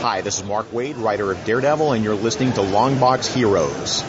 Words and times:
Hi, 0.00 0.20
this 0.20 0.38
is 0.38 0.44
Mark 0.44 0.70
Waid, 0.70 1.02
writer 1.02 1.32
of 1.32 1.44
Daredevil, 1.44 1.92
and 1.92 2.04
you're 2.04 2.14
listening 2.14 2.52
to 2.52 2.60
Longbox 2.60 3.34
Heroes. 3.34 4.02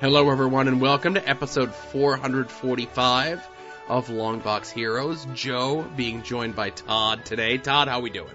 Hello, 0.00 0.30
everyone, 0.30 0.68
and 0.68 0.80
welcome 0.80 1.14
to 1.14 1.28
episode 1.28 1.74
445 1.74 3.48
of 3.88 4.06
Longbox 4.06 4.70
Heroes. 4.70 5.26
Joe 5.34 5.82
being 5.96 6.22
joined 6.22 6.54
by 6.54 6.70
Todd 6.70 7.24
today. 7.24 7.58
Todd, 7.58 7.88
how 7.88 7.98
we 7.98 8.10
doing? 8.10 8.34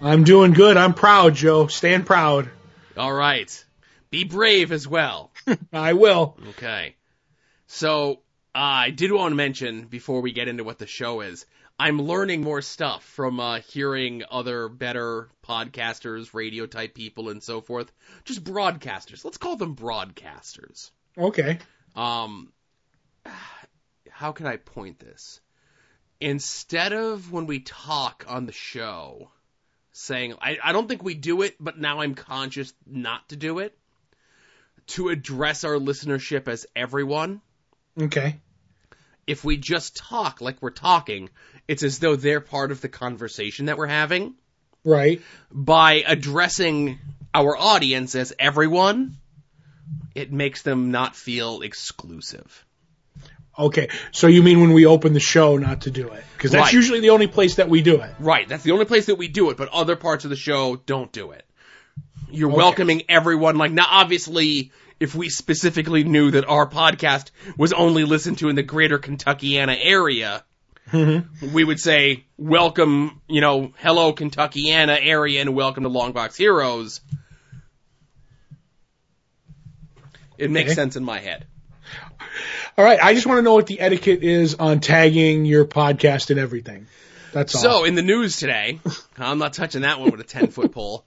I'm 0.00 0.24
doing 0.24 0.52
good. 0.52 0.78
I'm 0.78 0.94
proud, 0.94 1.34
Joe. 1.34 1.66
Stand 1.66 2.06
proud. 2.06 2.48
All 2.96 3.12
right. 3.12 3.63
Be 4.14 4.22
brave 4.22 4.70
as 4.70 4.86
well. 4.86 5.32
I 5.72 5.94
will. 5.94 6.38
Okay. 6.50 6.94
So, 7.66 8.20
uh, 8.54 8.58
I 8.86 8.90
did 8.90 9.10
want 9.10 9.32
to 9.32 9.34
mention 9.34 9.86
before 9.86 10.20
we 10.20 10.30
get 10.30 10.46
into 10.46 10.62
what 10.62 10.78
the 10.78 10.86
show 10.86 11.20
is, 11.20 11.46
I'm 11.80 12.00
learning 12.00 12.40
more 12.40 12.62
stuff 12.62 13.02
from 13.02 13.40
uh, 13.40 13.58
hearing 13.58 14.22
other 14.30 14.68
better 14.68 15.30
podcasters, 15.44 16.32
radio 16.32 16.66
type 16.66 16.94
people, 16.94 17.28
and 17.28 17.42
so 17.42 17.60
forth. 17.60 17.90
Just 18.24 18.44
broadcasters. 18.44 19.24
Let's 19.24 19.36
call 19.36 19.56
them 19.56 19.74
broadcasters. 19.74 20.92
Okay. 21.18 21.58
Um, 21.96 22.52
how 24.08 24.30
can 24.30 24.46
I 24.46 24.58
point 24.58 25.00
this? 25.00 25.40
Instead 26.20 26.92
of 26.92 27.32
when 27.32 27.46
we 27.46 27.58
talk 27.58 28.26
on 28.28 28.46
the 28.46 28.52
show, 28.52 29.32
saying, 29.90 30.34
I, 30.40 30.58
I 30.62 30.70
don't 30.70 30.86
think 30.86 31.02
we 31.02 31.14
do 31.14 31.42
it, 31.42 31.56
but 31.58 31.80
now 31.80 31.98
I'm 31.98 32.14
conscious 32.14 32.72
not 32.86 33.30
to 33.30 33.36
do 33.36 33.58
it, 33.58 33.76
to 34.88 35.08
address 35.08 35.64
our 35.64 35.74
listenership 35.76 36.48
as 36.48 36.66
everyone, 36.76 37.40
Okay. 38.00 38.36
if 39.26 39.44
we 39.44 39.56
just 39.56 39.96
talk 39.96 40.40
like 40.40 40.60
we're 40.60 40.70
talking, 40.70 41.30
it's 41.68 41.82
as 41.82 41.98
though 41.98 42.16
they're 42.16 42.40
part 42.40 42.70
of 42.70 42.80
the 42.80 42.88
conversation 42.88 43.66
that 43.66 43.78
we're 43.78 43.86
having. 43.86 44.34
Right. 44.84 45.22
By 45.50 46.04
addressing 46.06 46.98
our 47.34 47.56
audience 47.56 48.14
as 48.14 48.32
everyone, 48.38 49.16
it 50.14 50.30
makes 50.30 50.62
them 50.62 50.90
not 50.90 51.16
feel 51.16 51.62
exclusive. 51.62 52.64
Okay. 53.58 53.88
So 54.12 54.26
you 54.26 54.42
mean 54.42 54.60
when 54.60 54.72
we 54.72 54.84
open 54.84 55.12
the 55.14 55.20
show 55.20 55.56
not 55.56 55.82
to 55.82 55.90
do 55.90 56.08
it? 56.08 56.24
Because 56.36 56.50
that's 56.50 56.64
Right. 56.66 56.72
usually 56.72 57.00
the 57.00 57.10
only 57.10 57.26
place 57.28 57.54
that 57.56 57.68
we 57.70 57.82
do 57.82 58.00
it. 58.00 58.10
Right, 58.18 58.46
that's 58.48 58.64
the 58.64 58.72
only 58.72 58.84
place 58.84 59.06
that 59.06 59.14
we 59.14 59.28
do 59.28 59.50
it, 59.50 59.56
but 59.56 59.68
other 59.70 59.96
parts 59.96 60.24
of 60.24 60.30
the 60.30 60.36
show 60.36 60.76
don't 60.76 61.10
do 61.12 61.30
it. 61.30 61.44
You're 62.30 62.50
Okay. 62.50 62.56
welcoming 62.56 63.02
everyone. 63.08 63.56
Like 63.56 63.70
now, 63.72 63.86
obviously, 63.88 64.72
if 65.00 65.14
we 65.14 65.28
specifically 65.28 66.04
knew 66.04 66.30
that 66.32 66.44
our 66.46 66.68
podcast 66.68 67.30
was 67.56 67.72
only 67.72 68.04
listened 68.04 68.38
to 68.38 68.48
in 68.48 68.56
the 68.56 68.62
greater 68.62 68.98
Kentuckiana 68.98 69.76
area, 69.80 70.44
mm-hmm. 70.90 71.52
we 71.52 71.64
would 71.64 71.80
say, 71.80 72.24
welcome, 72.38 73.20
you 73.28 73.40
know, 73.40 73.72
hello 73.78 74.12
Kentuckiana 74.12 74.98
area 75.00 75.40
and 75.40 75.54
welcome 75.54 75.82
to 75.84 75.90
Longbox 75.90 76.36
Heroes. 76.36 77.00
It 80.38 80.50
makes 80.50 80.70
Okay. 80.70 80.74
sense 80.74 80.96
in 80.96 81.04
my 81.04 81.20
head. 81.20 81.46
All 82.76 82.84
right. 82.84 82.98
I 83.00 83.14
just 83.14 83.26
want 83.26 83.38
to 83.38 83.42
know 83.42 83.54
what 83.54 83.66
the 83.66 83.80
etiquette 83.80 84.22
is 84.24 84.56
on 84.56 84.80
tagging 84.80 85.44
your 85.44 85.64
podcast 85.64 86.30
and 86.30 86.40
everything. 86.40 86.88
That's 87.32 87.54
all. 87.54 87.60
So 87.60 87.84
in 87.84 87.94
the 87.94 88.02
news 88.02 88.36
today, 88.38 88.80
I'm 89.18 89.38
not 89.38 89.52
touching 89.52 89.82
that 89.82 90.00
one 90.00 90.10
with 90.10 90.20
a 90.20 90.24
10 90.24 90.48
foot 90.48 90.72
pole. 90.72 91.04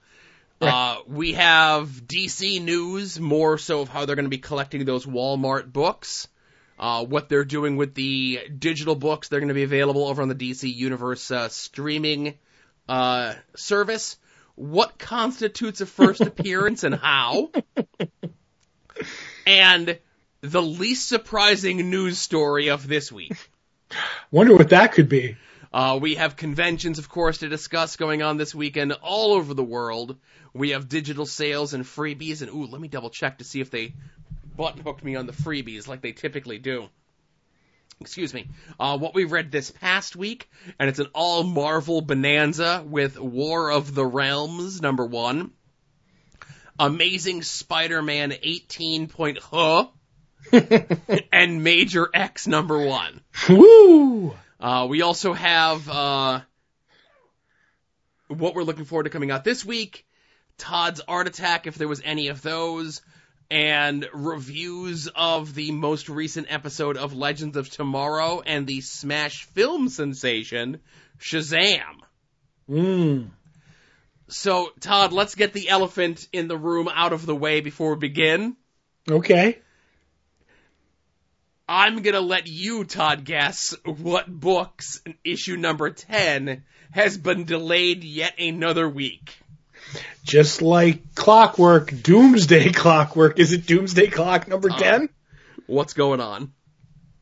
Uh, 0.60 0.96
we 1.06 1.34
have 1.34 1.88
DC 1.88 2.60
news, 2.62 3.20
more 3.20 3.58
so 3.58 3.80
of 3.80 3.88
how 3.88 4.04
they're 4.04 4.16
going 4.16 4.24
to 4.24 4.30
be 4.30 4.38
collecting 4.38 4.84
those 4.84 5.06
Walmart 5.06 5.72
books. 5.72 6.28
Uh, 6.78 7.04
what 7.04 7.28
they're 7.28 7.44
doing 7.44 7.76
with 7.76 7.94
the 7.94 8.40
digital 8.56 8.94
books, 8.94 9.28
they're 9.28 9.40
going 9.40 9.48
to 9.48 9.54
be 9.54 9.64
available 9.64 10.06
over 10.06 10.22
on 10.22 10.28
the 10.28 10.34
DC 10.34 10.72
Universe 10.72 11.30
uh, 11.30 11.48
streaming 11.48 12.34
uh, 12.88 13.34
service. 13.56 14.16
What 14.54 14.98
constitutes 14.98 15.80
a 15.80 15.86
first 15.86 16.20
appearance 16.22 16.84
and 16.84 16.94
how? 16.94 17.50
And 19.46 19.98
the 20.40 20.62
least 20.62 21.08
surprising 21.08 21.90
news 21.90 22.18
story 22.18 22.68
of 22.70 22.86
this 22.86 23.10
week. 23.10 23.50
Wonder 24.30 24.56
what 24.56 24.70
that 24.70 24.92
could 24.92 25.08
be. 25.08 25.36
Uh, 25.72 25.98
we 26.00 26.14
have 26.14 26.36
conventions, 26.36 26.98
of 26.98 27.08
course, 27.08 27.38
to 27.38 27.48
discuss 27.48 27.96
going 27.96 28.22
on 28.22 28.36
this 28.36 28.54
weekend 28.54 28.92
all 29.02 29.34
over 29.34 29.52
the 29.54 29.64
world. 29.64 30.16
We 30.54 30.70
have 30.70 30.88
digital 30.88 31.26
sales 31.26 31.74
and 31.74 31.84
freebies, 31.84 32.40
and 32.42 32.50
ooh, 32.50 32.66
let 32.66 32.80
me 32.80 32.88
double 32.88 33.10
check 33.10 33.38
to 33.38 33.44
see 33.44 33.60
if 33.60 33.70
they 33.70 33.94
button 34.56 34.82
hooked 34.82 35.04
me 35.04 35.14
on 35.14 35.26
the 35.26 35.32
freebies 35.32 35.86
like 35.86 36.00
they 36.00 36.12
typically 36.12 36.58
do. 36.58 36.88
Excuse 38.00 38.32
me. 38.32 38.48
Uh, 38.78 38.96
what 38.96 39.14
we 39.14 39.24
read 39.24 39.50
this 39.50 39.70
past 39.70 40.14
week, 40.14 40.48
and 40.78 40.88
it's 40.88 41.00
an 41.00 41.08
all 41.14 41.42
Marvel 41.42 42.00
bonanza 42.00 42.84
with 42.86 43.18
War 43.18 43.70
of 43.70 43.94
the 43.94 44.06
Realms 44.06 44.80
number 44.80 45.04
one, 45.04 45.50
Amazing 46.78 47.42
Spider-Man 47.42 48.34
18 48.40 49.08
point 49.08 49.38
huh, 49.38 49.86
and 51.32 51.64
Major 51.64 52.08
X 52.14 52.46
number 52.46 52.86
one. 52.86 53.20
Woo! 53.48 54.34
Uh, 54.60 54.86
we 54.88 55.02
also 55.02 55.32
have 55.32 55.88
uh, 55.88 56.40
what 58.28 58.54
we're 58.54 58.62
looking 58.62 58.84
forward 58.84 59.04
to 59.04 59.10
coming 59.10 59.30
out 59.30 59.44
this 59.44 59.64
week. 59.64 60.04
Todd's 60.56 61.00
Art 61.06 61.28
Attack, 61.28 61.66
if 61.66 61.76
there 61.76 61.86
was 61.86 62.02
any 62.04 62.28
of 62.28 62.42
those, 62.42 63.00
and 63.50 64.06
reviews 64.12 65.08
of 65.14 65.54
the 65.54 65.70
most 65.70 66.08
recent 66.08 66.48
episode 66.50 66.96
of 66.96 67.14
Legends 67.14 67.56
of 67.56 67.70
Tomorrow 67.70 68.42
and 68.44 68.66
the 68.66 68.80
Smash 68.80 69.44
film 69.44 69.88
sensation 69.88 70.80
Shazam. 71.18 72.00
Mm. 72.68 73.30
So, 74.28 74.70
Todd, 74.80 75.12
let's 75.12 75.34
get 75.34 75.52
the 75.52 75.70
elephant 75.70 76.28
in 76.32 76.48
the 76.48 76.58
room 76.58 76.88
out 76.92 77.12
of 77.12 77.24
the 77.24 77.34
way 77.34 77.60
before 77.60 77.94
we 77.94 78.00
begin. 78.00 78.56
Okay. 79.10 79.58
I'm 81.68 82.00
gonna 82.02 82.20
let 82.20 82.46
you, 82.46 82.84
Todd, 82.84 83.24
guess 83.24 83.76
what 83.84 84.26
books 84.26 85.02
issue 85.22 85.56
number 85.56 85.90
10 85.90 86.64
has 86.92 87.18
been 87.18 87.44
delayed 87.44 88.04
yet 88.04 88.38
another 88.38 88.88
week. 88.88 89.36
Just 90.24 90.62
like 90.62 91.14
clockwork, 91.14 92.02
doomsday 92.02 92.72
clockwork. 92.72 93.38
Is 93.38 93.52
it 93.52 93.66
doomsday 93.66 94.06
clock 94.06 94.48
number 94.48 94.70
uh, 94.70 94.78
10? 94.78 95.08
What's 95.66 95.92
going 95.92 96.20
on? 96.20 96.52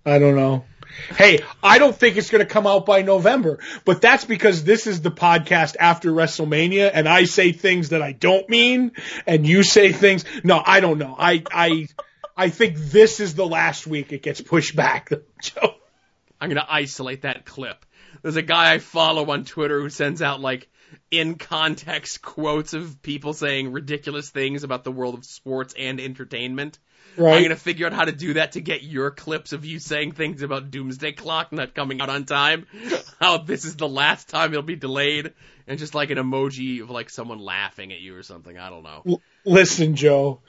I 0.04 0.20
don't 0.20 0.36
know. 0.36 0.64
Hey, 1.16 1.40
I 1.62 1.78
don't 1.78 1.94
think 1.94 2.16
it's 2.16 2.30
going 2.30 2.46
to 2.46 2.50
come 2.50 2.66
out 2.66 2.86
by 2.86 3.02
November, 3.02 3.58
but 3.84 4.00
that's 4.00 4.24
because 4.24 4.64
this 4.64 4.86
is 4.86 5.02
the 5.02 5.10
podcast 5.10 5.76
after 5.78 6.10
WrestleMania 6.10 6.90
and 6.94 7.08
I 7.08 7.24
say 7.24 7.52
things 7.52 7.90
that 7.90 8.02
I 8.02 8.12
don't 8.12 8.48
mean 8.48 8.92
and 9.26 9.46
you 9.46 9.62
say 9.62 9.92
things. 9.92 10.24
No, 10.42 10.62
I 10.64 10.80
don't 10.80 10.98
know. 10.98 11.14
I, 11.18 11.42
I, 11.50 11.88
I 12.36 12.50
think 12.50 12.76
this 12.76 13.20
is 13.20 13.34
the 13.34 13.46
last 13.46 13.86
week 13.86 14.12
it 14.12 14.22
gets 14.22 14.40
pushed 14.40 14.76
back. 14.76 15.10
Joe. 15.40 15.74
I'm 16.40 16.50
gonna 16.50 16.66
isolate 16.68 17.22
that 17.22 17.46
clip. 17.46 17.84
There's 18.22 18.36
a 18.36 18.42
guy 18.42 18.74
I 18.74 18.78
follow 18.78 19.30
on 19.30 19.44
Twitter 19.44 19.80
who 19.80 19.88
sends 19.88 20.20
out 20.20 20.40
like 20.40 20.68
in 21.10 21.36
context 21.36 22.22
quotes 22.22 22.74
of 22.74 23.00
people 23.02 23.32
saying 23.32 23.72
ridiculous 23.72 24.30
things 24.30 24.62
about 24.64 24.84
the 24.84 24.92
world 24.92 25.14
of 25.14 25.24
sports 25.24 25.74
and 25.78 26.00
entertainment. 26.00 26.78
Right. 27.16 27.36
I'm 27.36 27.42
gonna 27.42 27.56
figure 27.56 27.86
out 27.86 27.94
how 27.94 28.04
to 28.04 28.12
do 28.12 28.34
that 28.34 28.52
to 28.52 28.60
get 28.60 28.82
your 28.82 29.10
clips 29.10 29.52
of 29.54 29.64
you 29.64 29.78
saying 29.78 30.12
things 30.12 30.42
about 30.42 30.70
Doomsday 30.70 31.12
Clock 31.12 31.52
not 31.52 31.74
coming 31.74 32.00
out 32.00 32.10
on 32.10 32.24
time. 32.24 32.66
How 33.20 33.38
this 33.38 33.64
is 33.64 33.76
the 33.76 33.88
last 33.88 34.28
time 34.28 34.50
it'll 34.50 34.62
be 34.62 34.76
delayed, 34.76 35.32
and 35.66 35.78
just 35.78 35.94
like 35.94 36.10
an 36.10 36.18
emoji 36.18 36.82
of 36.82 36.90
like 36.90 37.08
someone 37.08 37.38
laughing 37.38 37.92
at 37.92 38.00
you 38.00 38.14
or 38.14 38.22
something. 38.22 38.58
I 38.58 38.68
don't 38.68 38.82
know. 38.82 39.02
L- 39.06 39.22
Listen, 39.46 39.96
Joe, 39.96 40.40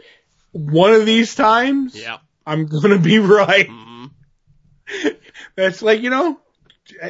one 0.57 0.94
of 0.94 1.06
these 1.06 1.35
times 1.35 1.95
Yeah. 1.95 2.18
I'm 2.45 2.66
going 2.66 2.90
to 2.91 2.99
be 2.99 3.20
right. 3.40 3.67
hmm 3.70 4.05
That's 5.55 5.82
like, 5.82 6.02
you 6.02 6.09
know, 6.09 6.40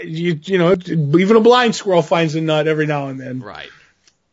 you, 0.04 0.40
you 0.44 0.58
know, 0.58 0.74
even 0.74 1.36
a 1.36 1.40
blind 1.40 1.76
squirrel 1.76 2.02
finds 2.02 2.36
a 2.36 2.42
nut 2.42 2.68
every 2.68 2.86
now 2.88 3.08
and 3.08 3.20
then. 3.20 3.40
Right. 3.40 3.70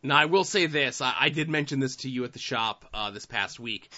Now, 0.01 0.17
I 0.17 0.25
will 0.25 0.43
say 0.43 0.65
this. 0.65 1.01
I, 1.01 1.13
I 1.19 1.29
did 1.29 1.49
mention 1.49 1.79
this 1.79 1.97
to 1.97 2.09
you 2.09 2.23
at 2.23 2.33
the 2.33 2.39
shop 2.39 2.85
uh, 2.93 3.11
this 3.11 3.25
past 3.25 3.59
week. 3.59 3.89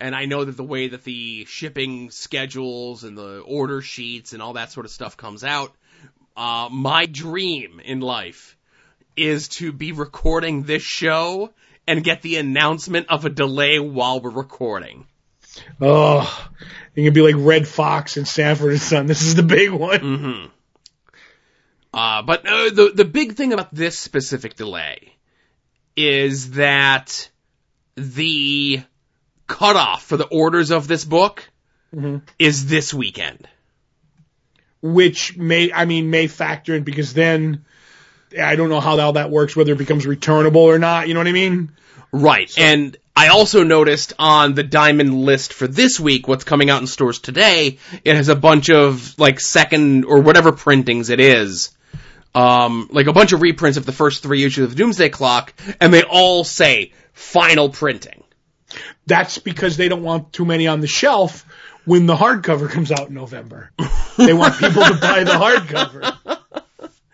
And 0.00 0.14
I 0.14 0.26
know 0.26 0.44
that 0.44 0.56
the 0.56 0.64
way 0.64 0.88
that 0.88 1.02
the 1.04 1.44
shipping 1.46 2.10
schedules 2.10 3.02
and 3.04 3.18
the 3.18 3.40
order 3.40 3.82
sheets 3.82 4.32
and 4.32 4.40
all 4.40 4.52
that 4.52 4.70
sort 4.70 4.86
of 4.86 4.92
stuff 4.92 5.16
comes 5.16 5.42
out, 5.42 5.74
uh, 6.36 6.68
my 6.70 7.06
dream 7.06 7.80
in 7.84 8.00
life 8.00 8.56
is 9.16 9.48
to 9.48 9.72
be 9.72 9.90
recording 9.90 10.62
this 10.62 10.82
show 10.82 11.50
and 11.88 12.04
get 12.04 12.22
the 12.22 12.36
announcement 12.36 13.06
of 13.08 13.24
a 13.24 13.30
delay 13.30 13.78
while 13.78 14.20
we're 14.20 14.30
recording. 14.30 15.06
Oh, 15.80 16.48
you 16.94 17.04
can 17.04 17.14
be 17.14 17.22
like 17.22 17.34
Redd 17.36 17.66
Foxx 17.66 18.16
and 18.16 18.28
Sanford 18.28 18.70
and 18.72 18.80
Son. 18.80 19.06
This 19.06 19.22
is 19.22 19.34
the 19.34 19.42
big 19.42 19.70
one. 19.72 20.00
hmm 20.00 20.44
Uh, 21.92 22.22
but 22.22 22.46
uh, 22.46 22.70
the 22.70 22.92
the 22.94 23.04
big 23.04 23.34
thing 23.34 23.52
about 23.52 23.74
this 23.74 23.98
specific 23.98 24.54
delay 24.54 25.14
is 25.96 26.52
that 26.52 27.28
the 27.96 28.80
cutoff 29.48 30.04
for 30.04 30.16
the 30.16 30.26
orders 30.26 30.70
of 30.70 30.86
this 30.86 31.04
book 31.04 31.48
Mhm. 31.94 32.22
is 32.38 32.66
this 32.66 32.92
weekend. 32.94 33.48
which 34.80 35.36
may, 35.36 35.72
I 35.72 35.86
mean, 35.86 36.08
may 36.10 36.28
factor 36.28 36.72
in 36.76 36.84
because 36.84 37.12
then 37.12 37.64
I 38.40 38.56
don't 38.56 38.68
know 38.68 38.80
how 38.80 38.98
all 38.98 39.12
that 39.14 39.30
works, 39.30 39.54
whether 39.54 39.72
it 39.72 39.78
becomes 39.78 40.06
returnable 40.06 40.62
or 40.62 40.78
not. 40.78 41.08
You 41.08 41.14
know 41.14 41.20
what 41.20 41.28
I 41.28 41.32
mean? 41.32 41.72
Right. 42.10 42.50
and 42.58 42.96
I 43.18 43.28
also 43.28 43.64
noticed 43.64 44.12
on 44.16 44.54
the 44.54 44.62
diamond 44.62 45.12
list 45.12 45.52
for 45.52 45.66
this 45.66 45.98
week, 45.98 46.28
what's 46.28 46.44
coming 46.44 46.70
out 46.70 46.80
in 46.80 46.86
stores 46.86 47.18
today, 47.18 47.78
it 48.04 48.14
has 48.14 48.28
a 48.28 48.36
bunch 48.36 48.70
of 48.70 49.18
like 49.18 49.40
second 49.40 50.04
or 50.04 50.20
whatever 50.20 50.52
printings 50.52 51.10
it 51.10 51.18
is. 51.18 51.76
Um, 52.32 52.88
like 52.92 53.08
a 53.08 53.12
bunch 53.12 53.32
of 53.32 53.42
reprints 53.42 53.76
of 53.76 53.84
the 53.84 53.92
first 53.92 54.22
three 54.22 54.44
issues 54.44 54.70
of 54.70 54.76
Doomsday 54.76 55.08
Clock, 55.08 55.52
and 55.80 55.92
they 55.92 56.04
all 56.04 56.44
say 56.44 56.92
final 57.12 57.70
printing. 57.70 58.22
That's 59.06 59.38
because 59.38 59.76
they 59.76 59.88
don't 59.88 60.04
want 60.04 60.32
too 60.32 60.44
many 60.44 60.68
on 60.68 60.80
the 60.80 60.86
shelf 60.86 61.44
when 61.84 62.06
the 62.06 62.14
hardcover 62.14 62.70
comes 62.70 62.92
out 62.92 63.08
in 63.08 63.14
November. 63.14 63.72
They 64.16 64.32
want 64.32 64.58
people 64.58 64.84
to 64.84 64.94
buy 64.94 65.24
the 65.24 65.32
hardcover. 65.32 66.37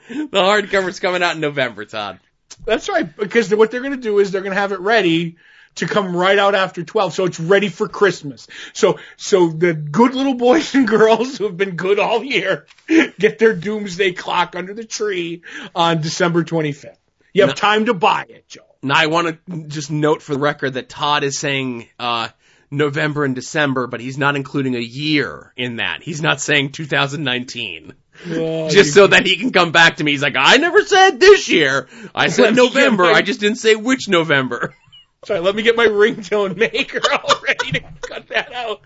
The 0.09 0.41
hardcover's 0.41 1.01
coming 1.01 1.23
out 1.23 1.35
in 1.35 1.41
November, 1.41 1.85
Todd. 1.85 2.21
That's 2.65 2.89
right, 2.89 3.15
because 3.17 3.55
what 3.55 3.71
they're 3.71 3.81
going 3.81 3.93
to 3.97 4.01
do 4.01 4.19
is 4.19 4.31
they're 4.31 4.43
going 4.43 4.55
to 4.55 4.61
have 4.61 4.73
it 4.73 4.81
ready 4.81 5.37
to 5.77 5.87
come 5.87 6.15
right 6.15 6.39
out 6.39 6.55
after 6.55 6.85
12, 6.85 7.15
so 7.15 7.25
it's 7.25 7.41
ready 7.41 7.69
for 7.69 7.89
Christmas. 7.89 8.47
So, 8.75 8.99
so 9.17 9.49
the 9.49 9.75
good 9.75 10.15
little 10.15 10.35
boys 10.35 10.75
and 10.77 10.87
girls 10.87 11.37
who 11.39 11.45
have 11.45 11.56
been 11.56 11.75
good 11.77 11.99
all 11.99 12.23
year 12.23 12.67
get 13.19 13.39
their 13.39 13.55
doomsday 13.55 14.12
clock 14.12 14.55
under 14.56 14.73
the 14.75 14.85
tree 14.85 15.43
on 15.75 16.01
December 16.01 16.45
25th. 16.45 16.97
You 17.33 17.43
have 17.43 17.51
No. 17.51 17.55
time 17.55 17.87
to 17.87 17.95
buy 17.95 18.27
it, 18.29 18.47
Joe. 18.47 18.61
Now 18.83 18.95
I 18.97 19.06
want 19.06 19.39
to 19.49 19.65
just 19.67 19.91
note 19.91 20.23
for 20.23 20.35
the 20.35 20.41
record 20.41 20.75
that 20.75 20.89
Todd 20.89 21.25
is 21.25 21.39
saying 21.39 21.89
uh, 21.99 22.29
November 22.71 23.25
and 23.25 23.35
December, 23.35 23.87
but 23.89 24.01
he's 24.01 24.19
not 24.19 24.37
including 24.37 24.77
a 24.77 24.81
year 24.81 25.53
in 25.56 25.77
that. 25.77 26.03
He's 26.03 26.23
not 26.23 26.41
saying 26.41 26.71
2019. 26.73 27.95
Oh, 28.26 28.70
just 28.70 28.94
so 28.94 29.06
that 29.06 29.26
he 29.26 29.37
can 29.37 29.52
come 29.52 29.72
back 29.72 29.96
to 29.96 30.05
me. 30.05 30.12
He's 30.12 30.22
like, 30.22 30.37
I 30.37 30.56
never 30.56 30.84
said 30.84 31.20
this 31.20 31.49
year. 31.49 31.88
I 32.14 32.28
said 32.28 32.56
November. 32.56 33.05
I 33.05 33.22
just 33.22 33.40
didn't 33.40 33.58
say 33.58 33.75
which 33.75 34.08
November. 34.08 34.75
Sorry, 35.25 35.40
let 35.40 35.55
me 35.55 35.62
get 35.62 35.76
my 35.76 35.87
ringtone 35.87 36.56
maker 36.56 37.00
all 37.12 37.40
ready 37.43 37.72
to 37.72 37.81
cut 38.02 38.28
that 38.28 38.52
out. 38.52 38.82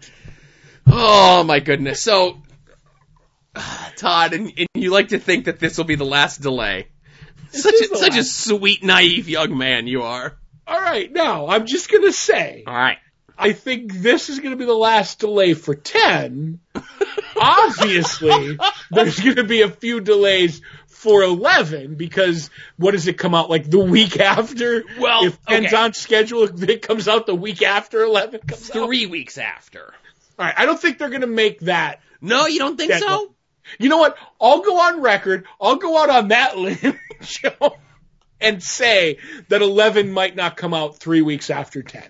Oh 0.86 1.42
my 1.42 1.60
goodness. 1.60 2.02
So, 2.02 2.42
Todd, 3.96 4.32
and, 4.34 4.52
and 4.56 4.68
you 4.74 4.90
like 4.90 5.08
to 5.08 5.18
think 5.18 5.46
that 5.46 5.58
this 5.58 5.76
will 5.76 5.84
be 5.84 5.96
the 5.96 6.04
last 6.04 6.40
delay. 6.40 6.88
Such 7.50 7.74
a, 7.74 7.96
such 7.96 8.16
a 8.16 8.24
sweet, 8.24 8.84
naive 8.84 9.28
young 9.28 9.56
man 9.56 9.86
you 9.86 10.02
are. 10.02 10.36
All 10.66 10.80
right, 10.80 11.10
now 11.10 11.48
I'm 11.48 11.66
just 11.66 11.90
gonna 11.90 12.12
say, 12.12 12.62
All 12.66 12.74
right. 12.74 12.98
I 13.36 13.52
think 13.52 13.92
this 13.92 14.28
is 14.28 14.40
gonna 14.40 14.56
be 14.56 14.64
the 14.64 14.74
last 14.74 15.18
delay 15.18 15.54
for 15.54 15.74
ten. 15.74 16.60
Obviously, 17.40 18.58
there's 18.90 19.20
gonna 19.20 19.44
be 19.44 19.62
a 19.62 19.70
few 19.70 20.00
delays 20.00 20.60
for 20.86 21.22
eleven 21.22 21.94
because 21.94 22.50
what 22.76 22.92
does 22.92 23.06
it 23.06 23.18
come 23.18 23.34
out 23.34 23.48
like 23.50 23.70
the 23.70 23.78
week 23.78 24.18
after? 24.20 24.84
Well, 24.98 25.24
if 25.24 25.40
10's 25.44 25.66
okay. 25.66 25.76
on 25.76 25.92
schedule, 25.92 26.44
it 26.44 26.82
comes 26.82 27.08
out 27.08 27.26
the 27.26 27.34
week 27.34 27.62
after 27.62 28.02
eleven 28.02 28.40
comes 28.40 28.70
out. 28.70 28.86
Three 28.86 29.06
weeks 29.06 29.38
after. 29.38 29.94
All 30.38 30.46
right, 30.46 30.54
I 30.56 30.66
don't 30.66 30.80
think 30.80 30.98
they're 30.98 31.10
gonna 31.10 31.26
make 31.26 31.60
that. 31.60 32.00
No, 32.20 32.46
you 32.46 32.58
don't 32.58 32.76
think 32.76 32.90
Yeah, 32.90 32.98
so? 32.98 33.34
You 33.78 33.88
know 33.88 33.98
what? 33.98 34.16
I'll 34.40 34.62
go 34.62 34.80
on 34.80 35.02
record. 35.02 35.46
I'll 35.60 35.76
go 35.76 35.98
out 35.98 36.10
on 36.10 36.28
that 36.28 36.56
limb, 36.58 36.98
Joe, 37.20 37.76
and 38.40 38.62
say 38.62 39.18
that 39.48 39.60
11 39.62 40.10
might 40.10 40.34
not 40.34 40.56
come 40.56 40.72
out 40.74 40.96
three 40.96 41.22
weeks 41.22 41.50
after 41.50 41.82
10. 41.82 42.02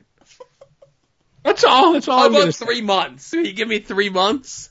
That's 1.42 1.64
all. 1.64 1.94
That's 1.94 2.08
all 2.08 2.18
How 2.18 2.26
I'm 2.26 2.34
about 2.34 2.44
to 2.46 2.52
say. 2.52 2.64
three 2.66 2.82
months? 2.82 3.32
You 3.32 3.52
give 3.52 3.68
me 3.68 3.78
three 3.80 4.10
months? 4.10 4.70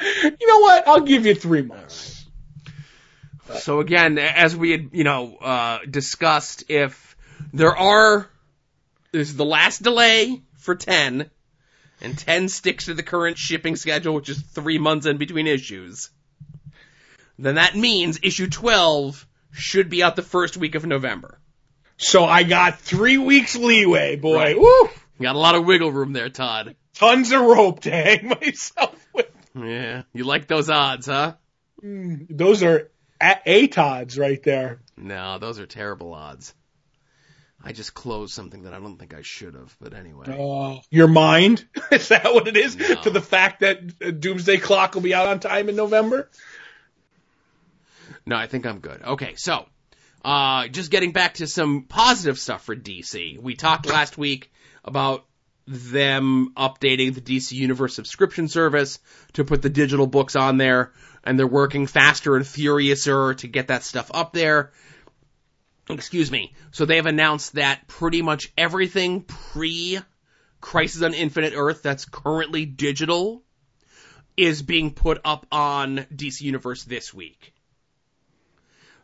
You 0.00 0.46
know 0.46 0.58
what? 0.60 0.88
I'll 0.88 1.00
give 1.00 1.26
you 1.26 1.34
three 1.34 1.62
months. 1.62 2.24
So 3.58 3.80
again, 3.80 4.18
as 4.18 4.56
we 4.56 4.70
had, 4.70 4.90
you 4.92 5.04
know, 5.04 5.36
uh, 5.36 5.78
discussed, 5.88 6.64
if 6.68 7.16
there 7.52 7.76
are, 7.76 8.28
this 9.12 9.28
is 9.28 9.36
the 9.36 9.44
last 9.44 9.82
delay 9.82 10.42
for 10.58 10.74
10, 10.74 11.30
and 12.00 12.18
10 12.18 12.48
sticks 12.48 12.86
to 12.86 12.94
the 12.94 13.02
current 13.02 13.36
shipping 13.36 13.76
schedule, 13.76 14.14
which 14.14 14.28
is 14.28 14.40
three 14.40 14.78
months 14.78 15.06
in 15.06 15.18
between 15.18 15.46
issues, 15.46 16.10
then 17.38 17.56
that 17.56 17.74
means 17.74 18.20
issue 18.22 18.48
12 18.48 19.26
should 19.52 19.90
be 19.90 20.02
out 20.02 20.16
the 20.16 20.22
first 20.22 20.56
week 20.56 20.74
of 20.74 20.86
November. 20.86 21.38
So 21.96 22.24
I 22.24 22.44
got 22.44 22.80
three 22.80 23.18
weeks 23.18 23.56
leeway, 23.56 24.16
boy. 24.16 24.36
Right. 24.36 24.58
Woo! 24.58 24.88
You 25.18 25.24
got 25.24 25.34
a 25.34 25.38
lot 25.38 25.54
of 25.54 25.66
wiggle 25.66 25.92
room 25.92 26.12
there, 26.12 26.30
Todd. 26.30 26.76
Tons 26.94 27.30
of 27.32 27.42
rope 27.42 27.80
to 27.80 27.90
hang 27.90 28.28
myself 28.42 28.96
with. 29.12 29.26
Yeah, 29.54 30.02
you 30.12 30.24
like 30.24 30.46
those 30.46 30.70
odds, 30.70 31.06
huh? 31.06 31.34
Those 31.82 32.62
are 32.62 32.90
a- 33.20 33.68
ATODs 33.68 34.18
right 34.18 34.42
there. 34.42 34.80
No, 34.96 35.38
those 35.38 35.58
are 35.58 35.66
terrible 35.66 36.14
odds. 36.14 36.54
I 37.62 37.72
just 37.72 37.92
closed 37.92 38.32
something 38.32 38.62
that 38.62 38.72
I 38.72 38.78
don't 38.78 38.96
think 38.96 39.12
I 39.12 39.22
should 39.22 39.54
have, 39.54 39.76
but 39.80 39.92
anyway. 39.92 40.26
Uh, 40.28 40.80
your 40.90 41.08
mind? 41.08 41.66
is 41.92 42.08
that 42.08 42.32
what 42.32 42.48
it 42.48 42.56
is? 42.56 42.76
No. 42.76 42.94
To 43.02 43.10
the 43.10 43.20
fact 43.20 43.60
that 43.60 43.80
uh, 44.04 44.10
Doomsday 44.12 44.58
Clock 44.58 44.94
will 44.94 45.02
be 45.02 45.14
out 45.14 45.28
on 45.28 45.40
time 45.40 45.68
in 45.68 45.76
November? 45.76 46.30
No, 48.24 48.36
I 48.36 48.46
think 48.46 48.64
I'm 48.66 48.78
good. 48.80 49.02
Okay, 49.02 49.34
so 49.36 49.66
uh, 50.24 50.68
just 50.68 50.90
getting 50.90 51.12
back 51.12 51.34
to 51.34 51.46
some 51.46 51.82
positive 51.82 52.38
stuff 52.38 52.64
for 52.64 52.76
DC. 52.76 53.38
We 53.40 53.54
talked 53.56 53.86
last 53.86 54.16
week 54.16 54.50
about 54.84 55.26
them 55.70 56.52
updating 56.56 57.14
the 57.14 57.20
DC 57.20 57.52
Universe 57.52 57.94
subscription 57.94 58.48
service 58.48 58.98
to 59.34 59.44
put 59.44 59.62
the 59.62 59.70
digital 59.70 60.08
books 60.08 60.34
on 60.34 60.56
there, 60.56 60.92
and 61.22 61.38
they're 61.38 61.46
working 61.46 61.86
faster 61.86 62.34
and 62.34 62.44
furiouser 62.44 63.36
to 63.36 63.46
get 63.46 63.68
that 63.68 63.84
stuff 63.84 64.10
up 64.12 64.32
there. 64.32 64.72
Excuse 65.88 66.30
me. 66.30 66.54
So 66.72 66.84
they 66.84 66.96
have 66.96 67.06
announced 67.06 67.54
that 67.54 67.86
pretty 67.86 68.20
much 68.20 68.52
everything 68.58 69.22
pre 69.22 70.00
Crisis 70.60 71.02
on 71.02 71.14
Infinite 71.14 71.54
Earth 71.56 71.82
that's 71.82 72.04
currently 72.04 72.66
digital 72.66 73.42
is 74.36 74.62
being 74.62 74.92
put 74.92 75.20
up 75.24 75.46
on 75.50 76.06
DC 76.14 76.42
Universe 76.42 76.84
this 76.84 77.14
week. 77.14 77.54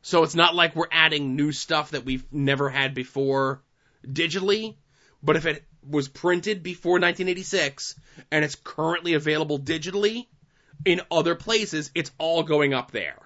So 0.02 0.22
it's 0.22 0.34
not 0.34 0.54
like 0.54 0.76
we're 0.76 0.86
adding 0.92 1.34
new 1.34 1.52
stuff 1.52 1.90
that 1.90 2.04
we've 2.04 2.24
never 2.32 2.68
had 2.68 2.94
before 2.94 3.62
digitally, 4.06 4.76
but 5.22 5.36
if 5.36 5.46
it 5.46 5.64
was 5.88 6.08
printed 6.08 6.62
before 6.62 6.94
1986 6.94 7.94
and 8.30 8.44
it's 8.44 8.56
currently 8.56 9.14
available 9.14 9.58
digitally 9.58 10.26
in 10.84 11.00
other 11.10 11.34
places, 11.34 11.90
it's 11.94 12.10
all 12.18 12.42
going 12.42 12.74
up 12.74 12.90
there. 12.90 13.18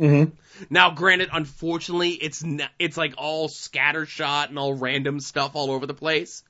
Mm-hmm. 0.00 0.34
Now, 0.68 0.90
granted, 0.90 1.30
unfortunately, 1.32 2.10
it's 2.10 2.42
n 2.42 2.62
it's 2.78 2.96
like 2.96 3.14
all 3.18 3.48
scattershot 3.48 4.48
and 4.48 4.58
all 4.58 4.74
random 4.74 5.20
stuff 5.20 5.52
all 5.54 5.70
over 5.70 5.86
the 5.86 5.94
place. 5.94 6.42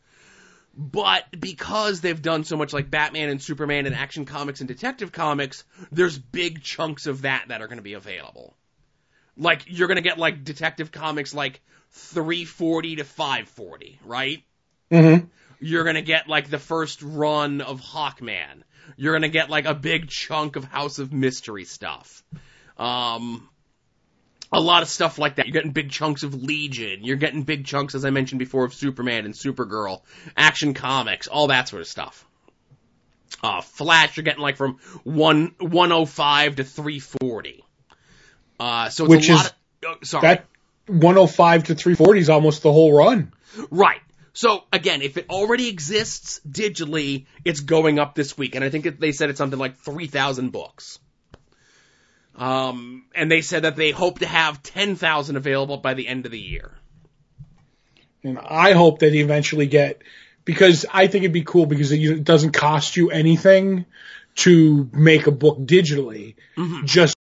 But 0.75 1.25
because 1.39 2.01
they've 2.01 2.21
done 2.21 2.45
so 2.45 2.57
much 2.57 2.73
like 2.73 2.91
Batman 2.91 3.29
and 3.29 3.43
Superman 3.43 3.85
and 3.85 3.95
Action 3.95 4.25
Comics 4.25 4.61
and 4.61 4.69
Detective 4.69 5.13
Comics, 5.13 5.65
there's 5.91 6.19
big 6.19 6.63
chunks 6.63 7.07
of 7.07 7.23
that 7.23 7.47
that 7.49 7.61
are 7.61 7.67
going 7.67 7.77
to 7.77 7.83
be 7.83 7.93
available. 7.93 8.57
Like 9.37 9.65
you're 9.67 9.89
going 9.89 9.97
to 9.97 10.03
get 10.03 10.19
like 10.19 10.45
Detective 10.45 10.91
Comics 10.91 11.35
like 11.35 11.61
340 11.91 12.97
to 12.97 13.05
540, 13.05 13.99
right? 14.05 14.43
Mm-hmm. 14.93 15.27
You're 15.61 15.85
going 15.85 15.97
to 15.97 16.03
get 16.03 16.29
like 16.29 16.51
the 16.51 16.59
first 16.59 17.03
run 17.03 17.61
of 17.61 17.81
Hawkman. 17.81 18.63
You're 18.97 19.13
going 19.13 19.23
to 19.23 19.29
get 19.29 19.49
like 19.49 19.65
a 19.65 19.75
big 19.75 20.09
chunk 20.09 20.57
of 20.57 20.65
House 20.65 20.99
of 20.99 21.13
Mystery 21.13 21.65
stuff. 21.65 22.23
Um, 22.77 23.49
a 24.53 24.61
lot 24.61 24.83
of 24.83 24.89
stuff 24.89 25.19
like 25.19 25.37
that. 25.37 25.47
You're 25.47 25.53
getting 25.55 25.71
big 25.71 25.91
chunks 25.91 26.25
of 26.25 26.35
Legion. 26.35 27.05
You're 27.05 27.17
getting 27.17 27.43
big 27.45 27.65
chunks, 27.65 27.95
as 27.95 28.05
I 28.05 28.11
mentioned 28.11 28.39
before, 28.39 28.65
of 28.65 28.75
Superman 28.75 29.25
and 29.25 29.35
Supergirl, 29.35 30.03
Action 30.37 30.75
Comics, 30.75 31.27
all 31.27 31.47
that 31.47 31.69
sort 31.69 31.81
of 31.81 31.89
stuff. 31.89 32.27
Uh, 33.43 33.61
Flash, 33.63 34.17
you're 34.17 34.25
getting 34.25 34.43
like 34.43 34.57
from 34.57 34.79
one 35.05 35.55
105 35.59 36.57
to 36.57 36.65
340. 36.65 37.65
Uh, 38.61 38.89
so 38.91 39.05
it's 39.05 39.11
Which 39.11 39.29
a 39.31 39.35
lot. 39.35 39.45
is- 39.47 39.51
Of, 39.51 39.55
oh, 39.87 39.97
sorry. 40.03 40.23
That 40.23 40.45
105 40.87 41.65
to 41.65 41.75
340 41.75 42.21
is 42.21 42.29
almost 42.29 42.63
the 42.63 42.73
whole 42.73 42.93
run. 42.93 43.33
Right. 43.71 44.01
So 44.35 44.65
again, 44.73 45.03
if 45.03 45.17
it 45.17 45.27
already 45.29 45.69
exists 45.69 46.41
digitally, 46.49 47.27
it's 47.45 47.61
going 47.61 47.99
up 47.99 48.15
this 48.15 48.37
week, 48.37 48.55
and 48.55 48.65
I 48.65 48.71
think 48.71 48.99
they 48.99 49.12
said 49.12 49.31
it's 49.31 49.39
something 49.39 49.59
like 49.59 49.77
three 49.77 50.07
thousand 50.07 50.51
books. 50.51 50.99
Um, 52.35 53.05
and 53.15 53.31
they 53.31 53.43
said 53.43 53.65
that 53.65 53.77
they 53.77 53.91
hope 53.91 54.21
to 54.21 54.27
have 54.27 54.62
ten 54.62 54.97
thousand 54.97 55.37
available 55.37 55.77
by 55.77 55.95
the 55.95 56.09
end 56.09 56.25
of 56.25 56.33
the 56.33 56.41
year. 56.41 56.73
And 58.25 58.39
I 58.39 58.73
hope 58.73 59.01
that 59.01 59.11
they 59.11 59.19
eventually 59.19 59.67
get, 59.67 60.03
because 60.45 60.87
I 60.91 61.09
think 61.09 61.25
it'd 61.25 61.33
be 61.33 61.43
cool 61.43 61.67
because 61.67 61.93
it, 61.93 61.97
you 61.97 62.11
know, 62.11 62.17
it 62.17 62.25
doesn't 62.25 62.53
cost 62.53 62.97
you 62.97 63.11
anything 63.11 63.85
to 64.37 64.89
make 64.93 65.27
a 65.27 65.33
book 65.33 65.59
digitally. 65.59 66.37
Mhm. 66.57 66.87
Just 66.87 67.17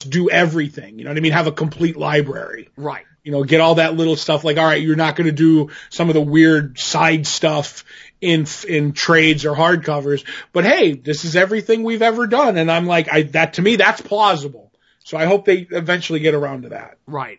do 0.00 0.30
everything. 0.30 0.98
You 0.98 1.04
know 1.04 1.10
what 1.10 1.18
I 1.18 1.20
mean? 1.20 1.32
Have 1.32 1.46
a 1.46 1.52
complete 1.52 1.96
library. 1.96 2.70
Right. 2.76 3.04
You 3.22 3.32
know, 3.32 3.44
get 3.44 3.60
all 3.60 3.76
that 3.76 3.94
little 3.94 4.16
stuff 4.16 4.44
like, 4.44 4.56
all 4.56 4.64
right, 4.64 4.80
you're 4.80 4.96
not 4.96 5.16
going 5.16 5.26
to 5.26 5.32
do 5.32 5.70
some 5.90 6.08
of 6.08 6.14
the 6.14 6.20
weird 6.20 6.78
side 6.78 7.26
stuff 7.26 7.84
in 8.20 8.46
in 8.66 8.92
trades 8.92 9.44
or 9.44 9.54
hardcovers, 9.54 10.24
but 10.52 10.64
hey, 10.64 10.92
this 10.92 11.24
is 11.24 11.36
everything 11.36 11.82
we've 11.82 12.02
ever 12.02 12.26
done, 12.26 12.56
and 12.56 12.70
I'm 12.70 12.86
like, 12.86 13.08
I 13.12 13.22
that 13.22 13.54
to 13.54 13.62
me 13.62 13.76
that's 13.76 14.00
plausible. 14.00 14.72
So 15.04 15.16
I 15.16 15.24
hope 15.24 15.44
they 15.44 15.66
eventually 15.70 16.20
get 16.20 16.34
around 16.34 16.62
to 16.62 16.70
that. 16.70 16.98
Right. 17.06 17.38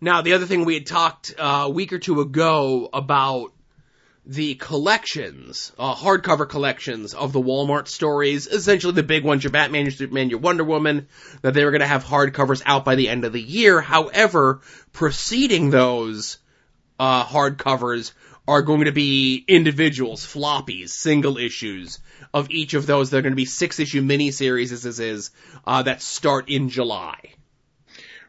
Now, 0.00 0.22
the 0.22 0.34
other 0.34 0.46
thing 0.46 0.64
we 0.64 0.74
had 0.74 0.86
talked 0.86 1.34
uh, 1.38 1.64
a 1.64 1.70
week 1.70 1.92
or 1.92 1.98
two 1.98 2.20
ago 2.20 2.88
about 2.92 3.52
the 4.26 4.56
collections, 4.56 5.72
uh, 5.78 5.94
hardcover 5.94 6.48
collections 6.48 7.14
of 7.14 7.32
the 7.32 7.40
Walmart 7.40 7.86
stories, 7.86 8.48
essentially 8.48 8.92
the 8.92 9.04
big 9.04 9.24
ones, 9.24 9.44
your 9.44 9.52
Batman, 9.52 9.84
your 9.84 9.92
Superman, 9.92 10.30
your 10.30 10.40
Wonder 10.40 10.64
Woman, 10.64 11.06
that 11.42 11.54
they 11.54 11.64
were 11.64 11.70
going 11.70 11.80
to 11.80 11.86
have 11.86 12.04
hardcovers 12.04 12.60
out 12.66 12.84
by 12.84 12.96
the 12.96 13.08
end 13.08 13.24
of 13.24 13.32
the 13.32 13.40
year. 13.40 13.80
However, 13.80 14.62
preceding 14.92 15.70
those 15.70 16.38
uh, 16.98 17.24
hardcovers 17.24 18.12
are 18.48 18.62
going 18.62 18.86
to 18.86 18.92
be 18.92 19.44
individuals, 19.46 20.26
floppies, 20.26 20.88
single 20.88 21.38
issues 21.38 22.00
of 22.34 22.50
each 22.50 22.74
of 22.74 22.86
those. 22.86 23.10
They're 23.10 23.22
going 23.22 23.32
to 23.32 23.36
be 23.36 23.44
six 23.44 23.78
issue 23.78 24.02
miniseries, 24.02 24.72
as 24.72 24.82
this 24.82 24.98
is, 24.98 25.30
uh, 25.64 25.82
that 25.84 26.02
start 26.02 26.48
in 26.48 26.68
July. 26.68 27.18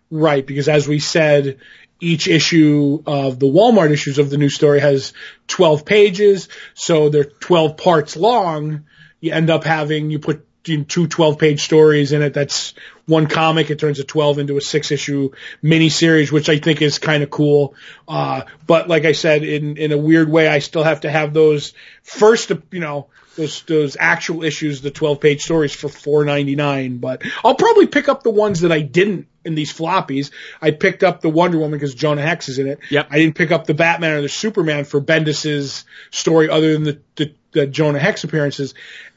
Right, 0.09 0.45
because 0.45 0.69
as 0.69 0.87
we 0.87 0.99
said, 0.99 1.59
each 1.99 2.27
issue 2.27 3.01
of 3.05 3.39
the 3.39 3.47
Walmart 3.47 3.91
issues 3.91 4.19
of 4.19 4.29
the 4.29 4.37
new 4.37 4.49
story 4.49 4.79
has 4.79 5.13
12 5.47 5.85
pages, 5.85 6.49
so 6.73 7.09
they're 7.09 7.23
12 7.23 7.77
parts 7.77 8.15
long. 8.15 8.85
You 9.19 9.33
end 9.33 9.49
up 9.49 9.63
having, 9.63 10.11
you 10.11 10.19
put 10.19 10.47
two 10.63 11.07
12 11.07 11.39
page 11.39 11.63
stories 11.63 12.11
in 12.11 12.21
it. 12.21 12.33
That's 12.33 12.73
one 13.05 13.27
comic. 13.27 13.69
It 13.69 13.79
turns 13.79 13.99
a 13.99 14.03
12 14.03 14.39
into 14.39 14.57
a 14.57 14.61
six 14.61 14.91
issue 14.91 15.31
mini 15.61 15.89
series, 15.89 16.31
which 16.31 16.49
I 16.49 16.59
think 16.59 16.81
is 16.81 16.99
kind 16.99 17.23
of 17.23 17.29
cool. 17.29 17.75
Uh, 18.07 18.43
but 18.65 18.87
like 18.87 19.05
I 19.05 19.13
said, 19.13 19.43
in, 19.43 19.77
in 19.77 19.91
a 19.91 19.97
weird 19.97 20.29
way, 20.29 20.47
I 20.47 20.59
still 20.59 20.83
have 20.83 21.01
to 21.01 21.09
have 21.09 21.33
those 21.33 21.73
first, 22.03 22.51
you 22.71 22.79
know, 22.79 23.07
those, 23.37 23.61
those 23.63 23.95
actual 23.99 24.43
issues, 24.43 24.81
the 24.81 24.91
12 24.91 25.21
page 25.21 25.43
stories 25.43 25.73
for 25.73 25.87
4.99. 25.87 26.99
But 26.99 27.21
I'll 27.43 27.55
probably 27.55 27.87
pick 27.87 28.09
up 28.09 28.23
the 28.23 28.31
ones 28.31 28.61
that 28.61 28.71
I 28.71 28.81
didn't 28.81 29.27
in 29.47 29.55
these 29.55 29.73
floppies. 29.73 30.29
I 30.61 30.69
picked 30.71 31.03
up 31.03 31.21
the 31.21 31.29
Wonder 31.29 31.57
Woman 31.57 31.79
because 31.79 31.95
Jonah 31.95 32.21
Hex 32.21 32.49
is 32.49 32.59
in 32.59 32.67
it. 32.67 32.79
Yep. 32.91 33.07
I 33.09 33.17
didn't 33.17 33.35
pick 33.35 33.51
up 33.51 33.65
the 33.65 33.73
Batman 33.73 34.17
or 34.17 34.21
the 34.21 34.29
Superman 34.29 34.85
for 34.85 35.01
Bendis's 35.01 35.85
story 36.11 36.49
other 36.49 36.73
than 36.73 36.83
the, 36.83 37.01
the, 37.15 37.33
the 37.53 37.67
Jonah 37.67 37.99
Hex 37.99 38.23
appearances. 38.23 38.75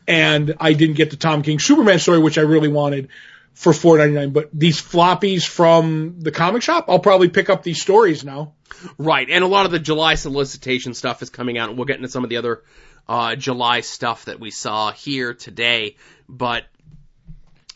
And 0.09 0.55
I 0.59 0.73
didn't 0.73 0.97
get 0.97 1.11
the 1.11 1.17
Tom 1.17 1.43
King 1.43 1.59
Superman 1.59 1.99
story, 1.99 2.19
which 2.19 2.39
I 2.39 2.43
really 2.43 2.69
wanted 2.69 3.09
for 3.53 3.73
four 3.73 3.99
ninety 3.99 4.15
nine. 4.15 4.31
But 4.31 4.49
these 4.53 4.81
floppies 4.81 5.47
from 5.47 6.21
the 6.21 6.31
comic 6.31 6.63
shop, 6.63 6.87
I'll 6.89 7.01
probably 7.01 7.29
pick 7.29 7.51
up 7.51 7.63
these 7.63 7.83
stories 7.83 8.25
now. 8.25 8.55
Right, 8.97 9.29
and 9.29 9.45
a 9.45 9.47
lot 9.47 9.67
of 9.67 9.73
the 9.73 9.79
July 9.79 10.15
solicitation 10.15 10.95
stuff 10.95 11.23
is 11.23 11.31
coming 11.31 11.59
out, 11.59 11.69
and 11.69 11.77
we'll 11.77 11.87
get 11.87 11.97
into 11.97 12.09
some 12.09 12.25
of 12.25 12.31
the 12.31 12.39
other 12.39 12.63
uh, 13.09 13.37
July 13.37 13.81
stuff 13.81 14.25
that 14.25 14.41
we 14.41 14.51
saw 14.51 14.93
here 14.93 15.35
today. 15.35 15.97
But 16.29 16.65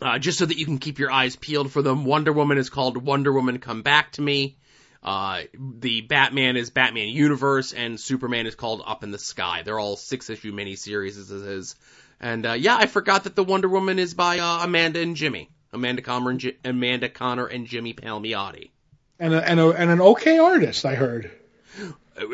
uh, 0.04 0.18
just 0.18 0.38
so 0.38 0.44
that 0.44 0.58
you 0.58 0.66
can 0.66 0.78
keep 0.78 0.98
your 0.98 1.10
eyes 1.10 1.34
peeled 1.34 1.72
for 1.72 1.80
them, 1.80 2.04
Wonder 2.04 2.32
Woman 2.32 2.58
is 2.58 2.68
called 2.68 2.98
Wonder 2.98 3.32
Woman 3.32 3.58
Come 3.58 3.80
Back 3.80 4.12
to 4.12 4.22
Me. 4.22 4.58
Uh, 5.02 5.42
the 5.58 6.02
Batman 6.02 6.56
is 6.56 6.68
Batman 6.68 7.08
Universe, 7.08 7.72
and 7.72 7.98
Superman 7.98 8.46
is 8.46 8.54
called 8.54 8.82
Up 8.86 9.02
in 9.02 9.10
the 9.10 9.18
Sky. 9.18 9.62
They're 9.62 9.78
all 9.78 9.96
six 9.96 10.28
issue 10.28 10.52
miniseries, 10.52 11.18
as 11.18 11.30
it 11.30 11.42
is. 11.42 11.74
And 12.20 12.44
uh, 12.44 12.52
yeah, 12.52 12.76
I 12.76 12.86
forgot 12.86 13.24
that 13.24 13.34
the 13.34 13.44
Wonder 13.44 13.68
Woman 13.68 13.98
is 13.98 14.12
by 14.12 14.40
uh, 14.40 14.64
Amanda 14.64 15.00
and 15.00 15.16
Jimmy. 15.16 15.50
Amanda 15.72 16.02
Conner 16.02 16.30
and, 16.30 16.40
J- 16.40 16.56
Amanda 16.64 17.08
Conner 17.08 17.46
and 17.46 17.66
Jimmy 17.66 17.94
Palmiotti. 17.94 18.70
And 19.18 19.32
a, 19.32 19.48
and 19.48 19.58
a, 19.58 19.68
and 19.70 19.90
an 19.90 20.00
okay 20.00 20.38
artist, 20.38 20.84
I 20.84 20.94
heard. 20.96 21.30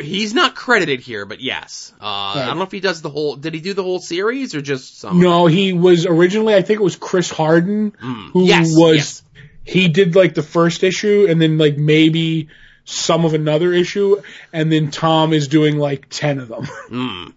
He's 0.03 0.35
not 0.35 0.55
credited 0.55 1.01
here, 1.01 1.25
but 1.25 1.41
yes. 1.41 1.93
Uh, 2.01 2.05
I 2.05 2.47
don't 2.47 2.59
know 2.59 2.65
if 2.65 2.73
he 2.73 2.81
does 2.81 3.01
the 3.01 3.09
whole. 3.09 3.37
Did 3.37 3.55
he 3.55 3.61
do 3.61 3.73
the 3.73 3.83
whole 3.83 3.99
series 3.99 4.55
or 4.55 4.61
just 4.61 4.99
some? 5.01 5.21
No, 5.21 5.47
he 5.47 5.73
was 5.73 6.05
originally. 6.05 6.55
I 6.55 6.61
think 6.63 6.81
it 6.81 6.83
was 6.83 6.97
Chris 6.97 7.31
Hardin 7.31 7.93
who 8.33 8.45
Yes, 8.45 8.77
was. 8.77 8.97
yes. 8.97 9.23
He 9.65 9.89
did 9.89 10.17
like 10.17 10.35
the 10.35 10.43
first 10.43 10.83
issue, 10.83 11.27
and 11.29 11.41
then 11.41 11.57
like 11.57 11.79
maybe 11.79 12.49
some 12.85 13.25
of 13.25 13.33
another 13.35 13.73
issue, 13.73 14.21
and 14.53 14.71
then 14.71 14.91
Tom 14.91 15.33
is 15.33 15.49
doing 15.49 15.79
like 15.79 16.09
ten 16.11 16.39
of 16.41 16.49
them 16.49 16.65
Mm, 16.91 17.35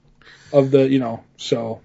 of 0.52 0.72
the 0.72 0.90
you 0.90 1.00
know. 1.00 1.24
So 1.38 1.82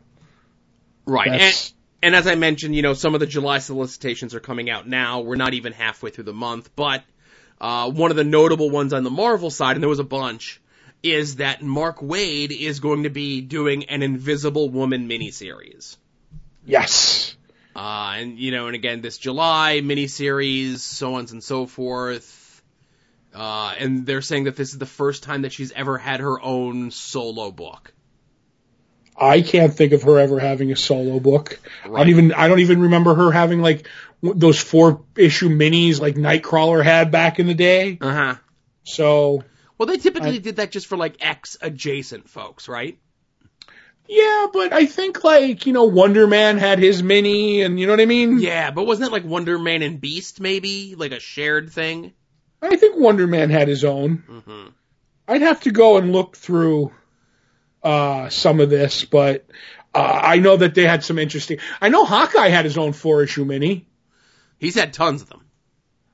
right. 1.07 1.29
And, 1.41 1.73
and 2.03 2.17
as 2.17 2.27
I 2.27 2.35
mentioned, 2.35 2.75
you 2.75 2.83
know, 2.83 2.95
some 2.95 3.15
of 3.15 3.21
the 3.21 3.27
July 3.27 3.59
solicitations 3.59 4.35
are 4.35 4.41
coming 4.41 4.71
out 4.71 4.89
now. 4.89 5.21
We're 5.21 5.37
not 5.37 5.55
even 5.55 5.73
halfway 5.73 6.11
through 6.11 6.25
the 6.25 6.33
month, 6.33 6.71
but 6.77 7.03
uh, 7.61 7.91
one 7.91 8.11
of 8.11 8.17
the 8.17 8.25
notable 8.25 8.71
ones 8.71 8.93
on 8.93 9.05
the 9.05 9.11
Marvel 9.11 9.51
side, 9.51 9.77
and 9.77 9.83
there 9.83 9.89
was 9.89 9.99
a 9.99 10.05
bunch, 10.05 10.61
is 11.03 11.37
that 11.37 11.63
Mark 11.63 11.99
Waid 11.99 12.51
is 12.51 12.81
going 12.81 13.05
to 13.05 13.11
be 13.11 13.41
doing 13.41 13.85
an 13.85 14.03
Invisible 14.03 14.69
Woman 14.69 15.09
miniseries. 15.09 15.97
yes. 16.65 17.35
Uh, 17.77 18.15
and 18.17 18.39
you 18.41 18.51
know, 18.51 18.67
and 18.67 18.75
again, 18.75 19.03
this 19.03 19.19
July 19.19 19.81
miniseries, 19.85 20.79
so 20.79 21.15
on 21.15 21.27
and 21.31 21.45
so 21.45 21.67
forth. 21.67 22.61
Uh, 23.33 23.73
and 23.79 24.05
they're 24.05 24.23
saying 24.23 24.45
that 24.45 24.57
this 24.57 24.73
is 24.73 24.79
the 24.79 24.87
first 24.87 25.23
time 25.23 25.43
that 25.43 25.53
she's 25.53 25.71
ever 25.71 25.97
had 25.97 26.19
her 26.19 26.41
own 26.43 26.91
solo 26.91 27.53
book. 27.53 27.93
I 29.21 29.43
can't 29.43 29.75
think 29.75 29.93
of 29.93 30.03
her 30.05 30.19
ever 30.19 30.39
having 30.39 30.71
a 30.73 30.77
solo 30.77 31.19
book. 31.21 31.59
I 31.85 31.89
don't 31.89 32.09
even 32.09 32.33
I 32.33 32.49
don't 32.49 32.61
even 32.61 32.83
remember 32.83 33.15
her 33.15 33.31
having 33.33 33.61
like 33.61 33.89
those 34.23 34.61
four 34.61 35.05
issue 35.17 35.49
minis 35.49 36.01
like 36.01 36.15
Nightcrawler 36.17 36.83
had 36.85 37.11
back 37.11 37.39
in 37.39 37.47
the 37.47 37.55
day. 37.55 37.99
Uh 38.01 38.13
huh. 38.13 38.35
So 38.85 39.45
Well, 39.77 39.87
they 39.87 39.97
typically 39.99 40.37
I- 40.37 40.39
did 40.39 40.57
that 40.57 40.71
just 40.71 40.87
for 40.87 40.97
like 40.97 41.17
X 41.21 41.57
adjacent 41.61 42.29
folks, 42.29 42.69
right? 42.69 42.99
yeah, 44.09 44.47
but 44.53 44.73
I 44.73 44.87
think 44.87 45.23
like 45.25 45.67
you 45.67 45.73
know 45.73 45.85
Wonder 45.85 46.27
Man 46.27 46.57
had 46.59 46.79
his 46.79 47.03
mini, 47.03 47.61
and 47.63 47.79
you 47.79 47.87
know 47.87 47.93
what 47.93 48.01
I 48.01 48.07
mean. 48.07 48.39
Yeah, 48.39 48.71
but 48.71 48.87
wasn't 48.87 49.09
it 49.09 49.13
like 49.13 49.25
Wonder 49.25 49.59
Man 49.59 49.83
and 49.83 50.01
Beast 50.01 50.41
maybe 50.41 50.95
like 50.97 51.13
a 51.13 51.21
shared 51.21 51.71
thing? 51.71 52.13
I 52.63 52.77
think 52.77 52.97
Wonder 52.99 53.27
Man 53.27 53.51
had 53.51 53.69
his 53.69 53.85
own. 53.85 54.25
Mm-hmm. 54.29 54.69
I'd 55.29 55.43
have 55.43 55.61
to 55.63 55.71
go 55.71 55.99
and 55.99 56.11
look 56.13 56.37
through 56.37 56.93
uh, 57.89 58.29
some 58.29 58.61
of 58.61 58.69
this, 58.71 59.05
but 59.05 59.47
uh, 59.95 60.21
I 60.35 60.37
know 60.39 60.57
that 60.57 60.75
they 60.75 60.87
had 60.87 61.03
some 61.05 61.19
interesting. 61.19 61.59
I 61.81 61.89
know 61.89 62.05
Hawkeye 62.05 62.49
had 62.49 62.65
his 62.65 62.77
own 62.77 62.93
four 62.93 63.23
issue 63.23 63.45
mini, 63.45 63.87
He's 64.59 64.75
had 64.75 64.93
tons 64.93 65.23
of 65.23 65.29
them. 65.31 65.45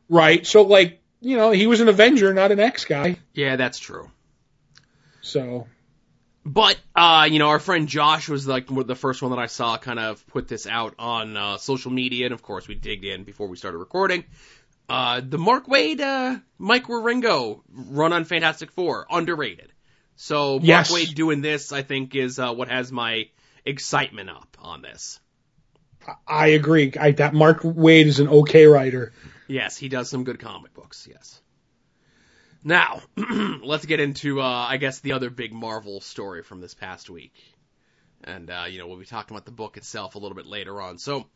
right? 0.09 0.47
So 0.47 0.63
like 0.63 1.01
you 1.21 1.37
know 1.37 1.51
he 1.51 1.67
was 1.67 1.81
an 1.81 1.89
Avenger, 1.89 2.33
not 2.35 2.53
an 2.53 2.61
X 2.61 2.85
guy. 2.85 3.17
Yeah, 3.33 3.57
that's 3.57 3.79
true. 3.79 4.11
So 5.23 5.67
But 6.45 6.79
uh, 6.95 7.27
you 7.31 7.39
know, 7.39 7.49
our 7.49 7.59
friend 7.59 7.89
Josh 7.89 8.29
was 8.29 8.47
like 8.47 8.67
the 8.69 8.95
first 8.95 9.23
one 9.23 9.31
that 9.31 9.41
I 9.41 9.47
saw 9.47 9.79
kind 9.79 9.99
of 9.99 10.27
put 10.27 10.47
this 10.49 10.67
out 10.67 10.95
on 10.99 11.37
uh, 11.37 11.57
social 11.57 11.91
media, 11.91 12.27
and 12.27 12.35
of 12.35 12.43
course 12.43 12.69
we 12.69 12.75
digged 12.75 13.05
in 13.05 13.25
before 13.25 13.49
we 13.49 13.57
started 13.57 13.79
recording. 13.79 14.25
Uh, 14.89 15.23
the 15.27 15.39
Mark 15.39 15.67
Waid, 15.67 16.01
uh, 16.01 16.39
Mike 16.59 16.85
Wieringo 16.87 17.63
run 17.73 18.13
on 18.13 18.25
Fantastic 18.25 18.71
Four, 18.73 19.07
underrated. 19.11 19.73
So 20.17 20.55
Mark 20.55 20.65
Yes. 20.65 20.93
Waid 20.93 21.15
doing 21.15 21.41
this, 21.41 21.73
I 21.73 21.83
think, 21.83 22.15
is 22.15 22.39
uh, 22.39 22.53
what 22.53 22.69
has 22.69 22.93
my 22.93 23.29
excitement 23.65 24.31
up 24.31 24.57
on 24.61 24.83
this. 24.83 25.21
I 26.27 26.49
agree. 26.49 26.93
I, 27.01 27.13
that 27.13 27.35
Mark 27.35 27.63
Waid 27.63 28.07
is 28.07 28.21
an 28.21 28.29
okay 28.29 28.67
writer. 28.67 29.13
Yes, 29.49 29.77
he 29.77 29.89
does 29.89 30.11
some 30.11 30.25
good 30.25 30.39
comic 30.39 30.75
books. 30.75 31.09
Yes. 31.11 31.41
Now, 32.63 33.03
let's 33.63 33.85
get 33.85 34.01
into, 34.01 34.41
uh, 34.41 34.67
I 34.69 34.79
guess, 34.79 35.01
the 35.01 35.13
other 35.13 35.31
big 35.31 35.53
Marvel 35.53 36.01
story 36.01 36.43
from 36.43 36.61
this 36.61 36.75
past 36.75 37.11
week. 37.11 37.35
And, 38.23 38.51
uh, 38.51 38.65
you 38.69 38.79
know, 38.79 38.87
we'll 38.87 38.99
be 38.99 39.05
talking 39.05 39.37
about 39.37 39.45
the 39.45 39.53
book 39.53 39.77
itself 39.77 40.15
a 40.15 40.19
little 40.19 40.35
bit 40.35 40.47
later 40.47 40.81
on. 40.81 40.97
So, 40.97 41.27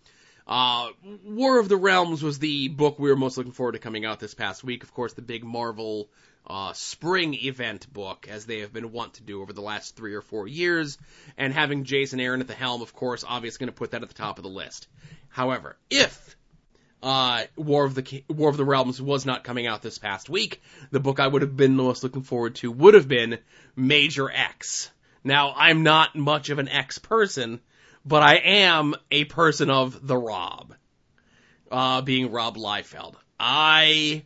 uh, 0.47 0.89
War 1.25 1.59
of 1.59 1.69
the 1.69 1.77
Realms 1.77 2.23
was 2.23 2.39
the 2.39 2.69
book 2.69 2.99
we 2.99 3.11
were 3.11 3.17
most 3.17 3.37
looking 3.37 3.53
forward 3.53 3.73
to 3.73 3.79
coming 3.79 4.07
out 4.07 4.21
this 4.21 4.33
past 4.33 4.65
week. 4.65 4.83
Of 4.83 4.95
course, 4.95 5.13
the 5.13 5.21
big 5.21 5.45
Marvel, 5.45 6.09
uh, 6.49 6.73
spring 6.73 7.35
event 7.35 7.93
book, 7.93 8.27
as 8.31 8.47
they 8.47 8.61
have 8.61 8.73
been 8.73 8.93
wont 8.93 9.15
to 9.15 9.23
do 9.23 9.43
over 9.43 9.53
the 9.53 9.61
last 9.61 9.97
three 9.97 10.15
or 10.15 10.23
four 10.23 10.49
years. 10.49 10.99
And 11.37 11.53
having 11.53 11.85
Jason 11.85 12.21
Aaron 12.21 12.41
at 12.41 12.49
the 12.49 12.55
helm, 12.55 12.83
of 12.83 12.95
course, 12.95 13.25
obviously 13.27 13.65
going 13.65 13.73
to 13.73 13.79
put 13.79 13.91
that 13.91 14.03
at 14.03 14.09
the 14.09 14.15
top 14.15 14.39
of 14.39 14.45
the 14.45 14.51
list. 14.51 14.89
However, 15.29 15.77
if 15.91 16.37
uh, 17.03 17.45
War 17.57 17.85
of 17.85 17.95
the 17.95 18.25
War 18.29 18.51
of 18.51 18.57
the 18.57 18.65
Realms 18.65 19.01
was 19.01 19.27
not 19.27 19.45
coming 19.45 19.67
out 19.67 19.83
this 19.83 19.99
past 19.99 20.29
week, 20.29 20.63
the 20.91 21.01
book 21.01 21.21
I 21.21 21.27
would 21.27 21.43
have 21.43 21.57
been 21.57 21.77
most 21.77 22.03
looking 22.03 22.23
forward 22.23 22.57
to 22.57 22.73
would 22.73 22.95
have 22.95 23.09
been 23.09 23.39
Major 23.77 24.31
X. 24.31 24.91
Now, 25.23 25.53
I'm 25.57 25.83
not 25.83 26.17
much 26.17 26.51
of 26.51 26.59
an 26.59 26.69
X 26.69 26.99
person, 26.99 27.61
but 28.05 28.23
I 28.23 28.37
am 28.37 28.95
a 29.11 29.25
person 29.25 29.71
of 29.71 30.07
the 30.07 30.17
Rob, 30.17 30.75
uh, 31.71 32.01
being 32.01 32.31
Rob 32.31 32.57
Liefeld. 32.57 33.15
I 33.39 34.25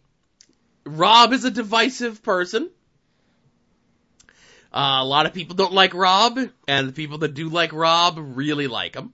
Rob 0.84 1.32
is 1.32 1.44
a 1.44 1.50
divisive 1.50 2.22
person. 2.22 2.70
Uh, 4.72 4.98
a 5.00 5.04
lot 5.04 5.26
of 5.26 5.34
people 5.34 5.54
don't 5.54 5.74
like 5.74 5.92
Rob, 5.92 6.38
and 6.66 6.88
the 6.88 6.92
people 6.92 7.18
that 7.18 7.34
do 7.34 7.48
like 7.48 7.72
Rob 7.72 8.16
really 8.18 8.66
like 8.66 8.96
him. 8.96 9.12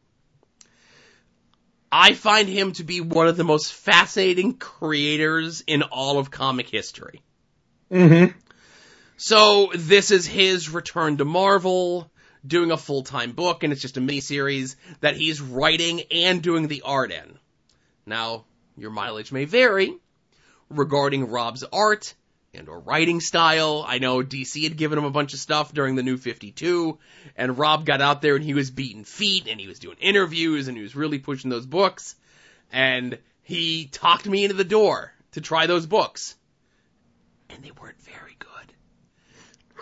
I 1.91 2.13
find 2.13 2.49
him 2.49 2.73
to 2.73 2.85
be 2.85 3.01
one 3.01 3.29
of 3.29 3.37
the 3.37 3.45
most 3.45 3.73
fascinating 3.73 4.55
creators 4.55 5.65
in 5.67 5.83
all 5.83 6.19
of 6.19 6.31
comic 6.31 6.69
history. 6.69 7.23
Mm-hmm. 7.91 8.39
So 9.17 9.73
this 9.75 10.11
is 10.11 10.27
his 10.27 10.71
return 10.71 11.17
to 11.17 11.25
Marvel, 11.25 12.11
doing 12.47 12.71
a 12.71 12.77
full-time 12.77 13.33
book, 13.33 13.65
and 13.65 13.73
it's 13.73 13.83
just 13.83 13.97
a 13.97 14.01
miniseries 14.01 14.77
that 15.01 15.17
he's 15.17 15.41
writing 15.41 16.03
and 16.13 16.41
doing 16.41 16.69
the 16.69 16.83
art 16.83 17.11
in. 17.11 17.39
Now, 18.07 18.45
your 18.77 18.91
mileage 18.91 19.33
may 19.33 19.45
vary 19.45 19.97
regarding 20.71 21.31
Rob's 21.31 21.65
art 21.65 22.15
and 22.55 22.69
or 22.69 22.81
writing 22.81 23.21
style. 23.21 23.85
I 23.87 23.99
know 23.99 24.23
DC 24.23 24.63
had 24.65 24.77
given 24.77 24.99
him 24.99 25.05
a 25.05 25.11
bunch 25.11 25.35
of 25.35 25.39
stuff 25.39 25.73
during 25.73 25.95
the 25.95 26.03
New 26.03 26.17
52, 26.17 26.99
and 27.37 27.59
Rob 27.59 27.85
got 27.85 28.01
out 28.01 28.23
there 28.23 28.37
and 28.37 28.45
he 28.45 28.55
was 28.55 28.71
beating 28.71 29.05
feet 29.05 29.47
and 29.49 29.61
he 29.61 29.67
was 29.67 29.79
doing 29.79 29.97
interviews 30.01 30.69
and 30.69 30.77
he 30.77 30.83
was 30.83 30.97
really 30.97 31.19
pushing 31.19 31.51
those 31.51 31.67
books. 31.67 32.17
And 32.73 33.19
he 33.43 33.87
talked 33.87 34.27
me 34.27 34.45
into 34.45 34.57
the 34.57 34.65
door 34.65 35.13
to 35.33 35.41
try 35.41 35.67
those 35.67 35.87
books. 35.87 36.37
And 37.51 37.63
they 37.63 37.71
weren't 37.71 38.01
very 38.03 38.37
good. 38.39 38.75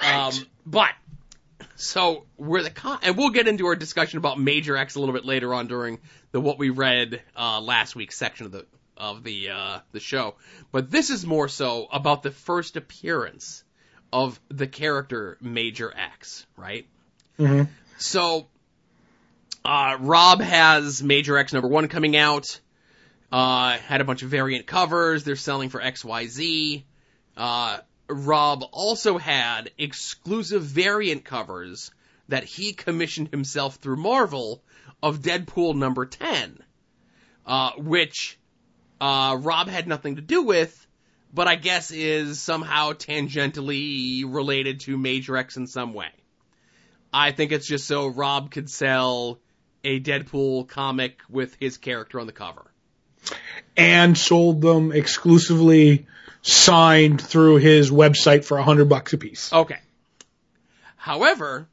Right. 0.00 0.14
Um, 0.14 0.34
but 0.64 0.90
so 1.76 2.26
we're 2.36 2.62
the 2.62 2.70
con- 2.70 3.00
and 3.02 3.16
we'll 3.16 3.30
get 3.30 3.48
into 3.48 3.66
our 3.66 3.76
discussion 3.76 4.18
about 4.18 4.38
Major 4.38 4.76
X 4.76 4.94
a 4.94 5.00
little 5.00 5.14
bit 5.14 5.24
later 5.24 5.52
on 5.52 5.66
during 5.66 5.98
the 6.32 6.40
what 6.40 6.58
we 6.58 6.70
read 6.70 7.22
uh, 7.36 7.60
last 7.60 7.96
week's 7.96 8.16
section 8.16 8.46
of 8.46 8.52
the 8.52 8.66
of 8.96 9.22
the 9.22 9.50
uh, 9.50 9.78
the 9.92 10.00
show. 10.00 10.34
But 10.72 10.90
this 10.90 11.10
is 11.10 11.26
more 11.26 11.48
so 11.48 11.86
about 11.92 12.22
the 12.22 12.30
first 12.30 12.76
appearance 12.76 13.64
of 14.12 14.40
the 14.48 14.66
character 14.66 15.36
Major 15.40 15.92
X, 15.96 16.46
right? 16.56 16.86
Mm-hmm. 17.38 17.64
So 17.98 18.46
uh, 19.64 19.96
Rob 20.00 20.40
has 20.40 21.02
Major 21.02 21.36
X 21.36 21.52
number 21.52 21.68
one 21.68 21.88
coming 21.88 22.16
out. 22.16 22.60
Uh, 23.32 23.76
had 23.78 24.00
a 24.00 24.04
bunch 24.04 24.22
of 24.22 24.28
variant 24.28 24.66
covers. 24.66 25.24
They're 25.24 25.36
selling 25.36 25.68
for 25.68 25.80
XYZ. 25.80 26.84
Uh, 27.36 27.78
Rob 28.08 28.64
also 28.70 29.18
had 29.18 29.70
exclusive 29.76 30.62
variant 30.62 31.24
covers 31.24 31.90
that 32.28 32.44
he 32.44 32.72
commissioned 32.72 33.28
himself 33.28 33.76
through 33.76 33.96
Marvel 33.96 34.62
of 35.02 35.20
Deadpool 35.20 35.74
number 35.74 36.06
10, 36.06 36.58
uh, 37.46 37.72
which 37.78 38.38
uh, 39.00 39.36
Rob 39.40 39.68
had 39.68 39.86
nothing 39.86 40.16
to 40.16 40.22
do 40.22 40.42
with, 40.42 40.86
but 41.32 41.48
I 41.48 41.56
guess 41.56 41.90
is 41.90 42.40
somehow 42.40 42.92
tangentially 42.92 44.24
related 44.26 44.80
to 44.80 44.96
Major 44.96 45.36
X 45.36 45.56
in 45.56 45.66
some 45.66 45.92
way. 45.92 46.10
I 47.12 47.32
think 47.32 47.52
it's 47.52 47.66
just 47.66 47.86
so 47.86 48.06
Rob 48.08 48.50
could 48.50 48.70
sell 48.70 49.38
a 49.84 50.00
Deadpool 50.00 50.68
comic 50.68 51.20
with 51.28 51.56
his 51.60 51.78
character 51.78 52.20
on 52.20 52.26
the 52.26 52.32
cover. 52.32 52.70
And 53.76 54.16
sold 54.16 54.60
them 54.60 54.92
exclusively 54.92 56.06
signed 56.42 57.20
through 57.20 57.56
his 57.56 57.90
website 57.90 58.44
for 58.44 58.58
a 58.58 58.62
hundred 58.62 58.88
bucks 58.88 59.12
a 59.12 59.18
piece. 59.18 59.52
Okay. 59.52 59.78
However, 60.96 61.68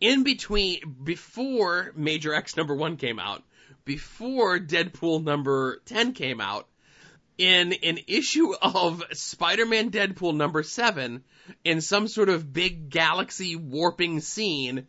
in 0.00 0.22
between, 0.24 0.96
before 1.02 1.92
Major 1.94 2.34
X 2.34 2.56
number 2.56 2.74
one 2.74 2.96
came 2.96 3.18
out, 3.18 3.42
before 3.90 4.60
Deadpool 4.60 5.24
number 5.24 5.80
10 5.86 6.12
came 6.12 6.40
out, 6.40 6.68
in 7.38 7.72
an 7.72 7.98
issue 8.06 8.54
of 8.62 9.02
Spider-Man 9.10 9.90
Deadpool 9.90 10.36
number 10.36 10.62
7, 10.62 11.24
in 11.64 11.80
some 11.80 12.06
sort 12.06 12.28
of 12.28 12.52
big 12.52 12.88
galaxy 12.88 13.56
warping 13.56 14.20
scene, 14.20 14.86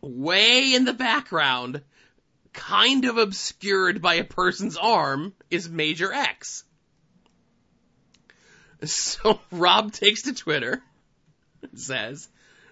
way 0.00 0.74
in 0.74 0.84
the 0.84 0.94
background, 0.94 1.82
kind 2.52 3.04
of 3.04 3.18
obscured 3.18 4.02
by 4.02 4.14
a 4.14 4.24
person's 4.24 4.76
arm, 4.76 5.32
is 5.48 5.68
Major 5.68 6.12
X. 6.12 6.64
So 8.82 9.38
Rob 9.52 9.92
takes 9.92 10.22
to 10.22 10.34
Twitter 10.34 10.82
and 11.62 11.78
says, 11.78 12.28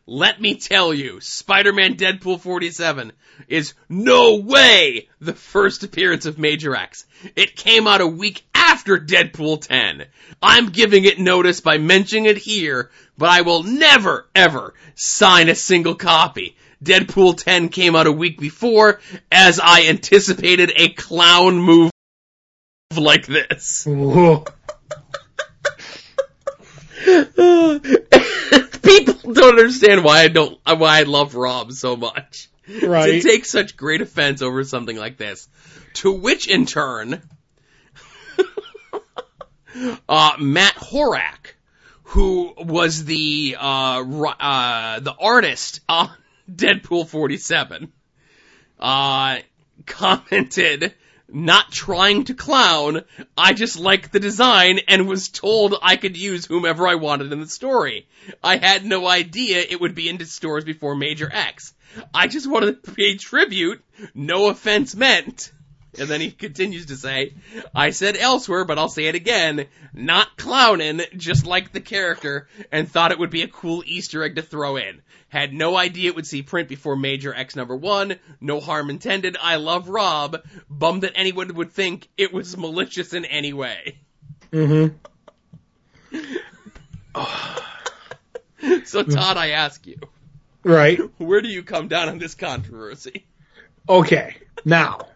let 0.06 0.40
me 0.40 0.56
tell 0.56 0.92
you, 0.92 1.20
Spider-Man 1.20 1.96
Deadpool 1.96 2.40
47 2.40 3.12
is 3.48 3.74
no 3.88 4.36
way 4.36 5.08
the 5.20 5.32
first 5.32 5.82
appearance 5.82 6.26
of 6.26 6.38
Major 6.38 6.76
X. 6.76 7.06
It 7.34 7.56
came 7.56 7.86
out 7.86 8.02
a 8.02 8.06
week 8.06 8.44
after 8.54 8.98
Deadpool 8.98 9.62
10. 9.62 10.04
I'm 10.42 10.70
giving 10.70 11.04
it 11.04 11.18
notice 11.18 11.60
by 11.60 11.78
mentioning 11.78 12.26
it 12.26 12.36
here, 12.36 12.90
but 13.16 13.30
I 13.30 13.42
will 13.42 13.62
never, 13.62 14.28
ever 14.34 14.74
sign 14.94 15.48
a 15.48 15.54
single 15.54 15.94
copy. 15.94 16.56
Deadpool 16.82 17.42
10 17.42 17.70
came 17.70 17.96
out 17.96 18.06
a 18.06 18.12
week 18.12 18.38
before, 18.38 19.00
as 19.32 19.58
I 19.58 19.86
anticipated 19.86 20.70
a 20.76 20.90
clown 20.90 21.58
move 21.58 21.90
like 22.94 23.26
this. 23.26 23.84
People 28.82 29.13
don't 29.32 29.58
understand 29.58 30.04
why 30.04 30.20
I 30.20 30.28
don't, 30.28 30.58
why 30.64 31.00
I 31.00 31.02
love 31.04 31.34
Rob 31.34 31.72
so 31.72 31.96
much. 31.96 32.48
Right. 32.82 33.22
To 33.22 33.28
take 33.28 33.44
such 33.44 33.76
great 33.76 34.00
offense 34.00 34.42
over 34.42 34.64
something 34.64 34.96
like 34.96 35.16
this. 35.16 35.48
To 35.94 36.12
which 36.12 36.48
in 36.48 36.66
turn, 36.66 37.22
uh, 40.08 40.32
Matt 40.38 40.74
Horak, 40.74 41.54
who 42.04 42.52
was 42.56 43.04
the, 43.04 43.56
uh, 43.58 44.02
uh, 44.02 45.00
the 45.00 45.14
artist 45.18 45.80
on 45.88 46.10
Deadpool 46.50 47.06
47, 47.06 47.92
uh, 48.80 49.38
commented, 49.86 50.94
not 51.28 51.72
trying 51.72 52.24
to 52.24 52.34
clown, 52.34 53.02
I 53.36 53.52
just 53.52 53.78
liked 53.78 54.12
the 54.12 54.20
design 54.20 54.80
and 54.88 55.08
was 55.08 55.28
told 55.28 55.74
I 55.82 55.96
could 55.96 56.16
use 56.16 56.46
whomever 56.46 56.86
I 56.86 56.96
wanted 56.96 57.32
in 57.32 57.40
the 57.40 57.46
story. 57.48 58.06
I 58.42 58.56
had 58.56 58.84
no 58.84 59.06
idea 59.06 59.64
it 59.68 59.80
would 59.80 59.94
be 59.94 60.08
into 60.08 60.26
stores 60.26 60.64
before 60.64 60.94
Major 60.94 61.30
X. 61.32 61.74
I 62.12 62.26
just 62.26 62.46
wanted 62.46 62.82
to 62.84 62.92
pay 62.92 63.16
tribute, 63.16 63.82
no 64.14 64.48
offense 64.48 64.94
meant. 64.94 65.52
And 65.98 66.08
then 66.08 66.20
he 66.20 66.30
continues 66.30 66.86
to 66.86 66.96
say, 66.96 67.34
I 67.74 67.90
said 67.90 68.16
elsewhere, 68.16 68.64
but 68.64 68.78
I'll 68.78 68.88
say 68.88 69.06
it 69.06 69.14
again, 69.14 69.66
not 69.92 70.36
clowning, 70.36 71.00
just 71.16 71.46
like 71.46 71.72
the 71.72 71.80
character, 71.80 72.48
and 72.72 72.90
thought 72.90 73.12
it 73.12 73.18
would 73.18 73.30
be 73.30 73.42
a 73.42 73.48
cool 73.48 73.82
Easter 73.86 74.22
egg 74.22 74.36
to 74.36 74.42
throw 74.42 74.76
in. 74.76 75.02
Had 75.28 75.52
no 75.52 75.76
idea 75.76 76.10
it 76.10 76.16
would 76.16 76.26
see 76.26 76.42
print 76.42 76.68
before 76.68 76.96
Major 76.96 77.34
X 77.34 77.56
number 77.56 77.74
one, 77.76 78.16
no 78.40 78.60
harm 78.60 78.88
intended, 78.90 79.36
I 79.40 79.56
love 79.56 79.88
Rob, 79.88 80.42
bummed 80.70 81.02
that 81.02 81.12
anyone 81.16 81.52
would 81.54 81.72
think 81.72 82.08
it 82.16 82.32
was 82.32 82.56
malicious 82.56 83.12
in 83.14 83.24
any 83.24 83.52
way. 83.52 83.98
Mm-hmm. 84.52 84.94
So 88.86 89.02
Todd, 89.02 89.36
I 89.36 89.50
ask 89.50 89.86
you, 89.86 89.98
Right. 90.62 90.98
where 91.18 91.42
do 91.42 91.48
you 91.48 91.62
come 91.62 91.88
down 91.88 92.08
on 92.08 92.18
this 92.18 92.34
controversy? 92.34 93.26
Okay. 93.88 94.36
Now, 94.64 95.08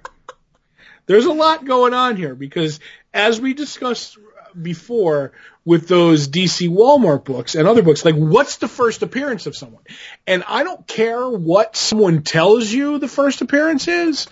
there's 1.09 1.25
a 1.25 1.33
lot 1.33 1.64
going 1.64 1.94
on 1.94 2.16
here 2.16 2.37
because 2.37 2.79
as 3.12 3.40
we 3.40 3.55
discussed 3.55 4.16
before 4.61 5.33
with 5.64 5.88
those 5.88 6.29
DC 6.29 6.68
Walmart 6.68 7.25
books 7.25 7.55
and 7.55 7.66
other 7.66 7.83
books, 7.83 8.05
like 8.05 8.14
what's 8.14 8.59
the 8.59 8.68
first 8.68 9.03
appearance 9.03 9.47
of 9.47 9.57
someone? 9.57 9.83
And 10.27 10.44
I 10.47 10.62
don't 10.62 10.87
care 10.87 11.29
what 11.29 11.77
someone 11.77 12.23
tells 12.23 12.71
you 12.71 12.99
the 12.99 13.09
first 13.09 13.40
appearance 13.40 13.88
is. 13.88 14.29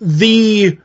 The, 0.00 0.78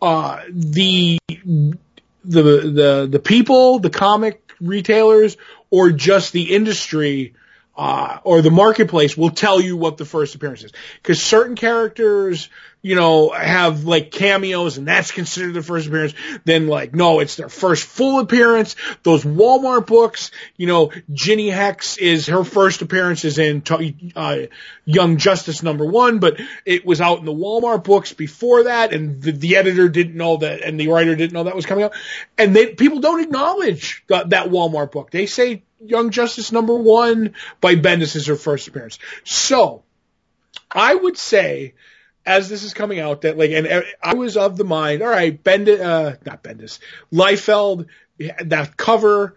uh, 0.00 0.42
the, 0.48 1.18
the, 1.28 1.82
the, 2.24 3.08
the 3.10 3.20
people, 3.22 3.80
the 3.80 3.90
comic 3.90 4.52
retailers, 4.60 5.36
or 5.70 5.90
just 5.90 6.32
the 6.32 6.54
industry, 6.54 7.34
uh, 7.78 8.18
or 8.24 8.42
the 8.42 8.50
marketplace 8.50 9.16
will 9.16 9.30
tell 9.30 9.60
you 9.60 9.76
what 9.76 9.96
the 9.98 10.04
first 10.04 10.34
appearance 10.34 10.64
is. 10.64 10.72
Cause 11.04 11.22
certain 11.22 11.54
characters, 11.54 12.48
you 12.82 12.96
know, 12.96 13.30
have 13.30 13.84
like 13.84 14.10
cameos 14.10 14.78
and 14.78 14.88
that's 14.88 15.12
considered 15.12 15.54
the 15.54 15.62
first 15.62 15.86
appearance. 15.86 16.12
Then 16.44 16.66
like, 16.66 16.92
no, 16.92 17.20
it's 17.20 17.36
their 17.36 17.48
first 17.48 17.84
full 17.84 18.18
appearance. 18.18 18.74
Those 19.04 19.22
Walmart 19.22 19.86
books, 19.86 20.32
you 20.56 20.66
know, 20.66 20.90
Jinny 21.12 21.50
Hex 21.50 21.98
is 21.98 22.26
her 22.26 22.42
first 22.42 22.82
appearance 22.82 23.24
is 23.24 23.38
in, 23.38 23.62
uh, 24.16 24.38
Young 24.84 25.16
Justice 25.18 25.62
number 25.62 25.86
one, 25.86 26.18
but 26.18 26.40
it 26.64 26.84
was 26.84 27.00
out 27.00 27.20
in 27.20 27.26
the 27.26 27.32
Walmart 27.32 27.84
books 27.84 28.12
before 28.12 28.64
that 28.64 28.92
and 28.92 29.22
the, 29.22 29.30
the 29.30 29.56
editor 29.56 29.88
didn't 29.88 30.16
know 30.16 30.38
that 30.38 30.62
and 30.62 30.80
the 30.80 30.88
writer 30.88 31.14
didn't 31.14 31.32
know 31.32 31.44
that 31.44 31.54
was 31.54 31.66
coming 31.66 31.84
out. 31.84 31.92
And 32.36 32.56
they, 32.56 32.74
people 32.74 32.98
don't 32.98 33.20
acknowledge 33.20 34.02
that, 34.08 34.30
that 34.30 34.48
Walmart 34.48 34.90
book. 34.90 35.12
They 35.12 35.26
say 35.26 35.62
Young 35.80 36.10
Justice 36.10 36.52
number 36.52 36.74
one 36.74 37.34
by 37.60 37.76
Bendis 37.76 38.16
is 38.16 38.26
her 38.26 38.36
first 38.36 38.68
appearance. 38.68 38.98
So, 39.24 39.84
I 40.70 40.94
would 40.94 41.16
say, 41.16 41.74
as 42.26 42.48
this 42.48 42.62
is 42.62 42.74
coming 42.74 43.00
out, 43.00 43.22
that 43.22 43.38
like, 43.38 43.50
and 43.50 43.84
I 44.02 44.14
was 44.14 44.36
of 44.36 44.56
the 44.56 44.64
mind, 44.64 45.02
all 45.02 45.08
right, 45.08 45.42
Bendis, 45.42 45.80
uh, 45.80 46.16
not 46.24 46.42
Bendis, 46.42 46.78
Liefeld, 47.12 47.86
that 48.18 48.76
cover 48.76 49.36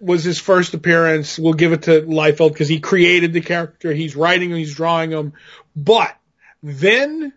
was 0.00 0.22
his 0.22 0.38
first 0.38 0.74
appearance. 0.74 1.38
We'll 1.38 1.54
give 1.54 1.72
it 1.72 1.82
to 1.82 2.02
Liefeld 2.02 2.52
because 2.52 2.68
he 2.68 2.80
created 2.80 3.32
the 3.32 3.40
character. 3.40 3.92
He's 3.92 4.16
writing 4.16 4.50
him, 4.50 4.58
he's 4.58 4.74
drawing 4.74 5.10
him. 5.10 5.32
But 5.74 6.14
then 6.62 7.32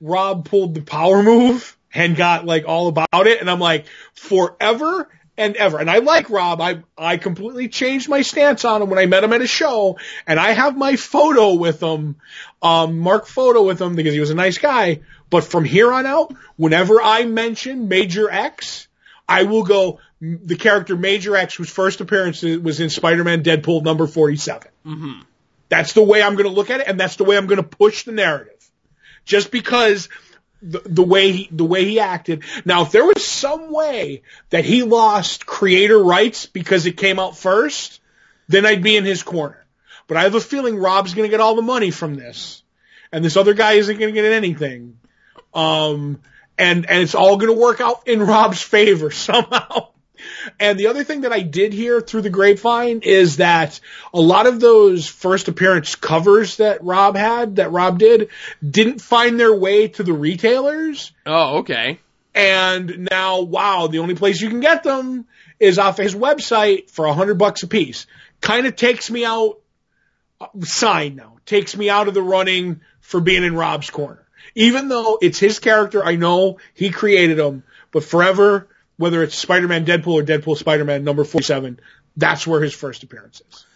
Rob 0.00 0.44
pulled 0.44 0.74
the 0.74 0.82
power 0.82 1.22
move 1.22 1.76
and 1.94 2.16
got 2.16 2.44
like 2.44 2.64
all 2.66 2.88
about 2.88 3.26
it. 3.26 3.40
And 3.40 3.50
I'm 3.50 3.60
like, 3.60 3.86
forever 4.14 5.08
and 5.36 5.56
ever. 5.56 5.78
And 5.78 5.90
I 5.90 5.98
like 5.98 6.30
Rob. 6.30 6.60
I, 6.60 6.82
I 6.96 7.16
completely 7.16 7.68
changed 7.68 8.08
my 8.08 8.22
stance 8.22 8.64
on 8.64 8.82
him 8.82 8.90
when 8.90 8.98
I 8.98 9.06
met 9.06 9.24
him 9.24 9.32
at 9.32 9.40
a 9.40 9.46
show 9.46 9.98
and 10.26 10.38
I 10.38 10.52
have 10.52 10.76
my 10.76 10.96
photo 10.96 11.54
with 11.54 11.82
him, 11.82 12.16
um, 12.62 12.98
mark 12.98 13.26
photo 13.26 13.62
with 13.62 13.80
him 13.80 13.94
because 13.94 14.12
he 14.12 14.20
was 14.20 14.30
a 14.30 14.34
nice 14.34 14.58
guy. 14.58 15.00
But 15.30 15.44
from 15.44 15.64
here 15.64 15.92
on 15.92 16.04
out, 16.06 16.34
whenever 16.56 17.00
I 17.00 17.24
mention 17.24 17.88
Major 17.88 18.30
X, 18.30 18.88
I 19.26 19.44
will 19.44 19.62
go, 19.62 19.98
the 20.20 20.56
character 20.56 20.96
Major 20.96 21.36
X 21.36 21.54
whose 21.54 21.70
first 21.70 22.00
appearance 22.00 22.42
was 22.42 22.80
in 22.80 22.90
Spider-Man 22.90 23.42
Deadpool 23.42 23.82
number 23.82 24.06
47. 24.06 24.68
Mm-hmm. 24.86 25.20
That's 25.70 25.94
the 25.94 26.02
way 26.02 26.22
I'm 26.22 26.34
going 26.34 26.48
to 26.48 26.54
look 26.54 26.68
at 26.68 26.80
it 26.80 26.88
and 26.88 27.00
that's 27.00 27.16
the 27.16 27.24
way 27.24 27.38
I'm 27.38 27.46
going 27.46 27.62
to 27.62 27.66
push 27.66 28.04
the 28.04 28.12
narrative. 28.12 28.52
Just 29.24 29.50
because 29.50 30.08
the, 30.62 30.80
the 30.84 31.02
way 31.02 31.32
he, 31.32 31.48
the 31.50 31.64
way 31.64 31.84
he 31.84 32.00
acted. 32.00 32.44
Now, 32.64 32.82
if 32.82 32.92
there 32.92 33.04
was 33.04 33.26
some 33.26 33.72
way 33.72 34.22
that 34.50 34.64
he 34.64 34.82
lost 34.82 35.44
creator 35.44 36.02
rights 36.02 36.46
because 36.46 36.86
it 36.86 36.96
came 36.96 37.18
out 37.18 37.36
first, 37.36 38.00
then 38.48 38.64
I'd 38.64 38.82
be 38.82 38.96
in 38.96 39.04
his 39.04 39.22
corner. 39.22 39.64
But 40.06 40.16
I 40.16 40.22
have 40.22 40.34
a 40.34 40.40
feeling 40.40 40.76
Rob's 40.76 41.14
going 41.14 41.28
to 41.28 41.30
get 41.30 41.40
all 41.40 41.56
the 41.56 41.62
money 41.62 41.90
from 41.90 42.14
this, 42.14 42.62
and 43.10 43.24
this 43.24 43.36
other 43.36 43.54
guy 43.54 43.72
isn't 43.72 43.98
going 43.98 44.14
to 44.14 44.20
get 44.20 44.30
anything. 44.30 44.98
Um, 45.54 46.20
and 46.58 46.88
and 46.88 47.02
it's 47.02 47.14
all 47.14 47.36
going 47.36 47.54
to 47.54 47.60
work 47.60 47.80
out 47.80 48.06
in 48.06 48.22
Rob's 48.22 48.62
favor 48.62 49.10
somehow. 49.10 49.91
And 50.58 50.78
the 50.78 50.88
other 50.88 51.04
thing 51.04 51.22
that 51.22 51.32
I 51.32 51.40
did 51.40 51.72
hear 51.72 52.00
through 52.00 52.22
the 52.22 52.30
grapevine 52.30 53.00
is 53.02 53.38
that 53.38 53.80
a 54.12 54.20
lot 54.20 54.46
of 54.46 54.60
those 54.60 55.06
first 55.08 55.48
appearance 55.48 55.94
covers 55.94 56.56
that 56.56 56.82
Rob 56.84 57.16
had, 57.16 57.56
that 57.56 57.72
Rob 57.72 57.98
did, 57.98 58.28
didn't 58.68 59.00
find 59.00 59.38
their 59.38 59.54
way 59.54 59.88
to 59.88 60.02
the 60.02 60.12
retailers. 60.12 61.12
Oh, 61.26 61.58
okay. 61.58 61.98
And 62.34 63.08
now, 63.10 63.42
wow, 63.42 63.88
the 63.88 63.98
only 63.98 64.14
place 64.14 64.40
you 64.40 64.48
can 64.48 64.60
get 64.60 64.82
them 64.82 65.26
is 65.60 65.78
off 65.78 65.98
his 65.98 66.14
website 66.14 66.90
for 66.90 67.06
a 67.06 67.14
hundred 67.14 67.38
bucks 67.38 67.62
a 67.62 67.66
piece. 67.66 68.06
Kind 68.40 68.66
of 68.66 68.74
takes 68.74 69.10
me 69.10 69.24
out, 69.24 69.60
uh, 70.40 70.46
sign 70.62 71.16
now, 71.16 71.36
takes 71.46 71.76
me 71.76 71.90
out 71.90 72.08
of 72.08 72.14
the 72.14 72.22
running 72.22 72.80
for 73.00 73.20
being 73.20 73.44
in 73.44 73.54
Rob's 73.54 73.90
corner. 73.90 74.26
Even 74.54 74.88
though 74.88 75.18
it's 75.20 75.38
his 75.38 75.58
character, 75.58 76.04
I 76.04 76.16
know 76.16 76.58
he 76.74 76.90
created 76.90 77.38
him, 77.38 77.62
but 77.90 78.04
forever, 78.04 78.68
whether 79.02 79.22
it's 79.22 79.34
Spider-Man 79.34 79.84
Deadpool 79.84 80.14
or 80.14 80.22
Deadpool 80.22 80.56
Spider-Man 80.56 81.04
number 81.04 81.24
47, 81.24 81.80
that's 82.16 82.46
where 82.46 82.62
his 82.62 82.72
first 82.72 83.02
appearance 83.02 83.42
is. 83.50 83.66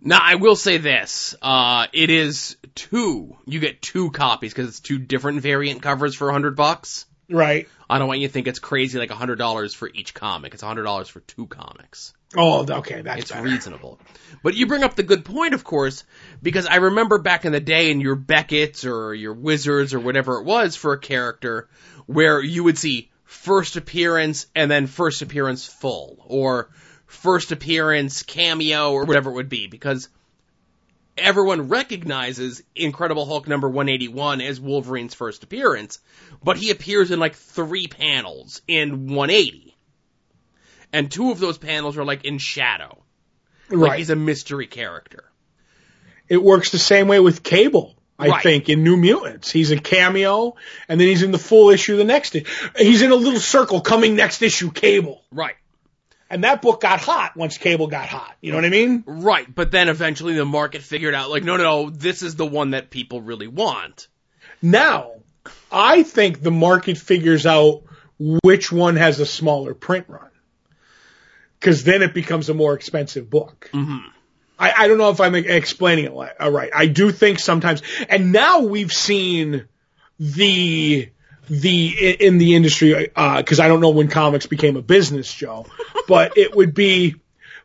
Now, 0.00 0.20
I 0.22 0.36
will 0.36 0.54
say 0.56 0.78
this. 0.78 1.34
Uh, 1.42 1.88
it 1.92 2.08
is 2.08 2.56
two. 2.76 3.36
You 3.46 3.58
get 3.58 3.82
two 3.82 4.10
copies 4.12 4.52
because 4.54 4.68
it's 4.68 4.80
two 4.80 4.98
different 4.98 5.40
variant 5.42 5.82
covers 5.82 6.14
for 6.14 6.28
a 6.28 6.32
hundred 6.32 6.54
bucks. 6.54 7.06
Right. 7.28 7.68
I 7.90 7.98
don't 7.98 8.06
want 8.08 8.20
you 8.20 8.28
to 8.28 8.32
think 8.32 8.46
it's 8.46 8.60
crazy 8.60 8.98
like 8.98 9.10
a 9.10 9.16
hundred 9.16 9.36
dollars 9.38 9.74
for 9.74 9.90
each 9.92 10.14
comic. 10.14 10.54
It's 10.54 10.62
a 10.62 10.66
hundred 10.66 10.84
dollars 10.84 11.08
for 11.08 11.20
two 11.20 11.46
comics. 11.46 12.14
Oh, 12.36 12.64
okay, 12.70 13.02
that's 13.02 13.22
It's 13.22 13.32
better. 13.32 13.42
reasonable. 13.42 13.98
But 14.42 14.54
you 14.54 14.66
bring 14.66 14.82
up 14.84 14.94
the 14.94 15.02
good 15.02 15.24
point, 15.24 15.54
of 15.54 15.64
course, 15.64 16.04
because 16.42 16.66
I 16.66 16.76
remember 16.76 17.18
back 17.18 17.44
in 17.44 17.52
the 17.52 17.60
day 17.60 17.90
in 17.90 18.00
your 18.00 18.14
Beckett's 18.16 18.84
or 18.84 19.14
your 19.14 19.34
Wizards 19.34 19.94
or 19.94 20.00
whatever 20.00 20.38
it 20.38 20.44
was 20.44 20.76
for 20.76 20.92
a 20.92 20.98
character 21.00 21.68
where 22.06 22.40
you 22.40 22.64
would 22.64 22.78
see 22.78 23.10
first 23.28 23.76
appearance 23.76 24.46
and 24.54 24.70
then 24.70 24.86
first 24.86 25.20
appearance 25.20 25.66
full 25.66 26.16
or 26.26 26.70
first 27.04 27.52
appearance 27.52 28.22
cameo 28.22 28.92
or 28.92 29.04
whatever 29.04 29.28
it 29.30 29.34
would 29.34 29.50
be 29.50 29.66
because 29.66 30.08
everyone 31.18 31.68
recognizes 31.68 32.62
Incredible 32.74 33.26
Hulk 33.26 33.46
number 33.46 33.68
181 33.68 34.40
as 34.40 34.58
Wolverine's 34.58 35.12
first 35.12 35.44
appearance, 35.44 35.98
but 36.42 36.56
he 36.56 36.70
appears 36.70 37.10
in 37.10 37.20
like 37.20 37.34
three 37.34 37.86
panels 37.86 38.62
in 38.66 39.08
180. 39.08 39.76
And 40.94 41.12
two 41.12 41.30
of 41.30 41.38
those 41.38 41.58
panels 41.58 41.98
are 41.98 42.06
like 42.06 42.24
in 42.24 42.38
shadow. 42.38 43.04
Like 43.68 43.90
Right. 43.90 43.98
he's 43.98 44.08
a 44.08 44.16
mystery 44.16 44.68
character. 44.68 45.30
It 46.28 46.42
works 46.42 46.70
the 46.70 46.78
same 46.78 47.08
way 47.08 47.20
with 47.20 47.42
Cable. 47.42 47.94
I 48.18 48.28
Right. 48.28 48.42
think 48.42 48.68
in 48.68 48.82
New 48.82 48.96
Mutants, 48.96 49.50
he's 49.50 49.70
a 49.70 49.78
cameo, 49.78 50.56
and 50.88 51.00
then 51.00 51.06
he's 51.08 51.22
in 51.22 51.30
the 51.30 51.38
full 51.38 51.70
issue 51.70 51.96
the 51.96 52.04
next. 52.04 52.36
He's 52.76 53.02
in 53.02 53.12
a 53.12 53.14
little 53.14 53.38
circle 53.38 53.80
coming 53.80 54.16
next 54.16 54.42
issue. 54.42 54.70
Cable, 54.72 55.22
Right. 55.30 55.54
and 56.28 56.42
that 56.42 56.60
book 56.60 56.80
got 56.80 57.00
hot 57.00 57.36
once 57.36 57.58
Cable 57.58 57.86
got 57.86 58.08
hot. 58.08 58.34
You 58.40 58.50
know 58.50 58.58
what 58.58 58.64
I 58.64 58.70
mean? 58.70 59.04
Right. 59.06 59.46
But 59.54 59.70
then 59.70 59.88
eventually 59.88 60.34
the 60.34 60.44
market 60.44 60.82
figured 60.82 61.14
out 61.14 61.30
like, 61.30 61.44
no, 61.44 61.56
no, 61.56 61.62
no, 61.62 61.90
this 61.90 62.22
is 62.22 62.34
the 62.34 62.46
one 62.46 62.70
that 62.70 62.90
people 62.90 63.20
really 63.20 63.46
want. 63.48 64.08
Now, 64.60 65.12
I 65.70 66.02
think 66.02 66.42
the 66.42 66.50
market 66.50 66.98
figures 66.98 67.46
out 67.46 67.82
which 68.18 68.72
one 68.72 68.96
has 68.96 69.20
a 69.20 69.26
smaller 69.26 69.74
print 69.74 70.06
run, 70.08 70.28
because 71.60 71.84
then 71.84 72.02
it 72.02 72.14
becomes 72.14 72.48
a 72.48 72.54
more 72.54 72.74
expensive 72.74 73.30
book. 73.30 73.70
hmm 73.72 73.98
I, 74.58 74.72
I 74.76 74.88
don't 74.88 74.98
know 74.98 75.10
if 75.10 75.20
I'm 75.20 75.34
explaining 75.34 76.06
it 76.06 76.12
uh, 76.12 76.50
right. 76.50 76.70
I 76.74 76.86
do 76.86 77.12
think 77.12 77.38
sometimes, 77.38 77.82
and 78.08 78.32
now 78.32 78.60
we've 78.60 78.92
seen 78.92 79.68
the 80.18 81.10
the 81.48 82.26
in 82.26 82.38
the 82.38 82.56
industry 82.56 83.08
because 83.14 83.60
I 83.60 83.68
don't 83.68 83.80
know 83.80 83.90
when 83.90 84.08
comics 84.08 84.46
became 84.46 84.76
a 84.76 84.82
business, 84.82 85.32
Joe, 85.32 85.66
but 86.08 86.36
it 86.36 86.54
would 86.54 86.74
be 86.74 87.16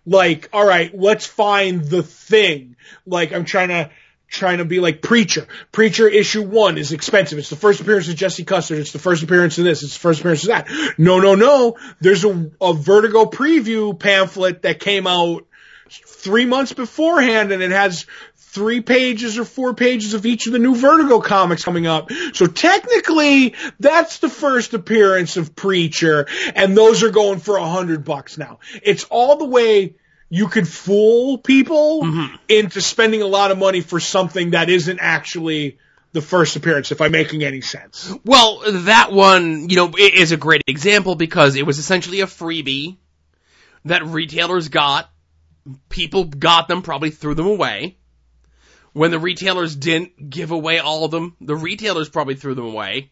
like, 0.05 0.49
all 0.53 0.65
right, 0.65 0.97
let's 0.97 1.25
find 1.25 1.83
the 1.83 2.03
thing. 2.03 2.75
Like 3.05 3.33
I'm 3.33 3.45
trying 3.45 3.69
to 3.69 3.89
trying 4.29 4.57
to 4.57 4.65
be 4.65 4.79
like 4.79 5.01
Preacher. 5.01 5.47
Preacher 5.71 6.07
issue 6.07 6.43
one 6.43 6.77
is 6.77 6.91
expensive. 6.91 7.37
It's 7.37 7.49
the 7.49 7.55
first 7.55 7.79
appearance 7.81 8.09
of 8.09 8.15
Jesse 8.15 8.43
Custer. 8.43 8.75
It's 8.75 8.91
the 8.91 8.99
first 8.99 9.23
appearance 9.23 9.57
of 9.57 9.63
this. 9.63 9.83
It's 9.83 9.93
the 9.93 9.99
first 9.99 10.19
appearance 10.19 10.43
of 10.43 10.49
that. 10.49 10.67
No, 10.97 11.19
no, 11.19 11.35
no. 11.35 11.77
There's 12.01 12.25
a, 12.25 12.51
a 12.59 12.73
Vertigo 12.73 13.25
preview 13.25 13.97
pamphlet 13.97 14.63
that 14.63 14.79
came 14.79 15.07
out 15.07 15.45
three 16.05 16.45
months 16.45 16.73
beforehand 16.73 17.51
and 17.51 17.61
it 17.61 17.71
has 17.71 18.05
three 18.35 18.81
pages 18.81 19.39
or 19.39 19.45
four 19.45 19.73
pages 19.73 20.13
of 20.13 20.25
each 20.25 20.45
of 20.47 20.53
the 20.53 20.59
new 20.59 20.75
Vertigo 20.75 21.19
comics 21.19 21.63
coming 21.63 21.87
up. 21.87 22.11
So 22.33 22.45
technically, 22.45 23.55
that's 23.79 24.19
the 24.19 24.29
first 24.29 24.73
appearance 24.73 25.37
of 25.37 25.55
Preacher 25.55 26.27
and 26.55 26.77
those 26.77 27.03
are 27.03 27.09
going 27.09 27.39
for 27.39 27.57
a 27.57 27.67
hundred 27.67 28.05
bucks 28.05 28.37
now. 28.37 28.59
It's 28.81 29.05
all 29.05 29.37
the 29.37 29.45
way 29.45 29.95
you 30.29 30.47
could 30.47 30.67
fool 30.67 31.37
people 31.37 32.01
mm-hmm. 32.01 32.35
into 32.47 32.81
spending 32.81 33.21
a 33.21 33.27
lot 33.27 33.51
of 33.51 33.57
money 33.59 33.81
for 33.81 33.99
something 33.99 34.51
that 34.51 34.69
isn't 34.69 34.99
actually 34.99 35.77
the 36.13 36.21
first 36.21 36.55
appearance, 36.55 36.91
if 36.91 37.01
I'm 37.01 37.11
making 37.11 37.43
any 37.43 37.61
sense. 37.61 38.13
Well, 38.23 38.61
that 38.85 39.11
one, 39.11 39.69
you 39.69 39.75
know, 39.75 39.91
is 39.97 40.31
a 40.31 40.37
great 40.37 40.63
example 40.67 41.15
because 41.15 41.55
it 41.55 41.65
was 41.65 41.79
essentially 41.79 42.21
a 42.21 42.27
freebie 42.27 42.97
that 43.85 44.05
retailers 44.05 44.69
got. 44.69 45.09
People 45.89 46.25
got 46.25 46.67
them, 46.67 46.81
probably 46.81 47.09
threw 47.09 47.35
them 47.35 47.47
away. 47.47 47.97
When 48.93 49.11
the 49.11 49.19
retailers 49.19 49.75
didn't 49.75 50.29
give 50.29 50.51
away 50.51 50.79
all 50.79 51.03
of 51.05 51.11
them, 51.11 51.35
the 51.41 51.55
retailers 51.55 52.09
probably 52.09 52.35
threw 52.35 52.53
them 52.53 52.65
away. 52.65 53.11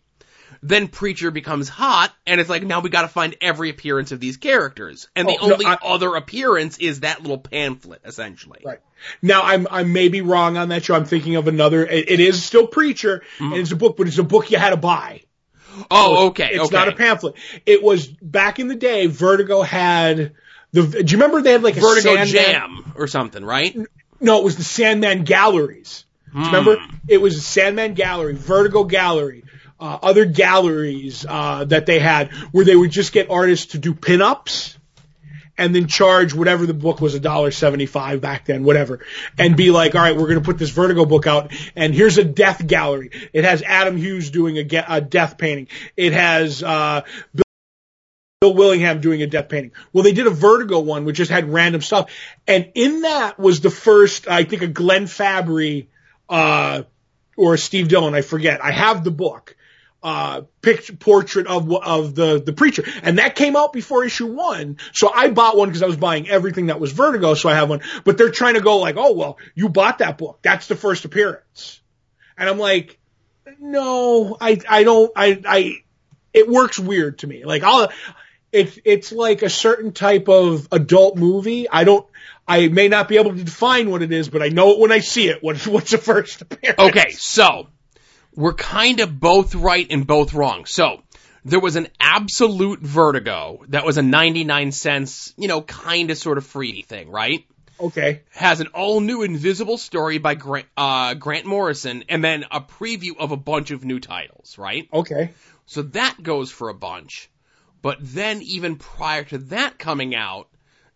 Then 0.62 0.90
Preacher 0.90 1.32
becomes 1.32 1.70
hot, 1.70 2.14
and 2.28 2.40
it's 2.40 2.50
like, 2.50 2.62
now 2.62 2.82
we 2.82 2.90
gotta 2.92 3.08
find 3.08 3.36
every 3.42 3.70
appearance 3.72 4.12
of 4.12 4.20
these 4.20 4.38
characters. 4.38 5.08
And 5.16 5.28
the 5.28 5.38
Oh, 5.42 5.48
no, 5.48 5.54
only 5.54 5.66
I- 5.66 5.78
other 5.84 6.14
appearance 6.16 6.78
is 6.78 7.00
that 7.00 7.22
little 7.22 7.40
pamphlet, 7.40 8.02
essentially. 8.06 8.60
Right. 8.64 8.80
Now 9.24 9.42
I'm 9.44 9.66
I 9.72 9.84
may 9.84 10.10
be 10.10 10.22
wrong 10.22 10.58
on 10.58 10.70
that 10.70 10.84
show. 10.86 10.94
I'm 10.94 11.06
thinking 11.06 11.36
of 11.36 11.48
another. 11.48 11.84
It, 11.84 12.12
it 12.12 12.20
is 12.20 12.44
still 12.44 12.68
Preacher, 12.68 13.24
mm-hmm. 13.38 13.46
and 13.54 13.56
it's 13.62 13.72
a 13.72 13.76
book, 13.76 13.98
but 13.98 14.08
it's 14.08 14.20
a 14.20 14.24
book 14.24 14.52
you 14.52 14.60
had 14.60 14.70
to 14.72 14.78
buy. 14.78 15.22
Oh, 15.90 16.28
okay, 16.28 16.50
It's 16.52 16.66
okay. 16.66 16.76
not 16.76 16.90
a 16.90 16.96
pamphlet. 16.96 17.36
It 17.66 17.82
was 17.82 18.06
back 18.08 18.60
in 18.60 18.68
the 18.68 18.76
day. 18.76 19.08
Vertigo 19.08 19.62
had 19.64 20.34
the. 20.74 20.84
Do 20.84 20.98
you 21.00 21.18
remember 21.18 21.42
they 21.42 21.52
had 21.52 21.64
like 21.64 21.78
a 21.78 21.82
Vertigo 21.82 22.16
Sandman- 22.16 22.28
Jam 22.28 22.94
or 22.96 23.08
something, 23.08 23.44
right? 23.44 23.76
No, 24.20 24.40
it 24.40 24.44
was 24.44 24.56
the 24.58 24.64
Sandman 24.64 25.24
Galleries. 25.24 26.06
You 26.34 26.46
remember? 26.46 26.78
It 27.10 27.18
was 27.20 27.36
the 27.36 27.42
Sandman 27.42 27.94
Gallery, 27.94 28.36
Vertigo 28.36 28.86
Gallery, 28.86 29.44
uh, 29.82 29.98
other 30.02 30.24
galleries 30.26 31.26
uh, 31.28 31.66
that 31.66 31.86
they 31.88 32.00
had 32.00 32.32
where 32.54 32.64
they 32.64 32.76
would 32.76 32.92
just 32.92 33.12
get 33.12 33.30
artists 33.30 33.74
to 33.74 33.78
do 33.80 33.94
pinups 33.94 34.78
and 35.58 35.76
then 35.76 35.88
charge 35.88 36.34
whatever 36.34 36.66
the 36.66 36.74
book 36.74 37.02
was 37.02 37.16
a 37.16 37.20
dollar 37.20 37.52
seventy 37.52 37.86
five 37.86 38.22
back 38.22 38.46
then, 38.46 38.64
whatever, 38.64 39.00
and 39.38 39.58
be 39.58 39.72
like, 39.72 39.94
all 39.94 40.02
right, 40.02 40.16
we're 40.16 40.28
going 40.28 40.40
to 40.40 40.46
put 40.46 40.58
this 40.58 40.70
Vertigo 40.70 41.04
book 41.04 41.28
out, 41.28 41.52
and 41.76 41.94
here's 41.94 42.18
a 42.18 42.24
death 42.24 42.66
gallery. 42.66 43.12
It 43.34 43.44
has 43.44 43.62
Adam 43.62 43.98
Hughes 43.98 44.32
doing 44.32 44.58
a, 44.58 44.64
ge- 44.64 44.86
a 44.88 45.02
death 45.02 45.38
painting. 45.38 45.68
It 45.98 46.14
has 46.14 46.64
uh, 46.64 47.02
Bill 48.42 48.56
Willingham 48.56 49.02
doing 49.02 49.22
a 49.22 49.28
death 49.28 49.50
painting. 49.50 49.72
Well, 49.94 50.04
they 50.04 50.14
did 50.14 50.26
a 50.26 50.32
Vertigo 50.32 50.80
one, 50.80 51.06
which 51.06 51.18
just 51.18 51.30
had 51.30 51.54
random 51.54 51.82
stuff, 51.82 52.12
and 52.48 52.72
in 52.74 53.02
that 53.02 53.38
was 53.38 53.62
the 53.62 53.70
first, 53.70 54.28
I 54.28 54.46
think, 54.46 54.64
a 54.64 54.68
Glenn 54.68 55.06
Fabry 55.06 55.90
uh, 56.28 56.82
or 57.38 57.58
Steve 57.58 57.88
Dillon, 57.88 58.16
I 58.16 58.22
forget. 58.22 58.60
I 58.66 58.72
have 58.72 59.04
the 59.04 59.12
book, 59.12 59.56
uh, 60.02 60.42
picture 60.64 60.96
portrait 60.96 61.46
of 61.46 61.72
of 61.72 62.16
the 62.16 62.42
the 62.42 62.52
preacher, 62.52 62.84
and 63.04 63.20
that 63.20 63.36
came 63.36 63.56
out 63.56 63.74
before 63.74 64.04
issue 64.04 64.34
one. 64.34 64.78
So 64.92 65.12
I 65.14 65.30
bought 65.30 65.56
one 65.56 65.70
because 65.70 65.84
I 65.84 65.88
was 65.88 65.98
buying 65.98 66.28
everything 66.28 66.66
that 66.66 66.80
was 66.80 66.94
Vertigo, 66.94 67.36
so 67.36 67.48
I 67.48 67.54
have 67.54 67.70
one. 67.70 67.82
But 68.06 68.18
they're 68.18 68.32
trying 68.32 68.56
to 68.56 68.62
go 68.62 68.80
like, 68.80 68.96
oh 68.98 69.14
well, 69.14 69.38
you 69.54 69.70
bought 69.70 70.00
that 70.00 70.18
book. 70.18 70.40
That's 70.42 70.66
the 70.66 70.76
first 70.76 71.06
appearance, 71.06 71.80
and 72.40 72.50
I'm 72.50 72.58
like. 72.58 72.98
no, 73.60 74.36
I 74.42 74.60
I 74.68 74.84
don't 74.84 75.12
I 75.16 75.42
I 75.48 75.84
it 76.34 76.50
works 76.50 76.80
weird 76.80 77.20
to 77.20 77.28
me. 77.28 77.44
Like 77.46 77.64
I'll 77.64 77.92
it's 78.52 78.80
it's 78.84 79.12
like 79.12 79.42
a 79.42 79.50
certain 79.50 79.92
type 79.94 80.28
of 80.28 80.68
adult 80.72 81.18
movie. 81.18 81.70
I 81.70 81.84
don't 81.84 82.06
I 82.48 82.68
may 82.68 82.88
not 82.88 83.08
be 83.08 83.18
able 83.18 83.36
to 83.36 83.44
define 83.44 83.90
what 83.90 84.02
it 84.02 84.12
is, 84.12 84.30
but 84.30 84.42
I 84.42 84.50
know 84.50 84.72
it 84.72 84.80
when 84.80 84.92
I 84.92 85.00
see 85.00 85.30
it. 85.30 85.42
What 85.42 85.66
what's 85.68 85.92
the 85.92 85.98
first 85.98 86.42
appearance? 86.42 86.80
Okay, 86.80 87.12
so 87.12 87.68
we're 88.36 88.54
kind 88.54 89.00
of 89.00 89.20
both 89.20 89.56
right 89.56 89.88
and 89.90 90.06
both 90.06 90.34
wrong. 90.34 90.66
So 90.66 91.02
there 91.44 91.60
was 91.60 91.76
an 91.76 91.88
absolute 92.00 92.82
vertigo 92.82 93.64
that 93.70 93.86
was 93.86 93.98
a 93.98 94.02
99 94.02 94.72
cents, 94.72 95.34
you 95.38 95.48
know, 95.48 95.62
kind 95.62 96.12
of 96.12 96.18
sort 96.18 96.38
of 96.38 96.46
free 96.46 96.82
thing, 96.84 97.10
right? 97.10 97.46
Okay. 97.80 98.22
Has 98.32 98.60
an 98.60 98.68
all 98.68 99.00
new 99.00 99.24
invisible 99.24 99.78
story 99.78 100.20
by 100.20 100.36
Grant, 100.36 100.68
uh, 100.78 101.16
Grant 101.16 101.48
Morrison 101.48 102.04
and 102.10 102.24
then 102.24 102.46
a 102.52 102.62
preview 102.62 103.18
of 103.18 103.32
a 103.32 103.38
bunch 103.38 103.72
of 103.72 103.84
new 103.84 104.00
titles, 104.00 104.58
right? 104.58 104.88
Okay. 104.94 105.32
So 105.66 105.82
that 105.82 106.22
goes 106.22 106.52
for 106.52 106.70
a 106.70 106.76
bunch. 106.76 107.31
But 107.82 107.98
then 108.00 108.42
even 108.42 108.76
prior 108.76 109.24
to 109.26 109.38
that 109.40 109.78
coming 109.80 110.16
out 110.16 110.48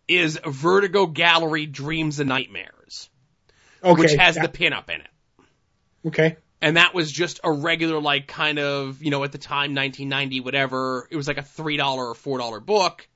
is 0.08 0.38
Vertigo 0.46 1.06
Gallery 1.06 1.66
Dreams 1.66 2.20
and 2.20 2.28
Nightmares, 2.28 3.10
Okay. 3.82 4.00
which 4.00 4.12
has 4.12 4.36
Yeah. 4.36 4.42
the 4.46 4.48
pinup 4.48 4.88
in 4.88 5.00
it. 5.00 5.10
Okay. 6.06 6.36
And 6.62 6.76
that 6.76 6.94
was 6.94 7.10
just 7.12 7.40
a 7.44 7.52
regular, 7.52 8.00
like, 8.00 8.28
kind 8.28 8.58
of, 8.58 9.02
you 9.02 9.10
know, 9.10 9.24
at 9.24 9.32
the 9.32 9.38
time, 9.38 9.74
1990, 9.74 10.40
whatever. 10.40 11.06
It 11.10 11.16
was 11.16 11.28
like 11.28 11.38
a 11.38 11.42
$3 11.42 11.98
or 11.98 12.14
$4 12.14 12.60
book. 12.60 13.06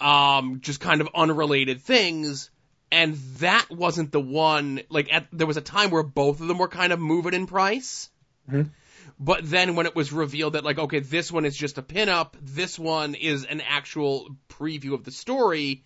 Um, 0.00 0.60
just 0.60 0.80
kind 0.80 1.00
of 1.00 1.08
unrelated 1.14 1.82
things. 1.82 2.50
And 2.90 3.16
that 3.38 3.66
wasn't 3.70 4.12
the 4.12 4.20
one, 4.20 4.80
like, 4.88 5.12
at, 5.12 5.26
there 5.32 5.46
was 5.46 5.56
a 5.56 5.62
time 5.62 5.90
where 5.90 6.02
both 6.02 6.40
of 6.40 6.48
them 6.48 6.58
were 6.58 6.68
kind 6.68 6.92
of 6.92 7.00
moving 7.00 7.34
in 7.34 7.46
price. 7.46 8.10
Mhm. 8.50 8.70
But 9.18 9.48
then 9.48 9.76
when 9.76 9.86
it 9.86 9.94
was 9.94 10.12
revealed 10.12 10.54
that, 10.54 10.64
like, 10.64 10.78
okay, 10.78 11.00
this 11.00 11.30
one 11.30 11.44
is 11.44 11.56
just 11.56 11.78
a 11.78 11.82
pinup, 11.82 12.32
this 12.40 12.78
one 12.78 13.14
is 13.14 13.44
an 13.44 13.60
actual 13.60 14.34
preview 14.48 14.94
of 14.94 15.04
the 15.04 15.10
story, 15.12 15.84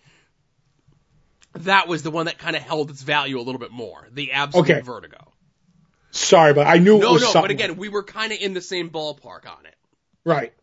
that 1.53 1.87
was 1.87 2.03
the 2.03 2.11
one 2.11 2.25
that 2.27 2.37
kind 2.37 2.55
of 2.55 2.61
held 2.61 2.89
its 2.89 3.01
value 3.01 3.39
a 3.39 3.41
little 3.41 3.59
bit 3.59 3.71
more. 3.71 4.07
The 4.11 4.31
absolute 4.33 4.69
Okay. 4.69 4.81
vertigo. 4.81 5.17
Sorry, 6.11 6.53
but 6.53 6.65
I 6.67 6.77
knew 6.77 6.97
it 6.97 6.99
No, 7.01 7.13
was 7.13 7.21
no, 7.21 7.27
something. 7.31 7.41
but 7.43 7.51
again, 7.51 7.75
we 7.77 7.89
were 7.89 8.03
kind 8.03 8.31
of 8.31 8.39
in 8.39 8.53
the 8.53 8.61
same 8.61 8.89
ballpark 8.89 9.45
on 9.45 9.65
it. 9.65 9.75
right. 10.23 10.53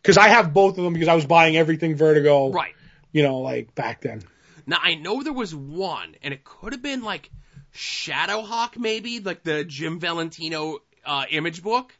Because 0.00 0.16
I 0.16 0.28
have 0.28 0.54
both 0.54 0.78
of 0.78 0.84
them 0.84 0.92
because 0.94 1.08
I 1.08 1.14
was 1.14 1.26
buying 1.26 1.56
everything 1.56 1.96
Vertigo. 1.96 2.50
Right. 2.50 2.72
You 3.12 3.24
know, 3.24 3.40
like 3.40 3.74
back 3.74 4.00
then. 4.00 4.22
Now, 4.66 4.78
I 4.80 4.94
know 4.94 5.22
there 5.22 5.32
was 5.34 5.54
one, 5.54 6.14
and 6.22 6.32
it 6.32 6.44
could 6.44 6.72
have 6.72 6.80
been 6.80 7.02
like 7.02 7.30
Shadowhawk, 7.74 8.78
maybe, 8.78 9.20
like 9.20 9.42
the 9.42 9.64
Jim 9.64 9.98
Valentino 10.00 10.78
uh, 11.08 11.24
image 11.30 11.62
book. 11.62 11.92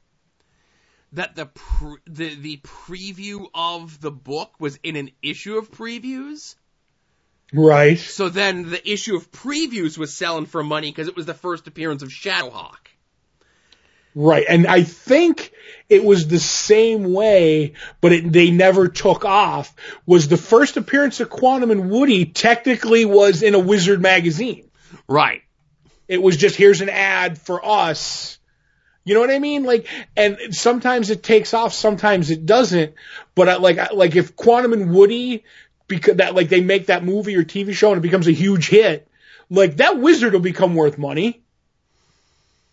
That 1.13 1.35
the 1.35 1.47
pre- 1.47 2.03
the 2.07 2.35
the 2.35 2.57
preview 2.59 3.47
of 3.55 4.01
the 4.01 4.11
book 4.11 4.53
was 4.61 4.79
in 4.83 4.95
an 4.97 5.11
issue 5.23 5.57
of 5.57 5.71
previews. 5.73 6.55
Right. 7.53 7.99
So 7.99 8.29
then 8.29 8.69
the 8.69 8.93
issue 8.93 9.17
of 9.17 9.33
previews 9.33 9.97
was 9.97 10.13
selling 10.13 10.45
for 10.45 10.63
money 10.63 10.91
because 10.91 11.09
it 11.09 11.17
was 11.17 11.25
the 11.25 11.33
first 11.33 11.67
appearance 11.67 12.03
of 12.03 12.11
Shadowhawk. 12.11 12.89
Right. 14.15 14.45
And 14.49 14.67
I 14.67 14.83
think 14.83 15.53
it 15.89 16.05
was 16.05 16.27
the 16.27 16.41
same 16.41 17.13
way, 17.13 17.75
but 18.01 18.13
it, 18.13 18.33
they 18.33 18.51
never 18.51 18.89
took 18.89 19.25
off, 19.25 19.75
was 20.05 20.29
the 20.29 20.37
first 20.37 20.77
appearance 20.77 21.21
of 21.21 21.31
Quantum 21.31 21.71
and 21.71 21.89
Woody 21.89 22.27
technically 22.27 23.05
was 23.05 23.43
in 23.43 23.55
a 23.55 23.59
Wizard 23.59 24.03
magazine. 24.03 24.69
Right. 25.09 25.43
It 26.09 26.21
was 26.21 26.37
just, 26.37 26.57
here's 26.57 26.81
an 26.81 26.89
ad 26.89 27.39
for 27.39 27.65
us. 27.65 28.38
You 29.09 29.15
know 29.15 29.21
what 29.21 29.31
I 29.31 29.39
mean? 29.39 29.65
Like, 29.65 29.87
and 30.19 30.37
sometimes 30.51 31.09
it 31.09 31.23
takes 31.23 31.55
off, 31.55 31.73
sometimes 31.73 32.31
it 32.31 32.45
doesn't. 32.45 32.93
But 33.35 33.49
I, 33.49 33.57
like, 33.57 33.79
I- 33.79 33.89
like 33.95 34.15
if 34.17 34.37
Quantum 34.37 34.75
and 34.75 34.93
Woody, 34.93 35.45
because 35.87 36.17
that, 36.17 36.35
like 36.35 36.51
they 36.51 36.61
make 36.61 36.87
that 36.87 37.03
movie 37.03 37.35
or 37.35 37.43
TV 37.43 37.73
show 37.73 37.89
and 37.89 37.97
it 37.97 38.03
becomes 38.03 38.29
a 38.29 38.33
huge 38.33 38.69
hit, 38.69 39.09
like 39.49 39.79
that 39.79 39.99
wizard 39.99 40.35
will 40.35 40.41
become 40.41 40.75
worth 40.75 40.99
money. 40.99 41.41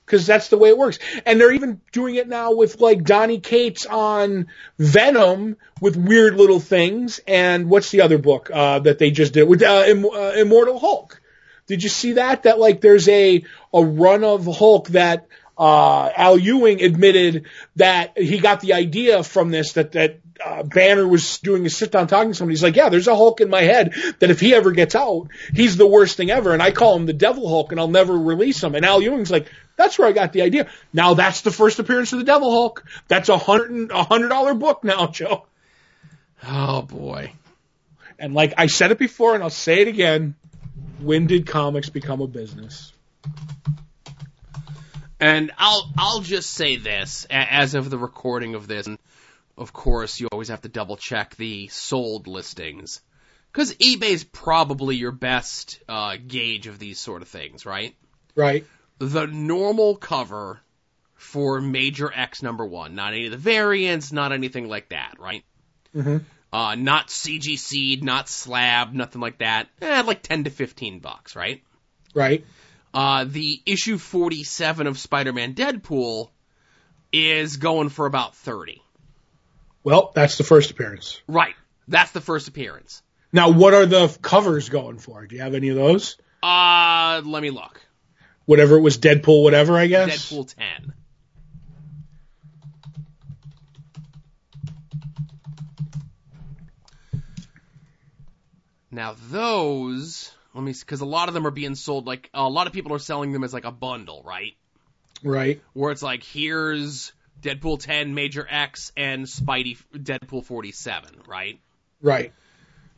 Cause 0.08 0.28
that's 0.28 0.50
the 0.50 0.58
way 0.58 0.68
it 0.70 0.78
works. 0.78 1.00
And 1.26 1.40
they're 1.40 1.54
even 1.54 1.80
doing 1.94 2.16
it 2.16 2.28
now 2.28 2.52
with 2.54 2.82
like 2.82 3.06
Donny 3.06 3.40
Cates 3.40 3.86
on 3.86 4.48
Venom 4.78 5.56
with 5.80 5.96
weird 5.96 6.36
little 6.36 6.60
things. 6.60 7.22
And 7.26 7.70
what's 7.70 7.92
the 7.92 8.02
other 8.02 8.18
book, 8.18 8.52
uh, 8.54 8.80
that 8.80 9.00
they 9.00 9.10
just 9.10 9.34
did 9.34 9.44
with, 9.48 9.64
uh, 9.64 9.86
Im- 9.88 10.06
uh, 10.06 10.32
Immortal 10.36 10.80
Hulk? 10.80 11.22
Did 11.68 11.82
you 11.82 11.90
see 11.90 12.14
that? 12.14 12.44
That 12.44 12.60
like 12.60 12.82
there's 12.82 13.08
a, 13.08 13.44
a 13.74 13.82
run 13.84 14.26
of 14.26 14.46
Hulk 14.46 14.90
that, 14.90 15.28
uh, 15.58 16.10
Al 16.16 16.38
Ewing 16.38 16.82
admitted 16.82 17.46
that 17.78 18.18
he 18.18 18.40
got 18.40 18.62
the 18.62 18.74
idea 18.74 19.24
from 19.24 19.52
this 19.52 19.74
that, 19.74 19.94
that, 19.94 20.20
uh, 20.44 20.64
Banner 20.64 21.08
was 21.08 21.40
doing 21.40 21.66
a 21.66 21.70
sit 21.70 21.92
down 21.92 22.08
talking 22.08 22.32
to 22.32 22.36
somebody. 22.36 22.56
He's 22.56 22.64
like, 22.64 22.76
yeah, 22.76 22.90
there's 22.90 23.08
a 23.08 23.16
Hulk 23.16 23.40
in 23.40 23.50
my 23.50 23.62
head 23.62 23.94
that 24.20 24.30
if 24.32 24.40
he 24.40 24.54
ever 24.54 24.72
gets 24.72 24.96
out, 24.96 25.30
he's 25.54 25.78
the 25.78 25.88
worst 25.88 26.18
thing 26.18 26.30
ever. 26.30 26.52
And 26.52 26.62
I 26.62 26.72
call 26.72 26.96
him 26.96 27.06
the 27.06 27.14
Devil 27.14 27.48
Hulk 27.48 27.72
and 27.72 27.80
I'll 27.80 27.88
never 27.88 28.18
release 28.18 28.62
him. 28.62 28.76
And 28.76 28.86
Al 28.86 29.02
Ewing's 29.02 29.32
like, 29.32 29.48
that's 29.78 29.98
where 29.98 30.08
I 30.08 30.12
got 30.12 30.34
the 30.34 30.42
idea. 30.42 30.68
Now 30.94 31.14
that's 31.14 31.42
the 31.42 31.52
first 31.52 31.80
appearance 31.80 32.12
of 32.14 32.20
the 32.20 32.26
Devil 32.26 32.52
Hulk. 32.52 32.84
That's 33.08 33.30
a 33.30 33.38
hundred 33.38 33.92
a 33.92 34.04
hundred 34.04 34.30
dollar 34.30 34.54
book 34.54 34.84
now, 34.84 35.08
Joe. 35.12 35.46
Oh 36.46 36.82
boy. 36.82 37.32
And 38.20 38.34
like 38.34 38.54
I 38.58 38.68
said 38.68 38.92
it 38.92 39.00
before 39.00 39.36
and 39.36 39.44
I'll 39.44 39.50
say 39.50 39.82
it 39.82 39.88
again. 39.88 40.36
When 41.00 41.28
did 41.28 41.46
comics 41.46 41.90
become 41.90 42.22
a 42.22 42.28
business? 42.28 42.94
And 45.26 45.52
I'll 45.58 45.92
I'll 45.98 46.22
just 46.22 46.52
say 46.52 46.76
this 46.76 47.26
as 47.32 47.74
of 47.74 47.90
the 47.90 47.98
recording 47.98 48.54
of 48.54 48.68
this. 48.68 48.86
And 48.86 49.00
of 49.58 49.74
course, 49.74 50.20
you 50.20 50.28
always 50.32 50.50
have 50.50 50.62
to 50.62 50.70
double 50.70 50.98
check 50.98 51.36
the 51.36 51.68
sold 51.70 52.28
listings 52.28 53.02
because 53.52 53.74
eBay's 53.76 54.24
probably 54.24 54.98
your 54.98 55.12
best 55.12 55.80
uh, 55.90 56.18
gauge 56.28 56.68
of 56.68 56.78
these 56.78 57.00
sort 57.00 57.24
of 57.24 57.28
things, 57.28 57.66
right? 57.66 57.96
Right. 58.36 58.68
The 59.00 59.26
normal 59.26 59.96
cover 59.96 60.60
for 61.16 61.60
Major 61.60 62.12
X 62.14 62.44
number 62.44 62.66
one, 62.66 62.94
not 62.94 63.14
any 63.14 63.26
of 63.26 63.32
the 63.32 63.38
variants, 63.38 64.12
not 64.12 64.32
anything 64.32 64.68
like 64.68 64.90
that, 64.90 65.16
right? 65.18 65.44
Mhm. 65.96 66.24
Uh, 66.54 66.76
not 66.76 67.08
CGC, 67.08 68.04
not 68.04 68.30
slab, 68.30 68.94
nothing 68.94 69.22
like 69.22 69.40
that. 69.40 69.70
Eh, 69.82 70.04
like 70.04 70.22
ten 70.22 70.44
to 70.44 70.52
fifteen 70.52 71.00
bucks, 71.00 71.36
right? 71.36 71.64
Right. 72.14 72.46
Uh, 72.96 73.26
the 73.26 73.62
issue 73.66 73.98
47 73.98 74.88
of 74.88 74.98
Spider-Man 74.98 75.54
Deadpool 75.54 76.30
is 77.12 77.58
going 77.58 77.90
for 77.90 78.06
about 78.06 78.36
30. 78.38 78.82
Well, 79.84 80.14
that's 80.16 80.38
the 80.38 80.46
first 80.46 80.72
appearance. 80.72 81.22
Right. 81.28 81.56
That's 81.90 82.12
the 82.12 82.22
first 82.22 82.48
appearance. 82.48 83.02
Now, 83.34 83.52
what 83.52 83.74
are 83.74 83.86
the 83.86 84.18
covers 84.22 84.70
going 84.70 84.98
for? 84.98 85.28
Do 85.28 85.36
you 85.36 85.42
have 85.42 85.56
any 85.56 85.68
of 85.70 85.76
those? 85.76 86.18
Uh, 86.42 87.22
let 87.26 87.44
me 87.44 87.50
look. 87.50 87.82
Whatever 88.46 88.78
it 88.78 88.82
was, 88.82 88.98
Deadpool, 88.98 89.44
whatever, 89.44 89.78
I 89.78 89.88
guess. 89.88 90.32
Deadpool 90.32 90.56
10. 90.56 90.94
Now 98.90 99.16
those, 99.30 100.32
let 100.56 100.64
me, 100.64 100.72
because 100.72 101.02
a 101.02 101.06
lot 101.06 101.28
of 101.28 101.34
them 101.34 101.46
are 101.46 101.52
being 101.52 101.76
sold 101.76 102.08
like 102.08 102.30
a 102.34 102.50
lot 102.50 102.66
of 102.66 102.74
people 102.74 102.94
are 102.94 103.00
selling 103.00 103.32
them 103.34 103.44
as 103.44 103.54
like 103.54 103.66
a 103.66 103.72
bundle, 103.72 104.24
right? 104.26 104.54
Right. 105.24 105.62
where 105.74 105.92
it's 105.92 106.04
like 106.04 106.24
here's 106.24 107.12
Deadpool 107.42 107.80
10, 107.80 108.14
Major 108.14 108.46
X, 108.50 108.92
and 108.96 109.26
Spidey 109.26 109.78
Deadpool 109.94 110.46
47, 110.46 111.22
right? 111.28 111.60
Right. 112.02 112.34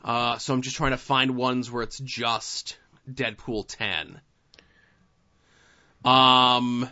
Uh, 0.03 0.37
so 0.37 0.53
I'm 0.53 0.61
just 0.61 0.75
trying 0.77 0.91
to 0.91 0.97
find 0.97 1.35
ones 1.35 1.71
where 1.71 1.83
it's 1.83 1.99
just 1.99 2.77
Deadpool 3.11 3.65
10. 3.67 4.19
Um, 6.05 6.89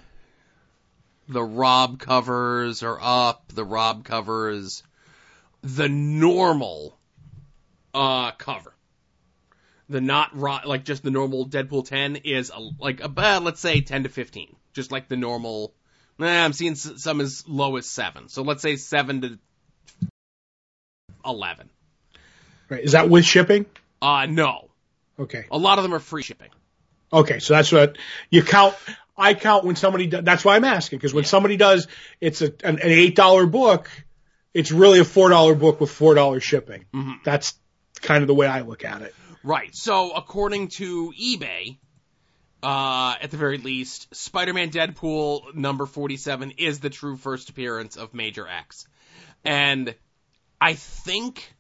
the 1.28 1.44
Rob 1.44 2.00
covers 2.00 2.84
are 2.84 3.00
up. 3.02 3.52
The 3.54 3.64
Rob 3.64 4.04
covers, 4.04 4.84
the 5.62 5.90
normal 5.90 6.98
uh 7.94 8.32
cover, 8.32 8.74
the 9.90 10.02
not 10.02 10.36
ro- 10.36 10.60
like 10.66 10.84
just 10.84 11.04
the 11.04 11.12
normal 11.12 11.48
Deadpool 11.48 11.88
10 11.88 12.18
is 12.18 12.52
a, 12.56 12.60
like 12.80 13.02
about 13.02 13.44
let's 13.44 13.60
say 13.60 13.82
10 13.82 14.04
to 14.04 14.10
15, 14.10 14.56
just 14.74 14.92
like 14.92 15.08
the 15.08 15.18
normal. 15.18 15.74
Nah, 16.18 16.28
I'm 16.46 16.54
seeing 16.54 16.76
some 16.76 17.20
as 17.22 17.44
low 17.48 17.76
as 17.76 17.86
seven. 17.86 18.30
So 18.30 18.42
let's 18.42 18.62
say 18.62 18.78
seven 18.78 19.22
to 19.22 19.40
eleven. 21.26 21.70
Right. 22.70 22.84
Is 22.84 22.94
that 22.94 23.10
with 23.10 23.26
shipping? 23.26 23.66
Uh, 24.02 24.26
no. 24.30 24.70
Okay. 25.20 25.46
A 25.52 25.58
lot 25.58 25.78
of 25.78 25.84
them 25.84 25.94
are 25.94 26.00
free 26.00 26.24
shipping. 26.24 26.50
Okay. 27.12 27.40
So 27.40 27.54
that's 27.54 27.72
what 27.72 27.98
you 28.30 28.44
count. 28.44 28.76
I 29.18 29.34
count 29.34 29.64
when 29.66 29.76
somebody 29.76 30.08
does. 30.08 30.24
That's 30.24 30.44
why 30.44 30.56
I'm 30.56 30.64
asking 30.66 31.00
because 31.00 31.14
when 31.14 31.24
Yeah. 31.24 31.30
somebody 31.30 31.58
does, 31.58 31.88
it's 32.20 32.42
a, 32.42 32.46
an, 32.64 32.80
an 32.80 32.80
eight 32.84 33.16
dollar 33.16 33.46
book. 33.46 33.90
It's 34.54 34.72
really 34.72 35.00
a 35.00 35.06
four 35.06 35.30
dollar 35.30 35.54
book 35.56 35.80
with 35.82 35.92
four 35.92 36.16
dollars 36.16 36.44
shipping. 36.44 36.86
Mhm. 36.94 37.24
That's 37.24 37.54
kind 38.02 38.24
of 38.24 38.28
the 38.28 38.34
way 38.36 38.48
I 38.48 38.62
look 38.62 38.84
at 38.86 39.02
it. 39.02 39.14
Right. 39.46 39.76
So 39.76 40.12
according 40.12 40.70
to 40.70 41.14
eBay, 41.14 41.78
uh, 42.64 43.14
at 43.22 43.30
the 43.30 43.38
very 43.38 43.60
least, 43.60 44.14
Spider-Man 44.16 44.72
Deadpool 44.72 45.54
number 45.54 45.86
47 45.86 46.54
is 46.58 46.80
the 46.80 46.90
true 46.90 47.16
first 47.16 47.52
appearance 47.52 47.96
of 47.96 48.16
Major 48.16 48.48
X. 48.48 48.88
And 49.44 49.94
I 50.60 50.74
think 50.74 51.54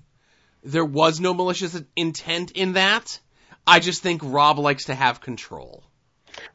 there 0.64 0.84
was 0.84 1.20
no 1.20 1.36
malicious 1.36 1.80
intent 1.96 2.52
in 2.52 2.74
that. 2.74 3.20
I 3.68 3.80
just 3.80 4.02
think 4.02 4.22
Rob 4.24 4.58
likes 4.58 4.86
to 4.86 4.96
have 4.96 5.22
control. 5.22 5.84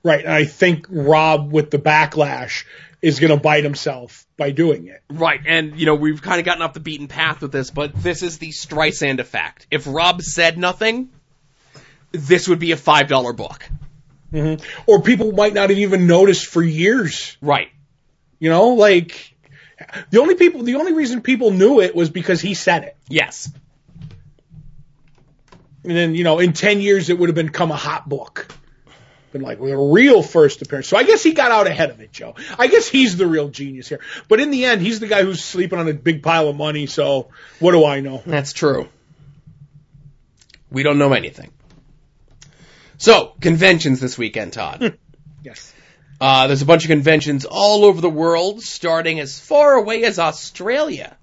Right. 0.03 0.25
And 0.25 0.35
I 0.35 0.47
think 0.47 0.87
Rob 0.91 1.53
with 1.53 1.71
the 1.71 1.79
backlash 1.79 2.65
is 3.03 3.21
going 3.21 3.31
to 3.31 3.41
bite 3.41 3.63
himself 3.63 4.27
by 4.37 4.51
doing 4.51 4.89
it. 4.89 5.01
Right. 5.09 5.41
And, 5.47 5.79
you 5.79 5.87
know, 5.87 5.95
we've 5.95 6.21
kind 6.21 6.41
of 6.41 6.45
gotten 6.45 6.63
off 6.63 6.75
the 6.75 6.81
beaten 6.81 7.07
path 7.07 7.41
with 7.41 7.53
this, 7.53 7.71
but 7.71 7.95
this 7.95 8.25
is 8.25 8.39
the 8.39 8.51
Streisand 8.51 9.21
effect. 9.21 9.69
If 9.71 9.87
Rob 9.87 10.23
said 10.23 10.59
nothing, 10.59 11.11
this 12.13 12.49
would 12.49 12.59
be 12.59 12.73
a 12.73 12.77
$5 12.77 13.37
book. 13.37 13.69
Mm-hmm. 14.33 14.65
Or 14.87 15.03
people 15.03 15.33
might 15.33 15.55
not 15.55 15.71
have 15.71 15.79
even 15.79 16.07
noticed 16.07 16.47
for 16.47 16.63
years. 16.63 17.37
Right. 17.41 17.69
You 18.39 18.51
know, 18.51 18.71
like 18.71 19.35
the 20.11 20.21
only 20.21 20.35
people, 20.35 20.63
the 20.63 20.77
only 20.77 20.93
reason 20.93 21.21
people 21.21 21.51
knew 21.51 21.81
it 21.81 21.95
was 21.95 22.11
because 22.11 22.41
he 22.41 22.55
said 22.55 22.85
it. 22.85 22.97
Yes. 23.09 23.51
And 25.83 25.97
then, 25.97 26.15
you 26.15 26.25
know, 26.25 26.39
in 26.39 26.53
10 26.53 26.81
years 26.81 27.11
it 27.11 27.19
would 27.19 27.29
have 27.29 27.37
become 27.37 27.71
a 27.71 27.77
hot 27.77 28.09
book. 28.09 28.53
Been 29.33 29.43
like, 29.43 29.61
a 29.61 29.93
real 29.93 30.23
first 30.25 30.61
appearance. 30.61 30.89
So 30.89 30.97
I 30.97 31.05
guess 31.05 31.23
he 31.23 31.35
got 31.35 31.53
out 31.53 31.69
ahead 31.69 31.91
of 31.91 32.01
it, 32.01 32.11
Joe. 32.11 32.35
I 32.59 32.67
guess 32.67 32.89
he's 32.89 33.17
the 33.17 33.29
real 33.29 33.49
genius 33.49 33.89
here. 33.89 34.01
But 34.27 34.41
in 34.41 34.51
the 34.51 34.65
end, 34.65 34.81
he's 34.81 34.99
the 34.99 35.07
guy 35.07 35.23
who's 35.23 35.43
sleeping 35.43 35.79
on 35.79 35.87
a 35.87 35.95
big 35.95 36.23
pile 36.23 36.49
of 36.49 36.57
money, 36.57 36.87
so 36.87 37.29
what 37.61 37.71
do 37.71 37.85
I 37.85 38.01
know? 38.01 38.23
That's 38.27 38.53
true. 38.53 38.89
We 40.69 40.83
don't 40.83 40.99
know 40.99 41.13
anything. 41.13 41.53
So, 43.01 43.33
conventions 43.41 43.99
this 43.99 44.19
weekend, 44.19 44.53
Todd. 44.53 44.99
yes. 45.43 45.73
Uh, 46.21 46.49
there's 46.49 46.61
a 46.61 46.67
bunch 46.67 46.85
of 46.85 46.91
conventions 46.91 47.47
all 47.47 47.87
over 47.87 47.99
the 47.99 48.11
world, 48.11 48.61
starting 48.61 49.21
as 49.21 49.41
far 49.41 49.73
away 49.73 50.05
as 50.05 50.19
Australia. 50.19 51.17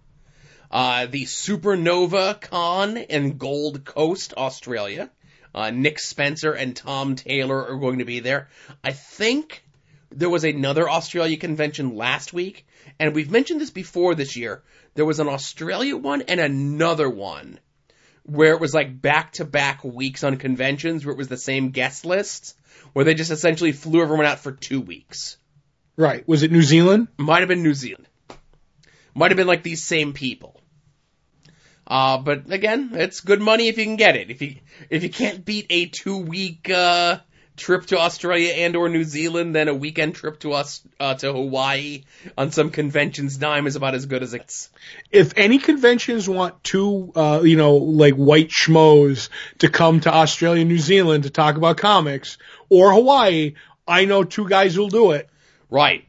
Uh, 0.71 1.05
the 1.05 1.25
Supernova 1.25 2.41
Con 2.41 2.97
in 2.97 3.37
Gold 3.37 3.85
Coast, 3.85 4.33
Australia. 4.35 5.11
Uh, 5.53 5.69
Nick 5.69 5.99
Spencer 5.99 6.51
and 6.51 6.75
Tom 6.75 7.15
Taylor 7.15 7.67
are 7.67 7.77
going 7.77 7.99
to 7.99 8.05
be 8.05 8.21
there. 8.21 8.49
I 8.83 8.93
think 8.93 9.63
there 10.09 10.31
was 10.31 10.45
another 10.45 10.89
Australia 10.89 11.37
convention 11.37 11.95
last 11.95 12.33
week, 12.33 12.65
and 12.97 13.13
we've 13.13 13.29
mentioned 13.29 13.61
this 13.61 13.69
before 13.69 14.15
this 14.15 14.35
year. 14.35 14.63
There 14.95 15.05
was 15.05 15.19
an 15.19 15.27
Australia 15.27 15.95
one 15.95 16.23
and 16.23 16.39
another 16.39 17.07
one 17.07 17.59
where 18.27 18.53
it 18.53 18.61
was 18.61 18.73
like 18.73 19.01
back 19.01 19.33
to 19.33 19.45
back 19.45 19.83
weeks 19.83 20.23
on 20.23 20.37
conventions 20.37 21.05
where 21.05 21.13
it 21.13 21.17
was 21.17 21.29
the 21.29 21.37
same 21.37 21.71
guest 21.71 22.05
list, 22.05 22.55
where 22.93 23.05
they 23.05 23.15
just 23.15 23.31
essentially 23.31 23.71
flew 23.71 24.01
everyone 24.01 24.25
out 24.25 24.39
for 24.39 24.51
two 24.51 24.81
weeks. 24.81 25.37
Right. 25.95 26.27
Was 26.27 26.43
it 26.43 26.51
New 26.51 26.61
Zealand? 26.61 27.07
Might 27.17 27.39
have 27.39 27.47
been 27.47 27.63
New 27.63 27.73
Zealand. 27.73 28.07
Might 29.15 29.31
have 29.31 29.37
been 29.37 29.47
like 29.47 29.63
these 29.63 29.83
same 29.83 30.13
people. 30.13 30.61
Uh, 31.87 32.17
but 32.17 32.51
again, 32.51 32.91
it's 32.93 33.21
good 33.21 33.41
money 33.41 33.69
if 33.69 33.77
you 33.77 33.85
can 33.85 33.95
get 33.95 34.17
it. 34.17 34.29
If 34.29 34.41
you 34.41 34.57
if 34.89 35.03
you 35.03 35.09
can't 35.09 35.45
beat 35.45 35.67
a 35.69 35.85
two 35.85 36.17
week 36.17 36.69
uh, 36.69 37.19
trip 37.57 37.87
to 37.87 37.97
Australia 37.97 38.53
and 38.53 38.75
or 38.75 38.87
New 38.87 39.03
Zealand, 39.03 39.55
then 39.55 39.67
a 39.67 39.73
weekend 39.73 40.15
trip 40.15 40.39
to 40.39 40.53
us 40.53 40.81
uh, 40.99 41.15
to 41.15 41.33
Hawaii 41.33 42.03
on 42.37 42.51
some 42.51 42.69
convention's 42.69 43.37
dime 43.37 43.67
is 43.67 43.75
about 43.75 43.95
as 43.95 44.05
good 44.05 44.23
as 44.23 44.33
it's. 44.33 44.69
If 45.11 45.33
any 45.35 45.57
conventions 45.57 46.29
want 46.29 46.63
two, 46.63 47.11
uh, 47.15 47.41
you 47.43 47.57
know, 47.57 47.75
like 47.75 48.13
white 48.13 48.49
schmoes 48.49 49.29
to 49.59 49.69
come 49.69 49.99
to 50.01 50.13
Australia, 50.13 50.63
New 50.63 50.77
Zealand 50.77 51.23
to 51.23 51.29
talk 51.29 51.57
about 51.57 51.77
comics 51.77 52.37
or 52.69 52.93
Hawaii, 52.93 53.55
I 53.87 54.05
know 54.05 54.23
two 54.23 54.47
guys 54.47 54.75
who'll 54.75 54.89
do 54.89 55.11
it. 55.11 55.27
Right. 55.69 56.07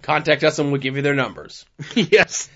Contact 0.00 0.42
us 0.44 0.58
and 0.58 0.72
we'll 0.72 0.80
give 0.80 0.96
you 0.96 1.02
their 1.02 1.14
numbers. 1.14 1.66
yes. 1.94 2.48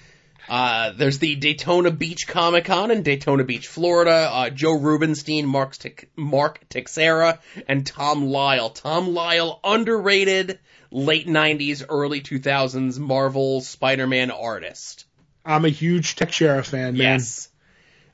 Uh, 0.48 0.92
there's 0.92 1.18
the 1.18 1.34
Daytona 1.34 1.90
Beach 1.90 2.26
Comic 2.28 2.66
Con 2.66 2.90
in 2.90 3.02
Daytona 3.02 3.44
Beach, 3.44 3.66
Florida. 3.66 4.30
Uh, 4.32 4.50
Joe 4.50 4.78
Rubinstein, 4.78 5.46
Mark, 5.46 5.74
Tix- 5.76 6.06
Mark 6.16 6.68
Texeira, 6.68 7.38
and 7.68 7.86
Tom 7.86 8.26
Lyle. 8.26 8.70
Tom 8.70 9.14
Lyle, 9.14 9.60
underrated 9.64 10.58
late 10.90 11.26
90s, 11.26 11.84
early 11.88 12.20
2000s 12.20 12.98
Marvel 12.98 13.60
Spider-Man 13.60 14.30
artist. 14.30 15.06
I'm 15.44 15.64
a 15.64 15.70
huge 15.70 16.16
Texeira 16.16 16.64
fan, 16.64 16.96
man. 16.96 17.18
Yes. 17.18 17.48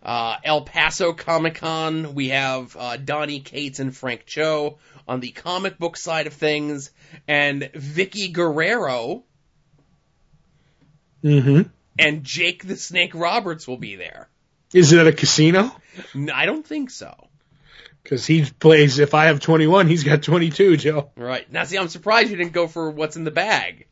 Uh, 0.02 0.36
El 0.42 0.62
Paso 0.62 1.12
Comic 1.12 1.56
Con, 1.56 2.14
we 2.14 2.30
have 2.30 2.76
uh, 2.76 2.96
Donny 2.96 3.40
Cates 3.40 3.78
and 3.78 3.96
Frank 3.96 4.24
Cho 4.26 4.78
on 5.06 5.20
the 5.20 5.30
comic 5.30 5.78
book 5.78 5.96
side 5.96 6.26
of 6.26 6.32
things, 6.32 6.90
and 7.28 7.62
Vickie 7.74 8.32
Guerrero 8.32 9.24
Mm-hmm. 11.24 11.62
And 11.98 12.24
Jake 12.24 12.66
the 12.66 12.76
Snake 12.76 13.14
Roberts 13.14 13.68
will 13.68 13.76
be 13.76 13.96
there. 13.96 14.28
Is 14.72 14.92
it 14.92 14.98
at 14.98 15.06
a 15.06 15.12
casino? 15.12 15.70
I 16.32 16.46
don't 16.46 16.66
think 16.66 16.90
so. 16.90 17.28
Because 18.02 18.26
he 18.26 18.44
plays, 18.44 18.98
if 18.98 19.14
I 19.14 19.26
have 19.26 19.40
21, 19.40 19.86
he's 19.86 20.02
got 20.02 20.22
22, 20.22 20.76
Joe. 20.76 21.10
Right. 21.16 21.50
Now, 21.52 21.64
see, 21.64 21.78
I'm 21.78 21.88
surprised 21.88 22.30
you 22.30 22.36
didn't 22.36 22.52
go 22.52 22.66
for 22.66 22.90
what's 22.90 23.16
in 23.16 23.24
the 23.24 23.30
bag. 23.30 23.86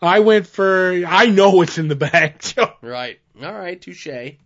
I 0.00 0.20
went 0.20 0.46
for, 0.46 1.02
I 1.06 1.26
know 1.26 1.50
what's 1.50 1.78
in 1.78 1.88
the 1.88 1.96
bag, 1.96 2.38
Joe. 2.40 2.72
Right. 2.80 3.18
All 3.42 3.52
right. 3.52 3.80
Touche. 3.80 4.36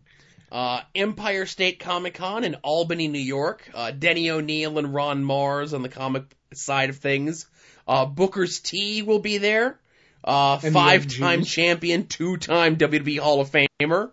Uh, 0.51 0.81
Empire 0.95 1.45
State 1.45 1.81
Comic 1.81 2.15
Con 2.15 2.45
in 2.45 2.55
Albany, 2.57 3.09
New 3.09 3.19
York. 3.19 3.69
Uh, 3.75 3.91
Denny 3.91 4.31
O'Neil 4.31 4.79
and 4.79 4.95
Ron 4.95 5.23
Marz 5.23 5.75
on 5.75 5.83
the 5.83 5.91
comic 5.91 6.25
side 6.55 6.89
of 6.89 6.97
things. 6.97 7.47
Uh, 7.87 8.07
Booker's 8.07 8.61
T 8.61 9.03
will 9.03 9.19
be 9.19 9.39
there. 9.39 9.79
Uh, 10.25 10.59
five-time 10.59 11.45
champion, 11.45 12.07
two-time 12.07 12.77
WWE 12.77 13.19
Hall 13.19 13.41
of 13.41 13.51
Famer, 13.51 14.11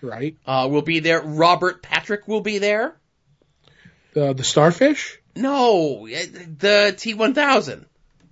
Right. 0.00 0.36
uh, 0.46 0.68
will 0.70 0.82
be 0.82 1.00
there. 1.00 1.20
Robert 1.20 1.82
Patrick 1.82 2.26
will 2.28 2.40
be 2.40 2.58
there. 2.58 2.96
The, 4.14 4.32
the 4.32 4.44
starfish? 4.44 5.18
No, 5.34 6.06
eh, 6.06 6.24
the 6.58 6.94
T1000. 6.96 7.84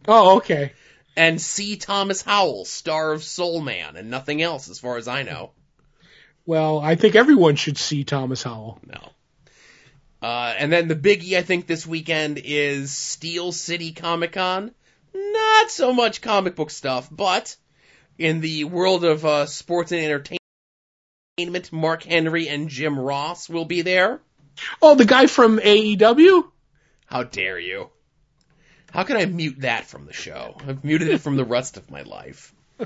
Oh, 0.08 0.36
okay. 0.38 0.72
And 1.16 1.40
C. 1.40 1.76
Thomas 1.76 2.22
Howell, 2.22 2.64
star 2.64 3.12
of 3.12 3.22
Soul 3.22 3.60
Man, 3.60 3.96
and 3.96 4.10
nothing 4.10 4.40
else 4.40 4.68
as 4.70 4.78
far 4.78 4.96
as 4.96 5.06
I 5.08 5.22
know. 5.22 5.50
Well, 6.46 6.78
I 6.80 6.94
think 6.94 7.14
everyone 7.14 7.56
should 7.56 7.78
see 7.78 8.04
Thomas 8.04 8.42
Howell. 8.42 8.80
No. 8.86 9.10
Uh, 10.22 10.54
and 10.58 10.72
then 10.72 10.88
the 10.88 10.96
biggie 10.96 11.36
I 11.36 11.42
think 11.42 11.66
this 11.66 11.86
weekend 11.86 12.40
is 12.42 12.96
Steel 12.96 13.52
City 13.52 13.92
Comic 13.92 14.32
Con. 14.32 14.72
Not 15.14 15.70
so 15.70 15.92
much 15.92 16.20
comic 16.20 16.56
book 16.56 16.70
stuff, 16.70 17.08
but 17.10 17.56
in 18.18 18.40
the 18.40 18.64
world 18.64 19.04
of 19.04 19.24
uh, 19.24 19.46
sports 19.46 19.92
and 19.92 20.00
entertainment, 20.00 21.72
Mark 21.72 22.02
Henry 22.02 22.48
and 22.48 22.68
Jim 22.68 22.98
Ross 22.98 23.48
will 23.48 23.64
be 23.64 23.82
there. 23.82 24.20
Oh, 24.82 24.94
the 24.94 25.04
guy 25.04 25.26
from 25.26 25.58
AEW? 25.58 26.44
How 27.06 27.22
dare 27.22 27.58
you? 27.58 27.90
How 28.90 29.02
can 29.02 29.16
I 29.16 29.26
mute 29.26 29.60
that 29.60 29.86
from 29.86 30.06
the 30.06 30.12
show? 30.12 30.56
I've 30.66 30.84
muted 30.84 31.08
it 31.08 31.20
from 31.20 31.36
the 31.36 31.44
rest 31.44 31.76
of 31.76 31.90
my 31.90 32.02
life. 32.02 32.54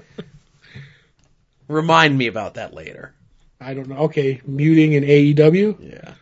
Remind 1.68 2.16
me 2.16 2.28
about 2.28 2.54
that 2.54 2.72
later. 2.72 3.14
I 3.60 3.74
don't 3.74 3.88
know. 3.88 3.96
Okay, 4.04 4.40
muting 4.46 4.92
in 4.94 5.04
AEW? 5.04 5.92
Yeah. 5.92 6.14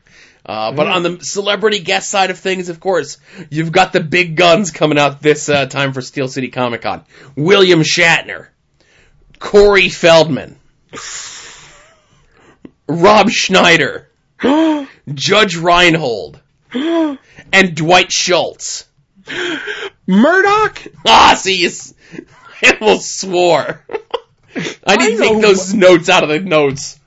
Uh, 0.46 0.70
but 0.70 0.86
on 0.86 1.02
the 1.02 1.18
celebrity 1.24 1.80
guest 1.80 2.08
side 2.08 2.30
of 2.30 2.38
things, 2.38 2.68
of 2.68 2.78
course, 2.78 3.18
you've 3.50 3.72
got 3.72 3.92
the 3.92 3.98
big 4.00 4.36
guns 4.36 4.70
coming 4.70 4.96
out 4.96 5.20
this 5.20 5.48
uh, 5.48 5.66
time 5.66 5.92
for 5.92 6.00
Steel 6.00 6.28
City 6.28 6.48
Comic 6.48 6.82
Con. 6.82 7.04
William 7.34 7.80
Shatner, 7.80 8.46
Corey 9.40 9.88
Feldman, 9.88 10.56
Rob 12.88 13.28
Schneider, 13.28 14.08
Judge 15.12 15.56
Reinhold, 15.56 16.40
and 16.72 17.74
Dwight 17.74 18.12
Schultz. 18.12 18.86
Murdock? 20.06 20.80
Ah, 21.04 21.34
see, 21.36 21.62
you 21.62 21.66
s- 21.66 21.92
I 22.62 22.76
almost 22.80 23.20
swore. 23.20 23.84
I 24.86 24.96
didn't 24.96 25.20
I 25.20 25.28
take 25.28 25.42
those 25.42 25.74
notes 25.74 26.08
out 26.08 26.22
of 26.22 26.28
the 26.28 26.38
notes. 26.40 27.00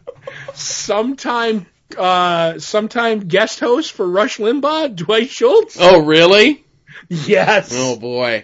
Sometime, 0.53 1.65
uh, 1.97 2.59
sometime 2.59 3.27
guest 3.27 3.59
host 3.59 3.91
for 3.91 4.07
Rush 4.07 4.37
Limbaugh? 4.37 4.95
Dwight 4.95 5.29
Schultz? 5.29 5.77
Oh, 5.79 6.03
really? 6.03 6.63
Yes. 7.07 7.71
Oh 7.73 7.97
boy. 7.97 8.43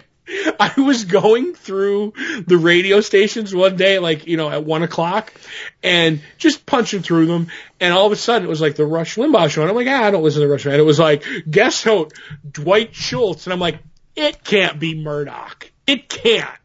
I 0.58 0.72
was 0.80 1.04
going 1.04 1.54
through 1.54 2.14
the 2.46 2.58
radio 2.58 3.00
stations 3.00 3.54
one 3.54 3.76
day, 3.76 4.00
like, 4.00 4.26
you 4.26 4.36
know, 4.36 4.50
at 4.50 4.64
one 4.64 4.82
o'clock, 4.82 5.32
and 5.84 6.20
just 6.36 6.66
punching 6.66 7.02
through 7.02 7.26
them, 7.26 7.46
and 7.78 7.94
all 7.94 8.06
of 8.06 8.12
a 8.12 8.16
sudden 8.16 8.46
it 8.46 8.50
was 8.50 8.60
like 8.60 8.74
the 8.74 8.86
Rush 8.86 9.16
Limbaugh 9.16 9.50
show, 9.50 9.62
and 9.62 9.70
I'm 9.70 9.76
like, 9.76 9.86
ah, 9.88 10.02
I 10.02 10.10
don't 10.10 10.24
listen 10.24 10.42
to 10.42 10.48
Rush, 10.48 10.66
and 10.66 10.74
it 10.74 10.82
was 10.82 10.98
like, 10.98 11.24
guest 11.48 11.84
host, 11.84 12.14
Dwight 12.50 12.92
Schultz, 12.94 13.46
and 13.46 13.52
I'm 13.52 13.60
like, 13.60 13.78
it 14.16 14.42
can't 14.42 14.80
be 14.80 15.00
Murdock. 15.00 15.70
It 15.86 16.08
can't. 16.08 16.58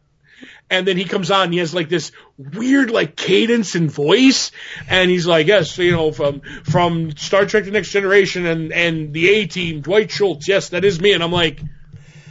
And 0.72 0.88
then 0.88 0.96
he 0.96 1.04
comes 1.04 1.30
on 1.30 1.44
and 1.44 1.52
he 1.52 1.58
has 1.60 1.74
like 1.74 1.88
this 1.88 2.12
weird 2.36 2.90
like 2.90 3.14
cadence 3.14 3.74
and 3.74 3.90
voice. 3.90 4.50
And 4.88 5.10
he's 5.10 5.26
like 5.26 5.46
yes 5.46 5.76
you 5.78 5.92
know 5.92 6.12
from 6.12 6.40
from 6.64 7.14
Star 7.16 7.46
Trek 7.46 7.64
the 7.64 7.70
Next 7.70 7.90
Generation 7.90 8.46
and 8.46 8.72
and 8.72 9.12
the 9.12 9.28
A 9.28 9.46
team 9.46 9.82
Dwight 9.82 10.10
Schultz 10.10 10.48
yes 10.48 10.70
that 10.70 10.84
is 10.84 11.00
me. 11.00 11.12
And 11.12 11.22
I'm 11.22 11.32
like 11.32 11.60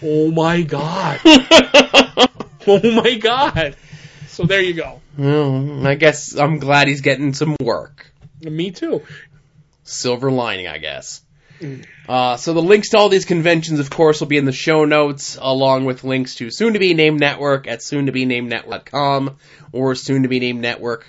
oh 0.03 0.31
my 0.31 0.61
god. 0.63 1.19
Oh 2.67 2.79
my 2.91 3.15
god. 3.15 3.75
So 4.27 4.43
there 4.43 4.61
you 4.61 4.75
go. 4.75 5.01
Well, 5.17 5.87
I 5.87 5.95
guess 5.95 6.35
I'm 6.37 6.59
glad 6.59 6.87
he's 6.87 7.01
getting 7.01 7.33
some 7.33 7.55
work. 7.59 8.11
me 8.39 8.69
too. 8.69 9.01
Silver 9.83 10.31
lining, 10.31 10.67
I 10.67 10.77
guess. 10.77 11.21
Uh, 12.07 12.38
so 12.38 12.53
the 12.53 12.62
links 12.62 12.89
to 12.89 12.97
all 12.97 13.09
these 13.09 13.26
conventions, 13.26 13.80
of 13.80 13.89
course, 13.89 14.20
will 14.20 14.28
be 14.28 14.38
in 14.38 14.45
the 14.45 14.51
show 14.51 14.86
notes, 14.86 15.38
along 15.39 15.86
with 15.86 16.03
links 16.03 16.36
to 16.36 16.49
soon 16.49 16.74
to 16.74 16.80
be 16.80 16.93
named 16.93 17.20
network 17.20 17.68
at 17.68 17.82
soon 17.82 18.07
to 18.07 18.12
be 18.12 18.26
named 18.26 18.49
network.com 18.49 19.38
or 19.72 19.95
soon 19.95 20.24
to 20.24 20.30
be 20.30 20.39
named 20.39 20.62
network 20.62 21.05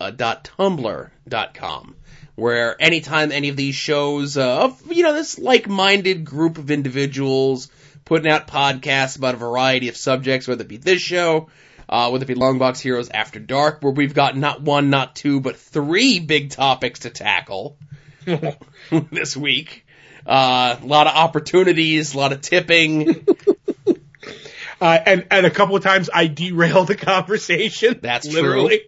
uh, 0.00 0.10
dot 0.10 0.50
tumblr 0.58 1.10
dot 1.26 1.54
com, 1.54 1.96
where 2.34 2.80
anytime 2.80 3.32
any 3.32 3.48
of 3.48 3.56
these 3.56 3.74
shows 3.74 4.36
uh, 4.36 4.64
of 4.64 4.92
you 4.92 5.02
know 5.02 5.12
this 5.12 5.38
like-minded 5.38 6.24
group 6.24 6.58
of 6.58 6.70
individuals 6.70 7.68
putting 8.04 8.30
out 8.30 8.46
podcasts 8.46 9.16
about 9.16 9.34
a 9.34 9.38
variety 9.38 9.88
of 9.88 9.96
subjects, 9.96 10.46
whether 10.46 10.62
it 10.62 10.68
be 10.68 10.76
this 10.76 11.00
show, 11.00 11.48
uh, 11.88 12.10
whether 12.10 12.24
it 12.24 12.28
be 12.28 12.34
Longbox 12.34 12.80
Heroes 12.80 13.08
After 13.08 13.40
Dark, 13.40 13.82
where 13.82 13.92
we've 13.92 14.14
got 14.14 14.36
not 14.36 14.60
one, 14.60 14.90
not 14.90 15.16
two, 15.16 15.40
but 15.40 15.56
three 15.56 16.20
big 16.20 16.50
topics 16.50 17.00
to 17.00 17.10
tackle 17.10 17.78
this 19.10 19.36
week. 19.36 19.83
Uh, 20.26 20.76
a 20.80 20.86
lot 20.86 21.06
of 21.06 21.14
opportunities, 21.14 22.14
a 22.14 22.18
lot 22.18 22.32
of 22.32 22.40
tipping. 22.40 23.26
uh, 24.80 24.98
and 25.06 25.26
and 25.30 25.46
a 25.46 25.50
couple 25.50 25.76
of 25.76 25.82
times 25.82 26.08
I 26.12 26.26
derailed 26.26 26.88
the 26.88 26.96
conversation 26.96 27.98
That's 28.00 28.26
literally 28.26 28.82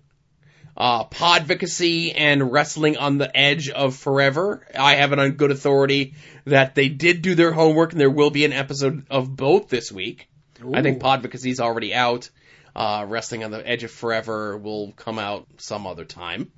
uh, 0.76 1.05
podvocacy 1.05 2.12
and 2.14 2.53
wrestling 2.53 2.97
on 2.97 3.18
the 3.18 3.34
edge 3.37 3.70
of 3.70 3.97
forever. 3.97 4.66
I 4.78 4.97
have 4.97 5.12
it 5.12 5.18
on 5.18 5.32
good 5.32 5.51
authority 5.51 6.14
that 6.45 6.74
they 6.74 6.89
did 6.89 7.22
do 7.22 7.34
their 7.34 7.53
homework 7.53 7.93
and 7.93 8.01
there 8.01 8.11
will 8.11 8.30
be 8.30 8.45
an 8.45 8.53
episode 8.53 9.07
of 9.11 9.34
both 9.34 9.68
this 9.68 9.91
week. 9.91 10.28
I 10.72 10.82
think 10.82 11.03
podvocacy 11.03 11.51
is 11.51 11.61
already 11.61 11.95
out. 11.95 12.30
Uh, 12.74 13.07
wrestling 13.09 13.43
on 13.43 13.51
the 13.51 13.66
edge 13.66 13.84
of 13.84 13.91
forever 13.91 14.57
will 14.59 14.93
come 14.93 15.18
out 15.18 15.47
some 15.57 15.87
other 15.87 16.05
time. 16.05 16.53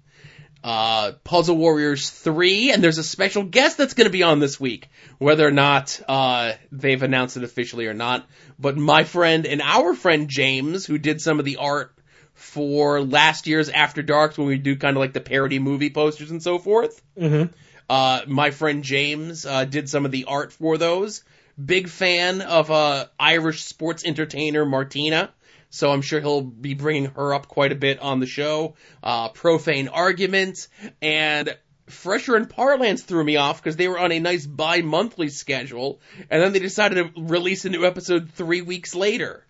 Uh, 0.62 1.12
Puzzle 1.24 1.56
Warriors 1.56 2.10
3, 2.10 2.72
and 2.72 2.82
there's 2.82 2.98
a 2.98 3.04
special 3.04 3.44
guest 3.44 3.78
that's 3.78 3.94
going 3.94 4.06
to 4.06 4.12
be 4.12 4.24
on 4.24 4.40
this 4.40 4.58
week. 4.58 4.88
Whether 5.18 5.46
or 5.46 5.52
not, 5.52 6.00
uh, 6.08 6.52
they've 6.72 7.02
announced 7.02 7.36
it 7.36 7.44
officially 7.44 7.86
or 7.86 7.94
not. 7.94 8.26
But 8.58 8.76
my 8.76 9.04
friend 9.04 9.46
and 9.46 9.62
our 9.62 9.94
friend 9.94 10.28
James, 10.28 10.84
who 10.84 10.98
did 10.98 11.20
some 11.20 11.38
of 11.38 11.44
the 11.44 11.56
art 11.58 11.92
for 12.34 13.00
last 13.00 13.46
year's 13.46 13.68
After 13.68 14.02
Darks 14.02 14.36
when 14.36 14.48
we 14.48 14.58
do 14.58 14.76
kind 14.76 14.96
of 14.96 15.00
like 15.00 15.12
the 15.12 15.20
parody 15.20 15.58
movie 15.58 15.90
posters 15.90 16.30
and 16.30 16.42
so 16.42 16.58
forth. 16.58 17.00
Mhm. 17.18 17.50
Uh, 17.88 18.22
my 18.26 18.50
friend 18.50 18.82
James, 18.84 19.46
uh, 19.46 19.64
did 19.64 19.88
some 19.88 20.04
of 20.04 20.10
the 20.10 20.24
art 20.24 20.52
for 20.52 20.76
those. 20.76 21.22
Big 21.64 21.88
fan 21.88 22.40
of, 22.42 22.70
uh, 22.70 23.06
Irish 23.18 23.64
sports 23.64 24.04
entertainer 24.04 24.64
Martina. 24.66 25.30
So 25.70 25.92
I'm 25.92 26.02
sure 26.02 26.20
he'll 26.20 26.40
be 26.42 26.74
bringing 26.74 27.06
her 27.06 27.34
up 27.34 27.46
quite 27.48 27.72
a 27.72 27.76
bit 27.76 28.00
on 28.00 28.20
the 28.20 28.26
show. 28.26 28.74
Uh, 29.02 29.28
profane 29.28 29.88
arguments 29.88 30.68
and 31.02 31.56
Fresher 31.86 32.36
and 32.36 32.48
Parlance 32.48 33.02
threw 33.02 33.22
me 33.24 33.36
off 33.36 33.62
because 33.62 33.76
they 33.76 33.88
were 33.88 33.98
on 33.98 34.12
a 34.12 34.18
nice 34.20 34.46
bi-monthly 34.46 35.28
schedule, 35.28 36.00
and 36.30 36.42
then 36.42 36.52
they 36.52 36.58
decided 36.58 37.14
to 37.14 37.20
release 37.22 37.64
a 37.64 37.70
new 37.70 37.84
episode 37.86 38.30
three 38.32 38.62
weeks 38.62 38.94
later. 38.94 39.44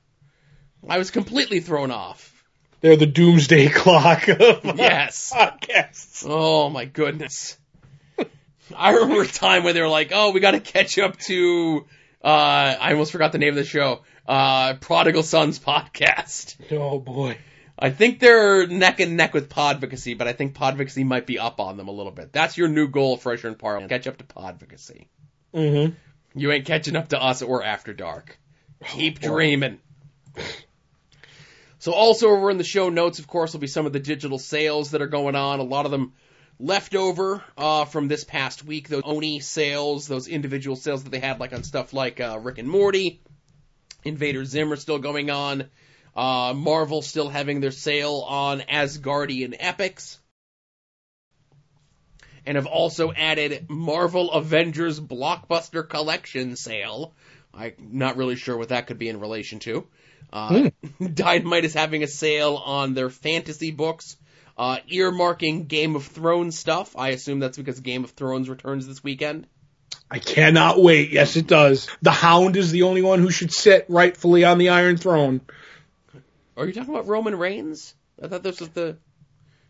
I 0.89 0.99
was 0.99 1.11
completely 1.11 1.61
thrown 1.61 1.91
off. 1.91 2.45
they're 2.81 2.97
the 2.97 3.07
doomsday 3.07 3.69
clock 3.75 4.29
of 4.29 4.65
Yes. 4.77 5.33
podcasts 5.35 6.25
Oh 6.29 6.69
my 6.71 6.85
goodness. 6.85 7.59
I 8.77 8.91
remember 8.93 9.23
a 9.23 9.27
time 9.27 9.65
when 9.65 9.75
they 9.75 9.81
were 9.81 9.89
like, 9.89 10.11
"Oh, 10.15 10.31
we 10.33 10.41
got 10.41 10.51
to 10.53 10.61
catch 10.61 10.99
up 10.99 11.19
to." 11.21 11.87
Uh, 12.23 12.27
I 12.81 12.93
almost 12.93 13.13
forgot 13.13 13.33
the 13.33 13.39
name 13.39 13.51
of 13.51 13.55
the 13.57 13.65
show. 13.65 14.03
Uh, 14.29 14.75
Prodigal 14.75 15.25
Sons 15.25 15.59
podcast. 15.59 16.57
oh 16.71 17.01
boy 17.01 17.39
I 17.79 17.91
think 17.91 18.19
they're 18.19 18.67
neck 18.67 18.99
and 18.99 19.17
neck 19.17 19.35
with 19.35 19.49
Podvocacy, 19.49 20.19
but 20.19 20.27
I 20.27 20.33
think 20.33 20.55
Podvocacy 20.55 21.05
might 21.05 21.27
be 21.27 21.39
up 21.39 21.61
on 21.61 21.77
them 21.77 21.87
a 21.87 21.93
little 21.93 22.11
bit. 22.11 22.33
That's 22.33 22.59
your 22.59 22.69
new 22.69 22.89
goal, 22.89 23.17
Fresher 23.17 23.47
and 23.47 23.59
Parliament. 23.59 23.91
Catch 23.91 24.09
up 24.09 24.17
to 24.17 24.25
Podvocacy. 24.25 25.07
mm-hmm. 25.55 25.95
You 26.35 26.53
ain't 26.53 26.67
catching 26.67 26.97
up 26.97 27.09
to 27.11 27.23
us 27.23 27.41
or 27.41 27.63
After 27.63 27.93
Dark. 27.95 28.39
Keep 28.85 29.21
boy. 29.21 29.29
dreaming. 29.29 29.79
So 31.79 31.93
also 31.93 32.31
over 32.31 32.51
in 32.51 32.59
the 32.59 32.65
show 32.65 32.89
notes, 32.89 33.21
of 33.21 33.29
course, 33.29 33.53
will 33.53 33.61
be 33.61 33.69
some 33.69 33.87
of 33.87 33.93
the 33.93 34.01
digital 34.01 34.39
sales 34.39 34.91
that 34.91 35.01
are 35.01 35.07
going 35.07 35.37
on. 35.37 35.61
A 35.61 35.65
lot 35.65 35.85
of 35.85 35.93
them 35.93 36.13
left 36.59 36.97
over 36.97 37.43
uh, 37.57 37.85
from 37.85 38.09
this 38.09 38.25
past 38.25 38.65
week. 38.65 38.89
Those 38.89 39.03
Oni 39.05 39.39
sales, 39.39 40.09
those 40.09 40.27
individual 40.27 40.75
sales 40.75 41.05
that 41.05 41.11
they 41.11 41.21
had, 41.21 41.39
like 41.39 41.53
on 41.53 41.63
stuff 41.63 41.93
like 41.93 42.21
uh, 42.21 42.41
Rick 42.43 42.59
and 42.59 42.69
Morty, 42.69 43.21
Invader 44.09 44.45
Zim 44.45 44.73
are 44.73 44.77
still 44.77 44.99
going 44.99 45.31
on. 45.31 45.69
Uh, 46.17 46.53
Marvel 46.57 47.03
still 47.03 47.29
having 47.29 47.61
their 47.61 47.71
sale 47.71 48.25
on 48.27 48.61
Asgardian 48.61 49.55
epics. 49.59 50.19
And 52.45 52.57
have 52.57 52.67
also 52.67 53.13
added 53.13 53.67
Marvel 53.69 54.33
Avengers 54.33 54.99
Blockbuster 54.99 55.89
Collection 55.89 56.57
sale. 56.57 57.15
I'm 57.53 57.75
not 57.79 58.17
really 58.17 58.37
sure 58.37 58.57
what 58.57 58.71
that 58.71 58.87
could 58.87 58.99
be 58.99 59.09
in 59.09 59.21
relation 59.21 59.59
to. 59.61 59.87
Uh, 60.33 60.71
Dynamite 61.15 61.65
is 61.65 61.75
having 61.75 62.03
a 62.03 62.09
sale 62.09 62.57
on 62.57 62.95
their 62.95 63.11
fantasy 63.11 63.71
books, 63.71 64.17
uh, 64.57 64.79
earmarking 64.91 65.69
Game 65.69 65.95
of 65.95 66.07
Thrones 66.07 66.59
stuff. 66.59 66.97
I 66.97 67.11
assume 67.11 67.39
that's 67.39 67.59
because 67.59 67.81
Game 67.81 68.05
of 68.05 68.11
Thrones 68.11 68.49
returns 68.49 68.87
this 68.87 69.05
weekend. 69.05 69.47
I 70.11 70.19
cannot 70.19 70.81
wait. 70.83 71.11
Yes, 71.11 71.37
it 71.37 71.47
does. 71.47 71.89
The 72.03 72.11
Hound 72.11 72.57
is 72.57 72.71
the 72.71 72.83
only 72.85 73.03
one 73.03 73.21
who 73.21 73.31
should 73.31 73.53
sit 73.53 73.87
rightfully 73.89 74.45
on 74.45 74.59
the 74.59 74.71
Iron 74.71 74.97
Throne. 74.97 75.43
Are 76.57 76.67
you 76.67 76.73
talking 76.73 76.95
about 76.95 77.07
Roman 77.07 77.37
Reigns? 77.37 77.95
I 78.23 78.29
thought 78.29 78.43
this 78.43 78.61
was 78.61 78.71
the. 78.71 78.97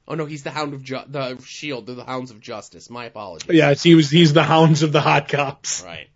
Oh 0.07 0.15
no, 0.15 0.25
he's 0.25 0.43
the 0.43 0.51
Hound 0.51 0.75
of 0.75 0.83
Ju- 0.83 1.05
the 1.07 1.39
Shield. 1.43 1.87
They're 1.87 1.97
the 1.97 2.05
Hounds 2.05 2.31
of 2.31 2.41
Justice. 2.41 2.89
My 2.89 3.05
apologies. 3.07 3.55
Yes, 3.55 3.83
he 3.83 3.95
was. 3.95 4.11
He's 4.11 4.33
the 4.33 4.43
Hounds 4.45 4.83
of 4.83 4.93
the 4.93 5.01
Hot 5.01 5.29
Cops. 5.29 5.83
Right. 5.85 6.09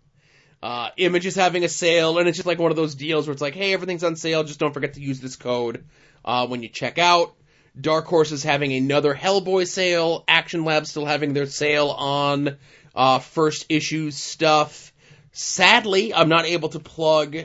Uh, 0.63 0.89
Image 0.95 1.25
is 1.25 1.35
having 1.35 1.65
a 1.65 1.69
sale, 1.69 2.17
and 2.17 2.27
it's 2.27 2.37
just 2.37 2.47
like 2.47 2.57
one 2.57 2.71
of 2.71 2.77
those 2.77 2.95
deals 2.95 3.27
where 3.27 3.33
it's 3.33 3.41
like, 3.41 3.53
hey, 3.53 3.73
everything's 3.73 4.03
on 4.03 4.15
sale. 4.15 4.45
Just 4.45 4.59
don't 4.59 4.73
forget 4.73 4.93
to 4.93 5.01
use 5.01 5.19
this 5.19 5.35
code 5.35 5.83
uh, 6.23 6.47
when 6.47 6.63
you 6.63 6.69
check 6.69 6.97
out. 6.97 7.35
Dark 7.79 8.05
Horse 8.05 8.31
is 8.31 8.43
having 8.43 8.71
another 8.71 9.13
Hellboy 9.13 9.67
sale. 9.67 10.23
Action 10.27 10.63
Lab 10.63 10.85
still 10.85 11.05
having 11.05 11.33
their 11.33 11.47
sale 11.47 11.89
on 11.89 12.57
uh, 12.95 13.19
first 13.19 13.65
issue 13.69 14.11
stuff. 14.11 14.93
Sadly, 15.31 16.13
I'm 16.13 16.29
not 16.29 16.45
able 16.45 16.69
to 16.69 16.79
plug. 16.79 17.35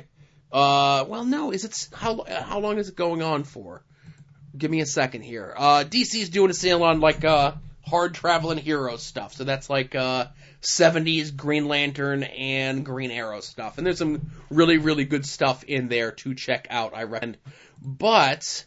Uh, 0.53 1.05
well, 1.09 1.24
no, 1.24 1.53
is 1.53 1.64
it 1.64 1.88
how 1.92 2.24
how 2.24 2.61
long 2.61 2.78
is 2.78 2.88
it 2.88 2.96
going 2.96 3.22
on 3.22 3.44
for? 3.44 3.82
Give 4.57 4.70
me 4.70 4.80
a 4.80 4.86
second 4.86 5.22
here. 5.22 5.55
Uh, 5.57 5.84
DC's 5.84 6.30
doing 6.30 6.51
a 6.51 6.55
sale 6.55 6.82
on 6.82 7.01
like 7.01 7.24
uh, 7.24 7.53
hard 7.88 8.14
traveling 8.14 8.59
hero 8.59 8.96
stuff. 8.96 9.34
So 9.34 9.44
that's 9.44 9.68
like 9.68 9.94
uh, 9.94 10.26
70s 10.62 11.34
Green 11.34 11.68
Lantern 11.68 12.22
and 12.22 12.84
Green 12.84 13.11
Arrow 13.11 13.40
stuff. 13.40 13.78
And 13.78 13.86
there's 13.86 13.99
some 13.99 14.30
really, 14.51 14.78
really 14.78 15.05
good 15.05 15.26
stuff 15.26 15.64
in 15.64 15.88
there 15.88 16.12
to 16.12 16.34
check 16.34 16.66
out, 16.70 16.94
I 16.94 17.05
recommend. 17.05 17.38
But 17.82 18.64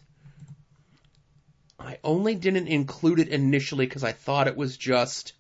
I 1.80 1.98
only 2.04 2.36
didn't 2.36 2.68
include 2.68 3.20
it 3.20 3.30
initially 3.30 3.86
because 3.86 4.04
I 4.04 4.12
thought 4.12 4.48
it 4.48 4.58
was 4.58 4.78
just. 4.78 5.34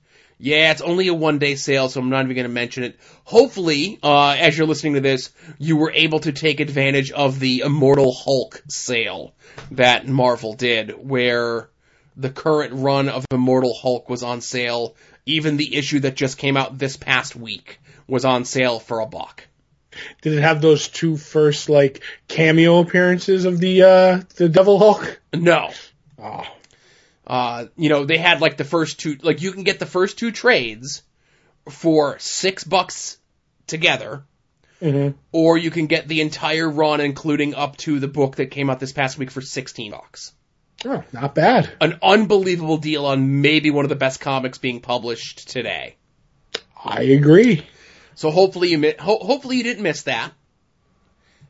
Yeah, 0.44 0.72
it's 0.72 0.82
only 0.82 1.08
a 1.08 1.14
one 1.14 1.38
day 1.38 1.54
sale, 1.54 1.88
so 1.88 2.02
I'm 2.02 2.10
not 2.10 2.26
even 2.26 2.36
going 2.36 2.48
to 2.48 2.54
mention 2.54 2.84
it. 2.84 3.00
Hopefully, 3.26 4.00
uh, 4.02 4.32
as 4.32 4.58
you're 4.58 4.66
listening 4.66 4.96
to 4.96 5.00
this, 5.00 5.30
you 5.60 5.78
were 5.78 5.92
able 5.92 6.20
to 6.22 6.32
take 6.32 6.60
advantage 6.60 7.12
of 7.12 7.39
the 7.39 7.60
Immortal 7.60 8.12
Hulk 8.12 8.64
sale 8.68 9.36
that 9.70 10.08
Marvel 10.08 10.54
did, 10.54 11.08
where 11.08 11.70
the 12.18 12.32
current 12.32 12.74
run 12.74 13.08
of 13.08 13.24
Immortal 13.30 13.76
Hulk 13.76 14.10
was 14.10 14.24
on 14.24 14.42
sale. 14.42 14.96
Even 15.28 15.58
the 15.58 15.76
issue 15.76 16.00
that 16.00 16.16
just 16.16 16.39
came 16.39 16.58
out 16.58 16.76
this 16.76 16.98
past 16.98 17.36
week 17.36 17.80
was 18.08 18.26
on 18.26 18.44
sale 18.44 18.80
for 18.80 19.00
a 19.00 19.06
buck. 19.06 19.48
Did 20.24 20.34
it 20.34 20.42
have 20.42 20.60
those 20.60 20.88
two 20.88 21.18
first 21.18 21.70
like 21.70 22.02
cameo 22.28 22.80
appearances 22.80 23.46
of 23.46 23.60
the 23.60 23.84
uh 23.84 24.22
the 24.38 24.50
Devil 24.50 24.80
Hulk? 24.80 25.22
No. 25.36 25.70
Oh, 26.18 26.48
Uh, 27.32 27.68
you 27.78 27.88
know, 27.88 28.04
they 28.04 28.18
had 28.18 28.42
like 28.42 28.58
the 28.58 28.66
first 28.66 29.00
two, 29.00 29.16
like 29.22 29.42
you 29.42 29.54
can 29.54 29.64
get 29.64 29.80
the 29.80 29.86
first 29.86 30.20
two 30.20 30.32
trades 30.32 31.02
for 31.70 32.20
six 32.20 32.66
bucks 32.66 33.18
together, 33.68 34.26
Mhm. 34.82 35.14
or 35.32 35.58
you 35.58 35.72
can 35.72 35.86
get 35.88 36.10
the 36.10 36.20
entire 36.20 36.70
run, 36.70 37.00
including 37.00 37.56
up 37.56 37.78
to 37.78 38.00
the 38.02 38.10
book 38.10 38.36
that 38.36 38.48
came 38.48 38.70
out 38.70 38.82
this 38.82 38.92
past 38.92 39.18
week 39.18 39.32
for 39.32 39.40
16 39.42 39.92
bucks. 39.92 40.34
oh, 40.84 41.04
not 41.14 41.34
bad. 41.36 41.70
An 41.80 42.00
unbelievable 42.04 42.78
deal 42.78 43.06
on 43.06 43.40
maybe 43.42 43.70
one 43.70 43.86
of 43.86 43.90
the 43.90 43.96
best 43.96 44.20
comics 44.20 44.58
being 44.58 44.82
published 44.82 45.48
today. 45.48 45.96
I 46.84 47.04
agree. 47.04 47.64
So 48.16 48.30
hopefully 48.32 48.70
you 48.72 48.78
mi- 48.80 48.96
ho- 49.00 49.20
hopefully 49.24 49.58
you 49.58 49.64
didn't 49.64 49.84
miss 49.84 50.02
that. 50.04 50.34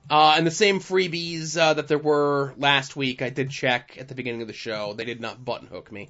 Uh, 0.10 0.36
and 0.38 0.46
the 0.46 0.52
same 0.52 0.80
freebies 0.80 1.58
uh, 1.58 1.74
that 1.74 1.88
there 1.88 1.98
were 1.98 2.54
last 2.58 2.96
week, 2.96 3.22
I 3.22 3.30
did 3.30 3.50
check 3.50 3.98
at 4.00 4.08
the 4.08 4.16
beginning 4.16 4.42
of 4.42 4.48
the 4.48 4.54
show. 4.54 4.94
They 4.94 5.06
did 5.06 5.22
not 5.22 5.44
button 5.44 5.68
hook 5.68 5.92
me. 5.92 6.10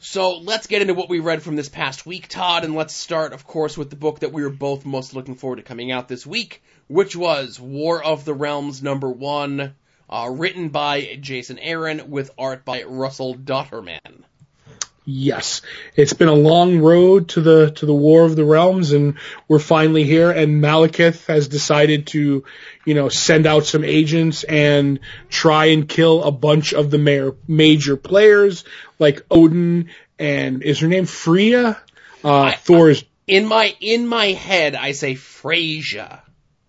So 0.00 0.38
let's 0.38 0.66
get 0.66 0.82
into 0.82 0.94
what 0.94 1.08
we 1.08 1.20
read 1.20 1.42
from 1.42 1.54
this 1.54 1.68
past 1.68 2.04
week, 2.04 2.26
Todd, 2.26 2.64
and 2.64 2.74
let's 2.74 2.92
start, 2.92 3.32
of 3.32 3.46
course, 3.46 3.78
with 3.78 3.88
the 3.88 3.96
book 3.96 4.20
that 4.20 4.32
we 4.32 4.42
were 4.42 4.50
both 4.50 4.84
most 4.84 5.14
looking 5.14 5.36
forward 5.36 5.56
to 5.56 5.62
coming 5.62 5.92
out 5.92 6.08
this 6.08 6.26
week, 6.26 6.62
which 6.88 7.14
was 7.14 7.60
War 7.60 8.02
of 8.02 8.24
the 8.24 8.34
Realms 8.34 8.82
number 8.82 9.08
one, 9.08 9.76
uh, 10.10 10.28
written 10.28 10.70
by 10.70 11.16
Jason 11.20 11.58
Aaron 11.60 12.10
with 12.10 12.32
art 12.36 12.64
by 12.64 12.82
Russell 12.82 13.36
Dauterman. 13.36 14.24
Yes, 15.04 15.62
it's 15.96 16.12
been 16.12 16.28
a 16.28 16.32
long 16.32 16.78
road 16.78 17.30
to 17.30 17.40
the 17.40 17.72
to 17.72 17.86
the 17.86 17.94
War 17.94 18.24
of 18.24 18.36
the 18.36 18.44
Realms, 18.44 18.92
and 18.92 19.18
we're 19.48 19.58
finally 19.58 20.04
here. 20.04 20.30
And 20.30 20.62
Malekith 20.62 21.26
has 21.26 21.48
decided 21.48 22.06
to, 22.08 22.44
you 22.84 22.94
know, 22.94 23.08
send 23.08 23.46
out 23.46 23.66
some 23.66 23.82
agents 23.82 24.44
and 24.44 25.00
try 25.28 25.66
and 25.66 25.88
kill 25.88 26.22
a 26.22 26.30
bunch 26.30 26.72
of 26.72 26.92
the 26.92 26.98
mayor, 26.98 27.34
major 27.48 27.96
players 27.96 28.64
like 29.00 29.26
Odin 29.28 29.90
and 30.20 30.62
is 30.62 30.78
her 30.80 30.88
name 30.88 31.06
Freya? 31.06 31.80
Uh, 32.24 32.42
I- 32.42 32.52
Thor's 32.52 33.02
In 33.26 33.46
my 33.46 33.74
in 33.80 34.06
my 34.06 34.26
head, 34.26 34.76
I 34.76 34.92
say 34.92 35.14
Frasier. 35.14 36.20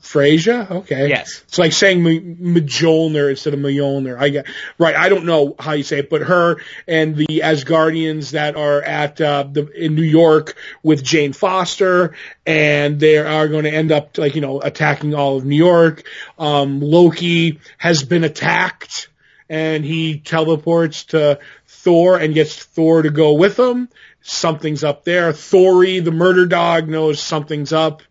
Frasier. 0.03 0.69
Okay. 0.69 1.07
Yes. 1.07 1.43
It's 1.47 1.57
like 1.57 1.71
saying 1.71 2.05
M- 2.05 2.35
Mjolnir 2.55 3.29
instead 3.29 3.53
of 3.53 3.61
Mjolnir. 3.61 4.19
I 4.19 4.29
get 4.29 4.47
right. 4.77 4.95
I 4.95 5.07
don't 5.07 5.25
know 5.25 5.55
how 5.57 5.71
you 5.71 5.83
say 5.83 5.99
it, 5.99 6.09
but 6.09 6.23
her 6.23 6.57
and 6.87 7.15
the 7.15 7.41
Asgardians 7.41 8.31
that 8.31 8.57
are 8.57 8.81
at 8.81 9.21
uh, 9.21 9.43
the 9.49 9.65
in 9.69 9.95
New 9.95 10.03
York 10.03 10.55
with 10.83 11.03
Jane 11.03 11.31
Foster, 11.31 12.15
and 12.45 12.99
they 12.99 13.17
are 13.17 13.47
going 13.47 13.63
to 13.63 13.73
end 13.73 13.93
up 13.93 14.17
like 14.17 14.35
you 14.35 14.41
know 14.41 14.59
attacking 14.59 15.15
all 15.15 15.37
of 15.37 15.45
New 15.45 15.55
York. 15.55 16.03
Um, 16.37 16.81
Loki 16.81 17.61
has 17.77 18.03
been 18.03 18.25
attacked, 18.25 19.07
and 19.49 19.85
he 19.85 20.19
teleports 20.19 21.05
to 21.05 21.39
Thor 21.65 22.17
and 22.17 22.33
gets 22.33 22.61
Thor 22.61 23.03
to 23.03 23.09
go 23.09 23.33
with 23.33 23.57
him. 23.57 23.87
Something's 24.21 24.83
up 24.83 25.05
there. 25.05 25.31
Thori, 25.31 26.03
the 26.03 26.11
murder 26.11 26.45
dog, 26.45 26.89
knows 26.89 27.21
something's 27.21 27.71
up. 27.71 28.03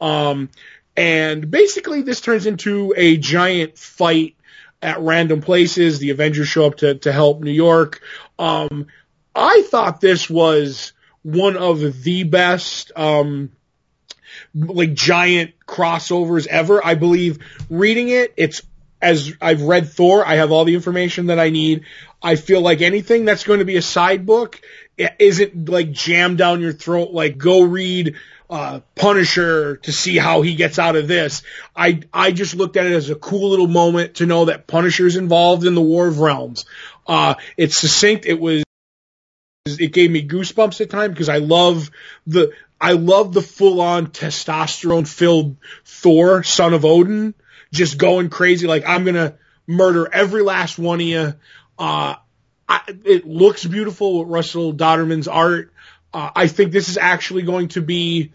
Um, 0.00 0.48
and 0.96 1.50
basically 1.50 2.02
this 2.02 2.20
turns 2.20 2.46
into 2.46 2.92
a 2.96 3.16
giant 3.16 3.78
fight 3.78 4.36
at 4.82 5.00
random 5.00 5.40
places. 5.40 5.98
The 5.98 6.10
Avengers 6.10 6.48
show 6.48 6.66
up 6.66 6.76
to, 6.78 6.94
to 6.96 7.12
help 7.12 7.40
New 7.40 7.52
York. 7.52 8.00
Um, 8.38 8.86
I 9.34 9.62
thought 9.62 10.00
this 10.00 10.28
was 10.28 10.92
one 11.22 11.56
of 11.56 12.02
the 12.02 12.24
best, 12.24 12.92
um, 12.96 13.52
like 14.54 14.94
giant 14.94 15.52
crossovers 15.66 16.46
ever. 16.46 16.84
I 16.84 16.94
believe 16.94 17.38
reading 17.68 18.08
it, 18.08 18.34
it's 18.36 18.62
as 19.02 19.34
I've 19.40 19.62
read 19.62 19.88
Thor, 19.88 20.26
I 20.26 20.36
have 20.36 20.52
all 20.52 20.64
the 20.64 20.74
information 20.74 21.26
that 21.26 21.38
I 21.38 21.50
need. 21.50 21.84
I 22.22 22.36
feel 22.36 22.60
like 22.60 22.82
anything 22.82 23.24
that's 23.24 23.44
going 23.44 23.60
to 23.60 23.64
be 23.64 23.76
a 23.76 23.82
side 23.82 24.26
book 24.26 24.60
isn't 25.18 25.68
like 25.68 25.90
jammed 25.90 26.38
down 26.38 26.60
your 26.60 26.72
throat. 26.72 27.10
Like 27.10 27.38
go 27.38 27.62
read 27.62 28.16
uh, 28.50 28.80
Punisher 28.96 29.76
to 29.76 29.92
see 29.92 30.18
how 30.18 30.42
he 30.42 30.56
gets 30.56 30.78
out 30.78 30.96
of 30.96 31.06
this. 31.06 31.42
I 31.74 32.02
I 32.12 32.32
just 32.32 32.56
looked 32.56 32.76
at 32.76 32.86
it 32.86 32.92
as 32.92 33.08
a 33.08 33.14
cool 33.14 33.50
little 33.50 33.68
moment 33.68 34.16
to 34.16 34.26
know 34.26 34.46
that 34.46 34.66
Punisher's 34.66 35.16
involved 35.16 35.64
in 35.64 35.76
the 35.76 35.80
War 35.80 36.08
of 36.08 36.18
Realms. 36.18 36.64
Uh, 37.06 37.34
it's 37.56 37.78
succinct. 37.78 38.26
It 38.26 38.40
was 38.40 38.64
it 39.66 39.92
gave 39.92 40.10
me 40.10 40.26
goosebumps 40.26 40.80
at 40.80 40.90
times 40.90 41.14
because 41.14 41.28
I 41.28 41.38
love 41.38 41.90
the 42.26 42.52
I 42.80 42.92
love 42.92 43.32
the 43.32 43.42
full 43.42 43.80
on 43.80 44.08
testosterone 44.08 45.06
filled 45.06 45.56
Thor, 45.84 46.42
son 46.42 46.74
of 46.74 46.84
Odin, 46.84 47.34
just 47.72 47.98
going 47.98 48.30
crazy 48.30 48.66
like 48.66 48.84
I'm 48.84 49.04
gonna 49.04 49.36
murder 49.66 50.08
every 50.12 50.42
last 50.42 50.76
one 50.76 51.00
of 51.00 51.06
you. 51.06 51.34
Uh, 51.78 52.16
I, 52.68 52.80
it 53.04 53.26
looks 53.26 53.64
beautiful 53.64 54.20
with 54.20 54.28
Russell 54.28 54.72
Dauterman's 54.72 55.28
art. 55.28 55.72
Uh, 56.12 56.30
I 56.34 56.48
think 56.48 56.72
this 56.72 56.88
is 56.88 56.98
actually 56.98 57.42
going 57.42 57.68
to 57.68 57.82
be. 57.82 58.32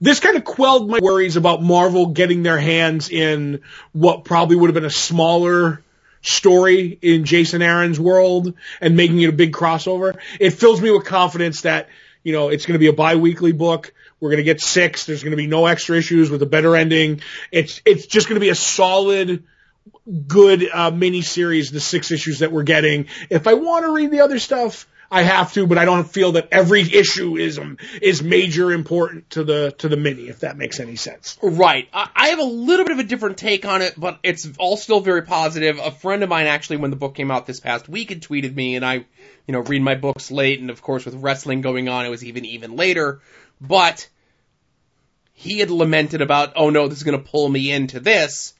This 0.00 0.20
kind 0.20 0.36
of 0.36 0.44
quelled 0.44 0.88
my 0.88 0.98
worries 1.00 1.36
about 1.36 1.62
Marvel 1.62 2.06
getting 2.06 2.42
their 2.42 2.58
hands 2.58 3.10
in 3.10 3.62
what 3.92 4.24
probably 4.24 4.56
would 4.56 4.68
have 4.68 4.74
been 4.74 4.84
a 4.84 4.90
smaller 4.90 5.82
story 6.22 6.98
in 7.02 7.24
Jason 7.24 7.62
Aaron's 7.62 7.98
world 7.98 8.54
and 8.80 8.96
making 8.96 9.20
it 9.20 9.28
a 9.28 9.32
big 9.32 9.52
crossover. 9.52 10.18
It 10.38 10.50
fills 10.50 10.80
me 10.80 10.90
with 10.90 11.04
confidence 11.04 11.62
that, 11.62 11.88
you 12.22 12.32
know, 12.32 12.48
it's 12.48 12.66
going 12.66 12.74
to 12.74 12.78
be 12.78 12.88
a 12.88 12.92
bi-weekly 12.92 13.52
book. 13.52 13.92
We're 14.20 14.30
going 14.30 14.38
to 14.38 14.44
get 14.44 14.60
six. 14.60 15.04
There's 15.04 15.22
going 15.22 15.32
to 15.32 15.36
be 15.36 15.46
no 15.46 15.66
extra 15.66 15.96
issues 15.96 16.30
with 16.30 16.42
a 16.42 16.46
better 16.46 16.74
ending. 16.74 17.20
It's, 17.50 17.80
it's 17.84 18.06
just 18.06 18.28
going 18.28 18.36
to 18.36 18.40
be 18.40 18.48
a 18.48 18.54
solid, 18.54 19.44
good, 20.26 20.68
uh, 20.72 20.90
mini 20.90 21.22
series, 21.22 21.70
the 21.70 21.80
six 21.80 22.10
issues 22.10 22.38
that 22.38 22.50
we're 22.50 22.62
getting. 22.62 23.06
If 23.30 23.46
I 23.46 23.54
want 23.54 23.84
to 23.84 23.92
read 23.92 24.10
the 24.10 24.20
other 24.20 24.38
stuff, 24.38 24.88
I 25.10 25.22
have 25.22 25.52
to, 25.54 25.66
but 25.66 25.78
I 25.78 25.84
don't 25.84 26.08
feel 26.08 26.32
that 26.32 26.48
every 26.50 26.82
issue 26.82 27.36
is, 27.36 27.58
um, 27.58 27.78
is 28.02 28.22
major 28.22 28.72
important 28.72 29.30
to 29.30 29.44
the, 29.44 29.74
to 29.78 29.88
the 29.88 29.96
mini, 29.96 30.28
if 30.28 30.40
that 30.40 30.56
makes 30.56 30.80
any 30.80 30.96
sense. 30.96 31.38
Right. 31.42 31.88
I 31.92 32.28
have 32.28 32.38
a 32.38 32.44
little 32.44 32.84
bit 32.84 32.92
of 32.92 32.98
a 32.98 33.04
different 33.04 33.38
take 33.38 33.64
on 33.64 33.82
it, 33.82 33.94
but 33.96 34.18
it's 34.22 34.48
all 34.58 34.76
still 34.76 35.00
very 35.00 35.22
positive. 35.22 35.78
A 35.78 35.90
friend 35.90 36.22
of 36.22 36.28
mine 36.28 36.46
actually, 36.46 36.78
when 36.78 36.90
the 36.90 36.96
book 36.96 37.14
came 37.14 37.30
out 37.30 37.46
this 37.46 37.60
past 37.60 37.88
week, 37.88 38.10
had 38.10 38.20
tweeted 38.20 38.54
me, 38.54 38.76
and 38.76 38.84
I, 38.84 38.94
you 38.94 39.52
know, 39.52 39.60
read 39.60 39.82
my 39.82 39.94
books 39.94 40.30
late, 40.30 40.60
and 40.60 40.70
of 40.70 40.82
course 40.82 41.04
with 41.04 41.14
wrestling 41.14 41.60
going 41.60 41.88
on, 41.88 42.04
it 42.04 42.10
was 42.10 42.24
even 42.24 42.44
even 42.44 42.76
later. 42.76 43.20
But 43.60 44.08
he 45.32 45.58
had 45.58 45.70
lamented 45.70 46.22
about, 46.22 46.54
oh 46.56 46.70
no, 46.70 46.88
this 46.88 46.98
is 46.98 47.04
going 47.04 47.22
to 47.22 47.30
pull 47.30 47.48
me 47.48 47.70
into 47.70 48.00
this, 48.00 48.54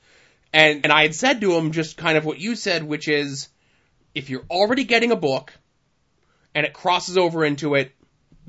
and 0.53 0.85
and 0.85 0.93
I 0.93 1.03
had 1.03 1.15
said 1.15 1.41
to 1.41 1.55
him 1.55 1.73
just 1.73 1.97
kind 1.97 2.17
of 2.17 2.25
what 2.25 2.39
you 2.39 2.55
said, 2.55 2.85
which 2.85 3.09
is, 3.09 3.49
if 4.15 4.31
you're 4.31 4.45
already 4.51 4.85
getting 4.85 5.11
a 5.11 5.17
book, 5.17 5.53
and 6.57 6.65
it 6.65 6.73
crosses 6.73 7.19
over 7.19 7.45
into 7.45 7.75
it, 7.75 7.93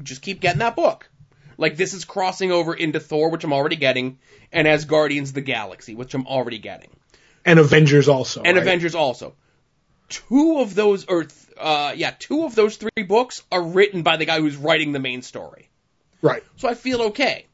just 0.01 0.21
keep 0.21 0.39
getting 0.39 0.59
that 0.59 0.77
book. 0.77 1.09
Like 1.57 1.75
this 1.75 1.93
is 1.93 2.05
crossing 2.05 2.53
over 2.53 2.73
into 2.73 3.01
Thor, 3.01 3.29
which 3.29 3.43
I'm 3.43 3.51
already 3.51 3.75
getting, 3.75 4.17
and 4.53 4.65
as 4.65 4.85
Guardians 4.85 5.29
of 5.29 5.35
the 5.35 5.41
Galaxy, 5.41 5.93
which 5.93 6.13
I'm 6.13 6.25
already 6.25 6.57
getting, 6.57 6.89
And 7.43 7.59
Avengers 7.59 8.07
also. 8.07 8.43
and 8.43 8.55
right? 8.55 8.61
Avengers 8.61 8.95
also. 8.95 9.35
Two 10.07 10.59
of 10.59 10.73
those, 10.73 11.05
or 11.05 11.27
uh, 11.59 11.93
yeah, 11.97 12.11
two 12.17 12.45
of 12.45 12.55
those 12.55 12.77
three 12.77 13.03
books 13.05 13.43
are 13.51 13.61
written 13.61 14.03
by 14.03 14.15
the 14.15 14.23
guy 14.23 14.39
who's 14.39 14.55
writing 14.55 14.93
the 14.93 14.99
main 14.99 15.21
story. 15.21 15.69
Right. 16.21 16.43
So 16.55 16.69
I 16.69 16.75
feel 16.75 17.01
okay. 17.07 17.45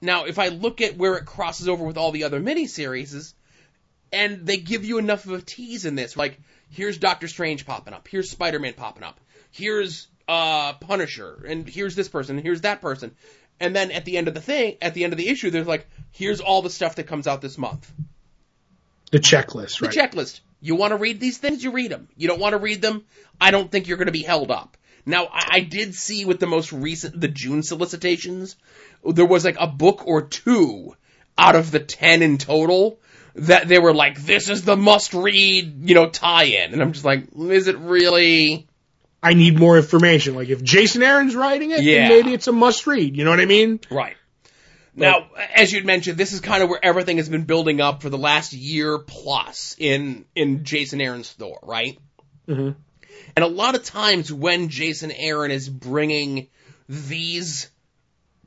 Now, 0.00 0.26
if 0.26 0.38
I 0.38 0.48
look 0.48 0.80
at 0.80 0.96
where 0.96 1.16
it 1.16 1.24
crosses 1.24 1.68
over 1.68 1.84
with 1.84 1.96
all 1.96 2.12
the 2.12 2.22
other 2.22 2.40
miniseries, 2.40 3.34
and 4.12 4.46
they 4.46 4.58
give 4.58 4.84
you 4.84 4.98
enough 4.98 5.24
of 5.26 5.32
a 5.32 5.42
tease 5.42 5.86
in 5.86 5.96
this, 5.96 6.16
like 6.16 6.38
here's 6.70 6.98
Doctor 6.98 7.26
Strange 7.26 7.66
popping 7.66 7.94
up, 7.94 8.06
here's 8.06 8.30
Spider 8.30 8.60
Man 8.60 8.74
popping 8.74 9.02
up, 9.02 9.18
here's 9.50 10.08
uh 10.26 10.74
Punisher, 10.74 11.44
and 11.46 11.68
here's 11.68 11.94
this 11.94 12.08
person, 12.08 12.36
and 12.36 12.44
here's 12.44 12.62
that 12.62 12.80
person, 12.80 13.14
and 13.60 13.74
then 13.74 13.90
at 13.90 14.04
the 14.04 14.16
end 14.16 14.28
of 14.28 14.34
the 14.34 14.40
thing, 14.40 14.76
at 14.82 14.94
the 14.94 15.04
end 15.04 15.12
of 15.12 15.18
the 15.18 15.28
issue, 15.28 15.50
there's 15.50 15.66
like 15.66 15.86
here's 16.10 16.40
all 16.40 16.62
the 16.62 16.70
stuff 16.70 16.96
that 16.96 17.04
comes 17.04 17.26
out 17.26 17.40
this 17.40 17.58
month. 17.58 17.90
The 19.10 19.18
checklist, 19.18 19.80
The 19.80 19.88
checklist. 19.88 20.40
You 20.60 20.74
want 20.74 20.90
to 20.90 20.96
read 20.96 21.20
these 21.20 21.38
things, 21.38 21.62
you 21.62 21.70
read 21.70 21.90
them. 21.90 22.08
You 22.16 22.28
don't 22.28 22.40
want 22.40 22.52
to 22.52 22.58
read 22.58 22.82
them, 22.82 23.04
I 23.40 23.50
don't 23.50 23.70
think 23.70 23.86
you're 23.86 23.96
going 23.96 24.06
to 24.06 24.12
be 24.12 24.22
held 24.22 24.50
up. 24.50 24.76
Now, 25.06 25.26
I, 25.26 25.48
I 25.52 25.60
did 25.60 25.94
see 25.94 26.24
with 26.24 26.40
the 26.40 26.46
most 26.46 26.72
recent, 26.72 27.18
the 27.18 27.28
June 27.28 27.62
solicitations, 27.62 28.56
there 29.04 29.24
was 29.24 29.44
like 29.44 29.56
a 29.58 29.66
book 29.66 30.06
or 30.06 30.22
two 30.22 30.94
out 31.38 31.54
of 31.54 31.70
the 31.70 31.80
10 31.80 32.22
in 32.22 32.36
total 32.36 32.98
that 33.36 33.68
they 33.68 33.78
were 33.78 33.94
like, 33.94 34.20
this 34.20 34.50
is 34.50 34.64
the 34.64 34.76
must 34.76 35.14
read, 35.14 35.88
you 35.88 35.94
know, 35.94 36.10
tie 36.10 36.44
in. 36.44 36.72
And 36.72 36.82
I'm 36.82 36.92
just 36.92 37.04
like, 37.04 37.24
is 37.38 37.68
it 37.68 37.78
really? 37.78 38.66
I 39.22 39.34
need 39.34 39.58
more 39.58 39.76
information. 39.76 40.34
Like 40.34 40.48
if 40.48 40.62
Jason 40.62 41.02
Aaron's 41.02 41.34
writing 41.34 41.70
it, 41.72 41.82
Yeah. 41.82 42.08
then 42.08 42.08
maybe 42.08 42.34
it's 42.34 42.46
a 42.46 42.52
must 42.52 42.86
read. 42.86 43.16
You 43.16 43.24
know 43.24 43.30
what 43.30 43.40
I 43.40 43.46
mean? 43.46 43.80
Right. 43.90 44.16
Now, 44.94 45.28
as 45.54 45.72
you'd 45.72 45.86
mentioned, 45.86 46.18
this 46.18 46.32
is 46.32 46.40
kind 46.40 46.62
of 46.62 46.68
where 46.68 46.84
everything 46.84 47.18
has 47.18 47.28
been 47.28 47.44
building 47.44 47.80
up 47.80 48.02
for 48.02 48.10
the 48.10 48.18
last 48.18 48.52
year 48.52 48.98
plus 48.98 49.76
in 49.78 50.24
in 50.34 50.64
Jason 50.64 51.00
Aaron's 51.00 51.30
Thor, 51.30 51.58
right? 51.62 51.98
Mhm. 52.48 52.74
And 53.36 53.44
a 53.44 53.48
lot 53.48 53.74
of 53.76 53.84
times 53.84 54.32
when 54.32 54.68
Jason 54.70 55.12
Aaron 55.12 55.50
is 55.52 55.68
bringing 55.68 56.48
these 56.88 57.68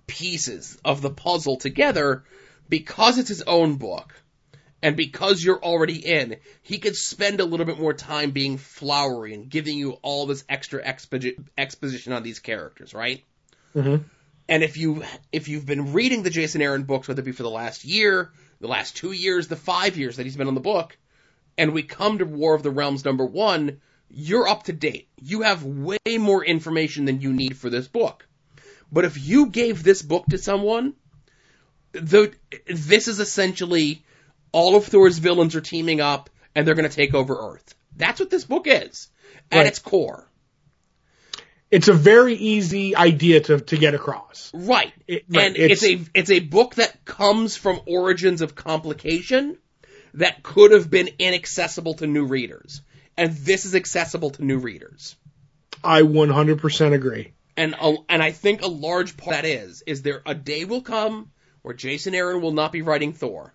pieces 0.07 0.77
of 0.83 1.01
the 1.01 1.09
puzzle 1.09 1.57
together, 1.57 2.23
because 2.67 3.17
it's 3.17 3.29
his 3.29 3.43
own 3.43 3.75
book, 3.75 4.13
and 4.81 4.95
because 4.95 5.43
you're 5.43 5.63
already 5.63 5.97
in, 6.05 6.37
he 6.61 6.79
could 6.79 6.95
spend 6.95 7.39
a 7.39 7.45
little 7.45 7.65
bit 7.65 7.79
more 7.79 7.93
time 7.93 8.31
being 8.31 8.57
flowery 8.57 9.33
and 9.33 9.49
giving 9.49 9.77
you 9.77 9.91
all 10.01 10.25
this 10.25 10.43
extra 10.49 10.83
exposi- 10.83 11.37
exposition 11.57 12.13
on 12.13 12.23
these 12.23 12.39
characters, 12.39 12.93
right? 12.93 13.23
Mhm. 13.75 14.03
And 14.49 14.63
if 14.63 14.77
you 14.77 15.03
if 15.31 15.47
you've 15.47 15.65
been 15.65 15.93
reading 15.93 16.23
the 16.23 16.29
Jason 16.29 16.61
Aaron 16.61 16.83
books, 16.83 17.07
whether 17.07 17.21
it 17.21 17.25
be 17.25 17.31
for 17.31 17.43
the 17.43 17.49
last 17.49 17.85
year, 17.85 18.31
the 18.59 18.67
last 18.67 18.97
two 18.97 19.11
years, 19.11 19.47
the 19.47 19.55
five 19.55 19.97
years 19.97 20.17
that 20.17 20.23
he's 20.23 20.35
been 20.35 20.47
on 20.47 20.55
the 20.55 20.61
book, 20.61 20.97
and 21.57 21.73
we 21.73 21.83
come 21.83 22.17
to 22.17 22.25
War 22.25 22.55
of 22.55 22.63
the 22.63 22.71
Realms 22.71 23.05
number 23.05 23.25
one, 23.25 23.79
you're 24.09 24.47
up 24.47 24.63
to 24.63 24.73
date. 24.73 25.07
You 25.21 25.43
have 25.43 25.63
way 25.63 25.97
more 26.19 26.43
information 26.43 27.05
than 27.05 27.21
you 27.21 27.31
need 27.31 27.57
for 27.57 27.69
this 27.69 27.87
book. 27.87 28.27
But 28.91 29.05
if 29.05 29.17
you 29.25 29.45
gave 29.47 29.83
this 29.83 30.01
book 30.01 30.25
to 30.31 30.37
someone, 30.37 30.95
the 31.93 32.33
this 32.67 33.07
is 33.07 33.19
essentially 33.19 34.03
all 34.51 34.75
of 34.75 34.85
Thor's 34.85 35.17
villains 35.17 35.55
are 35.55 35.61
teaming 35.61 36.01
up 36.01 36.29
and 36.55 36.67
they're 36.67 36.75
going 36.75 36.89
to 36.89 36.95
take 36.95 37.13
over 37.13 37.35
Earth. 37.53 37.75
That's 37.95 38.19
what 38.19 38.29
this 38.29 38.43
book 38.45 38.67
is 38.67 39.09
at 39.51 39.57
Right. 39.59 39.67
its 39.67 39.79
core. 39.79 40.27
It's 41.69 41.87
a 41.87 41.93
very 41.93 42.33
easy 42.35 42.95
idea 42.97 43.39
to, 43.41 43.59
to 43.61 43.77
get 43.77 43.93
across. 43.95 44.51
Right. 44.53 44.91
It- 45.07 45.23
right, 45.29 45.47
and 45.47 45.55
it's, 45.57 45.83
it's- 45.83 46.07
a 46.07 46.09
it's 46.19 46.29
a 46.31 46.39
book 46.39 46.75
that 46.75 47.05
comes 47.05 47.55
from 47.55 47.79
origins 47.85 48.41
of 48.41 48.55
complication 48.55 49.57
that 50.15 50.43
could 50.43 50.71
have 50.71 50.89
been 50.89 51.09
inaccessible 51.19 51.93
to 51.95 52.07
new 52.07 52.25
readers. 52.25 52.81
And 53.17 53.33
this 53.33 53.65
is 53.65 53.75
accessible 53.75 54.31
to 54.31 54.43
new 54.43 54.57
readers. 54.57 55.15
I 55.83 56.01
100% 56.01 56.93
agree. 56.93 57.33
And 57.55 57.75
a, 57.79 57.95
and 58.09 58.21
I 58.21 58.31
think 58.31 58.61
a 58.61 58.67
large 58.67 59.15
part 59.17 59.37
of 59.37 59.41
that 59.43 59.47
is 59.47 59.83
is 59.85 60.01
there 60.01 60.21
a 60.25 60.33
day 60.35 60.65
will 60.65 60.81
come 60.81 61.31
where 61.61 61.73
Jason 61.73 62.13
Aaron 62.15 62.41
will 62.41 62.51
not 62.53 62.71
be 62.71 62.81
writing 62.81 63.13
Thor. 63.13 63.53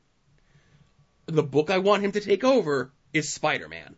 The 1.26 1.42
book 1.42 1.70
I 1.70 1.78
want 1.78 2.02
him 2.04 2.12
to 2.12 2.20
take 2.20 2.44
over 2.44 2.92
is 3.12 3.28
Spider-Man. 3.28 3.96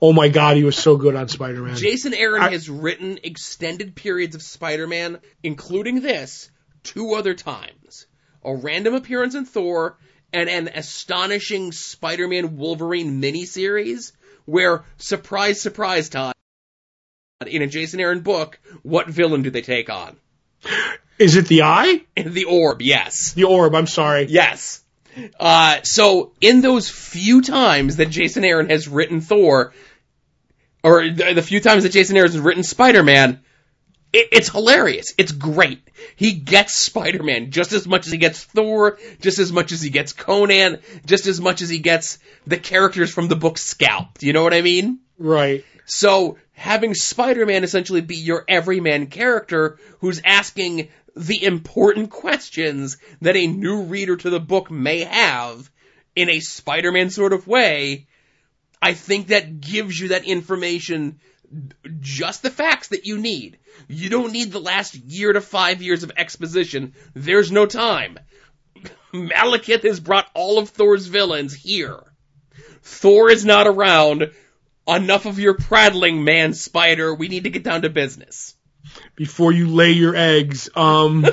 Oh 0.00 0.12
my 0.14 0.28
god, 0.28 0.56
he 0.56 0.64
was 0.64 0.76
so 0.76 0.96
good 0.96 1.14
on 1.14 1.28
Spider-Man. 1.28 1.76
Jason 1.76 2.14
Aaron 2.14 2.42
I- 2.42 2.50
has 2.50 2.70
written 2.70 3.18
extended 3.22 3.94
periods 3.94 4.34
of 4.34 4.42
Spider-Man, 4.42 5.18
including 5.42 6.00
this, 6.00 6.50
two 6.82 7.14
other 7.14 7.34
times. 7.34 8.06
A 8.42 8.54
random 8.54 8.94
appearance 8.94 9.34
in 9.34 9.44
Thor 9.44 9.98
and 10.32 10.48
an 10.48 10.68
astonishing 10.74 11.72
Spider-Man 11.72 12.56
Wolverine 12.56 13.20
miniseries 13.20 14.12
where, 14.46 14.84
surprise, 14.96 15.60
surprise, 15.60 16.08
Todd, 16.08 16.34
in 17.46 17.60
a 17.60 17.66
Jason 17.66 18.00
Aaron 18.00 18.20
book, 18.20 18.58
what 18.82 19.08
villain 19.08 19.42
do 19.42 19.50
they 19.50 19.60
take 19.62 19.90
on? 19.90 20.16
Is 21.18 21.36
it 21.36 21.48
the 21.48 21.62
eye? 21.62 22.02
The 22.16 22.44
Orb, 22.44 22.80
yes. 22.80 23.32
The 23.34 23.44
orb, 23.44 23.74
I'm 23.74 23.86
sorry. 23.86 24.24
Yes. 24.28 24.79
Uh, 25.38 25.82
so 25.82 26.32
in 26.40 26.60
those 26.60 26.88
few 26.88 27.42
times 27.42 27.96
that 27.96 28.10
Jason 28.10 28.44
Aaron 28.44 28.68
has 28.68 28.88
written 28.88 29.20
Thor, 29.20 29.72
or 30.82 31.10
the, 31.10 31.42
few 31.42 31.60
times 31.60 31.82
that 31.82 31.92
Jason 31.92 32.16
Aaron 32.16 32.30
has 32.30 32.40
written 32.40 32.62
Spider-Man, 32.62 33.40
it, 34.12 34.28
it's 34.32 34.48
hilarious. 34.50 35.12
It's 35.18 35.32
great. 35.32 35.82
He 36.16 36.32
gets 36.32 36.78
Spider-Man 36.78 37.50
just 37.50 37.72
as 37.72 37.86
much 37.86 38.06
as 38.06 38.12
he 38.12 38.18
gets 38.18 38.42
Thor, 38.44 38.98
just 39.20 39.38
as 39.38 39.52
much 39.52 39.72
as 39.72 39.82
he 39.82 39.90
gets 39.90 40.12
Conan, 40.12 40.78
just 41.04 41.26
as 41.26 41.40
much 41.40 41.62
as 41.62 41.68
he 41.68 41.78
gets 41.78 42.18
the 42.46 42.56
characters 42.56 43.12
from 43.12 43.28
the 43.28 43.36
book 43.36 43.58
scalped. 43.58 44.22
You 44.22 44.32
know 44.32 44.42
what 44.42 44.54
I 44.54 44.62
mean? 44.62 45.00
Right. 45.18 45.64
So 45.84 46.38
having 46.52 46.94
Spider-Man 46.94 47.64
essentially 47.64 48.00
be 48.00 48.16
your 48.16 48.44
everyman 48.48 49.08
character 49.08 49.78
who's 50.00 50.20
asking 50.24 50.88
the 51.20 51.44
important 51.44 52.10
questions 52.10 52.96
that 53.20 53.36
a 53.36 53.46
new 53.46 53.82
reader 53.82 54.16
to 54.16 54.30
the 54.30 54.40
book 54.40 54.70
may 54.70 55.00
have 55.00 55.70
in 56.16 56.30
a 56.30 56.40
Spider-Man 56.40 57.10
sort 57.10 57.34
of 57.34 57.46
way, 57.46 58.06
I 58.80 58.94
think 58.94 59.26
that 59.26 59.60
gives 59.60 60.00
you 60.00 60.08
that 60.08 60.24
information, 60.24 61.20
just 62.00 62.42
the 62.42 62.50
facts 62.50 62.88
that 62.88 63.04
you 63.04 63.18
need. 63.18 63.58
You 63.86 64.08
don't 64.08 64.32
need 64.32 64.50
the 64.50 64.60
last 64.60 64.94
year 64.94 65.32
to 65.34 65.42
five 65.42 65.82
years 65.82 66.02
of 66.02 66.12
exposition. 66.16 66.94
There's 67.12 67.52
no 67.52 67.66
time. 67.66 68.18
Malekith 69.12 69.82
has 69.82 70.00
brought 70.00 70.30
all 70.34 70.58
of 70.58 70.70
Thor's 70.70 71.06
villains 71.06 71.52
here. 71.52 72.00
Thor 72.82 73.30
is 73.30 73.44
not 73.44 73.66
around. 73.66 74.30
Enough 74.88 75.26
of 75.26 75.38
your 75.38 75.54
prattling, 75.54 76.24
man 76.24 76.54
spider. 76.54 77.14
We 77.14 77.28
need 77.28 77.44
to 77.44 77.50
get 77.50 77.62
down 77.62 77.82
to 77.82 77.90
business. 77.90 78.56
Before 79.16 79.52
you 79.52 79.68
lay 79.68 79.92
your 79.92 80.14
eggs. 80.16 80.68
Um, 80.74 81.26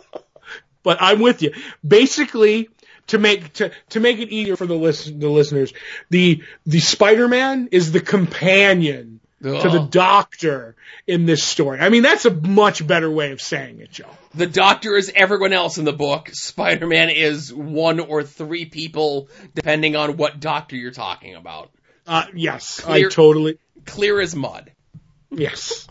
but 0.82 0.98
I'm 1.00 1.20
with 1.20 1.42
you. 1.42 1.52
Basically, 1.86 2.70
to 3.08 3.18
make 3.18 3.52
to 3.54 3.70
to 3.90 4.00
make 4.00 4.18
it 4.18 4.30
easier 4.30 4.56
for 4.56 4.66
the 4.66 4.74
listen 4.74 5.18
the 5.18 5.28
listeners, 5.28 5.72
the 6.10 6.42
the 6.66 6.80
Spider-Man 6.80 7.68
is 7.72 7.92
the 7.92 8.00
companion 8.00 9.20
to 9.42 9.68
the 9.68 9.86
Doctor 9.90 10.74
in 11.06 11.26
this 11.26 11.42
story. 11.42 11.78
I 11.78 11.90
mean, 11.90 12.02
that's 12.02 12.24
a 12.24 12.30
much 12.30 12.84
better 12.86 13.10
way 13.10 13.30
of 13.32 13.40
saying 13.40 13.80
it, 13.80 13.90
Joe. 13.90 14.10
The 14.34 14.46
Doctor 14.46 14.96
is 14.96 15.12
everyone 15.14 15.52
else 15.52 15.78
in 15.78 15.84
the 15.84 15.92
book. 15.92 16.30
Spider-Man 16.32 17.10
is 17.10 17.52
one 17.54 18.00
or 18.00 18.24
three 18.24 18.64
people, 18.64 19.28
depending 19.54 19.94
on 19.96 20.16
what 20.16 20.40
Doctor 20.40 20.76
you're 20.76 20.90
talking 20.90 21.36
about. 21.36 21.70
Uh, 22.06 22.24
yes, 22.34 22.80
Clear- 22.80 23.06
I 23.06 23.10
totally 23.10 23.58
Clear 23.84 24.20
as 24.20 24.34
mud. 24.34 24.72
yes. 25.30 25.86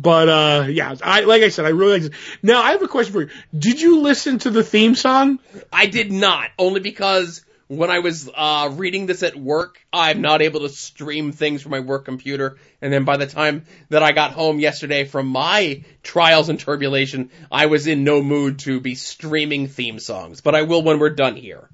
But 0.00 0.28
uh, 0.28 0.66
yeah, 0.68 0.94
I 1.02 1.20
like 1.22 1.42
I 1.42 1.48
said, 1.48 1.64
I 1.64 1.70
really 1.70 1.94
like 1.94 2.02
this. 2.02 2.38
Now 2.40 2.62
I 2.62 2.70
have 2.70 2.82
a 2.82 2.88
question 2.88 3.12
for 3.12 3.22
you. 3.22 3.30
Did 3.56 3.80
you 3.80 4.00
listen 4.00 4.38
to 4.40 4.50
the 4.50 4.62
theme 4.62 4.94
song? 4.94 5.40
I 5.72 5.86
did 5.86 6.12
not, 6.12 6.50
only 6.56 6.78
because 6.78 7.44
when 7.66 7.90
I 7.90 7.98
was 7.98 8.30
uh, 8.32 8.70
reading 8.74 9.06
this 9.06 9.24
at 9.24 9.34
work, 9.34 9.84
I'm 9.92 10.20
not 10.22 10.40
able 10.40 10.60
to 10.60 10.68
stream 10.68 11.32
things 11.32 11.62
from 11.62 11.72
my 11.72 11.80
work 11.80 12.04
computer. 12.04 12.58
And 12.80 12.92
then 12.92 13.04
by 13.04 13.16
the 13.16 13.26
time 13.26 13.64
that 13.88 14.04
I 14.04 14.12
got 14.12 14.30
home 14.30 14.60
yesterday 14.60 15.04
from 15.04 15.26
my 15.26 15.82
trials 16.04 16.48
and 16.48 16.60
tribulation, 16.60 17.30
I 17.50 17.66
was 17.66 17.88
in 17.88 18.04
no 18.04 18.22
mood 18.22 18.60
to 18.60 18.80
be 18.80 18.94
streaming 18.94 19.66
theme 19.66 19.98
songs. 19.98 20.40
But 20.40 20.54
I 20.54 20.62
will 20.62 20.82
when 20.82 21.00
we're 21.00 21.10
done 21.10 21.34
here. 21.34 21.68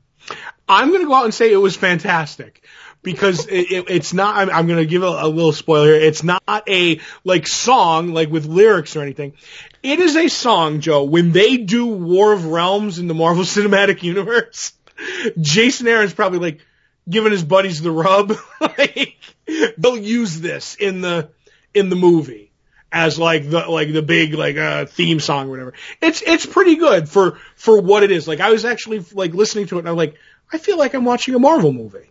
I'm 0.66 0.88
going 0.88 1.02
to 1.02 1.06
go 1.06 1.14
out 1.14 1.26
and 1.26 1.34
say 1.34 1.52
it 1.52 1.56
was 1.56 1.76
fantastic 1.76 2.64
because 3.04 3.46
it, 3.46 3.70
it, 3.70 3.84
it's 3.88 4.12
not. 4.12 4.36
I'm, 4.36 4.50
I'm 4.50 4.66
going 4.66 4.80
to 4.80 4.86
give 4.86 5.02
a, 5.02 5.06
a 5.06 5.28
little 5.28 5.52
spoiler. 5.52 5.86
here. 5.86 5.94
It's 5.96 6.24
not 6.24 6.42
a 6.48 7.00
like 7.22 7.46
song 7.46 8.08
like 8.08 8.30
with 8.30 8.46
lyrics 8.46 8.96
or 8.96 9.02
anything. 9.02 9.34
It 9.82 10.00
is 10.00 10.16
a 10.16 10.28
song, 10.28 10.80
Joe. 10.80 11.04
When 11.04 11.32
they 11.32 11.58
do 11.58 11.86
War 11.86 12.32
of 12.32 12.46
Realms 12.46 12.98
in 12.98 13.06
the 13.06 13.14
Marvel 13.14 13.44
Cinematic 13.44 14.02
Universe, 14.02 14.72
Jason 15.40 15.86
Aaron's 15.86 16.14
probably 16.14 16.38
like 16.38 16.60
giving 17.08 17.32
his 17.32 17.44
buddies 17.44 17.80
the 17.82 17.92
rub. 17.92 18.32
like 18.60 19.16
they'll 19.78 19.96
use 19.96 20.40
this 20.40 20.74
in 20.74 21.00
the 21.00 21.28
in 21.74 21.90
the 21.90 21.96
movie 21.96 22.50
as 22.90 23.18
like 23.18 23.50
the 23.50 23.66
like 23.66 23.92
the 23.92 24.02
big 24.02 24.34
like 24.34 24.56
uh 24.56 24.86
theme 24.86 25.20
song 25.20 25.48
or 25.48 25.50
whatever. 25.50 25.74
It's 26.00 26.22
it's 26.22 26.46
pretty 26.46 26.76
good 26.76 27.08
for 27.08 27.38
for 27.56 27.80
what 27.80 28.02
it 28.02 28.10
is. 28.10 28.26
Like 28.26 28.40
I 28.40 28.50
was 28.50 28.64
actually 28.64 29.04
like 29.12 29.34
listening 29.34 29.66
to 29.66 29.76
it 29.76 29.80
and 29.80 29.88
I'm 29.88 29.96
like, 29.96 30.14
I 30.52 30.58
feel 30.58 30.78
like 30.78 30.94
I'm 30.94 31.04
watching 31.04 31.34
a 31.34 31.38
Marvel 31.38 31.72
movie. 31.72 32.10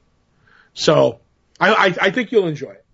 So 0.73 1.19
I 1.59 1.73
I, 1.73 1.95
I 2.01 2.11
think 2.11 2.31
you'll 2.31 2.47
enjoy 2.47 2.71
it. 2.71 2.85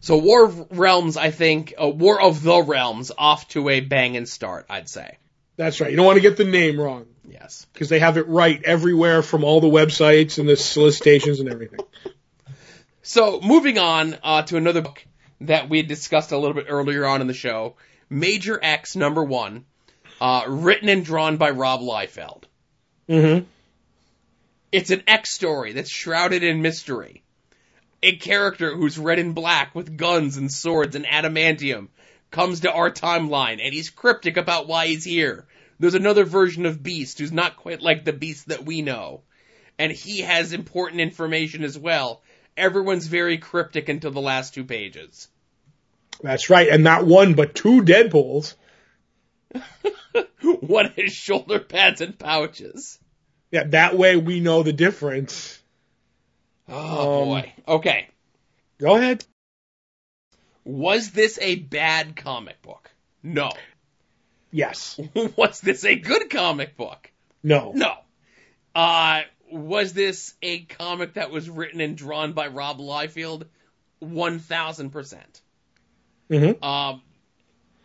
So 0.00 0.16
War 0.16 0.44
of 0.46 0.78
Realms, 0.78 1.18
I 1.18 1.30
think, 1.30 1.74
uh, 1.80 1.88
War 1.88 2.20
of 2.20 2.42
the 2.42 2.62
Realms, 2.62 3.12
off 3.16 3.48
to 3.48 3.68
a 3.68 3.80
banging 3.80 4.24
start, 4.24 4.66
I'd 4.70 4.88
say. 4.88 5.18
That's 5.56 5.78
right. 5.80 5.90
You 5.90 5.96
don't 5.98 6.06
want 6.06 6.16
to 6.16 6.22
get 6.22 6.38
the 6.38 6.44
name 6.44 6.80
wrong 6.80 7.04
Yes. 7.28 7.66
because 7.72 7.90
they 7.90 7.98
have 7.98 8.16
it 8.16 8.26
right 8.26 8.62
everywhere 8.64 9.22
from 9.22 9.44
all 9.44 9.60
the 9.60 9.68
websites 9.68 10.38
and 10.38 10.48
the 10.48 10.56
solicitations 10.56 11.38
and 11.40 11.50
everything. 11.50 11.80
So 13.02 13.40
moving 13.42 13.76
on 13.76 14.16
uh, 14.22 14.42
to 14.44 14.56
another 14.56 14.80
book 14.80 15.04
that 15.42 15.68
we 15.68 15.78
had 15.78 15.86
discussed 15.86 16.32
a 16.32 16.38
little 16.38 16.54
bit 16.54 16.66
earlier 16.68 17.04
on 17.04 17.20
in 17.20 17.26
the 17.26 17.34
show, 17.34 17.76
Major 18.08 18.58
X 18.62 18.96
number 18.96 19.22
one, 19.22 19.66
uh, 20.20 20.44
written 20.48 20.88
and 20.88 21.04
drawn 21.04 21.36
by 21.36 21.50
Rob 21.50 21.80
Liefeld. 21.80 22.44
Mm-hmm. 23.08 23.44
It's 24.72 24.90
an 24.90 25.02
X 25.06 25.30
story 25.30 25.72
that's 25.72 25.90
shrouded 25.90 26.44
in 26.44 26.62
mystery. 26.62 27.22
A 28.02 28.16
character 28.16 28.74
who's 28.74 28.98
red 28.98 29.18
and 29.18 29.34
black 29.34 29.74
with 29.74 29.96
guns 29.96 30.36
and 30.36 30.50
swords 30.50 30.94
and 30.94 31.04
adamantium 31.04 31.88
comes 32.30 32.60
to 32.60 32.72
our 32.72 32.90
timeline 32.90 33.58
and 33.62 33.74
he's 33.74 33.90
cryptic 33.90 34.36
about 34.36 34.68
why 34.68 34.86
he's 34.86 35.04
here. 35.04 35.46
There's 35.80 35.94
another 35.94 36.24
version 36.24 36.66
of 36.66 36.82
Beast 36.82 37.18
who's 37.18 37.32
not 37.32 37.56
quite 37.56 37.82
like 37.82 38.04
the 38.04 38.12
Beast 38.12 38.48
that 38.48 38.64
we 38.64 38.80
know. 38.80 39.22
And 39.78 39.90
he 39.90 40.20
has 40.20 40.52
important 40.52 41.00
information 41.00 41.64
as 41.64 41.76
well. 41.76 42.22
Everyone's 42.56 43.06
very 43.06 43.38
cryptic 43.38 43.88
until 43.88 44.12
the 44.12 44.20
last 44.20 44.54
two 44.54 44.64
pages. 44.64 45.28
That's 46.22 46.48
right. 46.50 46.68
And 46.68 46.84
not 46.84 47.06
one 47.06 47.34
but 47.34 47.54
two 47.54 47.82
Deadpools. 47.82 48.54
One 50.60 50.92
has 50.96 51.12
shoulder 51.12 51.58
pads 51.58 52.00
and 52.00 52.16
pouches. 52.16 52.99
Yeah, 53.50 53.64
that 53.64 53.96
way 53.96 54.16
we 54.16 54.40
know 54.40 54.62
the 54.62 54.72
difference. 54.72 55.60
Oh 56.68 57.22
Um, 57.22 57.28
boy. 57.28 57.52
Okay. 57.66 58.08
Go 58.78 58.96
ahead. 58.96 59.24
Was 60.64 61.10
this 61.10 61.38
a 61.42 61.56
bad 61.56 62.16
comic 62.16 62.62
book? 62.62 62.90
No. 63.22 63.50
Yes. 64.52 64.98
Was 65.36 65.60
this 65.60 65.84
a 65.84 65.96
good 65.96 66.30
comic 66.30 66.76
book? 66.76 67.10
No. 67.42 67.72
No. 67.74 67.94
Uh, 68.74 69.22
was 69.50 69.92
this 69.92 70.34
a 70.42 70.60
comic 70.60 71.14
that 71.14 71.30
was 71.32 71.50
written 71.50 71.80
and 71.80 71.96
drawn 71.96 72.32
by 72.34 72.46
Rob 72.46 72.78
Liefeld? 72.78 73.46
1000%. 74.02 75.18
Mm-hmm. 76.30 76.64
Um, 76.64 77.02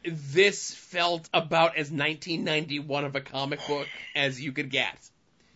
this 0.03 0.73
felt 0.73 1.27
about 1.33 1.71
as 1.71 1.89
1991 1.91 3.05
of 3.05 3.15
a 3.15 3.21
comic 3.21 3.59
book 3.67 3.87
as 4.15 4.39
you 4.39 4.51
could 4.51 4.69
get. 4.69 4.97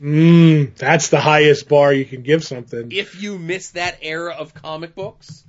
Mm, 0.01 0.75
that's 0.75 1.09
the 1.09 1.19
highest 1.19 1.67
bar 1.67 1.91
you 1.91 2.05
can 2.05 2.21
give 2.21 2.43
something. 2.43 2.91
If 2.91 3.21
you 3.21 3.37
miss 3.37 3.71
that 3.71 3.99
era 4.01 4.33
of 4.33 4.53
comic 4.53 4.95
books, 4.95 5.43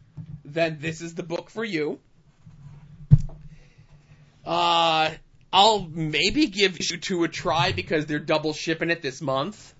then 0.44 0.78
this 0.80 1.00
is 1.00 1.14
the 1.14 1.22
book 1.22 1.50
for 1.50 1.64
you. 1.64 2.00
Uh, 4.44 5.10
I'll 5.52 5.80
maybe 5.88 6.46
give 6.46 6.78
issue 6.80 6.96
two 6.96 7.22
a 7.22 7.28
try 7.28 7.72
because 7.72 8.06
they're 8.06 8.18
double 8.18 8.52
shipping 8.52 8.90
it 8.90 9.02
this 9.02 9.20
month. 9.20 9.74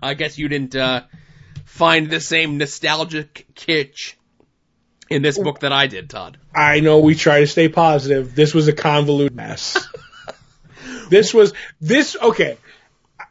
I 0.00 0.14
guess 0.14 0.38
you 0.38 0.48
didn't 0.48 0.76
uh, 0.76 1.04
find 1.64 2.10
the 2.10 2.20
same 2.20 2.58
nostalgic 2.58 3.46
kitsch 3.54 4.14
in 5.08 5.22
this 5.22 5.38
book 5.38 5.60
that 5.60 5.72
I 5.72 5.86
did, 5.86 6.10
Todd. 6.10 6.38
I 6.54 6.80
know 6.80 7.00
we 7.00 7.14
try 7.14 7.40
to 7.40 7.46
stay 7.46 7.68
positive. 7.68 8.34
This 8.34 8.54
was 8.54 8.68
a 8.68 8.72
convoluted 8.72 9.34
mess. 9.34 9.88
this 11.14 11.32
was 11.32 11.52
this 11.80 12.16
okay. 12.20 12.58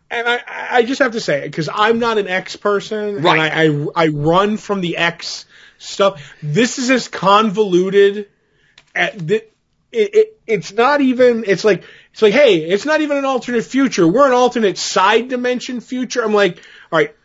And 0.10 0.28
I, 0.28 0.40
I 0.78 0.84
just 0.84 1.00
have 1.00 1.14
to 1.14 1.20
say 1.20 1.42
because 1.42 1.70
I'm 1.74 2.00
not 2.00 2.18
an 2.18 2.28
X 2.28 2.56
person, 2.56 3.22
Right. 3.22 3.40
and 3.40 3.88
I, 3.96 4.02
I 4.02 4.06
I 4.06 4.08
run 4.10 4.58
from 4.58 4.80
the 4.82 4.98
X 4.98 5.46
stuff. 5.80 6.34
This 6.42 6.78
is 6.80 6.90
as 6.92 7.08
convoluted. 7.08 8.30
At 8.96 9.18
the, 9.28 9.44
it, 9.92 10.16
it, 10.16 10.40
it's 10.46 10.72
not 10.72 11.02
even. 11.02 11.44
It's 11.48 11.64
like 11.64 11.84
it's 12.12 12.22
like 12.22 12.34
hey, 12.34 12.58
it's 12.74 12.86
not 12.86 13.02
even 13.02 13.18
an 13.18 13.26
alternate 13.26 13.66
future. 13.66 14.08
We're 14.08 14.28
an 14.28 14.34
alternate 14.34 14.78
side 14.78 15.30
dimension 15.30 15.82
future. 15.82 16.24
I'm 16.24 16.34
like, 16.34 16.60
all 16.92 17.00
right, 17.00 17.16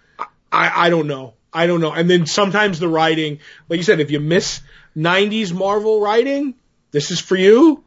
I 0.51 0.87
I 0.87 0.91
don't 0.91 1.07
know. 1.07 1.35
I 1.53 1.67
don't 1.67 1.81
know. 1.81 1.93
And 1.93 2.09
then 2.11 2.27
sometimes 2.27 2.79
the 2.81 2.89
writing, 2.89 3.41
like 3.69 3.77
you 3.79 3.85
said, 3.85 4.01
if 4.01 4.11
you 4.11 4.21
miss 4.21 4.61
90s 4.97 5.53
Marvel 5.53 6.01
writing, 6.01 6.55
this 6.91 7.11
is 7.11 7.21
for 7.21 7.37
you. 7.37 7.85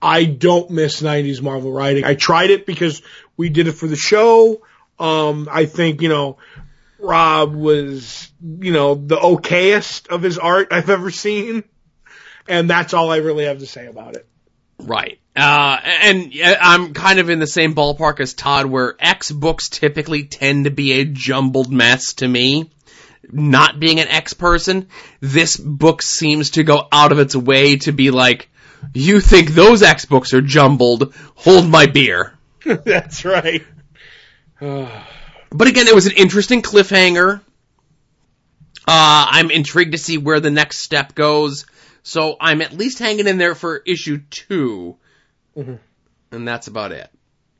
I 0.00 0.24
don't 0.24 0.70
miss 0.70 1.02
90s 1.02 1.42
Marvel 1.42 1.72
writing. 1.72 2.04
I 2.04 2.14
tried 2.14 2.50
it 2.50 2.66
because 2.66 3.02
we 3.36 3.48
did 3.48 3.68
it 3.68 3.72
for 3.72 3.86
the 3.86 3.96
show. 3.96 4.62
Um, 4.98 5.48
I 5.50 5.66
think, 5.66 6.02
you 6.02 6.08
know, 6.08 6.38
Rob 6.98 7.54
was, 7.54 8.30
you 8.40 8.72
know, 8.72 8.94
the 8.94 9.16
okayest 9.16 10.08
of 10.08 10.22
his 10.22 10.38
art 10.38 10.68
I've 10.72 10.90
ever 10.90 11.10
seen. 11.10 11.64
And 12.46 12.70
that's 12.70 12.94
all 12.94 13.10
I 13.10 13.16
really 13.16 13.44
have 13.44 13.58
to 13.58 13.66
say 13.66 13.86
about 13.86 14.16
it. 14.16 14.26
Right. 14.78 15.18
Uh, 15.34 15.78
and 15.84 16.32
uh, 16.40 16.56
I'm 16.60 16.94
kind 16.94 17.18
of 17.18 17.30
in 17.30 17.38
the 17.38 17.46
same 17.46 17.74
ballpark 17.74 18.20
as 18.20 18.34
Todd, 18.34 18.66
where 18.66 18.96
X 18.98 19.30
books 19.30 19.68
typically 19.68 20.24
tend 20.24 20.64
to 20.64 20.70
be 20.70 20.92
a 20.92 21.04
jumbled 21.04 21.72
mess 21.72 22.14
to 22.14 22.28
me. 22.28 22.70
Not 23.30 23.78
being 23.78 24.00
an 24.00 24.08
X 24.08 24.32
person, 24.32 24.88
this 25.20 25.56
book 25.56 26.00
seems 26.00 26.50
to 26.50 26.64
go 26.64 26.88
out 26.90 27.12
of 27.12 27.18
its 27.18 27.36
way 27.36 27.76
to 27.78 27.92
be 27.92 28.10
like, 28.10 28.48
you 28.94 29.20
think 29.20 29.50
those 29.50 29.82
X 29.82 30.04
books 30.04 30.34
are 30.34 30.40
jumbled? 30.40 31.14
Hold 31.36 31.68
my 31.68 31.86
beer. 31.86 32.34
that's 32.64 33.24
right. 33.24 33.64
But 34.60 35.66
again, 35.68 35.88
it 35.88 35.94
was 35.94 36.06
an 36.06 36.12
interesting 36.16 36.62
cliffhanger. 36.62 37.40
Uh, 38.86 39.26
I'm 39.30 39.50
intrigued 39.50 39.92
to 39.92 39.98
see 39.98 40.18
where 40.18 40.40
the 40.40 40.50
next 40.50 40.78
step 40.78 41.14
goes. 41.14 41.66
So 42.02 42.36
I'm 42.40 42.62
at 42.62 42.72
least 42.72 42.98
hanging 42.98 43.26
in 43.26 43.36
there 43.36 43.54
for 43.54 43.76
issue 43.76 44.18
2 44.30 44.96
And 46.32 46.48
that's 46.48 46.66
about 46.66 46.92
it. 46.92 47.10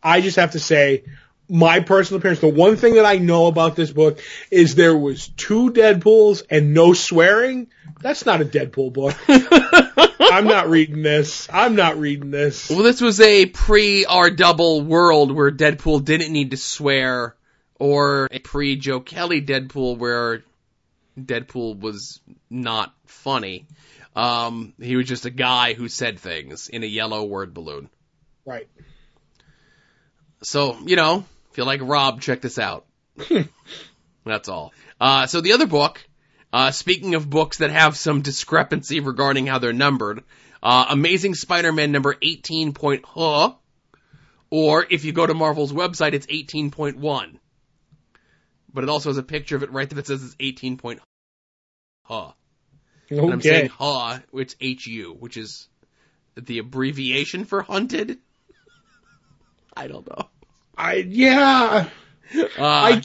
I 0.02 0.20
just 0.20 0.36
have 0.36 0.52
to 0.52 0.60
say, 0.60 1.04
my 1.48 1.80
personal 1.80 2.18
appearance, 2.18 2.40
the 2.40 2.48
one 2.48 2.76
thing 2.76 2.94
that 2.94 3.06
I 3.06 3.16
know 3.16 3.46
about 3.46 3.76
this 3.76 3.90
book 3.90 4.20
is 4.50 4.74
there 4.74 4.96
was 4.96 5.28
two 5.28 5.72
Deadpools 5.72 6.42
and 6.50 6.74
no 6.74 6.92
swearing. 6.92 7.68
That's 8.00 8.26
not 8.26 8.40
a 8.40 8.44
Deadpool 8.44 8.92
book. 8.92 9.16
I'm 10.20 10.44
not 10.44 10.68
reading 10.68 11.02
this. 11.02 11.48
I'm 11.50 11.74
not 11.74 11.98
reading 11.98 12.30
this. 12.30 12.68
Well, 12.68 12.82
this 12.82 13.00
was 13.00 13.20
a 13.20 13.46
pre 13.46 14.04
R 14.04 14.30
double 14.30 14.82
world 14.82 15.32
where 15.32 15.50
Deadpool 15.50 16.04
didn't 16.04 16.32
need 16.32 16.50
to 16.50 16.56
swear, 16.56 17.34
or 17.78 18.28
a 18.30 18.38
pre 18.38 18.76
Joe 18.76 19.00
Kelly 19.00 19.40
Deadpool 19.40 19.96
where 19.96 20.42
Deadpool 21.18 21.80
was 21.80 22.20
not 22.50 22.94
funny. 23.06 23.66
Um, 24.14 24.74
he 24.80 24.96
was 24.96 25.06
just 25.06 25.26
a 25.26 25.30
guy 25.30 25.74
who 25.74 25.88
said 25.88 26.18
things 26.18 26.68
in 26.68 26.82
a 26.82 26.86
yellow 26.86 27.24
word 27.24 27.54
balloon. 27.54 27.88
Right. 28.44 28.68
So, 30.42 30.76
you 30.84 30.96
know, 30.96 31.24
if 31.58 31.62
you 31.62 31.66
like 31.66 31.80
Rob, 31.82 32.20
check 32.20 32.40
this 32.40 32.56
out. 32.56 32.86
That's 34.24 34.48
all. 34.48 34.72
Uh, 35.00 35.26
so 35.26 35.40
the 35.40 35.54
other 35.54 35.66
book, 35.66 36.00
uh, 36.52 36.70
speaking 36.70 37.16
of 37.16 37.28
books 37.28 37.58
that 37.58 37.70
have 37.70 37.96
some 37.96 38.22
discrepancy 38.22 39.00
regarding 39.00 39.48
how 39.48 39.58
they're 39.58 39.72
numbered, 39.72 40.22
uh, 40.62 40.86
Amazing 40.90 41.34
Spider-Man 41.34 41.90
number 41.90 42.14
18 42.22 42.74
point 42.74 43.04
huh, 43.04 43.54
or 44.50 44.86
if 44.88 45.04
you 45.04 45.10
go 45.10 45.26
to 45.26 45.34
Marvel's 45.34 45.72
website, 45.72 46.12
it's 46.12 46.26
18.1. 46.28 47.40
But 48.72 48.84
it 48.84 48.90
also 48.90 49.08
has 49.10 49.18
a 49.18 49.24
picture 49.24 49.56
of 49.56 49.64
it 49.64 49.72
right 49.72 49.90
there 49.90 49.96
that 49.96 50.06
says 50.06 50.22
it's 50.22 50.36
18 50.38 50.76
point 50.76 51.00
huh. 52.04 52.30
And 53.10 53.32
I'm 53.32 53.40
saying 53.40 53.64
Okay. 53.64 53.74
huh, 53.76 54.20
which 54.30 54.54
H-U, 54.60 55.16
which 55.18 55.36
is 55.36 55.66
the 56.36 56.60
abbreviation 56.60 57.46
for 57.46 57.62
hunted. 57.62 58.18
I 59.76 59.88
don't 59.88 60.08
know. 60.08 60.28
I, 60.78 60.94
yeah. 60.94 61.88
Uh, 62.34 62.42
I- 62.58 63.02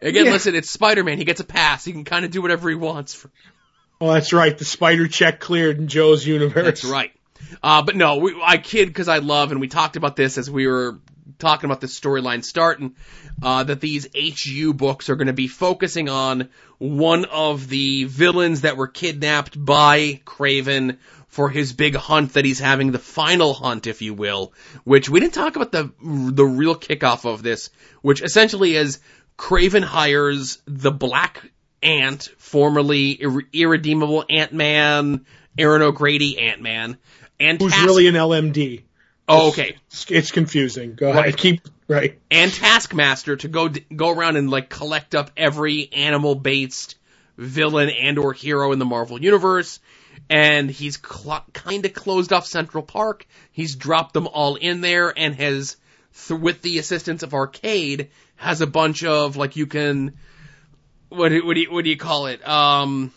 again, 0.00 0.26
yeah. 0.26 0.32
listen, 0.32 0.54
it's 0.54 0.70
Spider-Man. 0.70 1.18
He 1.18 1.24
gets 1.24 1.40
a 1.40 1.44
pass. 1.44 1.84
He 1.84 1.92
can 1.92 2.04
kind 2.04 2.24
of 2.24 2.30
do 2.30 2.42
whatever 2.42 2.68
he 2.68 2.74
wants. 2.74 3.14
For, 3.14 3.30
Well, 4.00 4.14
that's 4.14 4.32
right. 4.32 4.56
The 4.56 4.64
spider 4.64 5.06
check 5.08 5.38
cleared 5.40 5.78
in 5.78 5.88
Joe's 5.88 6.26
universe. 6.26 6.64
that's 6.64 6.84
right. 6.84 7.12
Uh, 7.62 7.82
but 7.82 7.96
no, 7.96 8.16
we, 8.16 8.40
I 8.42 8.56
kid 8.56 8.86
because 8.88 9.08
I 9.08 9.18
love, 9.18 9.50
and 9.50 9.60
we 9.60 9.68
talked 9.68 9.96
about 9.96 10.16
this 10.16 10.38
as 10.38 10.50
we 10.50 10.66
were 10.66 10.98
talking 11.38 11.68
about 11.68 11.80
this 11.80 11.98
storyline 11.98 12.44
starting, 12.44 12.94
uh, 13.42 13.64
that 13.64 13.80
these 13.80 14.08
HU 14.14 14.74
books 14.74 15.10
are 15.10 15.16
going 15.16 15.26
to 15.26 15.32
be 15.32 15.48
focusing 15.48 16.08
on 16.08 16.48
one 16.78 17.24
of 17.26 17.68
the 17.68 18.04
villains 18.04 18.62
that 18.62 18.76
were 18.76 18.86
kidnapped 18.88 19.62
by 19.62 20.20
Kraven 20.24 20.98
for 21.32 21.48
his 21.48 21.72
big 21.72 21.94
hunt 21.96 22.34
that 22.34 22.44
he's 22.44 22.58
having, 22.58 22.92
the 22.92 22.98
final 22.98 23.54
hunt, 23.54 23.86
if 23.86 24.02
you 24.02 24.12
will, 24.12 24.52
which 24.84 25.08
we 25.08 25.18
didn't 25.18 25.32
talk 25.32 25.56
about 25.56 25.72
the, 25.72 25.90
the 26.04 26.44
real 26.44 26.76
kickoff 26.76 27.24
of 27.24 27.42
this, 27.42 27.70
which 28.02 28.20
essentially 28.20 28.76
is 28.76 28.98
Kraven 29.38 29.82
hires 29.82 30.58
the 30.66 30.90
Black 30.90 31.50
Ant, 31.82 32.28
formerly 32.36 33.12
Ir- 33.22 33.48
Irredeemable 33.50 34.26
Ant-Man, 34.28 35.24
Aaron 35.56 35.80
O'Grady 35.80 36.38
Ant-Man, 36.38 36.98
and 37.40 37.58
Who's 37.58 37.72
Task- 37.72 37.86
really 37.86 38.08
an 38.08 38.14
LMD? 38.14 38.82
oh, 39.26 39.48
okay, 39.48 39.76
It's, 39.86 40.04
it's 40.10 40.30
confusing. 40.32 40.94
Go 40.96 41.06
Right. 41.14 41.18
ahead. 41.28 41.36
Keep, 41.38 41.62
right. 41.88 42.20
and 42.30 42.52
Taskmaster 42.52 43.36
to 43.36 43.48
go 43.48 43.70
go 43.96 44.10
around 44.10 44.36
and 44.36 44.50
like 44.50 44.68
collect 44.68 45.14
up 45.14 45.30
every 45.34 45.90
animal 45.94 46.34
based 46.34 46.96
villain 47.38 47.88
and 47.88 48.18
or 48.18 48.34
hero 48.34 48.72
in 48.72 48.78
the 48.78 48.84
Marvel 48.84 49.18
universe. 49.22 49.80
And 50.32 50.70
he's 50.70 50.98
cl- 50.98 51.44
kind 51.52 51.84
of 51.84 51.92
closed 51.92 52.32
off 52.32 52.46
Central 52.46 52.82
Park. 52.82 53.26
He's 53.52 53.76
dropped 53.76 54.14
them 54.14 54.26
all 54.26 54.56
in 54.56 54.80
there 54.80 55.12
and 55.16 55.34
has, 55.34 55.76
th- 56.26 56.40
with 56.40 56.62
the 56.62 56.78
assistance 56.78 57.22
of 57.22 57.34
Arcade, 57.34 58.08
has 58.36 58.60
a 58.62 58.66
bunch 58.66 59.04
of 59.04 59.36
like 59.36 59.56
you 59.56 59.66
can, 59.66 60.14
what 61.10 61.28
do, 61.28 61.44
what 61.46 61.54
do 61.54 61.60
you 61.60 61.70
what 61.72 61.84
do 61.84 61.90
you 61.90 61.96
call 61.98 62.26
it? 62.26 62.46
Um, 62.48 63.12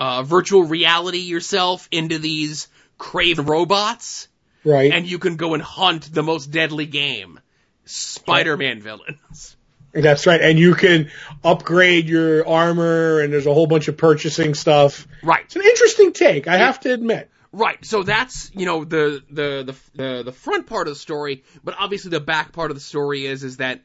uh, 0.00 0.22
virtual 0.22 0.64
reality 0.64 1.18
yourself 1.18 1.86
into 1.92 2.18
these 2.18 2.68
Kraven 2.98 3.46
robots 3.46 4.28
Right. 4.64 4.90
and 4.90 5.06
you 5.06 5.18
can 5.18 5.36
go 5.36 5.52
and 5.54 5.62
hunt 5.62 6.12
the 6.12 6.22
most 6.22 6.50
deadly 6.50 6.86
game, 6.86 7.38
Spider-Man 7.84 8.80
villains. 8.80 9.56
That's 9.94 10.26
right. 10.26 10.40
And 10.40 10.58
you 10.58 10.74
can 10.74 11.10
upgrade 11.44 12.08
your 12.08 12.46
armor 12.46 13.20
and 13.20 13.32
there's 13.32 13.46
a 13.46 13.54
whole 13.54 13.66
bunch 13.66 13.88
of 13.88 13.96
purchasing 13.96 14.54
stuff. 14.54 15.06
Right, 15.22 15.44
It's 15.44 15.56
an 15.56 15.62
interesting 15.62 16.12
take, 16.12 16.48
I 16.48 16.56
have 16.56 16.80
to 16.80 16.92
admit. 16.92 17.30
right. 17.52 17.82
So 17.84 18.02
that's 18.02 18.50
you 18.54 18.66
know 18.66 18.84
the 18.84 19.22
the 19.30 19.62
the 19.64 19.76
the, 19.94 20.22
the 20.24 20.32
front 20.32 20.66
part 20.66 20.88
of 20.88 20.94
the 20.94 20.98
story, 21.00 21.44
but 21.62 21.74
obviously 21.78 22.10
the 22.10 22.20
back 22.20 22.52
part 22.52 22.70
of 22.70 22.76
the 22.76 22.80
story 22.82 23.26
is 23.26 23.44
is 23.44 23.58
that 23.58 23.82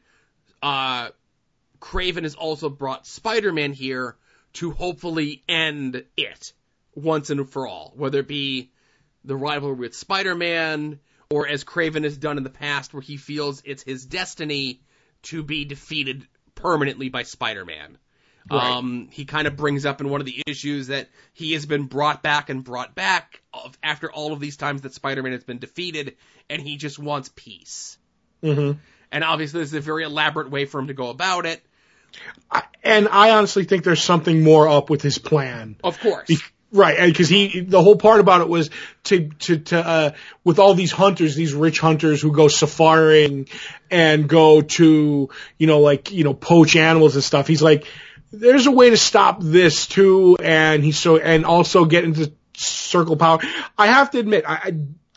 uh, 0.62 1.10
Kraven 1.80 2.24
has 2.24 2.34
also 2.34 2.68
brought 2.68 3.06
Spider-Man 3.06 3.72
here 3.72 4.16
to 4.54 4.72
hopefully 4.72 5.42
end 5.48 6.04
it 6.16 6.52
once 6.94 7.30
and 7.30 7.48
for 7.48 7.66
all, 7.68 7.92
whether 7.96 8.18
it 8.18 8.28
be 8.28 8.72
the 9.24 9.36
rivalry 9.36 9.76
with 9.76 9.94
Spider-Man 9.94 10.98
or 11.30 11.46
as 11.46 11.62
Kraven 11.62 12.02
has 12.02 12.16
done 12.16 12.36
in 12.36 12.42
the 12.42 12.50
past, 12.50 12.92
where 12.92 13.00
he 13.00 13.16
feels 13.16 13.62
it's 13.64 13.84
his 13.84 14.04
destiny 14.04 14.80
to 15.24 15.42
be 15.42 15.64
defeated 15.64 16.26
permanently 16.54 17.08
by 17.08 17.22
Spider-Man. 17.22 17.98
Right. 18.50 18.72
Um, 18.72 19.08
he 19.12 19.26
kind 19.26 19.46
of 19.46 19.56
brings 19.56 19.84
up 19.84 20.00
in 20.00 20.08
one 20.08 20.20
of 20.20 20.26
the 20.26 20.42
issues 20.46 20.88
that 20.88 21.08
he 21.34 21.52
has 21.52 21.66
been 21.66 21.84
brought 21.84 22.22
back 22.22 22.48
and 22.48 22.64
brought 22.64 22.94
back 22.94 23.42
of, 23.52 23.76
after 23.82 24.10
all 24.10 24.32
of 24.32 24.40
these 24.40 24.56
times 24.56 24.82
that 24.82 24.94
Spider-Man 24.94 25.32
has 25.32 25.44
been 25.44 25.58
defeated, 25.58 26.16
and 26.48 26.60
he 26.60 26.76
just 26.76 26.98
wants 26.98 27.30
peace. 27.34 27.98
hmm 28.42 28.72
And 29.12 29.24
obviously, 29.24 29.60
this 29.60 29.68
is 29.68 29.74
a 29.74 29.80
very 29.80 30.04
elaborate 30.04 30.50
way 30.50 30.64
for 30.64 30.80
him 30.80 30.86
to 30.88 30.94
go 30.94 31.10
about 31.10 31.46
it. 31.46 31.62
I, 32.50 32.62
and 32.82 33.08
I 33.08 33.30
honestly 33.30 33.64
think 33.64 33.84
there's 33.84 34.02
something 34.02 34.42
more 34.42 34.68
up 34.68 34.90
with 34.90 35.02
his 35.02 35.18
plan. 35.18 35.76
Of 35.84 36.00
course, 36.00 36.26
Be- 36.26 36.38
Right, 36.72 37.06
because 37.06 37.28
he 37.28 37.62
the 37.62 37.82
whole 37.82 37.96
part 37.96 38.20
about 38.20 38.42
it 38.42 38.48
was 38.48 38.70
to 39.04 39.30
to 39.40 39.58
to 39.58 39.84
uh, 39.84 40.10
with 40.44 40.60
all 40.60 40.74
these 40.74 40.92
hunters, 40.92 41.34
these 41.34 41.52
rich 41.52 41.80
hunters 41.80 42.22
who 42.22 42.30
go 42.30 42.46
safaring 42.46 43.48
and 43.90 44.28
go 44.28 44.60
to 44.60 45.30
you 45.58 45.66
know 45.66 45.80
like 45.80 46.12
you 46.12 46.22
know 46.22 46.32
poach 46.32 46.76
animals 46.76 47.16
and 47.16 47.24
stuff. 47.24 47.48
He's 47.48 47.62
like, 47.62 47.86
there's 48.30 48.66
a 48.66 48.70
way 48.70 48.90
to 48.90 48.96
stop 48.96 49.38
this 49.40 49.88
too, 49.88 50.36
and 50.40 50.84
he's 50.84 50.96
so 50.96 51.16
and 51.16 51.44
also 51.44 51.86
get 51.86 52.04
into 52.04 52.32
circle 52.54 53.16
power. 53.16 53.40
I 53.76 53.88
have 53.88 54.12
to 54.12 54.20
admit, 54.20 54.44
I, 54.46 54.54
I 54.54 54.72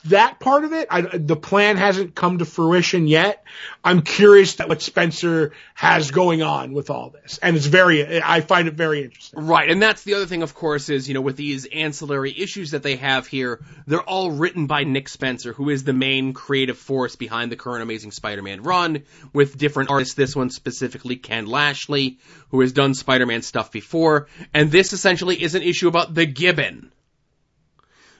that 0.06 0.40
part 0.40 0.66
of 0.66 0.74
it, 0.74 0.88
I, 0.92 1.02
the 1.02 1.36
plan 1.36 1.78
hasn't 1.78 2.14
come 2.14 2.40
to 2.40 2.46
fruition 2.46 3.08
yet. 3.08 3.44
I'm 3.84 4.02
curious 4.02 4.60
at 4.60 4.68
what 4.68 4.82
Spencer 4.82 5.54
has 5.76 6.12
going 6.12 6.42
on 6.42 6.74
with 6.74 6.90
all 6.90 7.10
this, 7.10 7.40
and 7.42 7.56
it's 7.56 7.68
very, 7.68 8.22
I 8.22 8.42
find 8.42 8.68
it 8.68 8.74
very 8.74 9.04
interesting. 9.04 9.46
Right, 9.46 9.70
and 9.70 9.82
that's 9.82 10.04
the 10.04 10.16
other 10.16 10.26
thing, 10.26 10.44
of 10.44 10.54
course, 10.54 10.90
is 10.90 11.08
you 11.08 11.14
know 11.14 11.22
with 11.22 11.38
these 11.38 11.66
ancillary 11.66 12.38
issues 12.38 12.72
that 12.72 12.84
they 12.84 12.98
have 12.98 13.28
here, 13.28 13.64
they're 13.88 14.02
all 14.02 14.32
written 14.32 14.68
by 14.68 14.84
Nick 14.84 15.08
Spencer, 15.08 15.54
who 15.54 15.70
is 15.70 15.84
the 15.84 15.94
main 15.94 16.34
creative 16.34 16.78
force 16.78 17.16
behind 17.16 17.52
the 17.52 17.56
current 17.56 17.84
Amazing 17.84 18.12
Spider-Man 18.12 18.64
run, 18.64 19.04
with 19.32 19.58
different 19.58 19.90
artists. 19.90 20.16
This 20.16 20.36
one 20.36 20.50
specifically, 20.50 21.16
Ken 21.16 21.46
Lashley, 21.46 22.20
who 22.50 22.60
has 22.62 22.74
done 22.74 22.94
Spider-Man 22.94 23.42
stuff 23.42 23.72
before, 23.72 24.28
and 24.54 24.70
this 24.70 24.92
essentially 24.92 25.42
is 25.42 25.56
an 25.56 25.62
issue 25.62 25.88
about 25.88 26.14
the 26.14 26.26
Gibbon. 26.26 26.92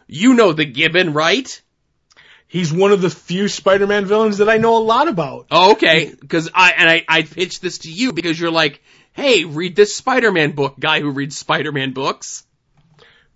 You 0.08 0.34
know 0.34 0.54
the 0.54 0.66
Gibbon, 0.66 1.14
right? 1.14 1.62
He's 2.54 2.72
one 2.72 2.92
of 2.92 3.02
the 3.02 3.10
few 3.10 3.48
Spider-Man 3.48 4.06
villains 4.06 4.38
that 4.38 4.48
I 4.48 4.58
know 4.58 4.78
a 4.78 4.84
lot 4.84 5.08
about. 5.08 5.48
Oh, 5.50 5.72
okay. 5.72 6.14
Because 6.14 6.52
I 6.54 6.74
and 6.74 6.88
I 6.88 7.04
I 7.10 7.24
pitched 7.24 7.64
this 7.64 7.80
to 7.80 7.92
you 7.92 8.14
because 8.14 8.40
you're 8.40 8.52
like, 8.52 8.80
hey, 9.14 9.44
read 9.44 9.76
this 9.76 9.96
Spider-Man 9.96 10.52
book, 10.52 10.76
guy 10.80 11.00
who 11.00 11.10
reads 11.10 11.36
Spider-Man 11.36 11.94
books. 11.94 12.46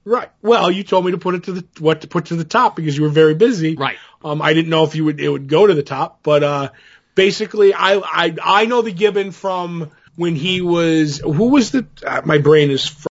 Right. 0.05 0.29
Well, 0.43 0.69
you 0.69 0.83
told 0.83 1.03
me 1.03 1.13
to 1.13 1.17
put 1.17 1.33
it 1.33 1.45
to 1.45 1.53
the 1.53 1.65
what 1.79 2.01
to 2.01 2.07
put 2.07 2.25
to 2.25 2.35
the 2.35 2.43
top 2.43 2.75
because 2.75 2.95
you 2.95 3.01
were 3.01 3.09
very 3.09 3.33
busy. 3.33 3.75
Right. 3.75 3.97
Um, 4.23 4.39
I 4.39 4.53
didn't 4.53 4.69
know 4.69 4.83
if 4.83 4.93
you 4.93 5.05
would 5.05 5.19
it 5.19 5.29
would 5.29 5.47
go 5.47 5.65
to 5.65 5.73
the 5.73 5.81
top, 5.81 6.19
but 6.21 6.43
uh, 6.43 6.69
basically, 7.15 7.73
I 7.73 7.95
I 7.95 8.35
I 8.43 8.65
know 8.65 8.83
the 8.83 8.91
Gibbon 8.91 9.31
from 9.31 9.89
when 10.15 10.35
he 10.35 10.61
was 10.61 11.17
who 11.17 11.49
was 11.49 11.71
the 11.71 11.87
uh, 12.05 12.21
my 12.23 12.37
brain 12.37 12.69
is 12.69 12.87
fr- 12.87 13.07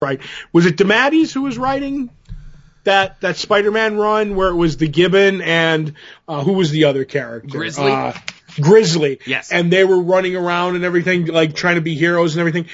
right. 0.00 0.22
Was 0.54 0.64
it 0.64 0.78
DeMatteis 0.78 1.34
who 1.34 1.42
was 1.42 1.58
writing 1.58 2.08
that 2.84 3.20
that 3.20 3.36
Spider-Man 3.36 3.96
run 3.96 4.36
where 4.36 4.48
it 4.48 4.56
was 4.56 4.76
the 4.76 4.88
Gibbon 4.88 5.40
and 5.40 5.94
uh, 6.28 6.42
who 6.42 6.52
was 6.52 6.70
the 6.70 6.84
other 6.84 7.04
character? 7.04 7.48
Grizzly? 7.48 7.92
Uh, 7.92 8.12
Grizzly. 8.60 9.20
Yes. 9.26 9.50
And 9.50 9.72
they 9.72 9.84
were 9.84 10.00
running 10.00 10.36
around 10.36 10.76
and 10.76 10.84
everything, 10.84 11.26
like 11.26 11.54
trying 11.54 11.76
to 11.76 11.80
be 11.80 11.94
heroes 11.94 12.34
and 12.34 12.40
everything. 12.40 12.66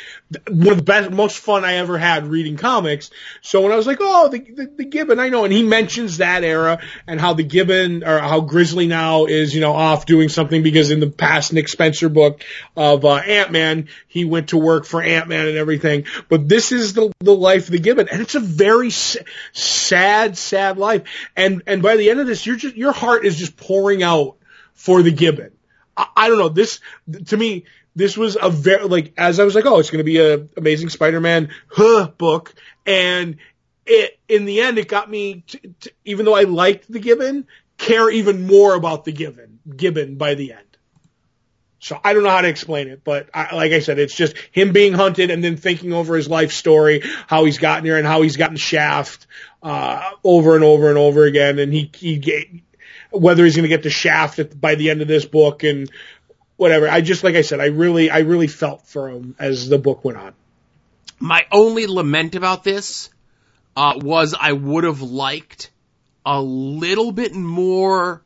One 0.49 0.69
of 0.69 0.77
the 0.79 0.83
best, 0.83 1.11
most 1.11 1.39
fun 1.39 1.65
I 1.65 1.75
ever 1.75 1.99
had 1.99 2.27
reading 2.27 2.57
comics. 2.57 3.11
So 3.43 3.63
when 3.63 3.73
I 3.73 3.77
was 3.77 3.87
like, 3.87 3.99
oh, 4.01 4.29
the, 4.29 4.39
the, 4.39 4.73
the 4.77 4.85
Gibbon, 4.85 5.19
I 5.19 5.29
know. 5.29 5.45
And 5.45 5.53
he 5.53 5.63
mentions 5.63 6.19
that 6.19 6.45
era 6.45 6.81
and 7.07 7.21
how 7.21 7.35
the 7.35 7.45
Gibbon, 7.45 8.05
or 8.05 8.19
how 8.19 8.41
Grizzly 8.41 8.87
now 8.87 9.27
is, 9.27 9.55
you 9.55 9.61
know, 9.61 9.73
off 9.73 10.07
doing 10.07 10.29
something 10.29 10.63
because 10.63 10.91
in 10.91 11.01
the 11.01 11.11
past 11.11 11.53
Nick 11.53 11.69
Spencer 11.69 12.09
book 12.09 12.45
of 12.77 13.05
uh, 13.05 13.15
Ant-Man, 13.15 13.89
he 14.07 14.25
went 14.25 14.51
to 14.51 14.59
work 14.59 14.85
for 14.85 15.03
Ant-Man 15.03 15.49
and 15.49 15.57
everything. 15.57 16.05
But 16.29 16.49
this 16.49 16.73
is 16.73 16.95
the, 16.95 17.13
the 17.21 17.35
life 17.35 17.67
of 17.67 17.73
the 17.73 17.79
Gibbon. 17.79 18.09
And 18.09 18.21
it's 18.21 18.35
a 18.35 18.41
very 18.41 18.89
s- 18.89 19.17
sad, 19.53 20.37
sad 20.37 20.79
life. 20.79 21.03
And, 21.37 21.63
and 21.67 21.83
by 21.83 21.97
the 21.97 22.11
end 22.11 22.21
of 22.21 22.27
this, 22.27 22.47
you're 22.47 22.57
just, 22.57 22.77
your 22.77 22.93
heart 22.93 23.25
is 23.25 23.37
just 23.37 23.57
pouring 23.57 24.03
out 24.03 24.37
for 24.75 25.03
the 25.03 25.11
Gibbon. 25.11 25.53
I, 25.99 26.07
I 26.17 26.29
don't 26.29 26.39
know. 26.39 26.49
This 26.49 26.81
to 27.27 27.37
me, 27.37 27.65
this 27.95 28.17
was 28.17 28.39
a 28.41 28.49
very 28.49 28.85
like 28.85 29.13
as 29.19 29.41
I 29.41 29.45
was 29.45 29.55
like, 29.55 29.67
oh, 29.67 29.81
it's 29.81 29.91
going 29.91 29.99
to 29.99 30.05
be 30.05 30.19
a 30.19 30.47
Amazing 30.57 30.89
Spider-Man 30.89 31.51
huh, 31.69 32.13
book, 32.17 32.55
and 32.87 33.37
it 33.85 34.19
in 34.29 34.45
the 34.45 34.61
end 34.61 34.79
it 34.79 34.89
got 34.89 35.11
me, 35.11 35.45
to, 35.49 35.93
even 36.05 36.25
though 36.25 36.37
I 36.37 36.45
liked 36.45 36.91
the 36.91 37.01
Gibbon, 37.01 37.47
care 37.77 38.09
even 38.09 38.47
more 38.47 38.75
about 38.75 39.05
the 39.05 39.13
Gibbon 39.13 39.59
Gibbon 39.77 40.17
by 40.17 40.35
the 40.35 40.53
end. 40.53 40.63
So 41.81 41.99
I 42.03 42.13
don't 42.13 42.25
know 42.25 42.31
how 42.31 42.41
to 42.41 42.49
explain 42.49 42.89
it, 42.89 43.05
but 43.05 43.29
I, 43.33 43.55
like 43.55 43.71
I 43.71 43.79
said, 43.81 44.01
it's 44.01 44.15
just 44.15 44.37
him 44.51 44.73
being 44.73 44.95
hunted 44.95 45.31
and 45.31 45.45
then 45.45 45.57
thinking 45.57 45.93
over 45.93 46.17
his 46.17 46.29
life 46.29 46.53
story, 46.53 47.03
how 47.29 47.45
he's 47.45 47.59
gotten 47.59 47.85
here 47.85 47.97
and 47.97 48.07
how 48.07 48.23
he's 48.23 48.37
gotten 48.37 48.57
Shaft 48.57 49.29
uh, 49.63 50.11
over 50.25 50.57
and 50.57 50.65
over 50.65 50.89
and 50.89 50.99
over 50.99 51.25
again, 51.25 51.59
and 51.59 51.73
he 51.73 51.91
he 51.95 52.63
whether 53.11 53.45
he's 53.45 53.57
going 53.57 53.65
to 53.65 53.69
get 53.69 53.83
the 53.83 53.91
shaft 53.91 54.39
at, 54.39 54.61
by 54.61 54.75
the 54.75 54.91
end 54.91 55.03
of 55.03 55.09
this 55.09 55.25
book 55.25 55.63
and 55.63 55.91
whatever. 56.57 56.89
I 56.89 57.01
just, 57.01 57.25
like 57.25 57.35
I 57.35 57.43
said, 57.43 57.61
I 57.61 57.67
really, 57.67 58.11
I 58.11 58.21
really 58.21 58.49
felt 58.49 58.87
for 58.87 59.09
him 59.09 59.35
as 59.39 59.69
the 59.69 59.79
book 59.79 60.05
went 60.05 60.19
on. 60.19 60.35
My 61.19 61.47
only 61.51 61.87
lament 61.87 62.35
about 62.35 62.65
this 62.65 63.11
uh, 63.77 63.95
was 63.97 64.35
I 64.39 64.53
would 64.53 64.85
have 64.85 65.03
liked 65.03 65.71
a 66.25 66.41
little 66.41 67.13
bit 67.13 67.35
more 67.35 68.23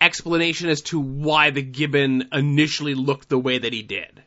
explanation 0.00 0.68
as 0.68 0.82
to 0.82 1.00
why 1.00 1.50
the 1.50 1.62
Gibbon 1.62 2.28
initially 2.32 2.94
looked 2.94 3.28
the 3.28 3.38
way 3.38 3.58
that 3.58 3.72
he 3.72 3.82
did. 3.82 4.22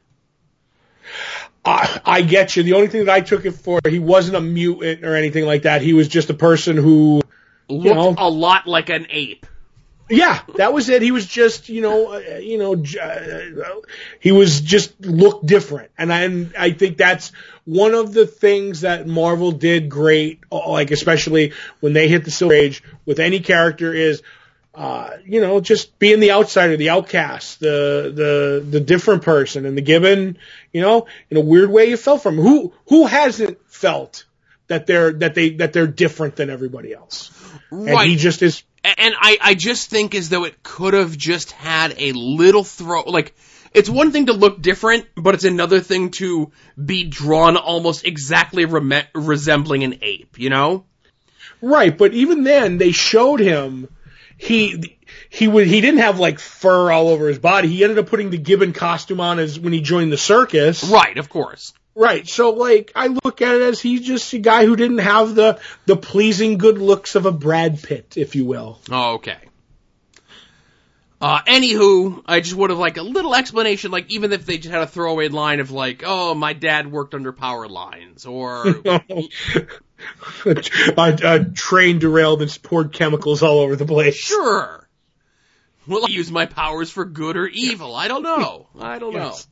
I, 1.64 2.02
I 2.06 2.22
get 2.22 2.56
you. 2.56 2.64
The 2.64 2.74
only 2.74 2.88
thing 2.88 3.06
that 3.06 3.14
I 3.14 3.22
took 3.22 3.46
it 3.46 3.52
for, 3.52 3.80
he 3.88 4.00
wasn't 4.00 4.38
a 4.38 4.42
mutant 4.42 5.04
or 5.04 5.16
anything 5.16 5.46
like 5.46 5.64
that. 5.64 5.82
He 5.82 5.94
was 5.94 6.08
just 6.08 6.30
a 6.30 6.34
person 6.34 6.78
who 6.78 7.22
Looked 7.70 7.86
you 7.86 7.94
know, 7.94 8.16
a 8.18 8.30
lot 8.30 8.68
like 8.68 8.90
an 8.90 9.08
ape. 9.10 9.46
Yeah, 10.10 10.39
that 10.55 10.72
was 10.74 10.88
it. 10.89 11.01
He 11.01 11.12
was 11.12 11.26
just, 11.26 11.68
you 11.68 11.82
know, 11.82 12.14
uh, 12.14 12.38
you 12.38 12.58
know, 12.58 12.74
uh, 12.76 13.82
he 14.20 14.32
was 14.32 14.62
just 14.62 14.99
looked 15.01 15.45
different, 15.45 15.91
and 15.97 16.14
I, 16.14 16.24
and 16.24 16.53
I 16.58 16.72
think 16.72 16.97
that's 16.97 17.32
one 17.66 17.93
of 17.93 18.14
the 18.14 18.26
things 18.26 18.82
that 18.82 19.05
Marvel 19.05 19.51
did 19.51 19.89
great, 19.89 20.39
uh, 20.51 20.70
like 20.72 20.91
especially 20.91 21.53
when 21.82 21.91
they 21.91 22.08
hit 22.08 22.24
the 22.24 22.32
Silver 22.32 22.53
Age 22.53 22.84
with 23.05 23.20
any 23.20 23.41
character 23.41 23.93
is, 23.93 24.22
uh, 24.74 25.10
you 25.26 25.41
know, 25.41 25.60
just 25.60 25.99
being 25.99 26.22
the 26.22 26.32
outsider, 26.32 26.78
the 26.78 26.89
outcast, 26.91 27.60
the 27.60 28.14
the 28.16 28.66
the 28.70 28.80
different 28.80 29.24
person, 29.24 29.66
and 29.66 29.78
the 29.78 29.82
given, 29.82 30.38
you 30.72 30.80
know, 30.82 31.08
in 31.30 31.36
a 31.36 31.41
weird 31.41 31.70
way, 31.70 31.89
you 31.89 31.97
felt 31.97 32.24
from 32.24 32.38
who 32.38 32.72
who 32.88 33.08
hasn't 33.08 33.58
felt 33.68 34.24
that 34.68 34.86
they're 34.86 35.12
that 35.14 35.36
they 35.36 35.49
that 35.55 35.74
they're 35.74 35.88
different 35.88 36.38
than 36.38 36.49
everybody 36.49 36.93
else, 36.93 37.32
Right. 37.72 37.89
and 38.03 38.10
he 38.10 38.16
just 38.16 38.41
is 38.41 38.64
and 38.98 39.16
I, 39.18 39.38
I 39.42 39.54
just 39.56 39.90
think 39.90 40.16
as 40.16 40.30
though 40.30 40.44
it 40.44 40.64
could 40.64 40.94
have 40.94 41.18
just 41.18 41.52
had 41.52 41.96
a 41.98 42.14
little 42.14 42.64
throw, 42.64 43.04
like, 43.04 43.36
it's 43.74 43.90
one 43.90 44.12
thing 44.12 44.28
to 44.28 44.34
look 44.34 44.62
different, 44.62 45.06
but 45.16 45.36
it's 45.36 45.44
another 45.44 45.80
thing 45.80 46.12
to 46.12 46.52
be 46.84 47.04
drawn 47.04 47.58
almost 47.58 48.06
exactly 48.06 48.66
rem- 48.66 49.08
resembling 49.14 49.84
an 49.84 50.00
ape, 50.02 50.40
you 50.40 50.50
know? 50.50 50.86
Right, 51.62 51.96
but 51.96 52.14
even 52.14 52.44
then 52.44 52.78
they 52.78 52.92
showed 52.92 53.40
him 53.40 53.88
he 54.38 54.98
he 55.30 55.48
would 55.48 55.68
he 55.68 55.82
didn't 55.82 56.00
have 56.00 56.20
like 56.20 56.40
fur 56.40 56.92
all 56.92 57.10
over 57.10 57.28
his 57.28 57.40
body. 57.40 57.68
He 57.68 57.84
ended 57.84 57.98
up 57.98 58.08
putting 58.08 58.30
the 58.30 58.38
gibbon 58.38 58.74
costume 58.74 59.20
on 59.20 59.40
as 59.40 59.60
when 59.60 59.74
he 59.74 59.82
joined 59.82 60.12
the 60.12 60.18
circus. 60.18 60.84
Right, 60.84 61.18
of 61.18 61.30
course. 61.30 61.74
Right. 61.98 62.28
So 62.28 62.52
like 62.52 62.91
I 62.95 63.08
look 63.08 63.41
at 63.41 63.56
it 63.56 63.62
as 63.64 63.82
he's 63.82 64.02
just 64.02 64.32
a 64.34 64.38
guy 64.38 64.66
who 64.68 64.76
didn't 64.76 65.00
have 65.00 65.34
the 65.34 65.60
the 65.88 65.98
pleasing 65.98 66.60
good 66.60 66.78
looks 66.78 67.16
of 67.16 67.26
a 67.26 67.32
Brad 67.32 67.82
Pitt, 67.82 68.14
if 68.18 68.36
you 68.36 68.45
will. 68.45 68.80
Oh, 68.91 69.16
okay. 69.16 69.38
Uh, 71.20 71.41
anywho, 71.48 72.22
I 72.28 72.41
just 72.41 72.56
would 72.56 72.70
have 72.70 72.78
like 72.78 72.98
a 72.98 73.02
little 73.02 73.34
explanation, 73.34 73.89
like 73.89 74.12
even 74.12 74.32
if 74.32 74.45
they 74.45 74.60
just 74.60 74.72
had 74.72 74.84
a 74.84 74.88
throwaway 74.88 75.30
line 75.30 75.60
of 75.60 75.72
like, 75.72 76.04
oh, 76.06 76.36
my 76.36 76.54
dad 76.54 76.91
worked 76.91 77.16
under 77.16 77.34
power 77.34 77.68
lines, 77.68 78.28
or 78.28 78.68
a, 78.86 79.30
a 80.95 81.45
train 81.45 81.98
derailed 81.98 82.43
and 82.43 82.60
poured 82.62 82.93
chemicals 82.93 83.41
all 83.41 83.62
over 83.62 83.76
the 83.76 83.88
place. 83.88 84.14
sure, 84.14 84.88
will 85.88 86.06
I 86.06 86.10
use 86.10 86.30
my 86.30 86.45
powers 86.45 86.91
for 86.91 87.06
good 87.06 87.36
or 87.36 87.48
evil? 87.48 87.95
I 87.95 88.08
don't 88.08 88.22
know. 88.22 88.68
I 88.80 89.00
don't 89.00 89.14
Yes. 89.16 89.48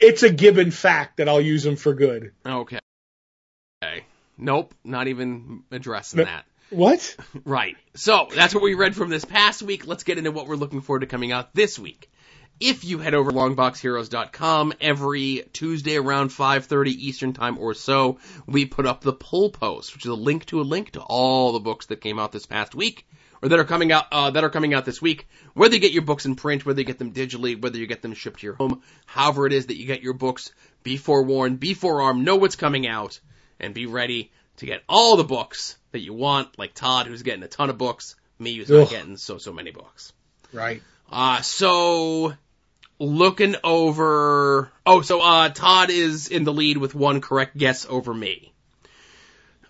It's 0.00 0.22
a 0.22 0.30
given 0.30 0.70
fact 0.70 1.18
that 1.18 1.28
I'll 1.28 1.40
use 1.40 1.62
them 1.62 1.76
for 1.76 1.94
good. 1.94 2.32
Okay. 2.44 2.78
Okay. 3.82 4.04
Nope, 4.38 4.74
not 4.84 5.08
even 5.08 5.62
addressing 5.70 6.18
No. 6.18 6.24
that. 6.24 6.44
What? 6.70 7.16
Right. 7.44 7.76
So 7.94 8.28
that's 8.34 8.54
what 8.54 8.62
we 8.62 8.74
read 8.74 8.96
from 8.96 9.10
this 9.10 9.24
past 9.24 9.62
week. 9.62 9.86
Let's 9.86 10.02
get 10.04 10.18
into 10.18 10.32
what 10.32 10.48
we're 10.48 10.56
looking 10.56 10.80
forward 10.80 11.00
to 11.00 11.06
coming 11.06 11.30
out 11.30 11.54
this 11.54 11.78
week. 11.78 12.10
If 12.60 12.84
you 12.84 12.98
head 12.98 13.14
over 13.14 13.30
to 13.32 13.36
longboxheroes.com 13.36 14.74
every 14.80 15.44
Tuesday 15.52 15.96
around 15.96 16.30
5:30 16.30 16.90
Eastern 16.90 17.32
Time 17.32 17.58
or 17.58 17.74
so, 17.74 18.18
we 18.46 18.64
put 18.64 18.86
up 18.86 19.02
the 19.02 19.12
pull 19.12 19.50
post, 19.50 19.92
which 19.94 20.04
is 20.04 20.10
a 20.10 20.14
link 20.14 20.46
to 20.46 20.60
a 20.60 20.62
link 20.62 20.92
to 20.92 21.00
all 21.00 21.52
the 21.52 21.60
books 21.60 21.86
that 21.86 22.00
came 22.00 22.18
out 22.18 22.32
this 22.32 22.46
past 22.46 22.74
week 22.74 23.06
or 23.44 23.48
that 23.48 23.58
are 23.58 23.64
coming 23.64 23.92
out 23.92 24.06
uh, 24.10 24.30
that 24.30 24.42
are 24.42 24.48
coming 24.48 24.72
out 24.72 24.86
this 24.86 25.02
week. 25.02 25.28
Whether 25.52 25.74
you 25.74 25.80
get 25.80 25.92
your 25.92 26.02
books 26.02 26.24
in 26.24 26.34
print, 26.34 26.64
whether 26.64 26.80
you 26.80 26.86
get 26.86 26.98
them 26.98 27.12
digitally, 27.12 27.60
whether 27.60 27.76
you 27.76 27.86
get 27.86 28.00
them 28.00 28.14
shipped 28.14 28.40
to 28.40 28.46
your 28.46 28.54
home, 28.54 28.82
however 29.04 29.46
it 29.46 29.52
is 29.52 29.66
that 29.66 29.76
you 29.76 29.86
get 29.86 30.00
your 30.00 30.14
books, 30.14 30.50
be 30.82 30.96
forewarned, 30.96 31.60
be 31.60 31.74
forearmed, 31.74 32.24
know 32.24 32.36
what's 32.36 32.56
coming 32.56 32.86
out, 32.86 33.20
and 33.60 33.74
be 33.74 33.84
ready 33.84 34.32
to 34.56 34.66
get 34.66 34.82
all 34.88 35.18
the 35.18 35.24
books 35.24 35.76
that 35.92 36.00
you 36.00 36.14
want, 36.14 36.58
like 36.58 36.72
Todd, 36.72 37.06
who's 37.06 37.22
getting 37.22 37.42
a 37.42 37.48
ton 37.48 37.68
of 37.68 37.76
books, 37.76 38.16
me, 38.38 38.56
who's 38.56 38.70
not 38.70 38.88
getting 38.88 39.18
so, 39.18 39.36
so 39.36 39.52
many 39.52 39.72
books. 39.72 40.14
Right. 40.50 40.82
Uh, 41.12 41.42
so, 41.42 42.32
looking 42.98 43.56
over, 43.62 44.72
oh, 44.86 45.02
so, 45.02 45.20
uh, 45.20 45.50
Todd 45.50 45.90
is 45.90 46.28
in 46.28 46.44
the 46.44 46.52
lead 46.52 46.78
with 46.78 46.94
one 46.94 47.20
correct 47.20 47.58
guess 47.58 47.84
over 47.86 48.14
me. 48.14 48.53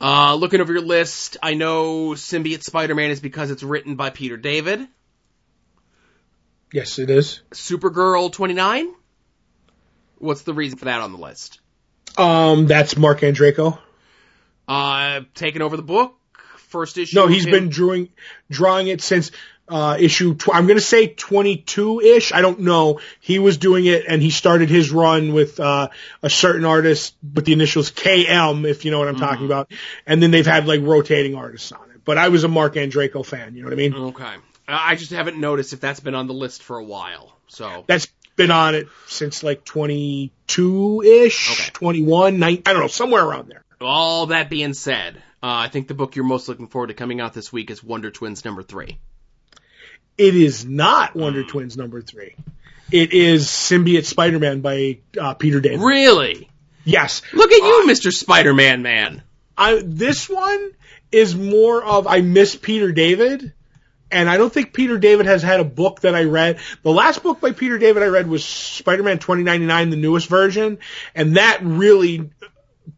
Uh, 0.00 0.34
looking 0.34 0.60
over 0.60 0.72
your 0.72 0.82
list, 0.82 1.36
I 1.42 1.54
know 1.54 2.10
Symbiote 2.10 2.62
Spider-Man 2.62 3.10
is 3.10 3.20
because 3.20 3.50
it's 3.50 3.62
written 3.62 3.96
by 3.96 4.10
Peter 4.10 4.36
David. 4.36 4.86
Yes, 6.72 6.98
it 6.98 7.10
is. 7.10 7.40
Supergirl 7.52 8.32
29? 8.32 8.92
What's 10.18 10.42
the 10.42 10.54
reason 10.54 10.78
for 10.78 10.86
that 10.86 11.00
on 11.00 11.12
the 11.12 11.18
list? 11.18 11.60
Um, 12.16 12.66
that's 12.66 12.96
Marc 12.96 13.20
Andreyko. 13.20 13.78
Uh, 14.66 15.20
taking 15.34 15.62
over 15.62 15.76
the 15.76 15.82
book, 15.82 16.16
first 16.56 16.98
issue. 16.98 17.16
No, 17.16 17.26
he's 17.26 17.46
been 17.46 17.68
drawing 17.68 18.08
drawing 18.50 18.88
it 18.88 19.00
since 19.02 19.30
uh, 19.68 19.96
issue. 19.98 20.34
Tw- 20.34 20.50
I'm 20.54 20.66
going 20.66 20.78
to 20.78 20.84
say 20.84 21.06
22 21.06 22.00
ish. 22.00 22.32
I 22.32 22.40
don't 22.42 22.60
know. 22.60 23.00
He 23.20 23.38
was 23.38 23.56
doing 23.58 23.86
it, 23.86 24.04
and 24.08 24.20
he 24.22 24.30
started 24.30 24.68
his 24.68 24.90
run 24.92 25.32
with 25.32 25.58
uh, 25.60 25.88
a 26.22 26.30
certain 26.30 26.64
artist 26.64 27.14
with 27.34 27.44
the 27.44 27.52
initials 27.54 27.90
KM, 27.90 28.66
if 28.68 28.84
you 28.84 28.90
know 28.90 28.98
what 28.98 29.08
I'm 29.08 29.16
talking 29.16 29.46
about. 29.46 29.70
And 30.06 30.22
then 30.22 30.30
they've 30.30 30.46
had 30.46 30.66
like 30.66 30.82
rotating 30.82 31.34
artists 31.34 31.72
on 31.72 31.90
it. 31.90 32.04
But 32.04 32.18
I 32.18 32.28
was 32.28 32.44
a 32.44 32.48
Marc 32.48 32.74
Andreyko 32.74 33.24
fan. 33.24 33.54
You 33.54 33.62
know 33.62 33.66
what 33.68 33.72
I 33.72 33.76
mean? 33.76 33.94
Okay. 33.94 34.34
I 34.68 34.94
just 34.94 35.10
haven't 35.10 35.38
noticed 35.38 35.72
if 35.72 35.80
that's 35.80 36.00
been 36.00 36.14
on 36.14 36.26
the 36.26 36.34
list 36.34 36.62
for 36.62 36.78
a 36.78 36.84
while. 36.84 37.36
So 37.48 37.84
That's 37.86 38.06
been 38.36 38.50
on 38.50 38.74
it 38.74 38.88
since 39.06 39.42
like 39.42 39.64
22 39.64 41.02
ish, 41.02 41.50
Okay. 41.52 41.70
21, 41.72 42.38
9, 42.38 42.62
I 42.66 42.72
don't 42.72 42.80
know, 42.82 42.86
somewhere 42.88 43.24
around 43.24 43.48
there. 43.48 43.62
all 43.80 44.26
that 44.26 44.48
being 44.50 44.74
said, 44.74 45.16
uh, 45.16 45.20
I 45.42 45.68
think 45.68 45.88
the 45.88 45.94
book 45.94 46.16
you're 46.16 46.24
most 46.24 46.48
looking 46.48 46.66
forward 46.68 46.88
to 46.88 46.94
coming 46.94 47.20
out 47.20 47.34
this 47.34 47.52
week 47.52 47.70
is 47.70 47.82
Wonder 47.84 48.10
Twins 48.10 48.44
number 48.44 48.62
three. 48.62 48.98
It 50.16 50.36
is 50.36 50.64
not 50.64 51.16
Wonder 51.16 51.42
Twins 51.44 51.76
number 51.76 52.00
three. 52.00 52.34
It 52.92 53.12
is 53.12 53.46
Symbiote 53.46 54.04
Spider-Man 54.04 54.60
by 54.60 54.98
uh, 55.20 55.34
Peter 55.34 55.60
David. 55.60 55.80
Really? 55.80 56.48
Yes. 56.84 57.22
Look 57.32 57.50
at 57.50 57.58
you, 57.58 57.84
Mr. 57.88 58.12
Spider-Man 58.12 58.82
man. 58.82 59.22
I, 59.56 59.82
this 59.84 60.28
one 60.28 60.72
is 61.10 61.34
more 61.34 61.82
of 61.82 62.06
I 62.06 62.20
miss 62.20 62.56
Peter 62.56 62.92
David, 62.92 63.52
and 64.10 64.28
I 64.28 64.36
don't 64.36 64.52
think 64.52 64.72
Peter 64.72 64.98
David 64.98 65.26
has 65.26 65.42
had 65.42 65.60
a 65.60 65.64
book 65.64 66.00
that 66.00 66.14
I 66.14 66.24
read. 66.24 66.58
The 66.82 66.92
last 66.92 67.22
book 67.22 67.40
by 67.40 67.52
Peter 67.52 67.78
David 67.78 68.02
I 68.02 68.06
read 68.06 68.28
was 68.28 68.44
Spider-Man 68.44 69.18
2099, 69.18 69.90
the 69.90 69.96
newest 69.96 70.28
version, 70.28 70.78
and 71.14 71.36
that 71.36 71.60
really 71.62 72.30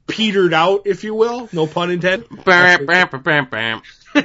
petered 0.06 0.52
out, 0.52 0.82
if 0.86 1.04
you 1.04 1.14
will, 1.14 1.48
no 1.52 1.66
pun 1.66 1.90
intended. 1.90 2.28
Bam, 2.44 2.86
bam, 2.86 3.08
bam, 3.08 3.22
bam, 3.22 3.48
bam. 3.50 3.82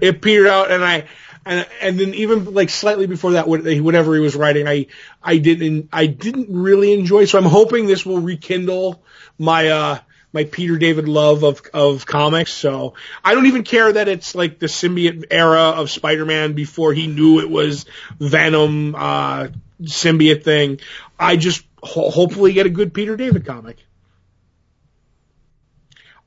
it 0.00 0.20
petered 0.20 0.48
out, 0.48 0.70
and 0.70 0.84
I. 0.84 1.06
And, 1.46 1.66
and 1.80 1.98
then 1.98 2.14
even 2.14 2.52
like 2.54 2.68
slightly 2.70 3.06
before 3.06 3.32
that, 3.32 3.48
what- 3.48 3.62
whatever 3.64 4.14
he 4.14 4.20
was 4.20 4.36
writing, 4.36 4.68
I, 4.68 4.86
I 5.22 5.38
didn't, 5.38 5.88
I 5.92 6.06
didn't 6.06 6.48
really 6.50 6.92
enjoy. 6.92 7.24
So 7.24 7.38
I'm 7.38 7.44
hoping 7.44 7.86
this 7.86 8.04
will 8.04 8.20
rekindle 8.20 9.02
my, 9.38 9.68
uh, 9.68 9.98
my 10.32 10.44
Peter 10.44 10.76
David 10.78 11.08
love 11.08 11.42
of, 11.42 11.60
of 11.74 12.06
comics. 12.06 12.52
So 12.52 12.94
I 13.24 13.34
don't 13.34 13.46
even 13.46 13.64
care 13.64 13.92
that 13.92 14.06
it's 14.06 14.34
like 14.34 14.58
the 14.58 14.66
symbiote 14.66 15.24
era 15.30 15.70
of 15.76 15.90
Spider-Man 15.90 16.52
before 16.52 16.92
he 16.92 17.06
knew 17.06 17.40
it 17.40 17.50
was 17.50 17.86
Venom, 18.18 18.94
uh, 18.94 19.48
symbiote 19.82 20.44
thing. 20.44 20.80
I 21.18 21.36
just 21.36 21.64
ho- 21.82 22.10
hopefully 22.10 22.52
get 22.52 22.66
a 22.66 22.70
good 22.70 22.94
Peter 22.94 23.16
David 23.16 23.44
comic. 23.46 23.78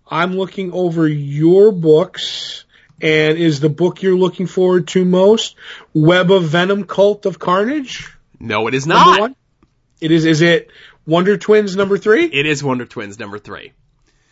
I'm 0.10 0.34
looking 0.36 0.72
over 0.74 1.08
your 1.08 1.72
books. 1.72 2.63
And 3.04 3.38
is 3.38 3.60
the 3.60 3.70
book 3.70 4.02
you're 4.02 4.16
looking 4.18 4.48
forward 4.48 4.88
to 4.90 5.04
most 5.04 5.56
Web 5.94 6.32
of 6.32 6.46
Venom 6.46 6.86
Cult 6.86 7.26
of 7.26 7.38
Carnage? 7.38 8.10
No, 8.40 8.68
it 8.68 8.74
is 8.74 8.88
Number 8.88 9.12
not. 9.12 9.20
one? 9.20 9.36
It 10.00 10.12
is, 10.12 10.26
is 10.26 10.42
it 10.42 10.70
Wonder 11.06 11.38
Twins 11.38 11.76
number 11.76 11.98
three? 11.98 12.24
It 12.26 12.46
is 12.46 12.64
Wonder 12.64 12.86
Twins 12.86 13.20
number 13.20 13.40
three. 13.40 13.74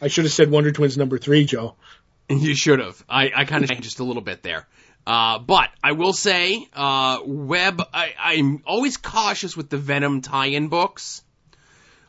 I 0.01 0.07
should 0.07 0.23
have 0.23 0.31
said 0.33 0.49
Wonder 0.49 0.71
Twins 0.71 0.97
number 0.97 1.17
three, 1.17 1.45
Joe. 1.45 1.75
You 2.29 2.55
should 2.55 2.79
have. 2.79 3.03
I, 3.09 3.29
I 3.35 3.43
kind 3.43 3.61
of 3.61 3.69
changed 3.69 3.83
just 3.83 3.99
a 3.99 4.05
little 4.05 4.21
bit 4.21 4.41
there. 4.41 4.65
Uh, 5.05 5.39
but 5.39 5.67
I 5.83 5.91
will 5.91 6.13
say, 6.13 6.65
uh, 6.71 7.19
Web, 7.25 7.81
I, 7.93 8.13
I'm 8.17 8.63
always 8.65 8.95
cautious 8.95 9.57
with 9.57 9.69
the 9.69 9.77
Venom 9.77 10.21
tie-in 10.21 10.69
books. 10.69 11.23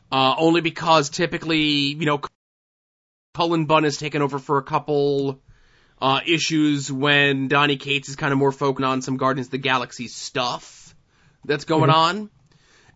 Uh, 0.09 0.33
only 0.37 0.61
because 0.61 1.09
typically, 1.09 1.59
you 1.59 2.05
know, 2.05 2.21
Cullen 3.33 3.65
Bunn 3.65 3.83
has 3.83 3.97
taken 3.97 4.21
over 4.21 4.39
for 4.39 4.59
a 4.59 4.63
couple, 4.63 5.41
uh, 6.03 6.19
issues 6.25 6.91
when 6.91 7.47
Donny 7.47 7.77
Cates 7.77 8.09
is 8.09 8.17
kind 8.17 8.33
of 8.33 8.37
more 8.37 8.51
focused 8.51 8.85
on 8.85 9.01
some 9.01 9.15
Guardians 9.15 9.47
of 9.47 9.51
the 9.51 9.57
Galaxy 9.57 10.09
stuff 10.09 10.93
that's 11.45 11.63
going 11.63 11.89
on. 11.89 12.29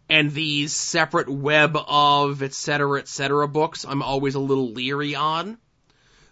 And 0.09 0.31
these 0.31 0.75
separate 0.75 1.29
web 1.29 1.77
of 1.87 2.43
et 2.43 2.53
cetera, 2.53 2.99
et 2.99 3.07
cetera 3.07 3.47
books, 3.47 3.85
I'm 3.87 4.01
always 4.01 4.35
a 4.35 4.39
little 4.39 4.73
leery 4.73 5.15
on. 5.15 5.57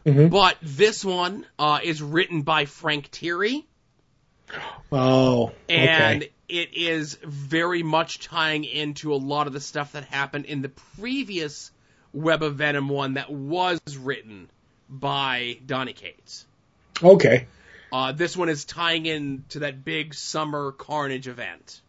Mhm. 0.05 0.29
But 0.29 0.57
this 0.61 1.03
one 1.05 1.45
uh, 1.57 1.79
is 1.81 2.01
written 2.01 2.41
by 2.41 2.65
Frank 2.65 3.09
Tieri. 3.09 3.63
Oh, 4.91 5.53
and 5.69 6.23
it 6.49 6.73
is 6.73 7.17
very 7.23 7.83
much 7.83 8.19
tying 8.19 8.65
into 8.65 9.13
a 9.13 9.15
lot 9.15 9.47
of 9.47 9.53
the 9.53 9.61
stuff 9.61 9.93
that 9.93 10.03
happened 10.03 10.43
in 10.43 10.61
the 10.61 10.69
previous 10.69 11.71
Web 12.11 12.43
of 12.43 12.55
Venom 12.55 12.89
one 12.89 13.13
that 13.13 13.31
was 13.31 13.79
written 13.97 14.49
by 14.89 15.57
Donny 15.65 15.93
Cates. 15.93 16.45
Okay. 17.01 17.47
Uh, 17.91 18.11
this 18.11 18.35
one 18.35 18.49
is 18.49 18.65
tying 18.65 19.05
in 19.05 19.45
to 19.49 19.59
that 19.59 19.85
big 19.85 20.13
summer 20.13 20.71
Carnage 20.71 21.27
event, 21.27 21.81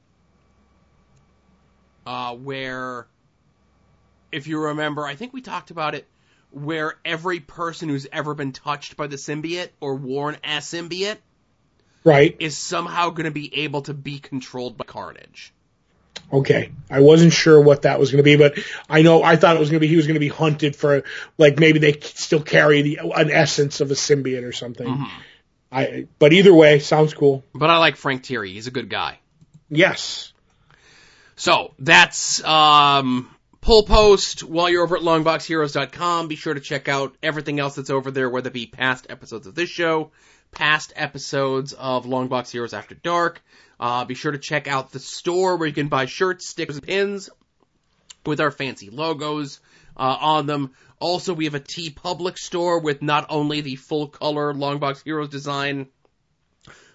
uh, 2.06 2.34
where, 2.34 3.06
if 4.30 4.46
you 4.46 4.60
remember, 4.60 5.04
I 5.04 5.14
think 5.16 5.32
we 5.32 5.40
talked 5.40 5.70
about 5.70 5.94
it, 5.94 6.06
where 6.50 6.94
every 7.04 7.40
person 7.40 7.88
who's 7.88 8.06
ever 8.12 8.34
been 8.34 8.52
touched 8.52 8.96
by 8.96 9.08
the 9.08 9.16
symbiote 9.16 9.70
or 9.80 9.96
worn 9.96 10.36
a 10.44 10.58
symbiote 10.58 11.18
Right. 12.04 12.36
is 12.38 12.56
somehow 12.56 13.10
going 13.10 13.24
to 13.24 13.32
be 13.32 13.62
able 13.64 13.82
to 13.82 13.94
be 13.94 14.20
controlled 14.20 14.76
by 14.76 14.84
Carnage. 14.84 15.52
Okay. 16.32 16.72
I 16.90 17.00
wasn't 17.00 17.32
sure 17.32 17.60
what 17.60 17.82
that 17.82 18.00
was 18.00 18.10
going 18.10 18.18
to 18.18 18.24
be, 18.24 18.36
but 18.36 18.58
I 18.88 19.02
know 19.02 19.22
I 19.22 19.36
thought 19.36 19.56
it 19.56 19.60
was 19.60 19.70
going 19.70 19.80
to 19.80 19.86
be 19.86 19.88
he 19.88 19.96
was 19.96 20.06
going 20.06 20.14
to 20.14 20.20
be 20.20 20.28
hunted 20.28 20.76
for 20.76 21.04
like 21.38 21.58
maybe 21.58 21.78
they 21.78 21.98
still 22.00 22.42
carry 22.42 22.82
the 22.82 22.98
an 23.14 23.30
essence 23.30 23.80
of 23.80 23.90
a 23.90 23.94
symbiote 23.94 24.44
or 24.44 24.52
something. 24.52 24.86
Mm-hmm. 24.86 25.20
I 25.72 26.06
but 26.18 26.32
either 26.32 26.54
way, 26.54 26.78
sounds 26.78 27.14
cool. 27.14 27.44
But 27.54 27.70
I 27.70 27.78
like 27.78 27.96
Frank 27.96 28.22
Tieri; 28.22 28.52
he's 28.52 28.66
a 28.66 28.70
good 28.70 28.88
guy. 28.88 29.18
Yes. 29.68 30.32
So 31.36 31.74
that's 31.78 32.42
um, 32.44 33.34
pull 33.60 33.82
post 33.82 34.42
while 34.42 34.70
you're 34.70 34.84
over 34.84 34.96
at 34.96 35.02
longboxheroes.com. 35.02 36.28
Be 36.28 36.36
sure 36.36 36.54
to 36.54 36.60
check 36.60 36.88
out 36.88 37.16
everything 37.22 37.60
else 37.60 37.74
that's 37.74 37.90
over 37.90 38.10
there, 38.10 38.30
whether 38.30 38.48
it 38.48 38.54
be 38.54 38.66
past 38.66 39.06
episodes 39.10 39.46
of 39.46 39.54
this 39.54 39.68
show, 39.68 40.12
past 40.52 40.92
episodes 40.96 41.72
of 41.72 42.06
Longbox 42.06 42.50
Heroes 42.50 42.72
After 42.72 42.94
Dark. 42.94 43.42
Uh, 43.78 44.04
be 44.04 44.14
sure 44.14 44.32
to 44.32 44.38
check 44.38 44.66
out 44.68 44.90
the 44.90 44.98
store 44.98 45.56
where 45.56 45.68
you 45.68 45.74
can 45.74 45.88
buy 45.88 46.06
shirts, 46.06 46.48
stickers, 46.48 46.76
and 46.76 46.86
pins 46.86 47.30
with 48.24 48.40
our 48.40 48.50
fancy 48.50 48.90
logos 48.90 49.60
uh, 49.96 50.16
on 50.20 50.46
them. 50.46 50.72
Also, 50.98 51.34
we 51.34 51.44
have 51.44 51.54
a 51.54 51.60
TeePublic 51.60 52.38
store 52.38 52.80
with 52.80 53.02
not 53.02 53.26
only 53.28 53.60
the 53.60 53.76
full 53.76 54.08
color 54.08 54.54
Longbox 54.54 55.04
Heroes 55.04 55.28
design, 55.28 55.88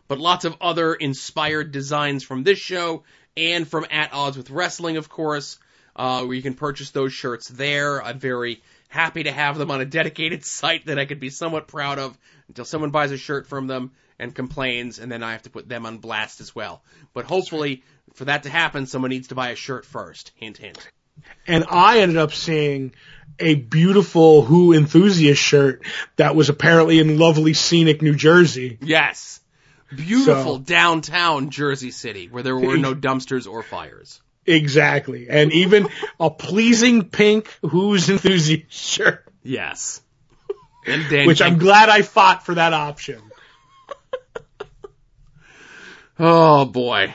but 0.08 0.20
lots 0.20 0.44
of 0.44 0.58
other 0.60 0.94
inspired 0.94 1.72
designs 1.72 2.24
from 2.24 2.44
this 2.44 2.60
show 2.60 3.04
and 3.38 3.68
from 3.68 3.86
At 3.90 4.12
Odds 4.14 4.38
with 4.38 4.50
Wrestling, 4.50 4.98
of 4.98 5.08
course, 5.08 5.60
uh, 5.96 6.24
where 6.24 6.36
you 6.36 6.42
can 6.42 6.56
purchase 6.56 6.90
those 6.92 7.14
shirts 7.14 7.48
there. 7.48 8.04
I'm 8.04 8.20
very 8.20 8.62
happy 8.92 9.24
to 9.24 9.32
have 9.32 9.58
them 9.58 9.72
on 9.72 9.80
a 9.82 9.86
dedicated 9.86 10.44
site 10.60 10.86
that 10.86 11.00
I 11.00 11.06
could 11.06 11.20
be 11.20 11.30
somewhat 11.30 11.68
proud 11.68 11.98
of 11.98 12.18
until 12.50 12.66
someone 12.66 12.92
buys 12.92 13.12
a 13.12 13.18
shirt 13.18 13.48
from 13.48 13.66
them 13.68 13.92
and 14.20 14.36
complains, 14.36 15.00
and 15.00 15.12
then 15.12 15.24
I 15.24 15.32
have 15.32 15.44
to 15.44 15.50
put 15.50 15.68
them 15.68 15.86
on 15.86 15.98
blast 15.98 16.42
as 16.42 16.54
well. 16.54 16.84
But 17.14 17.26
hopefully, 17.26 17.84
for 18.14 18.26
that 18.26 18.44
to 18.44 18.50
happen, 18.50 18.86
someone 18.86 19.10
needs 19.10 19.30
to 19.30 19.36
buy 19.36 19.50
a 19.50 19.56
shirt 19.56 19.86
first. 19.86 20.32
Hint, 20.36 20.58
hint. 20.58 20.78
and 21.48 21.64
I 21.70 22.00
ended 22.00 22.18
up 22.18 22.34
seeing 22.34 22.94
a 23.40 23.56
beautiful 23.56 24.44
Who 24.44 24.74
enthusiast 24.74 25.42
shirt 25.42 25.84
that 26.18 26.36
was 26.36 26.50
apparently 26.50 27.00
in 27.00 27.18
lovely 27.18 27.54
scenic 27.54 28.02
New 28.02 28.14
Jersey. 28.16 28.78
Yes. 28.82 29.40
Beautiful 29.96 30.58
So- 30.58 30.62
downtown 30.64 31.50
Jersey 31.50 31.92
City 31.92 32.28
where 32.28 32.44
there 32.44 32.58
were 32.58 32.78
no 32.78 32.94
dumpsters 33.08 33.50
or 33.50 33.64
fires. 33.64 34.22
Exactly. 34.46 35.28
And 35.30 35.54
even 35.54 35.88
a 36.20 36.30
pleasing 36.30 37.10
pink 37.10 37.48
Who's 37.62 38.10
enthusiast 38.10 38.72
shirt, 38.72 39.26
Yes. 39.44 40.02
And 40.86 41.08
Dan 41.10 41.28
which 41.28 41.42
I'm 41.42 41.60
glad 41.60 41.90
I 41.90 42.02
fought 42.02 42.46
for 42.46 42.56
that 42.56 42.74
option. 42.74 43.22
Oh 46.24 46.66
boy. 46.66 47.14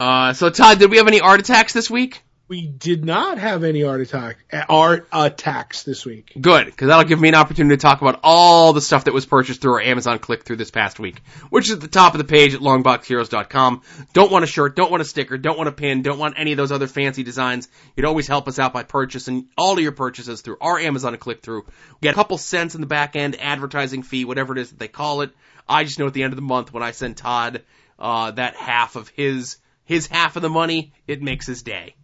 Uh, 0.00 0.32
so 0.32 0.50
Todd, 0.50 0.78
did 0.78 0.90
we 0.90 0.96
have 0.96 1.06
any 1.06 1.20
art 1.20 1.40
attacks 1.40 1.72
this 1.72 1.90
week? 1.90 2.23
We 2.46 2.66
did 2.66 3.06
not 3.06 3.38
have 3.38 3.64
any 3.64 3.84
art 3.84 4.02
attack, 4.02 4.36
art 4.68 5.08
attacks 5.10 5.82
this 5.82 6.04
week. 6.04 6.30
Good, 6.38 6.66
because 6.66 6.88
that'll 6.88 7.08
give 7.08 7.18
me 7.18 7.30
an 7.30 7.34
opportunity 7.34 7.74
to 7.74 7.80
talk 7.80 8.02
about 8.02 8.20
all 8.22 8.74
the 8.74 8.82
stuff 8.82 9.04
that 9.04 9.14
was 9.14 9.24
purchased 9.24 9.62
through 9.62 9.72
our 9.72 9.80
Amazon 9.80 10.18
click 10.18 10.44
through 10.44 10.56
this 10.56 10.70
past 10.70 11.00
week, 11.00 11.22
which 11.48 11.68
is 11.68 11.72
at 11.72 11.80
the 11.80 11.88
top 11.88 12.12
of 12.12 12.18
the 12.18 12.24
page 12.24 12.52
at 12.52 12.60
longboxheroes.com. 12.60 13.80
Don't 14.12 14.30
want 14.30 14.44
a 14.44 14.46
shirt, 14.46 14.76
don't 14.76 14.90
want 14.90 15.00
a 15.00 15.06
sticker, 15.06 15.38
don't 15.38 15.56
want 15.56 15.70
a 15.70 15.72
pin, 15.72 16.02
don't 16.02 16.18
want 16.18 16.34
any 16.36 16.52
of 16.52 16.58
those 16.58 16.70
other 16.70 16.86
fancy 16.86 17.22
designs. 17.22 17.66
You'd 17.96 18.04
always 18.04 18.28
help 18.28 18.46
us 18.46 18.58
out 18.58 18.74
by 18.74 18.82
purchasing 18.82 19.48
all 19.56 19.72
of 19.72 19.80
your 19.80 19.92
purchases 19.92 20.42
through 20.42 20.58
our 20.60 20.78
Amazon 20.78 21.16
click 21.16 21.40
through. 21.40 21.62
We 21.62 22.00
get 22.02 22.12
a 22.12 22.14
couple 22.14 22.36
cents 22.36 22.74
in 22.74 22.82
the 22.82 22.86
back 22.86 23.16
end, 23.16 23.40
advertising 23.40 24.02
fee, 24.02 24.26
whatever 24.26 24.52
it 24.52 24.60
is 24.60 24.68
that 24.68 24.78
they 24.78 24.88
call 24.88 25.22
it. 25.22 25.30
I 25.66 25.84
just 25.84 25.98
know 25.98 26.08
at 26.08 26.12
the 26.12 26.24
end 26.24 26.34
of 26.34 26.36
the 26.36 26.42
month 26.42 26.74
when 26.74 26.82
I 26.82 26.90
send 26.90 27.16
Todd 27.16 27.62
uh, 27.98 28.32
that 28.32 28.54
half 28.54 28.96
of 28.96 29.08
his 29.08 29.56
his 29.86 30.06
half 30.06 30.36
of 30.36 30.42
the 30.42 30.50
money, 30.50 30.92
it 31.06 31.22
makes 31.22 31.46
his 31.46 31.62
day. 31.62 31.94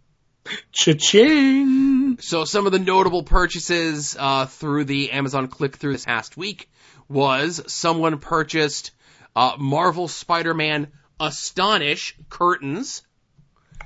Cha-ching! 0.71 2.17
So 2.19 2.45
some 2.45 2.65
of 2.65 2.71
the 2.71 2.79
notable 2.79 3.23
purchases 3.23 4.15
uh, 4.19 4.45
through 4.45 4.85
the 4.85 5.11
Amazon 5.11 5.47
click 5.47 5.75
through 5.75 5.93
this 5.93 6.05
past 6.05 6.37
week 6.37 6.69
was 7.07 7.61
someone 7.67 8.19
purchased 8.19 8.91
uh, 9.35 9.55
Marvel 9.57 10.07
Spider-Man 10.07 10.87
Astonish 11.19 12.15
curtains. 12.29 13.03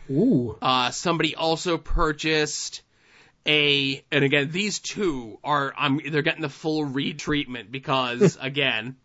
Ooh. 0.09 0.57
Uh, 0.61 0.91
somebody 0.91 1.35
also 1.35 1.77
purchased 1.77 2.83
a, 3.45 4.03
and 4.11 4.23
again, 4.23 4.49
these 4.51 4.79
two 4.79 5.39
are, 5.43 5.73
I'm, 5.77 5.99
they're 6.09 6.21
getting 6.21 6.41
the 6.41 6.49
full 6.49 6.85
read 6.85 7.19
treatment 7.19 7.71
because, 7.71 8.37
again, 8.41 8.95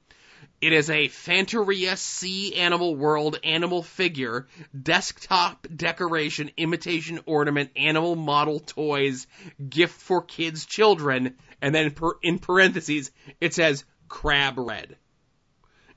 it 0.61 0.73
is 0.73 0.91
a 0.91 1.09
Fantaria 1.09 1.97
Sea 1.97 2.57
Animal 2.57 2.95
World 2.95 3.39
animal 3.43 3.83
figure, 3.83 4.47
desktop 4.81 5.67
decoration, 5.75 6.51
imitation 6.57 7.21
ornament, 7.25 7.71
animal 7.77 8.15
model 8.15 8.61
toys, 8.61 9.27
gift 9.69 10.01
for 10.01 10.23
kids, 10.23 10.67
children, 10.67 11.37
and 11.63 11.75
then 11.75 11.91
per, 11.93 12.13
in 12.23 12.39
parentheses, 12.39 13.11
it 13.41 13.55
says 13.55 13.85
crab 14.09 14.59
red. 14.59 14.97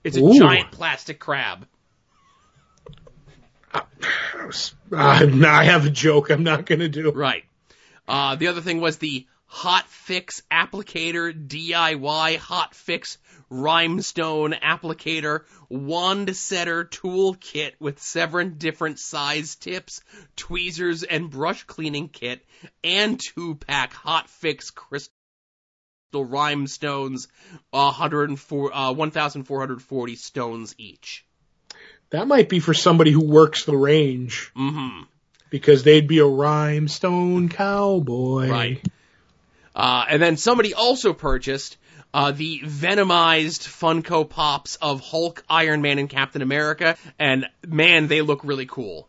It's 0.04 0.18
a 0.18 0.22
Ooh. 0.22 0.38
giant 0.38 0.72
plastic 0.72 1.20
crab. 1.20 1.68
Uh, 3.74 3.82
I 4.92 5.64
have 5.64 5.86
a 5.86 5.90
joke 5.90 6.30
I'm 6.30 6.44
not 6.44 6.66
going 6.66 6.80
to 6.80 6.90
do. 6.90 7.12
Right. 7.12 7.44
Uh, 8.08 8.36
the 8.36 8.48
other 8.48 8.62
thing 8.62 8.82
was 8.82 8.98
the 8.98 9.26
Hot 9.56 9.88
Fix 9.88 10.42
applicator 10.52 11.32
DIY 11.32 12.38
Hot 12.38 12.74
Fix 12.74 13.20
rhinestone 13.52 14.54
applicator 14.54 15.42
wand 15.70 16.36
setter 16.36 16.86
tool 16.86 17.36
kit 17.40 17.76
with 17.80 18.02
seven 18.02 18.56
different 18.58 18.98
size 18.98 19.56
tips, 19.56 20.02
tweezers, 20.36 21.04
and 21.04 21.30
brush 21.30 21.66
cleaning 21.66 22.10
kit, 22.10 22.44
and 22.84 23.20
two 23.20 23.54
pack 23.54 23.94
Hot 23.94 24.28
Fix 24.28 24.72
crystal 24.72 25.12
rhinestones, 26.14 27.28
104, 27.70 28.76
uh, 28.76 28.92
1,440 28.92 30.16
stones 30.16 30.74
each. 30.80 31.26
That 32.10 32.28
might 32.28 32.50
be 32.50 32.60
for 32.60 32.74
somebody 32.74 33.12
who 33.12 33.24
works 33.24 33.66
the 33.66 33.78
range 33.78 34.52
Mm-hmm. 34.58 35.04
because 35.52 35.84
they'd 35.84 36.08
be 36.08 36.18
a 36.18 36.26
rhinestone 36.26 37.50
cowboy. 37.50 38.50
Right. 38.50 38.88
Uh, 39.76 40.06
and 40.10 40.22
then 40.22 40.38
somebody 40.38 40.74
also 40.74 41.14
purchased 41.14 41.78
uh, 42.14 42.32
the 42.32 42.60
Venomized 42.60 43.68
Funko 43.68 44.30
Pops 44.30 44.76
of 44.78 45.02
Hulk, 45.02 45.44
Iron 45.50 45.82
Man, 45.82 45.98
and 45.98 46.10
Captain 46.10 46.42
America, 46.42 46.96
and 47.18 47.48
man, 47.68 48.08
they 48.08 48.22
look 48.22 48.44
really 48.44 48.68
cool. 48.68 49.08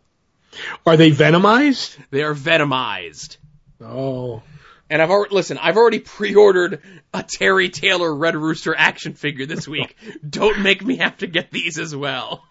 Are 0.87 0.97
they 0.97 1.11
venomized? 1.11 1.99
They 2.11 2.23
are 2.23 2.35
Venomized. 2.35 3.37
Oh. 3.81 4.43
And 4.89 5.03
I've 5.03 5.11
already 5.11 5.35
listen. 5.35 5.59
I've 5.59 5.77
already 5.77 5.99
pre-ordered 5.99 6.81
a 7.13 7.23
Terry 7.23 7.69
Taylor 7.71 8.15
Red 8.15 8.37
Rooster 8.37 8.75
action 8.77 9.15
figure 9.15 9.47
this 9.47 9.67
week. 9.67 9.97
Don't 10.29 10.61
make 10.61 10.85
me 10.85 10.97
have 10.97 11.17
to 11.19 11.27
get 11.27 11.51
these 11.51 11.79
as 11.79 11.95
well. 11.97 12.45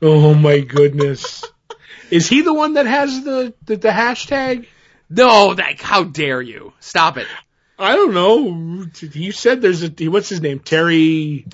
Oh 0.00 0.34
my 0.34 0.60
goodness. 0.60 1.44
Is 2.10 2.28
he 2.28 2.42
the 2.42 2.54
one 2.54 2.74
that 2.74 2.86
has 2.86 3.24
the, 3.24 3.54
the, 3.64 3.76
the 3.76 3.88
hashtag? 3.88 4.66
No, 5.10 5.54
that 5.54 5.80
how 5.80 6.04
dare 6.04 6.40
you? 6.40 6.72
Stop 6.80 7.16
it. 7.16 7.26
I 7.78 7.94
don't 7.94 8.14
know. 8.14 8.86
You 9.12 9.32
said 9.32 9.62
there's 9.62 9.82
a, 9.82 10.08
what's 10.08 10.28
his 10.28 10.40
name? 10.40 10.58
Terry 10.58 11.46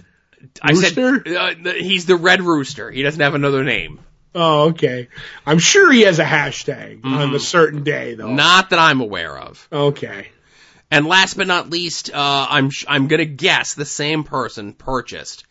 I 0.62 0.70
Rooster? 0.72 1.22
said 1.26 1.36
uh, 1.66 1.72
he's 1.74 2.06
the 2.06 2.16
Red 2.16 2.42
Rooster. 2.42 2.90
He 2.90 3.02
doesn't 3.02 3.20
have 3.20 3.34
another 3.34 3.64
name. 3.64 4.00
Oh, 4.34 4.70
okay. 4.70 5.08
I'm 5.46 5.58
sure 5.58 5.92
he 5.92 6.02
has 6.02 6.18
a 6.18 6.24
hashtag 6.24 7.04
on 7.04 7.34
a 7.34 7.38
certain 7.38 7.84
day 7.84 8.14
though. 8.14 8.32
Not 8.32 8.70
that 8.70 8.78
I'm 8.78 9.00
aware 9.00 9.38
of. 9.38 9.68
Okay. 9.72 10.28
And 10.90 11.06
last 11.06 11.34
but 11.36 11.46
not 11.46 11.70
least, 11.70 12.10
uh, 12.12 12.46
I'm 12.50 12.70
sh- 12.70 12.84
I'm 12.88 13.06
gonna 13.06 13.24
guess 13.26 13.74
the 13.74 13.84
same 13.84 14.24
person 14.24 14.72
purchased 14.72 15.44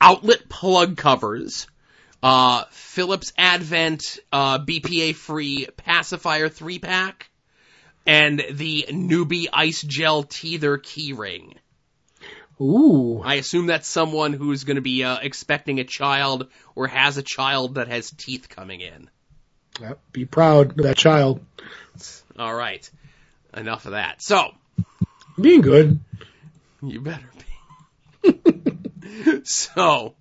outlet 0.00 0.48
plug 0.48 0.96
covers, 0.96 1.66
uh, 2.22 2.64
Philips 2.70 3.32
Avent 3.38 4.18
uh, 4.32 4.58
BPA 4.58 5.14
free 5.14 5.66
pacifier 5.76 6.48
three 6.48 6.78
pack, 6.78 7.30
and 8.06 8.42
the 8.50 8.86
Nuby 8.90 9.46
Ice 9.52 9.82
Gel 9.82 10.24
Teether 10.24 10.78
keyring. 10.78 11.54
Ooh. 12.60 13.20
I 13.24 13.34
assume 13.34 13.66
that's 13.66 13.88
someone 13.88 14.32
who's 14.32 14.64
going 14.64 14.76
to 14.76 14.82
be 14.82 15.02
uh, 15.02 15.18
expecting 15.20 15.80
a 15.80 15.84
child 15.84 16.48
or 16.74 16.86
has 16.86 17.18
a 17.18 17.22
child 17.22 17.74
that 17.76 17.88
has 17.88 18.10
teeth 18.10 18.48
coming 18.48 18.80
in. 18.80 19.10
Yep, 19.80 19.98
Be 20.12 20.24
proud 20.24 20.70
of 20.70 20.84
that 20.84 20.96
child. 20.96 21.40
All 22.38 22.54
right, 22.54 22.88
enough 23.56 23.86
of 23.86 23.92
that. 23.92 24.22
So 24.22 24.52
Being 25.40 25.62
good. 25.62 25.98
You 26.82 27.00
better 27.00 27.28
be. 28.22 28.40
so, 29.44 30.14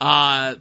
uh, 0.00 0.54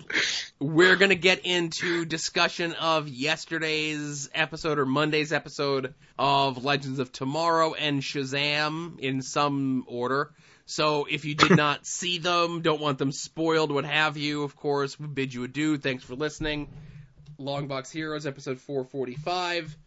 we're 0.60 0.98
gonna 0.98 1.16
get 1.16 1.46
into 1.46 2.06
discussion 2.06 2.74
of 2.74 3.08
yesterday's 3.08 4.30
episode 4.34 4.80
or 4.80 4.86
Monday's 4.86 5.32
episode 5.32 5.94
of 6.18 6.64
Legends 6.64 7.00
of 7.00 7.12
Tomorrow 7.12 7.74
and 7.74 8.02
Shazam 8.02 9.00
in 9.00 9.22
some 9.22 9.86
order. 9.88 10.32
So 10.66 11.08
if 11.10 11.26
you 11.26 11.36
did 11.36 11.52
not 11.58 11.86
see 11.86 12.18
them, 12.18 12.62
don't 12.62 12.82
want 12.82 12.98
them 12.98 13.12
spoiled, 13.12 13.72
what 13.72 13.86
have 13.86 14.18
you, 14.18 14.44
of 14.44 14.56
course, 14.56 15.00
we 15.00 15.08
bid 15.08 15.34
you 15.34 15.44
adieu. 15.46 15.78
Thanks 15.78 16.04
for 16.04 16.16
listening. 16.16 16.70
Longbox 17.40 17.92
Heroes, 17.92 18.28
episode 18.28 18.60
445. 18.60 19.78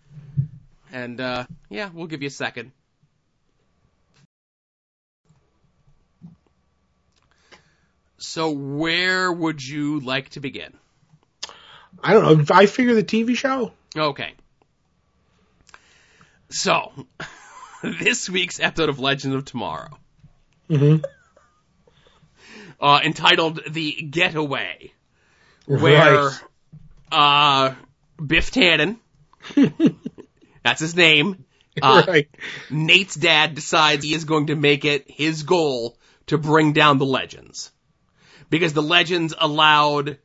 And, 0.91 1.21
uh, 1.21 1.45
yeah, 1.69 1.91
we'll 1.93 2.07
give 2.07 2.23
you 2.23 2.29
a 2.29 2.31
second. 2.31 2.73
So 8.23 8.51
where 8.53 9.33
would 9.33 9.63
you 9.65 9.99
like 10.01 10.31
to 10.31 10.41
begin? 10.41 10.73
I 12.03 12.13
don't 12.13 12.39
know. 12.39 12.55
I 12.55 12.67
figure 12.67 12.95
the 12.95 13.03
TV 13.03 13.37
show. 13.37 13.73
Okay. 13.97 14.33
So, 16.51 16.93
this 17.83 18.29
week's 18.31 18.61
episode 18.61 18.89
of 18.89 18.99
Legends 19.01 19.35
of 19.37 19.45
Tomorrow, 19.45 19.99
Mm-hmm. 20.71 21.05
uh, 22.81 23.01
entitled 23.05 23.61
The 23.69 23.91
Getaway, 23.93 24.93
where, 25.67 26.27
Right. 26.27 26.41
uh, 27.11 27.75
Biff 28.25 28.51
Tannen, 28.53 28.99
that's 30.63 30.81
his 30.81 30.95
name, 30.95 31.45
uh, 31.81 32.05
right. 32.07 32.29
Nate's 32.71 33.17
dad 33.17 33.55
decides 33.55 34.05
he 34.05 34.15
is 34.15 34.25
going 34.25 34.47
to 34.47 34.55
make 34.57 34.85
it 34.85 35.11
his 35.11 35.43
goal 35.43 35.99
to 36.27 36.39
bring 36.39 36.73
down 36.73 36.99
the 36.99 37.07
legends. 37.07 37.71
Because 38.53 38.75
the 38.75 38.83
legends 38.83 39.33
allowed, 39.37 40.19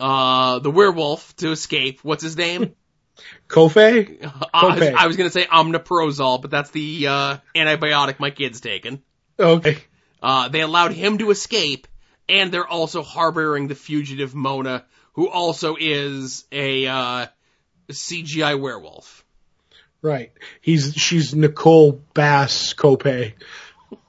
uh, 0.00 0.58
the 0.60 0.70
werewolf 0.70 1.36
to 1.36 1.50
escape. 1.50 2.00
What's 2.02 2.22
his 2.22 2.34
name? 2.34 2.74
Kaupe? 3.48 3.76
I 3.76 4.64
was, 4.64 4.82
I 4.82 5.06
was 5.06 5.16
gonna 5.18 5.28
say 5.28 5.44
omniprozol, 5.44 6.40
but 6.40 6.50
that's 6.50 6.70
the, 6.70 7.06
uh, 7.06 7.36
antibiotic 7.54 8.20
my 8.20 8.30
kid's 8.30 8.62
taken. 8.62 9.02
Okay. 9.38 9.76
Uh, 10.22 10.48
they 10.48 10.62
allowed 10.62 10.92
him 10.92 11.18
to 11.18 11.30
escape, 11.30 11.86
and 12.26 12.50
they're 12.50 12.66
also 12.66 13.02
harboring 13.02 13.68
the 13.68 13.74
fugitive 13.74 14.34
Mona, 14.34 14.86
who 15.12 15.28
also 15.28 15.76
is 15.78 16.46
a, 16.50 16.86
uh, 16.86 17.26
CGI 17.90 18.58
werewolf. 18.58 19.26
Right. 20.00 20.32
He's 20.62 20.94
she's 20.94 21.34
Nicole 21.34 22.02
Bass 22.14 22.72
Kaupe. 22.72 23.34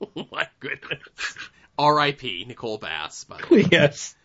Oh 0.02 0.26
my 0.30 0.46
goodness. 0.60 1.49
R.I.P. 1.80 2.46
Nicole 2.48 2.78
Bass, 2.78 3.24
by 3.24 3.38
the 3.38 3.48
way. 3.56 3.66
yes. 3.72 4.16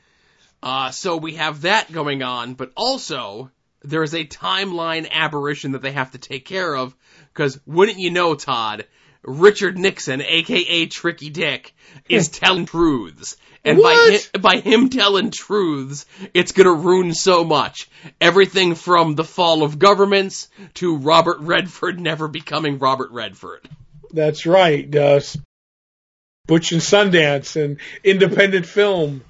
Uh, 0.63 0.91
so 0.91 1.17
we 1.17 1.35
have 1.35 1.63
that 1.63 1.91
going 1.93 2.23
on, 2.23 2.55
but 2.55 2.73
also 2.77 3.51
there 3.83 4.03
is 4.03 4.15
a 4.15 4.25
timeline 4.25 5.09
aberration 5.11 5.73
that 5.73 5.83
they 5.83 5.93
have 5.93 6.11
to 6.13 6.19
take 6.19 6.45
care 6.45 6.75
of, 6.75 6.95
because 7.33 7.61
wouldn't 7.67 7.99
you 7.99 8.11
know, 8.11 8.35
Todd, 8.35 8.87
Richard 9.23 9.79
Nixon, 9.79 10.21
aka 10.23 10.87
Tricky 10.87 11.31
Dick, 11.31 11.75
is 12.09 12.29
telling 12.41 12.67
truths. 12.67 13.37
And 13.67 13.77
by, 13.79 13.83
What? 13.83 14.31
hi- 14.35 14.39
by 14.41 14.61
him 14.61 14.89
telling 14.91 15.31
truths, 15.31 16.05
it's 16.35 16.53
gonna 16.53 16.73
ruin 16.73 17.15
so 17.15 17.45
much. 17.45 17.89
Everything 18.21 18.75
from 18.75 19.15
the 19.15 19.25
fall 19.25 19.63
of 19.63 19.79
governments 19.79 20.49
to 20.75 20.97
Robert 20.97 21.41
Redford 21.41 22.01
never 22.11 22.27
becoming 22.29 22.79
Robert 22.79 23.11
Redford. 23.13 23.69
That's 24.13 24.45
right. 24.47 24.95
Uh, 24.95 25.21
Butch 26.47 26.73
and 26.73 26.81
Sundance 26.81 27.63
and 27.63 27.79
independent 28.03 28.67
film. 28.67 29.25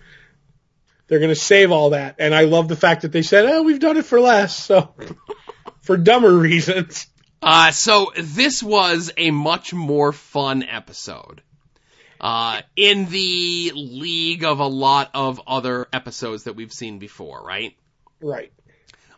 They're 1.07 1.20
going 1.20 1.31
to 1.31 1.36
save 1.36 1.70
all 1.70 1.91
that. 1.91 2.16
And 2.19 2.35
I 2.35 2.45
love 2.45 2.69
the 2.69 2.77
fact 2.77 3.03
that 3.03 3.12
they 3.12 3.23
said, 3.23 3.47
oh, 3.47 3.62
we've 3.62 3.78
done 3.78 3.97
it 3.97 4.07
for 4.07 4.20
less. 4.20 4.57
So, 4.57 4.95
for 5.82 5.97
dumber 5.97 6.35
reasons. 6.36 7.07
Uh, 7.43 7.70
so 7.70 8.11
this 8.16 8.62
was 8.62 9.12
a 9.16 9.31
much 9.31 9.74
more 9.74 10.12
fun 10.12 10.62
episode. 10.62 11.43
Uh, 12.20 12.62
in 12.74 13.07
the 13.11 13.73
league 13.74 14.45
of 14.45 14.61
a 14.61 14.66
lot 14.66 15.11
of 15.12 15.43
other 15.47 15.86
episodes 15.93 16.45
that 16.45 16.57
we've 16.57 16.73
seen 16.73 16.99
before, 16.99 17.45
right? 17.45 17.77
Right. 18.23 18.51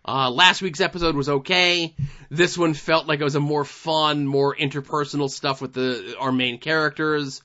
Uh, 0.04 0.30
last 0.30 0.60
week's 0.60 0.80
episode 0.80 1.14
was 1.14 1.28
okay. 1.28 1.94
This 2.30 2.58
one 2.58 2.74
felt 2.74 3.06
like 3.06 3.20
it 3.20 3.24
was 3.24 3.36
a 3.36 3.40
more 3.40 3.64
fun, 3.64 4.26
more 4.26 4.56
interpersonal 4.56 5.30
stuff 5.30 5.60
with 5.60 5.72
the 5.72 6.16
our 6.18 6.32
main 6.32 6.58
characters, 6.58 7.42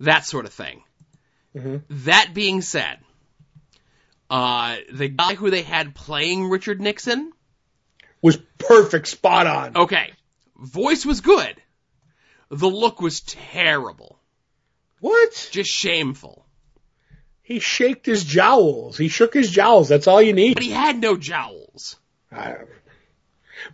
that 0.00 0.24
sort 0.26 0.44
of 0.46 0.52
thing. 0.52 0.82
Mhm. 1.54 1.82
That 1.88 2.32
being 2.34 2.60
said, 2.62 2.98
uh, 4.28 4.76
the 4.92 5.08
guy 5.08 5.34
who 5.34 5.50
they 5.50 5.62
had 5.62 5.94
playing 5.94 6.48
Richard 6.48 6.80
Nixon, 6.80 7.32
Was 8.22 8.36
perfect, 8.58 9.08
spot 9.08 9.46
on. 9.46 9.76
okay, 9.76 10.12
voice 10.56 11.06
was 11.06 11.20
good. 11.20 11.54
The 12.50 12.68
look 12.68 13.00
was 13.00 13.20
terrible, 13.20 14.20
What? 15.00 15.48
just 15.52 15.70
shameful. 15.70 16.46
He 17.42 17.60
shaked 17.60 18.06
his 18.06 18.24
jowls. 18.24 18.98
He 18.98 19.06
shook 19.08 19.32
his 19.32 19.50
jowls. 19.50 19.88
That's 19.88 20.08
all 20.08 20.20
you 20.20 20.32
need. 20.32 20.54
But 20.54 20.64
he 20.64 20.70
had 20.72 21.00
no 21.00 21.16
jowls. 21.16 21.96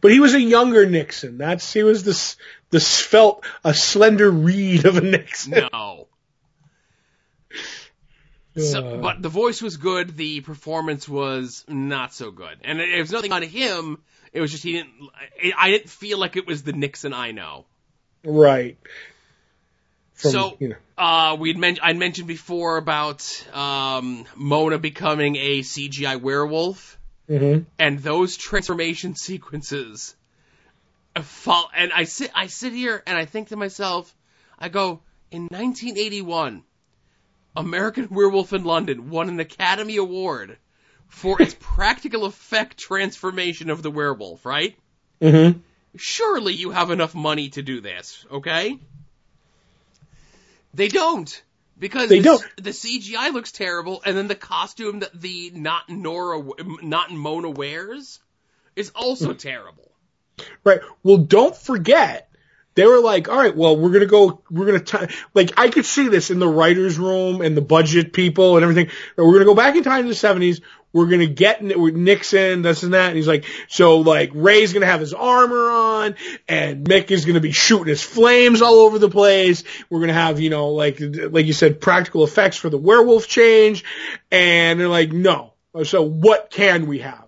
But 0.01 0.11
he 0.12 0.20
was 0.20 0.35
a 0.35 0.40
younger 0.40 0.85
Nixon. 0.86 1.39
That's 1.39 1.73
he 1.73 1.82
was 1.82 2.05
this 2.05 2.36
the 2.70 2.81
svelte, 2.81 3.44
a 3.65 3.73
slender 3.74 4.31
reed 4.31 4.85
of 4.85 4.97
a 4.97 5.01
Nixon. 5.01 5.69
No. 5.73 6.09
So, 8.57 8.99
but 8.99 9.23
the 9.23 9.29
voice 9.31 9.62
was 9.62 9.79
good. 9.79 10.16
The 10.16 10.41
performance 10.43 11.09
was 11.09 11.65
not 11.69 12.12
so 12.12 12.31
good, 12.31 12.59
and 12.65 12.81
it, 12.81 12.89
it 12.91 13.01
was 13.01 13.11
nothing 13.11 13.33
on 13.33 13.43
him. 13.43 14.03
It 14.33 14.41
was 14.41 14.51
just 14.51 14.62
he 14.62 14.73
didn't. 14.73 14.93
I- 15.43 15.53
I 15.57 15.70
didn't 15.70 15.89
feel 15.89 16.19
like 16.19 16.37
it 16.37 16.47
was 16.47 16.62
the 16.62 16.73
Nixon 16.73 17.15
I 17.15 17.31
know. 17.33 17.65
right. 18.24 18.77
From, 20.15 20.31
so, 20.31 20.57
you 20.61 20.69
know, 20.69 20.77
uh, 20.99 21.37
we'd 21.41 21.57
men- 21.59 21.79
I 21.83 21.95
mentioned 21.95 22.29
before 22.29 22.77
about 22.77 23.24
um, 23.53 24.24
Mona 24.37 24.79
becoming 24.79 25.35
a 25.37 25.61
CGI 25.62 26.20
werewolf, 26.20 26.97
mhm. 27.29 27.65
and 27.79 27.99
those 27.99 28.37
transformation 28.37 29.16
sequences. 29.16 30.15
Fall, 31.20 31.70
and 31.74 31.93
I 31.93 32.05
sit, 32.05 32.31
I 32.35 32.47
sit 32.47 32.73
here 32.73 33.03
and 33.07 33.19
I 33.19 33.24
think 33.24 33.49
to 33.49 33.57
myself, 33.57 34.15
I 34.59 34.69
go, 34.69 35.01
in 35.31 35.43
1981, 35.43 36.62
American 37.57 38.09
Werewolf 38.11 38.53
in 38.53 38.65
London 38.65 39.11
won 39.11 39.29
an 39.29 39.41
Academy 39.41 39.97
Award 39.97 40.57
for 41.09 41.41
its 41.41 41.55
practical 41.61 42.24
effect 42.24 42.79
transformation 42.79 43.70
of 43.70 43.83
the 43.83 43.91
werewolf, 43.91 44.45
right? 44.47 44.77
Mhm. 45.20 45.61
Surely 45.97 46.55
you 46.55 46.70
have 46.70 46.91
enough 46.91 47.15
money 47.15 47.51
to 47.51 47.62
do 47.62 47.81
this, 47.81 48.24
okay? 48.31 48.79
They 50.74 50.89
don't. 50.89 51.43
Because 51.79 52.09
They 52.09 52.19
the, 52.19 52.24
don't. 52.24 52.45
the 52.57 52.70
CGI 52.70 53.33
looks 53.33 53.53
terrible, 53.53 54.03
and 54.05 54.16
then 54.16 54.29
the 54.29 54.35
costume 54.35 55.01
that 55.01 55.19
the 55.20 55.51
not 55.55 55.89
Nora, 55.89 56.43
not 56.83 57.11
Mona 57.11 57.51
wears 57.51 58.20
is 58.77 58.91
also 58.95 59.33
terrible. 59.35 59.91
Right. 60.65 60.81
Well, 61.03 61.19
don't 61.19 61.57
forget, 61.57 62.31
they 62.74 62.86
were 62.86 63.01
like, 63.01 63.28
all 63.28 63.36
right, 63.36 63.57
well, 63.57 63.77
we're 63.77 63.90
going 63.90 64.01
to 64.01 64.07
go, 64.07 64.43
we're 64.51 64.66
going 64.66 64.85
to, 64.85 65.09
like, 65.35 65.53
I 65.59 65.69
could 65.69 65.85
see 65.85 66.09
this 66.09 66.31
in 66.31 66.39
the 66.39 66.49
writer's 66.49 66.99
room 66.99 67.40
and 67.40 67.57
the 67.57 67.62
budget 67.62 68.12
people 68.12 68.57
and 68.57 68.62
everything. 68.62 68.90
We're 69.16 69.24
going 69.24 69.40
to 69.40 69.44
go 69.44 69.55
back 69.55 69.77
in 69.77 69.82
time 69.82 70.03
to 70.05 70.09
the 70.09 70.15
70s. 70.15 70.62
We're 70.93 71.07
going 71.07 71.20
to 71.20 71.27
get 71.27 71.62
Nixon, 71.62 72.62
this 72.62 72.82
and 72.82 72.93
that. 72.94 73.09
And 73.09 73.16
he's 73.16 73.27
like, 73.28 73.47
so 73.69 73.99
like, 73.99 74.31
Ray's 74.35 74.73
going 74.73 74.82
to 74.82 74.86
have 74.86 75.01
his 75.01 75.15
armor 75.15 75.70
on 75.70 76.16
and 76.47 76.85
Mick 76.86 77.11
is 77.11 77.24
going 77.24 77.35
to 77.35 77.40
be 77.40 77.53
shooting 77.53 77.86
his 77.86 78.03
flames 78.03 78.61
all 78.61 78.74
over 78.74 78.99
the 78.99 79.09
place. 79.09 79.65
We're 79.89 80.01
going 80.01 80.09
to 80.09 80.15
have, 80.15 80.40
you 80.40 80.51
know, 80.51 80.69
like, 80.69 80.99
like 81.01 81.47
you 81.47 81.55
said, 81.55 81.81
practical 81.81 82.24
effects 82.24 82.59
for 82.59 82.69
the 82.69 82.78
werewolf 82.78 83.27
change. 83.27 83.85
And 84.31 84.78
they're 84.78 84.89
like, 84.89 85.12
no. 85.12 85.55
So 85.85 86.03
what 86.03 86.51
can 86.51 86.86
we 86.86 86.99
have? 86.99 87.23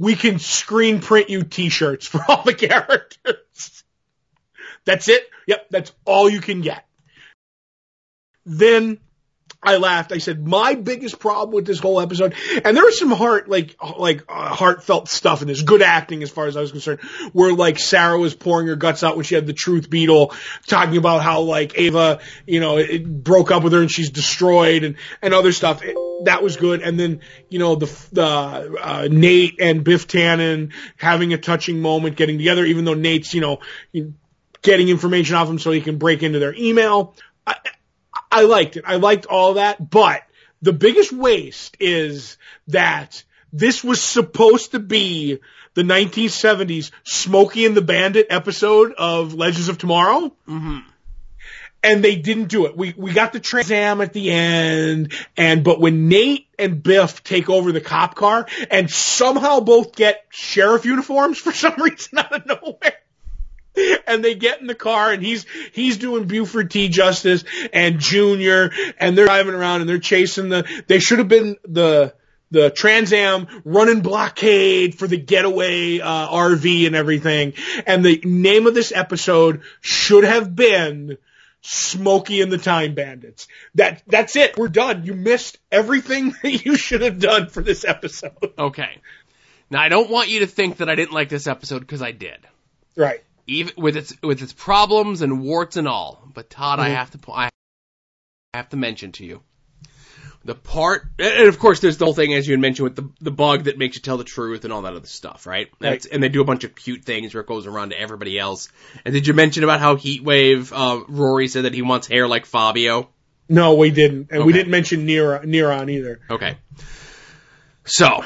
we 0.00 0.16
can 0.16 0.38
screen 0.38 1.00
print 1.00 1.28
you 1.28 1.42
t-shirts 1.42 2.06
for 2.06 2.24
all 2.26 2.42
the 2.42 2.54
characters. 2.68 3.79
That's 4.84 5.08
it. 5.08 5.22
Yep, 5.46 5.66
that's 5.70 5.92
all 6.04 6.28
you 6.28 6.40
can 6.40 6.60
get. 6.60 6.84
Then 8.46 8.98
I 9.62 9.76
laughed. 9.76 10.12
I 10.12 10.18
said, 10.18 10.46
my 10.46 10.74
biggest 10.74 11.18
problem 11.18 11.54
with 11.54 11.66
this 11.66 11.78
whole 11.78 12.00
episode, 12.00 12.34
and 12.64 12.74
there 12.74 12.84
was 12.84 12.98
some 12.98 13.10
heart, 13.10 13.46
like, 13.46 13.76
like, 13.98 14.24
uh, 14.26 14.54
heartfelt 14.54 15.08
stuff 15.10 15.42
in 15.42 15.48
this, 15.48 15.60
good 15.60 15.82
acting 15.82 16.22
as 16.22 16.30
far 16.30 16.46
as 16.46 16.56
I 16.56 16.62
was 16.62 16.72
concerned, 16.72 17.00
where 17.34 17.52
like 17.52 17.78
Sarah 17.78 18.18
was 18.18 18.34
pouring 18.34 18.68
her 18.68 18.76
guts 18.76 19.02
out 19.02 19.16
when 19.16 19.24
she 19.24 19.34
had 19.34 19.46
the 19.46 19.52
truth 19.52 19.90
beetle, 19.90 20.32
talking 20.66 20.96
about 20.96 21.22
how 21.22 21.42
like 21.42 21.78
Ava, 21.78 22.20
you 22.46 22.60
know, 22.60 22.78
it 22.78 23.06
broke 23.06 23.50
up 23.50 23.62
with 23.62 23.74
her 23.74 23.80
and 23.80 23.90
she's 23.90 24.10
destroyed 24.10 24.82
and, 24.82 24.96
and 25.20 25.34
other 25.34 25.52
stuff. 25.52 25.82
It, 25.82 25.94
that 26.24 26.42
was 26.42 26.56
good. 26.56 26.80
And 26.80 26.98
then, 26.98 27.20
you 27.50 27.58
know, 27.58 27.74
the, 27.74 27.86
the, 28.12 28.78
uh, 28.80 29.08
Nate 29.10 29.60
and 29.60 29.84
Biff 29.84 30.06
Tannen 30.06 30.72
having 30.96 31.34
a 31.34 31.38
touching 31.38 31.80
moment, 31.82 32.16
getting 32.16 32.38
together, 32.38 32.64
even 32.64 32.86
though 32.86 32.94
Nate's, 32.94 33.34
you 33.34 33.42
know, 33.42 33.58
getting 34.62 34.88
information 34.88 35.36
off 35.36 35.48
him 35.48 35.58
so 35.58 35.70
he 35.70 35.80
can 35.80 35.98
break 35.98 36.22
into 36.22 36.38
their 36.38 36.54
email. 36.54 37.14
I, 37.46 37.56
I 38.30 38.42
liked 38.42 38.76
it. 38.76 38.84
I 38.86 38.96
liked 38.96 39.26
all 39.26 39.54
that, 39.54 39.90
but 39.90 40.22
the 40.62 40.72
biggest 40.72 41.12
waste 41.12 41.76
is 41.80 42.36
that 42.68 43.22
this 43.52 43.82
was 43.82 44.02
supposed 44.02 44.72
to 44.72 44.78
be 44.78 45.40
the 45.74 45.82
1970s 45.82 46.90
Smokey 47.04 47.66
and 47.66 47.76
the 47.76 47.82
Bandit 47.82 48.26
episode 48.30 48.92
of 48.92 49.34
Legends 49.34 49.68
of 49.68 49.78
Tomorrow. 49.78 50.32
Mm-hmm. 50.48 50.78
And 51.82 52.04
they 52.04 52.16
didn't 52.16 52.48
do 52.48 52.66
it. 52.66 52.76
We, 52.76 52.92
we 52.94 53.14
got 53.14 53.32
the 53.32 53.40
Trans 53.40 53.70
Am 53.70 54.02
at 54.02 54.12
the 54.12 54.30
end, 54.30 55.14
and, 55.34 55.64
but 55.64 55.80
when 55.80 56.08
Nate 56.08 56.46
and 56.58 56.82
Biff 56.82 57.24
take 57.24 57.48
over 57.48 57.72
the 57.72 57.80
cop 57.80 58.14
car 58.14 58.46
and 58.70 58.90
somehow 58.90 59.60
both 59.60 59.96
get 59.96 60.26
sheriff 60.28 60.84
uniforms 60.84 61.38
for 61.38 61.52
some 61.54 61.80
reason 61.80 62.18
out 62.18 62.34
of 62.34 62.44
nowhere, 62.46 62.98
and 64.06 64.24
they 64.24 64.34
get 64.34 64.60
in 64.60 64.66
the 64.66 64.74
car 64.74 65.12
and 65.12 65.22
he's 65.22 65.46
he's 65.72 65.98
doing 65.98 66.26
Buford 66.26 66.70
T 66.70 66.88
Justice 66.88 67.44
and 67.72 67.98
Junior 67.98 68.72
and 68.98 69.16
they're 69.16 69.26
driving 69.26 69.54
around 69.54 69.80
and 69.80 69.90
they're 69.90 69.98
chasing 69.98 70.48
the 70.48 70.82
they 70.86 70.98
should 70.98 71.18
have 71.18 71.28
been 71.28 71.56
the 71.64 72.14
the 72.50 72.70
Trans 72.70 73.12
Am 73.12 73.46
running 73.64 74.00
blockade 74.00 74.96
for 74.96 75.06
the 75.06 75.16
getaway 75.16 76.00
uh, 76.00 76.28
RV 76.28 76.86
and 76.86 76.96
everything 76.96 77.54
and 77.86 78.04
the 78.04 78.20
name 78.24 78.66
of 78.66 78.74
this 78.74 78.92
episode 78.92 79.62
should 79.80 80.24
have 80.24 80.54
been 80.54 81.16
Smokey 81.62 82.40
and 82.40 82.50
the 82.50 82.58
Time 82.58 82.94
Bandits. 82.94 83.46
That 83.74 84.02
that's 84.06 84.34
it. 84.36 84.56
We're 84.56 84.68
done. 84.68 85.04
You 85.04 85.14
missed 85.14 85.58
everything 85.70 86.34
that 86.42 86.64
you 86.64 86.76
should 86.76 87.02
have 87.02 87.18
done 87.18 87.48
for 87.48 87.62
this 87.62 87.84
episode. 87.84 88.52
Okay. 88.58 88.98
Now 89.70 89.80
I 89.80 89.88
don't 89.88 90.10
want 90.10 90.28
you 90.28 90.40
to 90.40 90.46
think 90.46 90.78
that 90.78 90.88
I 90.88 90.94
didn't 90.94 91.12
like 91.12 91.28
this 91.28 91.46
episode 91.46 91.80
because 91.80 92.02
I 92.02 92.12
did. 92.12 92.46
Right. 92.96 93.22
Even 93.50 93.74
with 93.76 93.96
its 93.96 94.14
with 94.22 94.40
its 94.42 94.52
problems 94.52 95.22
and 95.22 95.42
warts 95.42 95.76
and 95.76 95.88
all. 95.88 96.22
But 96.32 96.50
Todd, 96.50 96.78
I 96.78 96.90
Mhm. 96.90 96.94
have 96.94 97.10
to 97.10 97.32
I 97.32 97.48
have 98.54 98.68
to 98.70 98.76
mention 98.76 99.12
to 99.12 99.24
you 99.24 99.42
the 100.44 100.54
part, 100.54 101.02
and 101.18 101.48
of 101.48 101.58
course, 101.58 101.80
there's 101.80 101.98
the 101.98 102.06
whole 102.06 102.14
thing 102.14 102.32
as 102.32 102.46
you 102.48 102.52
had 102.52 102.60
mentioned 102.60 102.84
with 102.84 102.96
the 102.96 103.10
the 103.20 103.30
bug 103.30 103.64
that 103.64 103.76
makes 103.76 103.96
you 103.96 104.02
tell 104.02 104.16
the 104.16 104.24
truth 104.24 104.64
and 104.64 104.72
all 104.72 104.82
that 104.82 104.94
other 104.94 105.06
stuff, 105.06 105.46
right? 105.46 105.68
And, 105.80 105.90
Right. 105.90 106.06
and 106.10 106.22
they 106.22 106.28
do 106.30 106.40
a 106.40 106.44
bunch 106.44 106.64
of 106.64 106.74
cute 106.74 107.04
things 107.04 107.34
where 107.34 107.42
it 107.42 107.46
goes 107.46 107.66
around 107.66 107.90
to 107.90 108.00
everybody 108.00 108.38
else. 108.38 108.68
And 109.04 109.12
did 109.12 109.26
you 109.26 109.34
mention 109.34 109.64
about 109.64 109.80
how 109.80 109.96
Heatwave? 109.96 110.72
Uh, 110.72 111.04
Rory 111.08 111.48
said 111.48 111.64
that 111.64 111.74
he 111.74 111.82
wants 111.82 112.06
hair 112.06 112.26
like 112.26 112.46
Fabio. 112.46 113.10
No, 113.48 113.74
we 113.74 113.90
didn't, 113.90 114.28
and 114.30 114.44
we 114.44 114.52
didn't 114.52 114.70
mention 114.70 115.06
Neron, 115.08 115.44
Neron 115.44 115.90
either. 115.90 116.20
Okay. 116.30 116.56
So, 117.84 118.24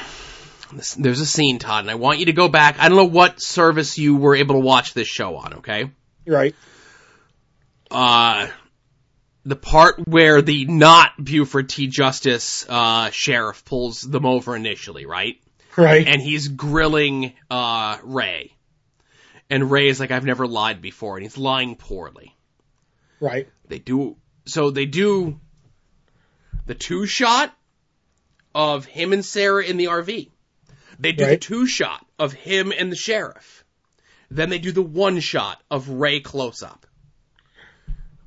this, 0.77 0.95
there's 0.95 1.21
a 1.21 1.27
scene, 1.27 1.59
Todd, 1.59 1.85
and 1.85 1.91
I 1.91 1.95
want 1.95 2.19
you 2.19 2.27
to 2.27 2.33
go 2.33 2.49
back. 2.49 2.77
I 2.79 2.89
don't 2.89 2.97
know 2.97 3.05
what 3.05 3.41
service 3.41 3.99
you 3.99 4.17
were 4.17 4.37
able 4.37 4.57
to 4.57 4.61
watch 4.61 4.95
this 4.95 5.09
show 5.09 5.37
on, 5.37 5.55
okay? 5.55 5.91
Right. 6.27 6.55
Uh, 7.91 8.49
the 9.45 9.57
part 9.57 10.07
where 10.07 10.43
the 10.43 10.65
not 10.65 11.13
Buford 11.23 11.69
T. 11.69 11.87
Justice, 11.87 12.67
uh, 12.69 13.11
sheriff 13.11 13.65
pulls 13.65 14.01
them 14.01 14.27
over 14.27 14.57
initially, 14.57 15.07
right? 15.07 15.37
Right. 15.77 16.07
And 16.07 16.21
he's 16.23 16.49
grilling, 16.49 17.35
uh, 17.51 17.99
Ray. 18.03 18.53
And 19.51 19.71
Ray 19.71 19.89
is 19.89 20.01
like, 20.01 20.11
I've 20.11 20.25
never 20.25 20.47
lied 20.47 20.81
before, 20.81 21.17
and 21.17 21.23
he's 21.25 21.37
lying 21.39 21.77
poorly. 21.77 22.35
right. 23.21 23.49
They 23.67 23.79
do, 23.79 24.17
so 24.47 24.71
they 24.71 24.87
do 24.87 25.41
the 26.67 26.75
two 26.75 27.07
shot 27.07 27.55
of 28.55 28.85
him 28.85 29.13
and 29.13 29.25
Sarah 29.25 29.65
in 29.65 29.77
the 29.77 29.87
RV. 29.87 30.31
They 30.99 31.13
do 31.13 31.27
the 31.27 31.37
two 31.37 31.67
shot 31.67 32.07
of 32.19 32.33
him 32.33 32.73
and 32.77 32.91
the 32.91 32.97
sheriff. 32.97 33.65
Then 34.31 34.49
they 34.51 34.59
do 34.59 34.73
the 34.73 34.83
one 34.83 35.21
shot 35.21 35.63
of 35.71 35.89
Ray 35.89 36.21
close 36.21 36.63
up. 36.63 36.87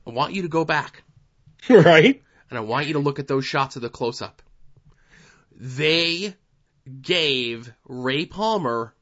I 0.06 0.11
want 0.11 0.34
you 0.34 0.44
to 0.44 0.48
go 0.48 0.64
back 0.64 1.03
Right. 1.69 2.22
and 2.49 2.57
I 2.57 2.61
want 2.61 2.88
you 2.88 2.94
to 2.94 2.99
look 2.99 3.19
at 3.19 3.27
those 3.27 3.45
shots 3.45 3.76
of 3.76 3.81
the 3.81 3.89
close 3.89 4.22
up. 4.22 4.41
They 5.60 6.35
gave 7.02 7.72
Ray 7.85 8.26
Palmer 8.26 8.94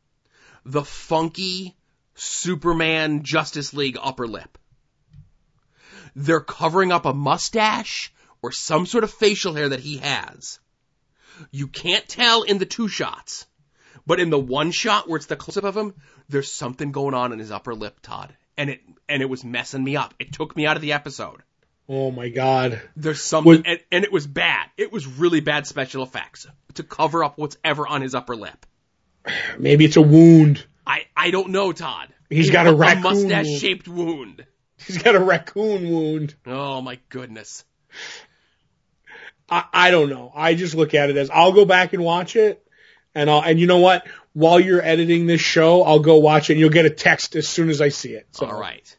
the 0.64 0.84
funky 0.84 1.76
Superman 2.16 3.24
Justice 3.24 3.74
League 3.74 3.98
upper 4.02 4.28
lip. 4.28 4.58
They're 6.16 6.40
covering 6.40 6.92
up 6.92 7.06
a 7.06 7.14
mustache 7.14 8.12
or 8.42 8.52
some 8.52 8.86
sort 8.86 9.04
of 9.04 9.12
facial 9.12 9.54
hair 9.54 9.70
that 9.70 9.82
he 9.82 9.98
has. 9.98 10.60
You 11.52 11.68
can't 11.68 12.08
tell 12.08 12.44
in 12.44 12.58
the 12.58 12.66
two 12.66 12.88
shots, 12.88 13.46
But 14.08 14.20
in 14.20 14.30
the 14.30 14.40
one 14.40 14.72
shot 14.72 15.10
where 15.10 15.18
it's 15.18 15.26
the 15.26 15.36
close 15.36 15.58
up 15.58 15.64
of 15.64 15.76
him, 15.76 15.94
there's 16.30 16.52
something 16.52 16.92
going 16.92 17.14
on 17.14 17.34
in 17.34 17.40
his 17.40 17.52
upper 17.52 17.74
lip, 17.74 18.00
Todd. 18.02 18.36
And 18.58 18.70
it, 18.70 18.82
and 19.10 19.22
it 19.22 19.30
was 19.30 19.44
messing 19.44 19.84
me 19.84 19.96
up. 19.98 20.14
It 20.20 20.32
took 20.32 20.56
me 20.56 20.66
out 20.66 20.76
of 20.76 20.82
the 20.82 20.94
episode. 20.94 21.42
Oh 21.90 22.12
my 22.12 22.30
god. 22.30 22.82
There's 22.96 23.22
something, 23.22 23.50
Was- 23.50 23.62
and, 23.66 23.80
and 23.92 24.04
it 24.04 24.12
was 24.12 24.26
bad. 24.28 24.70
It 24.78 24.92
was 24.92 25.06
really 25.06 25.40
bad 25.40 25.68
special 25.68 26.04
effects 26.04 26.48
to 26.76 26.84
cover 26.84 27.24
up 27.24 27.38
what's 27.38 27.58
ever 27.64 27.88
on 27.88 28.02
his 28.02 28.16
upper 28.16 28.36
lip. 28.36 28.66
Maybe 29.58 29.86
it's 29.86 29.98
a 29.98 30.02
wound. 30.02 30.66
I, 30.86 31.06
I 31.18 31.32
don't 31.32 31.50
know, 31.50 31.72
Todd. 31.72 32.10
He's 32.30 32.52
got 32.52 32.68
a 32.68 32.74
raccoon 32.74 33.04
mustache 33.04 33.60
shaped 33.60 33.88
wound. 33.88 34.46
He's 34.78 35.02
got 35.02 35.16
a 35.16 35.20
raccoon 35.20 35.90
wound. 35.90 36.36
Oh 36.46 36.82
my 36.82 37.00
goodness. 37.10 37.64
I, 39.50 39.64
I 39.72 39.92
don't 39.92 40.10
know. 40.10 40.32
I 40.36 40.56
just 40.56 40.76
look 40.76 40.94
at 40.94 41.10
it 41.10 41.18
as 41.18 41.30
I'll 41.30 41.54
go 41.54 41.66
back 41.66 41.94
and 41.94 42.04
watch 42.04 42.36
it, 42.36 42.65
and 43.16 43.30
I'll 43.30 43.42
and 43.42 43.60
you 43.60 43.68
know 43.68 43.80
what? 43.80 44.08
While 44.34 44.60
you're 44.60 44.82
editing 44.84 45.26
this 45.28 45.42
show, 45.42 45.82
I'll 45.84 46.00
go 46.00 46.18
watch 46.18 46.50
it, 46.50 46.54
and 46.54 46.60
you'll 46.60 46.70
get 46.70 46.86
a 46.86 46.90
text 46.90 47.36
as 47.36 47.48
soon 47.48 47.70
as 47.70 47.80
I 47.82 47.90
see 47.90 48.14
it. 48.14 48.28
So, 48.32 48.46
All 48.48 48.60
right. 48.60 48.96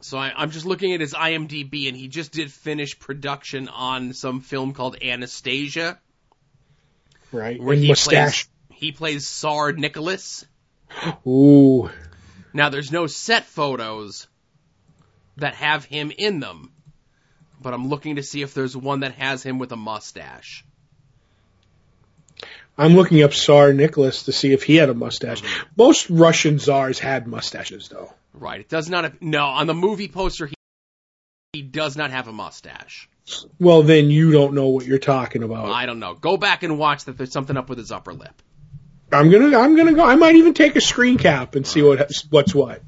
So 0.00 0.18
I, 0.18 0.32
I'm 0.36 0.50
just 0.50 0.66
looking 0.66 0.92
at 0.94 1.00
his 1.00 1.14
IMDb, 1.14 1.88
and 1.88 1.96
he 1.96 2.08
just 2.08 2.32
did 2.32 2.50
finish 2.52 2.98
production 2.98 3.68
on 3.68 4.12
some 4.12 4.40
film 4.40 4.72
called 4.72 4.96
Anastasia, 5.02 5.98
right. 7.32 7.60
where 7.60 7.74
And 7.74 7.82
he 7.82 7.88
mustache. 7.88 8.46
plays 8.68 8.78
he 8.78 8.92
plays 8.92 9.26
Tsar 9.28 9.72
Nicholas. 9.72 10.46
Ooh, 11.26 11.90
Now 12.52 12.70
there's 12.70 12.90
no 12.90 13.06
set 13.06 13.44
photos 13.44 14.26
that 15.36 15.54
have 15.54 15.84
him 15.84 16.10
in 16.16 16.40
them, 16.40 16.72
but 17.60 17.72
I'm 17.74 17.88
looking 17.88 18.16
to 18.16 18.22
see 18.22 18.42
if 18.42 18.54
there's 18.54 18.76
one 18.76 19.00
that 19.00 19.12
has 19.14 19.42
him 19.42 19.58
with 19.58 19.70
a 19.72 19.76
mustache. 19.76 20.64
I'm 22.78 22.94
looking 22.94 23.22
up 23.22 23.32
Tsar 23.32 23.72
Nicholas 23.72 24.24
to 24.24 24.32
see 24.32 24.52
if 24.52 24.62
he 24.62 24.76
had 24.76 24.88
a 24.88 24.94
mustache. 24.94 25.42
Most 25.76 26.08
Russian 26.08 26.58
czars 26.58 26.98
had 26.98 27.26
mustaches, 27.26 27.88
though. 27.88 28.12
Right. 28.32 28.60
It 28.60 28.68
does 28.68 28.88
not. 28.88 29.04
Have, 29.04 29.20
no, 29.20 29.44
on 29.44 29.66
the 29.66 29.74
movie 29.74 30.08
poster, 30.08 30.46
he, 30.46 30.54
he 31.52 31.62
does 31.62 31.96
not 31.96 32.10
have 32.10 32.28
a 32.28 32.32
mustache. 32.32 33.08
Well, 33.58 33.82
then 33.82 34.10
you 34.10 34.32
don't 34.32 34.54
know 34.54 34.68
what 34.68 34.86
you're 34.86 34.98
talking 34.98 35.42
about. 35.42 35.70
I 35.70 35.86
don't 35.86 35.98
know. 35.98 36.14
Go 36.14 36.36
back 36.36 36.62
and 36.62 36.78
watch 36.78 37.04
that. 37.04 37.18
There's 37.18 37.32
something 37.32 37.56
up 37.56 37.68
with 37.68 37.78
his 37.78 37.92
upper 37.92 38.12
lip. 38.12 38.42
I'm 39.12 39.30
gonna, 39.30 39.58
I'm 39.58 39.76
gonna 39.76 39.92
go. 39.92 40.04
I 40.04 40.14
might 40.14 40.36
even 40.36 40.54
take 40.54 40.76
a 40.76 40.80
screen 40.80 41.18
cap 41.18 41.56
and 41.56 41.66
see 41.66 41.82
what 41.82 42.10
what's 42.30 42.54
what. 42.54 42.82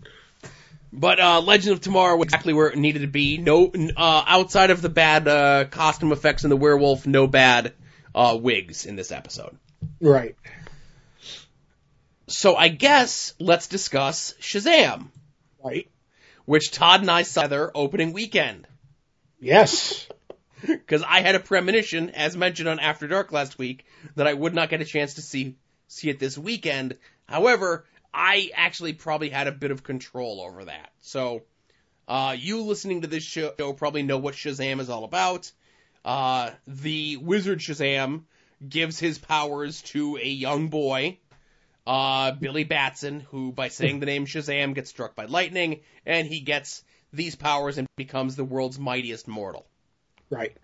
But 0.93 1.19
uh, 1.19 1.41
Legend 1.41 1.73
of 1.73 1.81
Tomorrow 1.81 2.17
was 2.17 2.27
exactly 2.27 2.53
where 2.53 2.69
it 2.69 2.79
needed 2.79 3.01
to 3.01 3.09
be. 3.09 3.39
No, 3.39 3.73
uh, 3.97 4.25
outside 4.27 4.71
of 4.71 4.83
the 4.83 4.91
bad 4.91 5.27
uh, 5.27 5.65
costume 5.65 6.13
effects 6.13 6.45
and 6.45 6.53
the 6.53 6.57
werewolf, 6.57 7.07
no 7.07 7.27
bad 7.27 7.73
uh, 8.15 8.39
wigs 8.41 8.85
in 8.85 8.95
this 8.95 9.11
episode. 9.11 9.57
Right. 10.03 10.35
So 12.27 12.57
I 12.57 12.69
guess 12.69 13.35
let's 13.39 13.69
discuss 13.69 14.35
Shazam, 14.41 15.09
Right. 15.65 15.89
which 16.45 16.73
Todd 16.73 17.01
and 17.03 17.11
I 17.11 17.23
saw 17.23 17.47
there 17.47 17.75
opening 17.75 18.13
weekend. 18.13 18.67
Yes. 19.41 20.09
Because 20.65 21.03
I 21.03 21.23
had 21.23 21.35
a 21.35 21.41
premonition, 21.41 22.11
as 22.11 22.37
mentioned 22.37 22.69
on 22.69 22.79
After 22.79 23.09
Dark 23.09 23.33
last 23.33 23.59
week, 23.59 23.85
that 24.15 24.29
I 24.29 24.33
would 24.33 24.55
not 24.55 24.71
get 24.71 24.81
a 24.81 24.85
chance 24.85 25.15
to 25.15 25.21
see 25.21 25.57
see 25.89 26.09
it 26.09 26.21
this 26.21 26.39
weekend. 26.39 26.99
However, 27.27 27.85
I 28.15 28.53
actually 28.55 28.93
probably 28.93 29.29
had 29.29 29.49
a 29.49 29.53
bit 29.53 29.73
of 29.73 29.83
control 29.83 30.41
over 30.41 30.67
that. 30.67 30.93
So, 31.01 31.43
uh, 32.07 32.37
you 32.39 32.63
listening 32.63 33.01
to 33.01 33.09
this 33.09 33.25
show 33.25 33.51
probably 33.73 34.05
know 34.05 34.19
what 34.19 34.37
Shazam 34.37 34.79
is 34.79 34.89
all 34.89 35.03
about. 35.03 35.51
Uh, 36.05 36.51
the 36.69 37.17
wizard 37.17 37.59
Shazam 37.59 38.23
gives 38.69 38.99
his 38.99 39.19
powers 39.19 39.83
to 39.83 40.17
a 40.17 40.27
young 40.29 40.69
boy, 40.69 41.19
uh, 41.87 42.33
Billy 42.33 42.65
Batson, 42.65 43.21
who 43.21 43.53
by 43.53 43.69
saying 43.69 44.01
the 44.01 44.07
name 44.07 44.27
Shazam 44.27 44.75
gets 44.75 44.91
struck 44.91 45.15
by 45.15 45.25
lightning, 45.27 45.81
and 46.07 46.27
he 46.27 46.41
gets 46.41 46.85
these 47.13 47.35
powers 47.37 47.79
and 47.79 47.87
becomes 47.97 48.37
the 48.37 48.45
world's 48.45 48.79
mightiest 48.79 49.29
mortal 49.29 49.67
Right. 50.31 50.57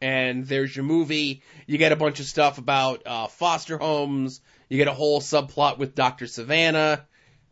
and 0.00 0.46
there's 0.46 0.74
your 0.74 0.84
movie. 0.84 1.42
You 1.66 1.78
get 1.78 1.92
a 1.92 1.96
bunch 1.96 2.20
of 2.20 2.26
stuff 2.26 2.58
about 2.58 3.02
uh, 3.06 3.26
foster 3.28 3.78
homes. 3.78 4.40
You 4.68 4.76
get 4.76 4.88
a 4.88 4.92
whole 4.92 5.20
subplot 5.20 5.78
with 5.78 5.94
Dr. 5.94 6.26
Sivana, 6.26 7.02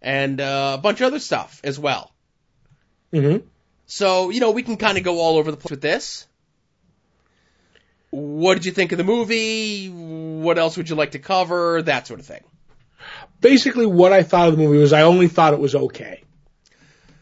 and 0.03 0.41
uh, 0.41 0.77
a 0.79 0.81
bunch 0.81 1.01
of 1.01 1.07
other 1.07 1.19
stuff 1.19 1.61
as 1.65 1.79
well. 1.79 2.12
hmm 3.12 3.39
So 3.87 4.31
you 4.31 4.41
know 4.41 4.51
we 4.53 4.62
can 4.62 4.77
kind 4.77 4.99
of 4.99 5.05
go 5.05 5.19
all 5.19 5.37
over 5.37 5.51
the 5.51 5.57
place 5.57 5.71
with 5.71 5.81
this. 5.81 6.27
What 8.11 8.55
did 8.55 8.66
you 8.66 8.73
think 8.73 8.93
of 8.93 8.99
the 8.99 9.05
movie? 9.05 9.89
What 9.89 10.59
else 10.59 10.77
would 10.77 10.89
you 10.89 10.97
like 10.97 11.12
to 11.12 11.19
cover? 11.19 11.82
That 11.82 12.07
sort 12.07 12.20
of 12.20 12.27
thing. 12.27 12.43
Basically, 13.41 13.87
what 13.87 14.12
I 14.12 14.23
thought 14.23 14.49
of 14.49 14.57
the 14.57 14.62
movie 14.62 14.78
was 14.78 14.93
I 14.93 15.03
only 15.03 15.28
thought 15.28 15.55
it 15.55 15.61
was 15.61 15.74
okay. 15.74 16.23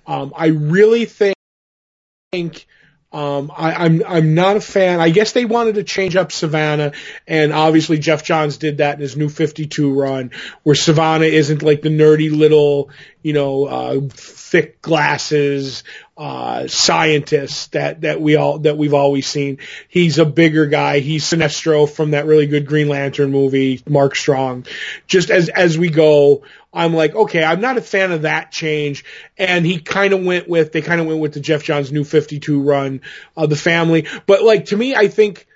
Um, 0.07 0.33
I 0.35 0.47
really 0.47 1.05
think 1.05 2.67
um, 3.11 3.51
I, 3.57 3.73
I'm 3.73 4.03
I'm 4.07 4.35
not 4.35 4.59
a 4.59 4.61
fan. 4.61 5.01
I 5.01 5.09
guess 5.09 5.33
they 5.33 5.47
wanted 5.47 5.77
to 5.77 5.85
change 5.85 6.15
up 6.15 6.29
Sivana, 6.29 6.95
and 7.27 7.55
obviously 7.55 7.99
Geoff 7.99 8.23
Johns 8.23 8.59
did 8.59 8.79
that 8.79 8.97
in 8.97 9.01
his 9.01 9.17
new 9.17 9.31
52 9.31 9.99
run, 9.99 10.31
where 10.63 10.75
Sivana 10.75 11.27
isn't 11.27 11.63
like 11.63 11.81
the 11.81 11.89
nerdy 11.89 12.31
little, 12.31 12.91
you 13.23 13.33
know, 13.33 13.65
uh, 13.65 14.01
thick 14.11 14.83
glasses 14.83 15.85
uh, 16.19 16.67
scientist 16.67 17.73
that 17.73 18.03
that 18.03 18.21
we 18.21 18.37
all 18.37 18.59
that 18.59 18.77
we've 18.77 18.93
always 18.93 19.27
seen. 19.27 19.59
He's 19.89 20.19
a 20.19 20.27
bigger 20.27 20.67
guy. 20.67 20.99
He's 20.99 21.25
Sinestro 21.25 21.89
from 21.89 22.11
that 22.11 22.27
really 22.27 22.47
good 22.47 22.67
Green 22.67 22.89
Lantern 22.89 23.31
movie, 23.31 23.83
Mark 23.89 24.17
Strong. 24.17 24.67
Just 25.07 25.31
as 25.31 25.49
as 25.49 25.79
we 25.79 25.89
go, 25.89 26.43
I'm 26.73 26.95
like, 26.95 27.15
okay, 27.15 27.43
I'm 27.43 27.61
not 27.61 27.79
a 27.79 27.83
fan 27.83 28.13
of 28.13 28.23
that 28.23 28.53
change. 28.53 29.05
And 29.37 29.65
he 29.65 29.81
kind 29.81 30.13
of 30.13 30.25
went 30.25 30.49
with, 30.49 30.73
they 30.73 30.83
kind 30.83 31.01
of 31.01 31.07
went 31.07 31.21
with 31.21 31.33
the 31.33 31.41
Geoff 31.41 31.65
Johns 31.65 31.91
new 31.91 32.05
52 32.05 32.61
run, 32.61 33.01
uh, 33.37 33.47
the 33.47 33.57
family. 33.57 34.07
But 34.27 34.43
like, 34.43 34.67
to 34.67 34.77
me, 34.77 34.95
I 34.95 35.09
think 35.09 35.47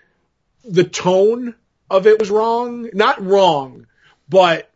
the 0.64 0.84
tone 0.84 1.55
of 1.90 2.06
it 2.06 2.18
was 2.18 2.30
wrong. 2.30 2.89
Not 2.94 3.22
wrong, 3.22 3.86
but 4.28 4.70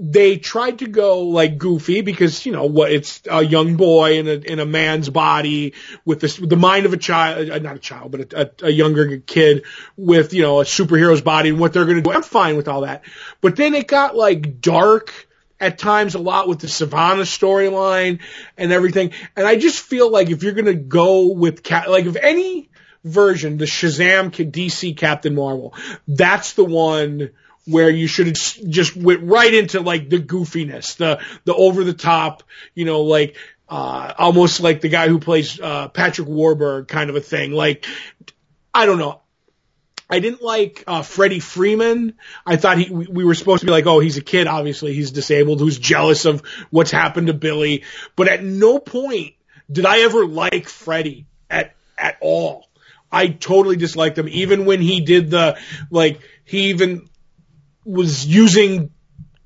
they 0.00 0.36
tried 0.36 0.78
to 0.78 0.86
go 0.86 1.22
like 1.22 1.58
goofy 1.58 2.02
because, 2.02 2.46
you 2.46 2.52
know, 2.52 2.66
what, 2.66 2.92
it's 2.92 3.20
a 3.28 3.44
young 3.44 3.74
boy 3.76 4.18
in 4.18 4.28
a, 4.28 4.34
in 4.34 4.60
a 4.60 4.66
man's 4.66 5.10
body 5.10 5.74
with 6.04 6.20
this, 6.20 6.38
with 6.38 6.50
the 6.50 6.56
mind 6.56 6.86
of 6.86 6.92
a 6.92 6.96
child, 6.96 7.50
uh, 7.50 7.58
not 7.58 7.74
a 7.74 7.80
child, 7.80 8.12
but 8.12 8.32
a, 8.32 8.42
a, 8.42 8.66
a 8.68 8.70
younger 8.70 9.18
kid 9.18 9.64
with, 9.96 10.32
you 10.32 10.42
know, 10.42 10.60
a 10.60 10.64
superhero's 10.64 11.20
body 11.20 11.48
and 11.48 11.58
what 11.58 11.72
they're 11.72 11.84
going 11.84 11.96
to 11.96 12.02
do. 12.02 12.12
I'm 12.12 12.22
fine 12.22 12.56
with 12.56 12.68
all 12.68 12.82
that. 12.82 13.02
But 13.40 13.56
then 13.56 13.74
it 13.74 13.88
got 13.88 14.14
like 14.14 14.60
dark 14.60 15.27
at 15.60 15.78
times 15.78 16.14
a 16.14 16.18
lot 16.18 16.48
with 16.48 16.60
the 16.60 16.66
Sivana 16.66 17.22
storyline 17.22 18.20
and 18.56 18.72
everything. 18.72 19.12
And 19.36 19.46
I 19.46 19.56
just 19.56 19.80
feel 19.80 20.10
like 20.10 20.30
if 20.30 20.42
you're 20.42 20.52
going 20.52 20.66
to 20.66 20.74
go 20.74 21.32
with, 21.32 21.62
Cap- 21.62 21.88
like 21.88 22.06
if 22.06 22.16
any 22.16 22.70
version, 23.04 23.58
the 23.58 23.64
Shazam 23.64 24.30
DC 24.30 24.96
Captain 24.96 25.34
Marvel, 25.34 25.74
that's 26.06 26.52
the 26.52 26.64
one 26.64 27.30
where 27.66 27.90
you 27.90 28.06
should 28.06 28.26
have 28.26 28.36
just 28.36 28.96
went 28.96 29.22
right 29.22 29.52
into 29.52 29.80
like 29.80 30.08
the 30.08 30.18
goofiness, 30.18 30.96
the, 30.96 31.20
the 31.44 31.54
over 31.54 31.84
the 31.84 31.92
top, 31.92 32.42
you 32.74 32.84
know, 32.84 33.02
like, 33.02 33.36
uh, 33.68 34.14
almost 34.16 34.60
like 34.60 34.80
the 34.80 34.88
guy 34.88 35.08
who 35.08 35.18
plays, 35.18 35.60
uh, 35.60 35.88
Patrick 35.88 36.28
Warburg 36.28 36.88
kind 36.88 37.10
of 37.10 37.16
a 37.16 37.20
thing. 37.20 37.52
Like, 37.52 37.84
I 38.72 38.86
don't 38.86 38.98
know. 38.98 39.20
I 40.10 40.20
didn't 40.20 40.42
like 40.42 40.84
uh, 40.86 41.02
Freddy 41.02 41.38
Freeman. 41.38 42.14
I 42.46 42.56
thought 42.56 42.78
he 42.78 42.90
we, 42.90 43.06
we 43.06 43.24
were 43.24 43.34
supposed 43.34 43.60
to 43.60 43.66
be 43.66 43.72
like, 43.72 43.86
oh, 43.86 44.00
he's 44.00 44.16
a 44.16 44.22
kid. 44.22 44.46
Obviously, 44.46 44.94
he's 44.94 45.10
disabled, 45.10 45.60
who's 45.60 45.78
jealous 45.78 46.24
of 46.24 46.42
what's 46.70 46.90
happened 46.90 47.26
to 47.26 47.34
Billy. 47.34 47.84
But 48.16 48.28
at 48.28 48.42
no 48.42 48.78
point 48.78 49.34
did 49.70 49.84
I 49.84 50.00
ever 50.00 50.24
like 50.24 50.68
Freddy 50.68 51.26
at 51.50 51.74
at 51.98 52.16
all. 52.20 52.66
I 53.10 53.28
totally 53.28 53.76
disliked 53.76 54.18
him, 54.18 54.28
even 54.28 54.64
when 54.64 54.80
he 54.80 55.00
did 55.00 55.30
the 55.30 55.58
like. 55.90 56.20
He 56.44 56.70
even 56.70 57.06
was 57.84 58.24
using 58.24 58.90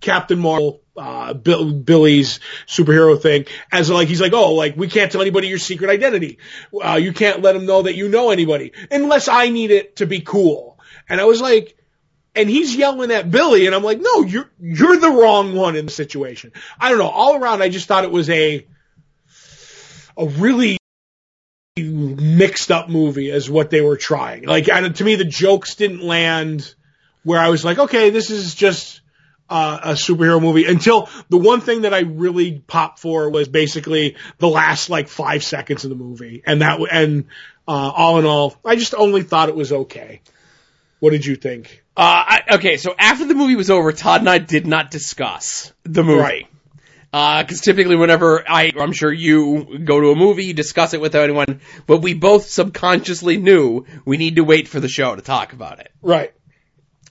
Captain 0.01 0.39
Marvel, 0.39 0.82
uh, 0.97 1.35
Bill, 1.35 1.73
Billy's 1.73 2.41
superhero 2.67 3.21
thing 3.21 3.47
as 3.71 3.91
like, 3.91 4.09
he's 4.09 4.21
like, 4.21 4.33
oh, 4.33 4.55
like, 4.55 4.77
we 4.77 4.89
can't 4.89 5.11
tell 5.11 5.21
anybody 5.21 5.49
your 5.49 5.59
secret 5.59 5.91
identity. 5.91 6.39
Uh, 6.73 6.97
you 6.97 7.13
can't 7.13 7.43
let 7.43 7.53
them 7.53 7.67
know 7.67 7.83
that 7.83 7.95
you 7.95 8.09
know 8.09 8.31
anybody 8.31 8.73
unless 8.91 9.29
I 9.29 9.49
need 9.49 9.71
it 9.71 9.97
to 9.97 10.07
be 10.07 10.21
cool. 10.21 10.79
And 11.09 11.21
I 11.21 11.25
was 11.25 11.41
like, 11.41 11.77
and 12.35 12.49
he's 12.49 12.75
yelling 12.75 13.11
at 13.11 13.31
Billy 13.31 13.67
and 13.67 13.75
I'm 13.75 13.83
like, 13.83 14.01
no, 14.01 14.23
you're, 14.23 14.51
you're 14.61 14.97
the 14.97 15.11
wrong 15.11 15.55
one 15.55 15.77
in 15.77 15.87
the 15.87 15.93
situation. 15.93 16.53
I 16.81 16.89
don't 16.89 16.99
know. 16.99 17.09
All 17.09 17.37
around, 17.37 17.63
I 17.63 17.69
just 17.69 17.89
thought 17.89 18.05
it 18.05 18.11
was 18.11 18.31
a, 18.31 18.67
a 20.17 20.27
really 20.27 20.79
mixed 21.77 22.71
up 22.71 22.89
movie 22.89 23.31
as 23.31 23.51
what 23.51 23.71
they 23.71 23.81
were 23.81 23.97
trying. 23.97 24.45
Like, 24.45 24.69
and 24.69 24.95
to 24.97 25.05
me, 25.05 25.17
the 25.17 25.25
jokes 25.25 25.75
didn't 25.75 26.03
land 26.03 26.75
where 27.25 27.41
I 27.41 27.51
was 27.51 27.65
like, 27.65 27.79
okay, 27.79 28.11
this 28.11 28.31
is 28.31 28.55
just 28.55 29.02
uh, 29.53 29.81
a 29.83 29.93
superhero 29.93 30.41
movie. 30.41 30.65
Until 30.65 31.11
the 31.29 31.37
one 31.37 31.61
thing 31.61 31.83
that 31.83 31.93
I 31.93 32.01
really 32.01 32.59
popped 32.67 32.99
for 32.99 33.29
was 33.29 33.49
basically 33.49 34.17
the 34.39 34.49
last 34.49 34.89
like 34.89 35.09
five 35.09 35.45
seconds 35.45 35.85
of 35.85 35.91
the 35.91 35.97
movie, 35.97 36.43
and 36.47 36.63
that 36.63 36.81
and 36.91 37.27
uh, 37.69 37.93
all 37.95 38.19
in 38.19 38.25
all, 38.25 38.57
I 38.65 38.77
just 38.77 38.95
only 38.95 39.23
thought 39.23 39.51
it 39.51 39.55
was 39.55 39.73
okay. 39.73 40.23
What 41.01 41.11
did 41.11 41.27
you 41.27 41.37
think? 41.37 41.85
Uh, 41.95 42.01
I, 42.27 42.41
okay, 42.53 42.79
so 42.79 42.95
after 42.99 43.27
the 43.27 43.35
movie 43.35 43.57
was 43.57 43.69
over, 43.69 43.93
Todd 43.93 44.21
and 44.21 44.31
I 44.31 44.39
did 44.39 44.67
not 44.67 44.91
discuss 44.91 45.73
the 45.83 46.03
movie. 46.03 46.21
Right. 46.21 46.47
Uh, 47.13 47.45
cause 47.45 47.61
typically 47.61 47.97
whenever 47.97 48.43
I, 48.49 48.73
I'm 48.81 48.93
sure 48.93 49.13
you 49.13 49.81
go 49.85 50.01
to 50.01 50.13
a 50.13 50.17
movie, 50.17 50.47
you 50.47 50.55
discuss 50.55 50.95
it 50.95 51.01
with 51.03 51.15
anyone, 51.15 51.61
but 51.87 51.99
we 51.99 52.15
both 52.15 52.47
subconsciously 52.47 53.37
knew 53.37 53.85
we 54.07 54.17
need 54.17 54.37
to 54.37 54.45
wait 54.45 54.67
for 54.67 54.81
the 54.81 54.89
show 54.89 55.15
to 55.15 55.21
talk 55.21 55.53
about 55.53 55.81
it. 55.81 55.91
Right. 56.01 56.33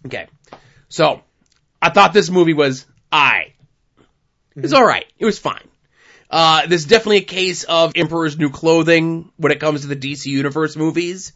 Okay. 0.08 0.26
So, 0.90 1.22
I 1.82 1.90
thought 1.90 2.14
this 2.14 2.30
movie 2.30 2.54
was 2.54 2.86
I. 3.12 3.54
It 4.56 4.64
was 4.64 4.74
alright. 4.74 5.06
It 5.18 5.26
was 5.26 5.40
fine. 5.40 5.68
Uh, 6.30 6.66
there's 6.68 6.86
definitely 6.86 7.18
a 7.18 7.22
case 7.22 7.64
of 7.64 7.94
Emperor's 7.96 8.38
New 8.38 8.50
Clothing 8.50 9.32
when 9.38 9.52
it 9.52 9.60
comes 9.60 9.82
to 9.82 9.88
the 9.88 9.96
DC 9.96 10.28
Universe 10.28 10.76
movies. 10.76 11.34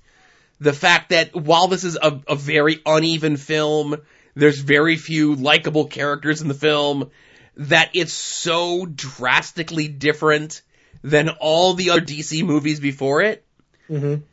The 0.59 0.73
fact 0.73 1.09
that 1.09 1.35
while 1.35 1.67
this 1.67 1.83
is 1.83 1.97
a, 2.01 2.21
a 2.27 2.35
very 2.35 2.81
uneven 2.85 3.35
film, 3.35 3.97
there's 4.35 4.59
very 4.59 4.95
few 4.95 5.35
likable 5.35 5.85
characters 5.87 6.41
in 6.41 6.47
the 6.47 6.53
film, 6.53 7.11
that 7.57 7.89
it's 7.93 8.13
so 8.13 8.85
drastically 8.85 9.87
different 9.87 10.61
than 11.03 11.29
all 11.29 11.73
the 11.73 11.89
other 11.89 12.01
DC 12.01 12.45
movies 12.45 12.79
before 12.79 13.21
it. 13.21 13.45
Mm-hmm. 13.89 14.23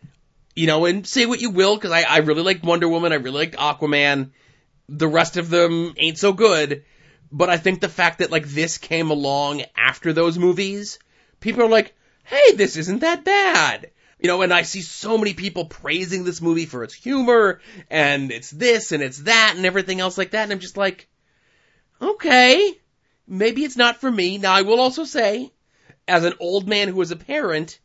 You 0.55 0.67
know, 0.67 0.85
and 0.85 1.07
say 1.07 1.27
what 1.27 1.41
you 1.41 1.51
will, 1.51 1.77
because 1.77 1.91
I, 1.91 2.03
I 2.03 2.19
really 2.19 2.43
liked 2.43 2.63
Wonder 2.63 2.89
Woman, 2.89 3.13
I 3.13 3.17
really 3.17 3.47
liked 3.47 3.57
Aquaman. 3.57 4.31
The 4.89 5.09
rest 5.09 5.37
of 5.37 5.51
them 5.51 5.95
ain't 5.97 6.19
so 6.19 6.33
good. 6.33 6.85
But 7.31 7.49
I 7.49 7.57
think 7.57 7.81
the 7.81 7.89
fact 7.89 8.19
that 8.19 8.31
like 8.31 8.47
this 8.47 8.79
came 8.79 9.11
along 9.11 9.63
after 9.77 10.13
those 10.13 10.39
movies, 10.39 10.99
people 11.41 11.63
are 11.63 11.69
like, 11.69 11.95
hey, 12.25 12.53
this 12.53 12.77
isn't 12.77 13.01
that 13.01 13.25
bad. 13.25 13.91
You 14.19 14.29
know, 14.29 14.43
and 14.43 14.53
I 14.53 14.63
see 14.63 14.83
so 14.83 15.19
many 15.19 15.35
people 15.35 15.65
praising 15.65 16.25
this 16.25 16.41
movie 16.41 16.67
for 16.67 16.85
its 16.85 16.95
humor, 16.95 17.61
and 17.91 18.31
it's 18.31 18.51
this, 18.51 18.93
and 18.93 19.03
it's 19.03 19.19
that, 19.23 19.55
and 19.57 19.67
everything 19.67 19.99
else 19.99 20.17
like 20.17 20.31
that, 20.31 20.45
and 20.45 20.53
I'm 20.53 20.61
just 20.61 20.77
like, 20.77 21.09
okay, 22.01 22.73
maybe 23.27 23.65
it's 23.65 23.77
not 23.77 24.01
for 24.01 24.09
me. 24.09 24.39
Now, 24.39 24.53
I 24.53 24.63
will 24.63 24.79
also 24.79 25.03
say, 25.03 25.51
as 26.07 26.25
an 26.25 26.35
old 26.39 26.69
man 26.69 26.87
who 26.87 27.01
is 27.01 27.11
a 27.11 27.17
parent, 27.17 27.81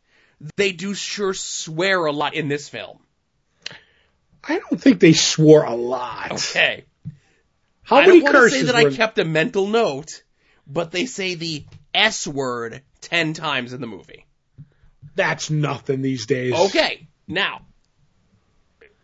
they 0.56 0.70
do 0.70 0.94
sure 0.94 1.34
swear 1.34 2.04
a 2.04 2.12
lot 2.12 2.34
in 2.34 2.46
this 2.46 2.68
film. 2.68 3.00
I 4.44 4.60
don't 4.60 4.80
think 4.80 5.00
they 5.00 5.14
swore 5.14 5.64
a 5.64 5.74
lot. 5.74 6.32
Okay. 6.32 6.84
How 7.88 7.96
I 7.96 8.06
many 8.06 8.20
don't 8.20 8.24
want 8.24 8.34
to 8.34 8.40
curses 8.40 8.60
say 8.60 8.66
that 8.66 8.84
were 8.84 8.90
I 8.90 8.94
kept 8.94 9.18
a 9.18 9.24
mental 9.24 9.66
note, 9.66 10.22
but 10.66 10.90
they 10.90 11.06
say 11.06 11.36
the 11.36 11.64
S 11.94 12.26
word 12.26 12.82
ten 13.00 13.32
times 13.32 13.72
in 13.72 13.80
the 13.80 13.86
movie. 13.86 14.26
That's 15.14 15.48
nothing 15.48 16.02
these 16.02 16.26
days. 16.26 16.52
Okay, 16.52 17.08
now, 17.26 17.62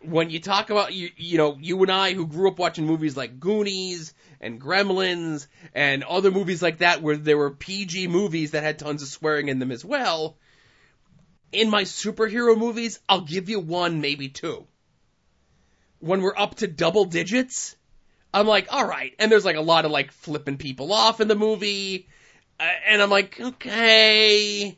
when 0.03 0.29
you 0.29 0.39
talk 0.39 0.69
about 0.69 0.93
you, 0.93 1.09
you 1.17 1.39
know, 1.39 1.57
you 1.59 1.81
and 1.81 1.91
I 1.91 2.13
who 2.13 2.27
grew 2.27 2.47
up 2.47 2.59
watching 2.59 2.85
movies 2.85 3.17
like 3.17 3.39
Goonies 3.39 4.13
and 4.39 4.61
Gremlins 4.61 5.47
and 5.73 6.03
other 6.03 6.29
movies 6.29 6.61
like 6.61 6.77
that 6.77 7.01
where 7.01 7.17
there 7.17 7.39
were 7.39 7.49
PG 7.49 8.07
movies 8.07 8.51
that 8.51 8.61
had 8.61 8.77
tons 8.77 9.01
of 9.01 9.07
swearing 9.07 9.47
in 9.47 9.57
them 9.57 9.71
as 9.71 9.83
well. 9.83 10.37
In 11.51 11.71
my 11.71 11.85
superhero 11.85 12.55
movies, 12.55 12.99
I'll 13.09 13.21
give 13.21 13.49
you 13.49 13.59
one, 13.59 13.99
maybe 13.99 14.29
two. 14.29 14.67
When 15.97 16.21
we're 16.21 16.37
up 16.37 16.53
to 16.57 16.67
double 16.67 17.05
digits, 17.05 17.75
I'm 18.35 18.47
like, 18.47 18.67
all 18.69 18.85
right. 18.85 19.13
And 19.17 19.31
there's 19.31 19.45
like 19.45 19.55
a 19.55 19.61
lot 19.61 19.85
of 19.85 19.91
like 19.91 20.11
flipping 20.11 20.57
people 20.57 20.91
off 20.91 21.21
in 21.21 21.29
the 21.29 21.35
movie. 21.35 22.09
Uh, 22.59 22.67
and 22.85 23.01
I'm 23.01 23.09
like, 23.09 23.39
okay, 23.39 24.77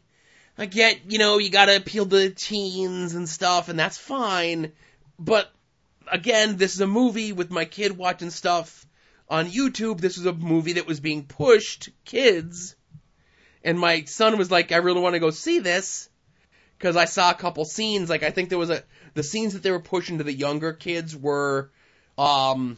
I 0.59 0.65
get, 0.67 1.11
you 1.11 1.17
know, 1.17 1.39
you 1.39 1.49
gotta 1.49 1.75
appeal 1.75 2.05
to 2.05 2.29
teens 2.29 3.15
and 3.15 3.27
stuff, 3.27 3.67
and 3.67 3.79
that's 3.79 3.97
fine. 3.97 4.73
But 5.17 5.51
again, 6.11 6.57
this 6.57 6.75
is 6.75 6.81
a 6.81 6.88
movie 6.88 7.34
with 7.34 7.49
my 7.49 7.65
kid 7.65 7.97
watching 7.97 8.29
stuff 8.29 8.85
on 9.27 9.49
YouTube. 9.49 10.01
This 10.01 10.17
was 10.17 10.27
a 10.27 10.34
movie 10.34 10.73
that 10.73 10.85
was 10.85 10.99
being 10.99 11.23
pushed 11.25 11.89
kids. 12.05 12.75
And 13.63 13.79
my 13.79 14.03
son 14.03 14.38
was 14.38 14.51
like, 14.51 14.71
I 14.71 14.77
really 14.77 15.01
want 15.01 15.15
to 15.15 15.19
go 15.19 15.31
see 15.31 15.59
this. 15.59 16.09
Cause 16.77 16.95
I 16.95 17.05
saw 17.05 17.31
a 17.31 17.34
couple 17.34 17.65
scenes, 17.65 18.07
like 18.07 18.21
I 18.21 18.29
think 18.29 18.49
there 18.49 18.59
was 18.59 18.69
a, 18.69 18.84
the 19.15 19.23
scenes 19.23 19.53
that 19.53 19.63
they 19.63 19.71
were 19.71 19.79
pushing 19.79 20.19
to 20.19 20.23
the 20.23 20.31
younger 20.31 20.73
kids 20.73 21.15
were, 21.15 21.71
um, 22.19 22.77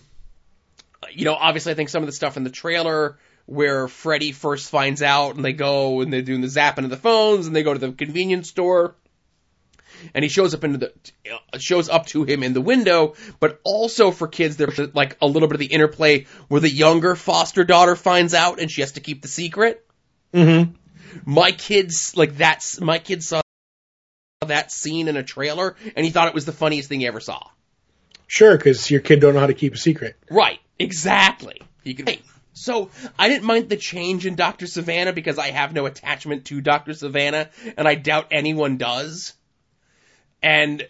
you 1.11 1.25
know, 1.25 1.33
obviously 1.33 1.71
I 1.71 1.75
think 1.75 1.89
some 1.89 2.03
of 2.03 2.07
the 2.07 2.13
stuff 2.13 2.37
in 2.37 2.43
the 2.43 2.49
trailer 2.49 3.17
where 3.45 3.87
Freddy 3.87 4.31
first 4.31 4.69
finds 4.69 5.01
out 5.01 5.35
and 5.35 5.43
they 5.43 5.53
go 5.53 6.01
and 6.01 6.13
they're 6.13 6.21
doing 6.21 6.41
the 6.41 6.47
zapping 6.47 6.83
of 6.83 6.89
the 6.89 6.97
phones 6.97 7.47
and 7.47 7.55
they 7.55 7.63
go 7.63 7.73
to 7.73 7.79
the 7.79 7.91
convenience 7.91 8.49
store 8.49 8.95
and 10.13 10.23
he 10.23 10.29
shows 10.29 10.53
up 10.53 10.63
into 10.63 10.77
the 10.77 10.93
shows 11.59 11.89
up 11.89 12.05
to 12.05 12.23
him 12.23 12.43
in 12.43 12.53
the 12.53 12.61
window 12.61 13.15
but 13.39 13.59
also 13.63 14.11
for 14.11 14.27
kids 14.27 14.55
there's 14.55 14.79
like 14.93 15.17
a 15.21 15.27
little 15.27 15.47
bit 15.47 15.55
of 15.55 15.59
the 15.59 15.65
interplay 15.65 16.25
where 16.47 16.61
the 16.61 16.69
younger 16.69 17.15
foster 17.15 17.63
daughter 17.63 17.95
finds 17.95 18.33
out 18.33 18.59
and 18.59 18.69
she 18.71 18.81
has 18.81 18.93
to 18.93 19.01
keep 19.01 19.21
the 19.21 19.27
secret 19.27 19.85
Mm-hmm. 20.31 20.73
my 21.25 21.51
kids 21.51 22.15
like 22.15 22.37
that's 22.37 22.79
my 22.79 22.99
kids 22.99 23.27
saw 23.27 23.41
that 24.45 24.71
scene 24.71 25.07
in 25.07 25.17
a 25.17 25.23
trailer 25.23 25.75
and 25.95 26.05
he 26.05 26.11
thought 26.11 26.27
it 26.27 26.35
was 26.35 26.45
the 26.45 26.51
funniest 26.51 26.87
thing 26.87 26.99
he 26.99 27.07
ever 27.07 27.19
saw 27.19 27.41
Sure, 28.29 28.55
because 28.55 28.91
your 28.91 29.01
kid 29.01 29.19
don't 29.19 29.33
know 29.33 29.39
how 29.39 29.47
to 29.47 29.55
keep 29.55 29.73
a 29.73 29.77
secret. 29.77 30.15
Right, 30.29 30.59
exactly. 30.77 31.63
He 31.83 31.95
could. 31.95 32.07
Hey, 32.07 32.21
so 32.53 32.91
I 33.17 33.27
didn't 33.27 33.43
mind 33.43 33.69
the 33.69 33.75
change 33.75 34.27
in 34.27 34.35
Dr. 34.35 34.67
Sivana 34.67 35.15
because 35.15 35.39
I 35.39 35.47
have 35.47 35.73
no 35.73 35.87
attachment 35.87 36.45
to 36.45 36.61
Dr. 36.61 36.91
Sivana, 36.91 37.49
and 37.75 37.87
I 37.87 37.95
doubt 37.95 38.27
anyone 38.29 38.77
does. 38.77 39.33
And 40.43 40.87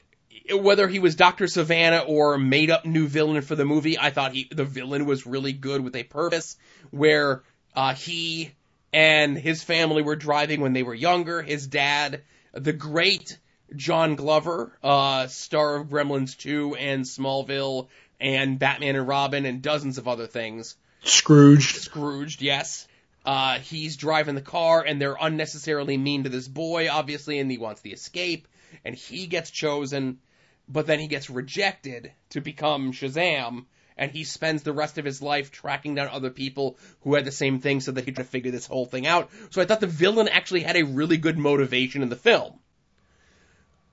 whether 0.54 0.86
he 0.90 1.00
was 1.00 1.16
Dr. 1.16 1.46
Sivana 1.46 2.04
or 2.06 2.34
a 2.34 2.40
made 2.40 2.72
up 2.72 2.86
new 2.86 3.08
villain 3.08 3.42
for 3.42 3.56
the 3.56 3.64
movie, 3.64 3.98
I 3.98 4.10
thought 4.10 4.34
he 4.34 4.50
the 4.52 4.66
villain 4.66 5.06
was 5.06 5.26
really 5.26 5.54
good 5.54 5.82
with 5.82 5.96
a 5.96 6.04
purpose 6.04 6.58
where 6.92 7.44
uh, 7.74 7.94
he 7.94 8.52
and 8.92 9.38
his 9.38 9.64
family 9.64 10.04
were 10.04 10.18
driving 10.18 10.60
when 10.60 10.74
they 10.74 10.84
were 10.84 10.94
younger. 10.94 11.42
His 11.42 11.68
dad, 11.68 12.24
the 12.52 12.74
great 12.74 13.38
John 13.76 14.16
Glover, 14.16 14.72
uh, 14.84 15.28
star 15.28 15.76
of 15.76 15.88
Gremlins 15.88 16.38
2 16.38 16.76
and 16.76 17.04
Smallville 17.04 17.88
and 18.20 18.60
Batman 18.60 18.96
and 18.96 19.08
Robin 19.08 19.46
and 19.46 19.62
dozens 19.62 19.98
of 19.98 20.08
other 20.08 20.28
things. 20.28 20.76
Scrooged. 21.04 21.78
Scrooged, 21.78 22.42
yes. 22.42 22.88
Uh, 23.26 23.60
he's 23.60 23.98
driving 23.98 24.36
the 24.36 24.42
car 24.42 24.84
and 24.86 25.00
they're 25.00 25.18
unnecessarily 25.20 25.98
mean 25.98 26.24
to 26.24 26.30
this 26.30 26.48
boy, 26.48 26.90
obviously, 26.90 27.40
and 27.40 27.50
he 27.50 27.58
wants 27.58 27.82
the 27.82 27.92
escape. 27.92 28.48
And 28.84 28.96
he 28.96 29.28
gets 29.28 29.52
chosen, 29.52 30.20
but 30.68 30.88
then 30.88 31.00
he 31.00 31.08
gets 31.08 31.30
rejected 31.30 32.12
to 32.32 32.42
become 32.42 32.92
Shazam. 32.92 33.66
And 33.98 34.12
he 34.12 34.24
spends 34.24 34.64
the 34.64 34.74
rest 34.74 34.98
of 34.98 35.04
his 35.06 35.22
life 35.22 35.52
tracking 35.52 35.96
down 35.96 36.08
other 36.08 36.30
people 36.30 36.78
who 37.02 37.16
had 37.16 37.26
the 37.26 37.32
same 37.32 37.60
thing 37.60 37.82
so 37.82 37.92
that 37.92 38.06
he 38.06 38.14
could 38.14 38.28
figure 38.28 38.52
this 38.52 38.66
whole 38.66 38.86
thing 38.86 39.06
out. 39.06 39.30
So 39.50 39.62
I 39.62 39.66
thought 39.66 39.82
the 39.82 39.88
villain 39.88 40.30
actually 40.30 40.62
had 40.62 40.78
a 40.78 40.86
really 40.86 41.18
good 41.18 41.38
motivation 41.38 42.02
in 42.02 42.10
the 42.10 42.16
film 42.16 42.60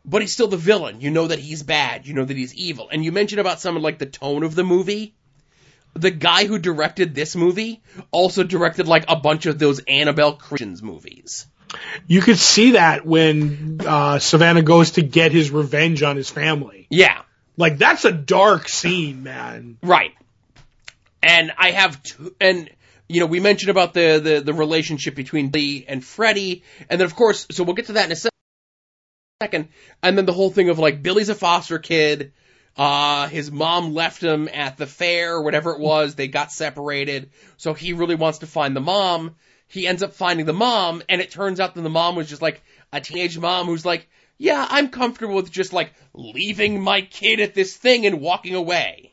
but 0.07 0.23
he's 0.23 0.33
still 0.33 0.49
the 0.49 0.57
villain. 0.57 1.01
You 1.01 1.11
know 1.11 1.27
that 1.27 1.39
he's 1.41 1.63
bad. 1.63 2.07
You 2.07 2.15
know 2.15 2.25
that 2.25 2.37
he's 2.37 2.55
evil. 2.55 2.89
And 2.91 3.05
you 3.05 3.13
mentioned 3.13 3.41
about 3.41 3.61
some 3.61 3.77
of 3.77 3.83
like 3.83 3.99
the 3.99 4.07
tone 4.07 4.45
of 4.45 4.55
the 4.55 4.65
movie. 4.65 5.15
The 5.95 6.11
guy 6.11 6.47
who 6.47 6.59
directed 6.59 7.15
this 7.15 7.35
movie 7.35 7.83
also 8.11 8.45
directed 8.45 8.87
like 8.87 9.07
a 9.09 9.17
bunch 9.17 9.47
of 9.47 9.59
those 9.59 9.81
Annabelle 9.81 10.35
Christians 10.35 10.83
movies. 10.83 11.47
You 12.07 12.21
could 12.21 12.39
see 12.39 12.73
that 12.73 13.05
when 13.05 13.79
uh, 13.81 14.17
Sivana 14.17 14.65
goes 14.65 14.93
to 14.93 15.03
get 15.03 15.33
his 15.33 15.51
revenge 15.51 16.03
on 16.03 16.17
his 16.17 16.31
family. 16.31 16.87
Yeah, 16.91 17.23
Like 17.57 17.79
that's 17.79 18.05
a 18.05 18.13
dark 18.13 18.69
scene, 18.69 19.23
man. 19.25 19.79
right. 19.83 20.13
And 21.23 21.51
I 21.59 21.73
have 21.73 22.01
two, 22.03 22.37
and 22.41 22.71
you 23.09 23.21
know, 23.21 23.27
we 23.27 23.41
mentioned 23.41 23.71
about 23.71 23.95
the, 23.95 24.21
the, 24.23 24.41
the 24.41 24.53
relationship 24.55 25.15
between 25.17 25.51
Lee 25.51 25.85
and 25.89 26.05
Freddy. 26.05 26.63
And 26.89 27.01
then 27.01 27.07
of 27.07 27.17
course, 27.17 27.47
so 27.51 27.65
we'll 27.65 27.75
get 27.75 27.87
to 27.87 27.95
that 27.95 28.07
in 28.07 28.13
a 28.13 28.17
second. 28.17 28.31
And 29.41 30.17
then 30.17 30.25
the 30.25 30.33
whole 30.33 30.49
thing 30.49 30.71
of 30.71 30.79
like 30.79 31.03
Billy's 31.03 31.29
a 31.29 31.35
foster 31.35 31.79
kid. 31.79 32.33
Uh, 32.75 33.29
his 33.29 33.53
mom 33.53 33.93
left 33.93 34.23
him 34.23 34.49
at 34.51 34.79
the 34.79 34.87
fair 34.87 35.39
whatever 35.39 35.73
it 35.73 35.81
was. 35.81 36.15
They 36.15 36.27
got 36.27 36.51
separated. 36.51 37.29
So 37.59 37.75
he 37.75 37.93
really 37.93 38.15
wants 38.15 38.39
to 38.39 38.47
find 38.47 38.75
the 38.75 38.81
mom. 38.81 39.35
He 39.69 39.87
ends 39.87 40.03
up 40.03 40.15
finding 40.15 40.47
the 40.47 40.55
mom 40.55 41.03
and 41.11 41.21
it 41.21 41.31
turns 41.31 41.61
out 41.61 41.75
that 41.75 41.83
the 41.83 41.91
mom 41.91 42.17
was 42.17 42.31
just 42.31 42.41
like 42.41 42.63
a 42.95 43.01
teenage 43.03 43.39
mom 43.39 43.67
who's 43.67 43.85
like, 43.85 44.09
yeah, 44.39 44.67
I'm 44.71 44.89
comfortable 44.89 45.35
with 45.35 45.51
just 45.51 45.75
like 45.75 45.93
leaving 46.15 46.81
my 46.81 47.03
kid 47.03 47.41
at 47.41 47.53
this 47.53 47.77
thing 47.77 48.07
and 48.07 48.23
walking 48.23 48.55
away. 48.55 49.13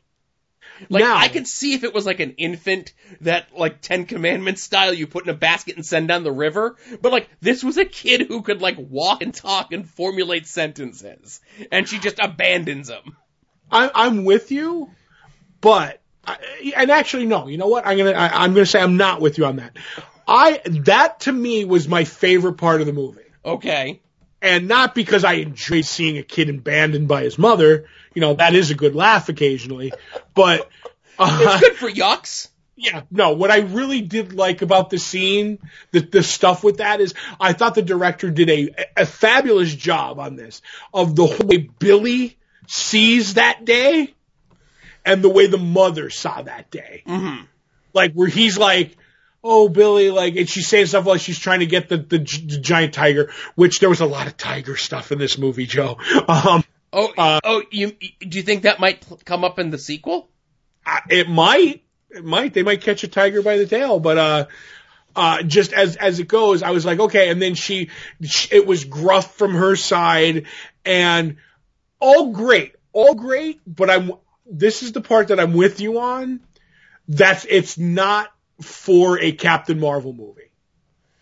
Like 0.90 1.04
Now- 1.04 1.18
I 1.18 1.28
could 1.28 1.48
see 1.48 1.74
if 1.74 1.84
it 1.84 1.94
was 1.94 2.06
like 2.06 2.20
an 2.20 2.32
infant 2.38 2.94
that 3.22 3.58
like 3.58 3.82
Ten 3.82 4.06
Commandments 4.06 4.64
style 4.64 4.94
you 4.94 5.08
put 5.08 5.24
in 5.24 5.30
a 5.30 5.38
basket 5.38 5.76
and 5.76 5.86
send 5.86 6.08
down 6.08 6.24
the 6.24 6.32
river, 6.32 6.76
but 7.02 7.12
like 7.12 7.30
this 7.42 7.64
was 7.64 7.78
a 7.78 7.86
kid 7.86 8.22
who 8.22 8.42
could 8.42 8.62
like 8.62 8.78
walk 8.78 9.22
and 9.22 9.34
talk 9.34 9.72
and 9.72 9.88
formulate 9.90 10.48
sentences, 10.48 11.42
and 11.72 11.88
she 11.88 12.00
just 12.00 12.20
abandons 12.20 12.90
him. 12.90 13.16
I, 13.72 13.90
I'm 13.94 14.26
with 14.26 14.52
you, 14.52 14.90
but 15.62 16.02
I, 16.26 16.38
and 16.76 16.92
actually 16.92 17.26
no. 17.26 17.48
You 17.48 17.58
know 17.58 17.68
what? 17.68 17.86
I'm 17.86 17.98
gonna 17.98 18.12
I, 18.12 18.44
I'm 18.44 18.54
gonna 18.54 18.66
say 18.66 18.82
I'm 18.82 18.98
not 18.98 19.22
with 19.22 19.38
you 19.38 19.46
on 19.46 19.58
that. 19.58 19.78
I 20.28 20.62
that 20.66 21.22
to 21.22 21.32
me 21.32 21.66
was 21.66 21.88
my 21.88 22.04
favorite 22.04 22.54
part 22.54 22.82
of 22.82 22.88
the 22.88 22.94
movie. 22.94 23.22
Okay, 23.46 24.02
and 24.44 24.68
not 24.68 24.94
because 24.94 25.24
I 25.24 25.36
enjoy 25.36 25.82
seeing 25.82 26.18
a 26.18 26.24
kid 26.24 26.50
abandoned 26.50 27.08
by 27.08 27.24
his 27.24 27.40
mother. 27.40 27.86
You 28.14 28.22
know, 28.22 28.34
that 28.36 28.54
is 28.54 28.70
a 28.70 28.76
good 28.76 28.94
laugh 28.94 29.30
occasionally, 29.30 29.94
but, 30.36 30.70
uh, 31.18 31.60
It's 31.60 31.62
good 31.62 31.78
for 31.78 31.90
yucks. 31.90 32.50
yeah, 32.76 33.04
no, 33.10 33.32
what 33.32 33.50
I 33.50 33.60
really 33.60 34.02
did 34.02 34.34
like 34.34 34.62
about 34.62 34.90
the 34.90 35.00
scene, 35.00 35.60
the, 35.92 36.02
the 36.02 36.22
stuff 36.22 36.64
with 36.64 36.78
that 36.78 37.00
is 37.00 37.14
I 37.40 37.54
thought 37.54 37.74
the 37.74 37.82
director 37.82 38.30
did 38.30 38.50
a, 38.50 38.76
a 38.98 39.06
fabulous 39.06 39.74
job 39.74 40.20
on 40.20 40.36
this 40.36 40.62
of 40.94 41.16
the 41.16 41.26
whole 41.26 41.48
way 41.48 41.70
Billy 41.80 42.38
sees 42.68 43.36
that 43.36 43.64
day 43.64 44.14
and 45.06 45.24
the 45.24 45.30
way 45.30 45.48
the 45.48 45.58
mother 45.58 46.10
saw 46.10 46.42
that 46.42 46.70
day. 46.70 47.04
Mm-hmm. 47.08 47.46
Like 47.94 48.14
where 48.14 48.28
he's 48.28 48.58
like, 48.58 48.98
oh 49.44 49.70
Billy, 49.70 50.10
like, 50.10 50.36
and 50.36 50.50
she's 50.50 50.68
saying 50.68 50.86
stuff 50.88 51.06
like 51.06 51.22
she's 51.22 51.40
trying 51.40 51.60
to 51.60 51.66
get 51.66 51.90
the, 51.90 51.98
the, 51.98 52.18
the 52.20 52.60
giant 52.60 52.94
tiger, 52.94 53.32
which 53.56 53.80
there 53.80 53.90
was 53.90 54.00
a 54.02 54.06
lot 54.06 54.28
of 54.28 54.38
tiger 54.38 54.76
stuff 54.78 55.12
in 55.12 55.20
this 55.20 55.38
movie, 55.38 55.66
Joe. 55.66 55.98
Um, 56.28 56.64
Oh, 56.96 57.12
Uh, 57.18 57.40
oh, 57.44 57.64
you 57.72 57.94
do 58.20 58.38
you 58.38 58.44
think 58.44 58.64
that 58.64 58.80
might 58.80 59.04
come 59.26 59.44
up 59.44 59.58
in 59.58 59.72
the 59.72 59.80
sequel? 59.80 60.30
I- 60.86 61.02
it 61.10 61.28
might, 61.28 61.82
it 62.12 62.24
might, 62.24 62.54
they 62.54 62.62
might 62.62 62.82
catch 62.82 63.04
a 63.04 63.08
tiger 63.08 63.42
by 63.42 63.58
the 63.58 63.66
tail, 63.66 64.00
but, 64.00 64.18
uh, 64.20 64.46
uh, 65.16 65.42
just 65.44 65.74
as, 65.74 65.96
as 65.96 66.20
it 66.20 66.28
goes, 66.28 66.62
I 66.62 66.70
was 66.70 66.86
like, 66.86 67.00
okay. 67.00 67.30
And 67.30 67.42
then 67.42 67.56
she, 67.56 67.90
she, 68.24 68.56
it 68.56 68.68
was 68.68 68.84
gruff 68.84 69.36
from 69.36 69.54
her 69.56 69.76
side 69.76 70.46
and 70.86 71.38
all 72.00 72.32
great, 72.32 72.76
all 72.92 73.16
great, 73.16 73.60
but 73.66 73.90
I'm, 73.90 74.12
this 74.46 74.84
is 74.84 74.92
the 74.92 75.02
part 75.02 75.30
that 75.30 75.40
I'm 75.40 75.54
with 75.54 75.80
you 75.82 76.00
on. 76.00 76.42
That's, 77.08 77.46
it's 77.50 77.78
not 77.78 78.32
for 78.64 79.20
a 79.20 79.32
Captain 79.32 79.80
Marvel 79.80 80.14
movie. 80.14 80.52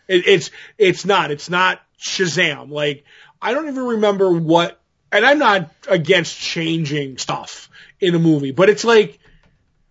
It, 0.07 0.27
it's, 0.27 0.51
it's 0.77 1.05
not, 1.05 1.31
it's 1.31 1.49
not 1.49 1.81
Shazam. 1.99 2.69
Like, 2.69 3.05
I 3.41 3.53
don't 3.53 3.67
even 3.67 3.85
remember 3.85 4.31
what, 4.31 4.79
and 5.11 5.25
I'm 5.25 5.39
not 5.39 5.71
against 5.89 6.37
changing 6.37 7.17
stuff 7.17 7.69
in 7.99 8.15
a 8.15 8.19
movie, 8.19 8.51
but 8.51 8.69
it's 8.69 8.83
like, 8.83 9.19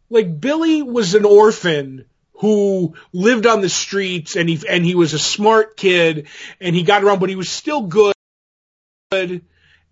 like 0.08 0.40
Billy 0.40 0.82
was 0.82 1.14
an 1.14 1.24
orphan 1.24 2.04
who 2.40 2.94
lived 3.12 3.46
on 3.46 3.60
the 3.60 3.68
streets 3.68 4.34
and 4.34 4.48
he 4.48 4.66
and 4.66 4.84
he 4.84 4.94
was 4.94 5.12
a 5.12 5.18
smart 5.18 5.76
kid 5.76 6.26
and 6.58 6.74
he 6.74 6.82
got 6.82 7.04
around 7.04 7.20
but 7.20 7.28
he 7.28 7.36
was 7.36 7.50
still 7.50 7.82
good 7.82 8.14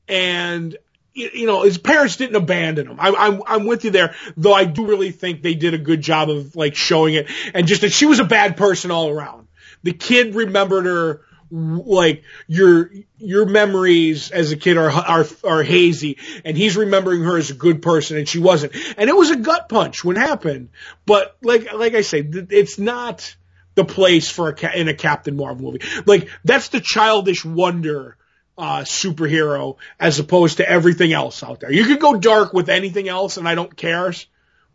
and 0.09 0.77
you 1.19 1.47
know 1.47 1.63
his 1.63 1.79
parents 1.79 2.17
didn't 2.17 2.37
abandon 2.37 2.87
him. 2.87 2.97
I, 2.99 3.11
I'm 3.11 3.43
I'm 3.47 3.67
with 3.67 3.85
you 3.85 3.91
there, 3.91 4.15
though 4.37 4.55
I 4.55 4.65
do 4.65 4.87
really 4.87 5.11
think 5.11 5.43
they 5.43 5.55
did 5.55 5.75
a 5.75 5.79
good 5.79 6.01
job 6.01 6.31
of 6.31 6.57
like 6.57 6.75
showing 6.75 7.15
it 7.15 7.29
and 7.55 7.67
just 7.67 7.83
that 7.83 7.91
she 7.91 8.07
was 8.07 8.21
a 8.21 8.25
bad 8.25 8.57
person 8.57 8.91
all 8.91 9.11
around. 9.11 9.49
The 9.83 9.93
kid 9.93 10.35
remembered 10.35 10.87
her 10.87 11.23
like 11.51 12.25
your 12.47 12.91
your 13.17 13.47
memories 13.47 14.31
as 14.31 14.53
a 14.53 14.57
kid 14.57 14.77
are 14.77 14.91
are 14.91 15.27
are 15.45 15.63
hazy 15.63 16.19
and 16.45 16.57
he's 16.57 16.77
remembering 16.77 17.23
her 17.23 17.39
as 17.39 17.51
a 17.51 17.55
good 17.55 17.81
person 17.81 18.19
and 18.19 18.29
she 18.29 18.39
wasn't 18.39 18.75
and 18.99 19.09
it 19.09 19.17
was 19.17 19.31
a 19.31 19.37
gut 19.37 19.69
punch 19.69 20.05
when 20.05 20.17
it 20.17 20.21
happened 20.21 20.69
but 21.07 21.37
like 21.41 21.73
like 21.73 21.95
I 21.95 22.03
say 22.03 22.19
it's 22.23 22.79
not 22.79 23.35
the 23.77 23.85
place 23.85 24.29
for 24.29 24.51
a 24.51 24.79
in 24.79 24.89
a 24.89 24.95
Captain 24.95 25.37
Marvel 25.37 25.73
movie 25.73 25.81
like 26.05 26.29
that's 26.45 26.69
the 26.69 26.81
childish 26.81 27.47
wonder 27.47 28.18
uh 28.59 28.81
superhero 28.81 29.77
as 29.99 30.19
opposed 30.19 30.57
to 30.59 30.69
everything 30.69 31.13
else 31.13 31.43
out 31.43 31.61
there 31.61 31.73
you 31.73 31.85
could 31.85 32.01
go 32.01 32.17
dark 32.17 32.53
with 32.53 32.69
anything 32.69 33.09
else 33.09 33.37
and 33.37 33.49
I 33.49 33.55
don't 33.55 33.75
care 33.75 34.13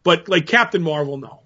but 0.03 0.27
like 0.27 0.47
Captain 0.47 0.81
Marvel 0.81 1.17
no 1.17 1.43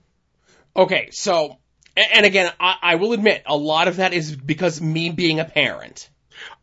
Okay, 0.78 1.10
so 1.12 1.58
and 1.98 2.26
again, 2.26 2.52
I, 2.60 2.76
I 2.82 2.96
will 2.96 3.14
admit 3.14 3.42
a 3.48 3.58
lot 3.58 3.88
of 3.88 3.98
that 3.98 4.14
is 4.14 4.36
because 4.36 4.80
me 4.80 5.10
being 5.10 5.40
a 5.40 5.46
parent. 5.46 6.10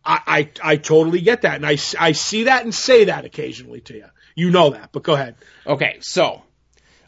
I, 0.04 0.20
I 0.62 0.72
I 0.74 0.76
totally 0.76 1.20
get 1.20 1.42
that 1.42 1.56
and 1.56 1.66
I 1.66 1.76
I 1.98 2.12
see 2.12 2.44
that 2.44 2.62
and 2.62 2.72
say 2.72 3.06
that 3.06 3.24
occasionally 3.24 3.80
to 3.82 3.94
you 3.94 4.06
you 4.36 4.50
know 4.50 4.70
that 4.70 4.90
but 4.92 5.02
go 5.02 5.14
ahead 5.14 5.34
Okay, 5.66 5.98
so. 6.00 6.42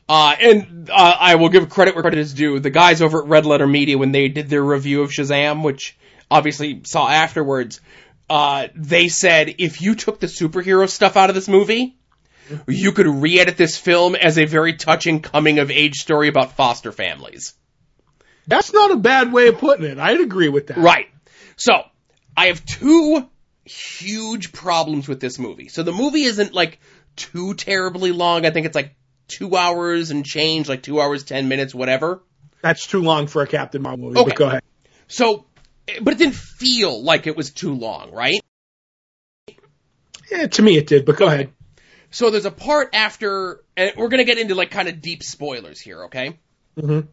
Uh, 0.08 0.36
and 0.40 0.88
uh, 0.88 1.16
I 1.18 1.34
will 1.34 1.48
give 1.48 1.68
credit 1.68 1.94
where 1.96 2.02
credit 2.02 2.20
is 2.20 2.32
due. 2.32 2.60
The 2.60 2.70
guys 2.70 3.02
over 3.02 3.22
at 3.22 3.28
Red 3.28 3.44
Letter 3.44 3.66
Media, 3.66 3.98
when 3.98 4.12
they 4.12 4.28
did 4.28 4.48
their 4.48 4.62
review 4.62 5.02
of 5.02 5.10
Shazam, 5.10 5.64
which 5.64 5.98
obviously 6.30 6.82
saw 6.84 7.08
afterwards, 7.08 7.80
uh, 8.28 8.68
they 8.74 9.08
said 9.08 9.54
if 9.58 9.80
you 9.80 9.94
took 9.94 10.20
the 10.20 10.26
superhero 10.26 10.88
stuff 10.88 11.16
out 11.16 11.28
of 11.30 11.34
this 11.34 11.48
movie, 11.48 11.96
you 12.66 12.92
could 12.92 13.06
re-edit 13.06 13.56
this 13.56 13.76
film 13.76 14.14
as 14.14 14.38
a 14.38 14.44
very 14.44 14.74
touching 14.74 15.20
coming 15.20 15.58
of 15.58 15.70
age 15.70 15.96
story 15.96 16.28
about 16.28 16.52
foster 16.52 16.92
families. 16.92 17.54
That's 18.46 18.72
not 18.72 18.92
a 18.92 18.96
bad 18.96 19.32
way 19.32 19.48
of 19.48 19.58
putting 19.58 19.86
it. 19.86 19.98
I'd 19.98 20.20
agree 20.20 20.48
with 20.48 20.68
that. 20.68 20.76
Right. 20.76 21.08
So, 21.56 21.82
I 22.36 22.46
have 22.46 22.64
two 22.64 23.28
huge 23.64 24.52
problems 24.52 25.08
with 25.08 25.18
this 25.20 25.38
movie. 25.38 25.68
So 25.68 25.82
the 25.82 25.92
movie 25.92 26.22
isn't 26.22 26.52
like 26.54 26.78
too 27.16 27.54
terribly 27.54 28.12
long. 28.12 28.46
I 28.46 28.50
think 28.50 28.66
it's 28.66 28.76
like 28.76 28.94
two 29.26 29.56
hours 29.56 30.10
and 30.10 30.24
change, 30.24 30.68
like 30.68 30.82
two 30.82 31.00
hours, 31.00 31.24
ten 31.24 31.48
minutes, 31.48 31.74
whatever. 31.74 32.22
That's 32.62 32.86
too 32.86 33.02
long 33.02 33.26
for 33.26 33.42
a 33.42 33.46
Captain 33.46 33.82
Marvel 33.82 34.08
movie, 34.08 34.20
Okay. 34.20 34.28
but 34.30 34.36
go 34.36 34.46
ahead. 34.46 34.62
So, 35.08 35.46
but 36.02 36.14
it 36.14 36.18
didn't 36.18 36.34
feel 36.34 37.02
like 37.02 37.26
it 37.26 37.36
was 37.36 37.50
too 37.50 37.74
long, 37.74 38.12
right? 38.12 38.40
Yeah, 40.30 40.46
to 40.46 40.62
me 40.62 40.76
it 40.76 40.86
did, 40.86 41.04
but 41.04 41.16
go 41.16 41.26
ahead. 41.26 41.52
So 42.10 42.30
there's 42.30 42.46
a 42.46 42.50
part 42.50 42.90
after, 42.94 43.62
and 43.76 43.92
we're 43.96 44.08
gonna 44.08 44.24
get 44.24 44.38
into 44.38 44.54
like 44.54 44.70
kind 44.70 44.88
of 44.88 45.00
deep 45.00 45.22
spoilers 45.22 45.80
here, 45.80 46.04
okay? 46.04 46.38
Mhm. 46.76 47.08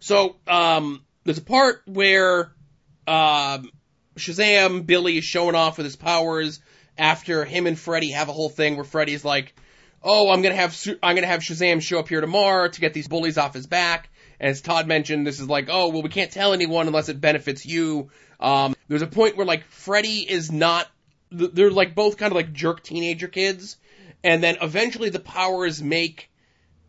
So, 0.00 0.36
um, 0.46 1.04
there's 1.24 1.38
a 1.38 1.42
part 1.42 1.82
where, 1.86 2.52
um, 3.06 3.70
Shazam, 4.16 4.86
Billy 4.86 5.18
is 5.18 5.24
showing 5.24 5.54
off 5.54 5.78
with 5.78 5.86
his 5.86 5.96
powers 5.96 6.60
after 6.96 7.44
him 7.44 7.66
and 7.66 7.78
Freddy 7.78 8.10
have 8.10 8.28
a 8.28 8.32
whole 8.32 8.48
thing 8.48 8.76
where 8.76 8.84
Freddy's 8.84 9.24
like, 9.24 9.54
oh, 10.02 10.30
I'm 10.30 10.42
gonna 10.42 10.54
have, 10.54 10.78
I'm 11.02 11.14
gonna 11.14 11.26
have 11.26 11.40
Shazam 11.40 11.82
show 11.82 11.98
up 11.98 12.08
here 12.08 12.20
tomorrow 12.20 12.68
to 12.68 12.80
get 12.80 12.94
these 12.94 13.08
bullies 13.08 13.38
off 13.38 13.54
his 13.54 13.66
back. 13.66 14.10
As 14.44 14.60
Todd 14.60 14.86
mentioned, 14.86 15.26
this 15.26 15.40
is 15.40 15.48
like, 15.48 15.68
oh, 15.70 15.88
well, 15.88 16.02
we 16.02 16.10
can't 16.10 16.30
tell 16.30 16.52
anyone 16.52 16.86
unless 16.86 17.08
it 17.08 17.18
benefits 17.18 17.64
you. 17.64 18.10
Um, 18.38 18.76
there's 18.88 19.00
a 19.00 19.06
point 19.06 19.38
where 19.38 19.46
like 19.46 19.64
Freddy 19.64 20.18
is 20.30 20.52
not, 20.52 20.86
they're 21.30 21.70
like 21.70 21.94
both 21.94 22.18
kind 22.18 22.30
of 22.30 22.36
like 22.36 22.52
jerk 22.52 22.82
teenager 22.82 23.26
kids. 23.26 23.78
And 24.22 24.42
then 24.42 24.58
eventually 24.60 25.08
the 25.08 25.18
powers 25.18 25.82
make, 25.82 26.30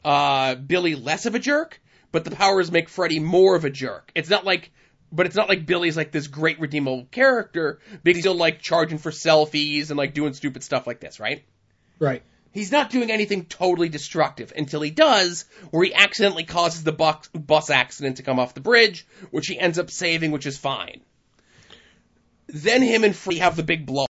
uh, 0.04 0.56
Billy 0.56 0.96
less 0.96 1.26
of 1.28 1.34
a 1.34 1.40
jerk, 1.40 1.80
but 2.12 2.26
the 2.26 2.32
powers 2.32 2.74
make 2.74 2.90
Freddy 2.90 3.22
more 3.22 3.56
of 3.56 3.64
a 3.64 3.70
jerk. 3.70 4.12
It's 4.16 4.30
not 4.30 4.44
like, 4.44 4.74
but 5.10 5.26
it's 5.26 5.36
not 5.38 5.48
like 5.48 5.66
Billy's 5.66 5.96
like 5.96 6.12
this 6.12 6.28
great 6.28 6.60
redeemable 6.60 7.08
character, 7.10 7.80
but 8.04 8.16
he's 8.16 8.24
still 8.24 8.36
like 8.36 8.60
charging 8.60 8.98
for 8.98 9.12
selfies 9.12 9.92
and 9.92 9.98
like 9.98 10.14
doing 10.14 10.34
stupid 10.34 10.62
stuff 10.62 10.86
like 10.86 11.00
this, 11.00 11.22
right? 11.22 11.46
Right. 12.00 12.22
He's 12.56 12.72
not 12.72 12.90
doing 12.90 13.12
anything 13.12 13.48
totally 13.48 13.90
destructive 13.90 14.54
until 14.56 14.80
he 14.80 14.90
does, 14.90 15.44
where 15.72 15.84
he 15.84 15.94
accidentally 15.94 16.46
causes 16.46 16.86
the 16.86 16.94
bus, 16.94 17.28
bus 17.34 17.70
accident 17.70 18.16
to 18.16 18.24
come 18.24 18.40
off 18.40 18.54
the 18.54 18.62
bridge, 18.62 19.06
which 19.30 19.48
he 19.48 19.60
ends 19.60 19.78
up 19.78 19.92
saving, 19.92 20.32
which 20.32 20.46
is 20.46 20.58
fine. 20.58 21.02
Then 22.48 22.82
him 22.82 23.04
and 23.04 23.14
Freddy 23.14 23.40
have 23.40 23.58
the 23.58 23.64
big 23.64 23.86
blow 23.86 24.06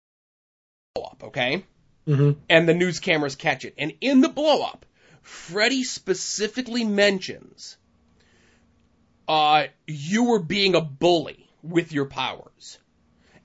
up, 0.95 1.23
okay? 1.23 1.65
hmm 2.05 2.33
and 2.47 2.69
the 2.69 2.75
news 2.75 2.99
cameras 2.99 3.35
catch 3.35 3.65
it. 3.65 3.73
And 3.79 3.93
in 3.99 4.21
the 4.21 4.29
blow 4.29 4.61
up, 4.61 4.85
Freddy 5.23 5.83
specifically 5.83 6.83
mentions, 6.83 7.77
uh, 9.27 9.63
you 9.87 10.25
were 10.25 10.43
being 10.43 10.75
a 10.75 10.81
bully 10.81 11.49
with 11.63 11.91
your 11.91 12.05
powers. 12.05 12.77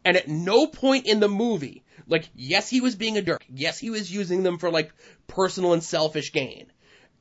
And 0.04 0.18
at 0.18 0.28
no 0.28 0.66
point 0.66 1.06
in 1.06 1.20
the 1.20 1.28
movie, 1.28 1.84
like, 2.10 2.28
yes, 2.34 2.68
he 2.68 2.80
was 2.80 2.96
being 2.96 3.16
a 3.16 3.22
jerk. 3.22 3.44
Yes, 3.48 3.78
he 3.78 3.88
was 3.88 4.12
using 4.12 4.42
them 4.42 4.58
for 4.58 4.70
like 4.70 4.92
personal 5.26 5.72
and 5.72 5.82
selfish 5.82 6.32
gain. 6.32 6.70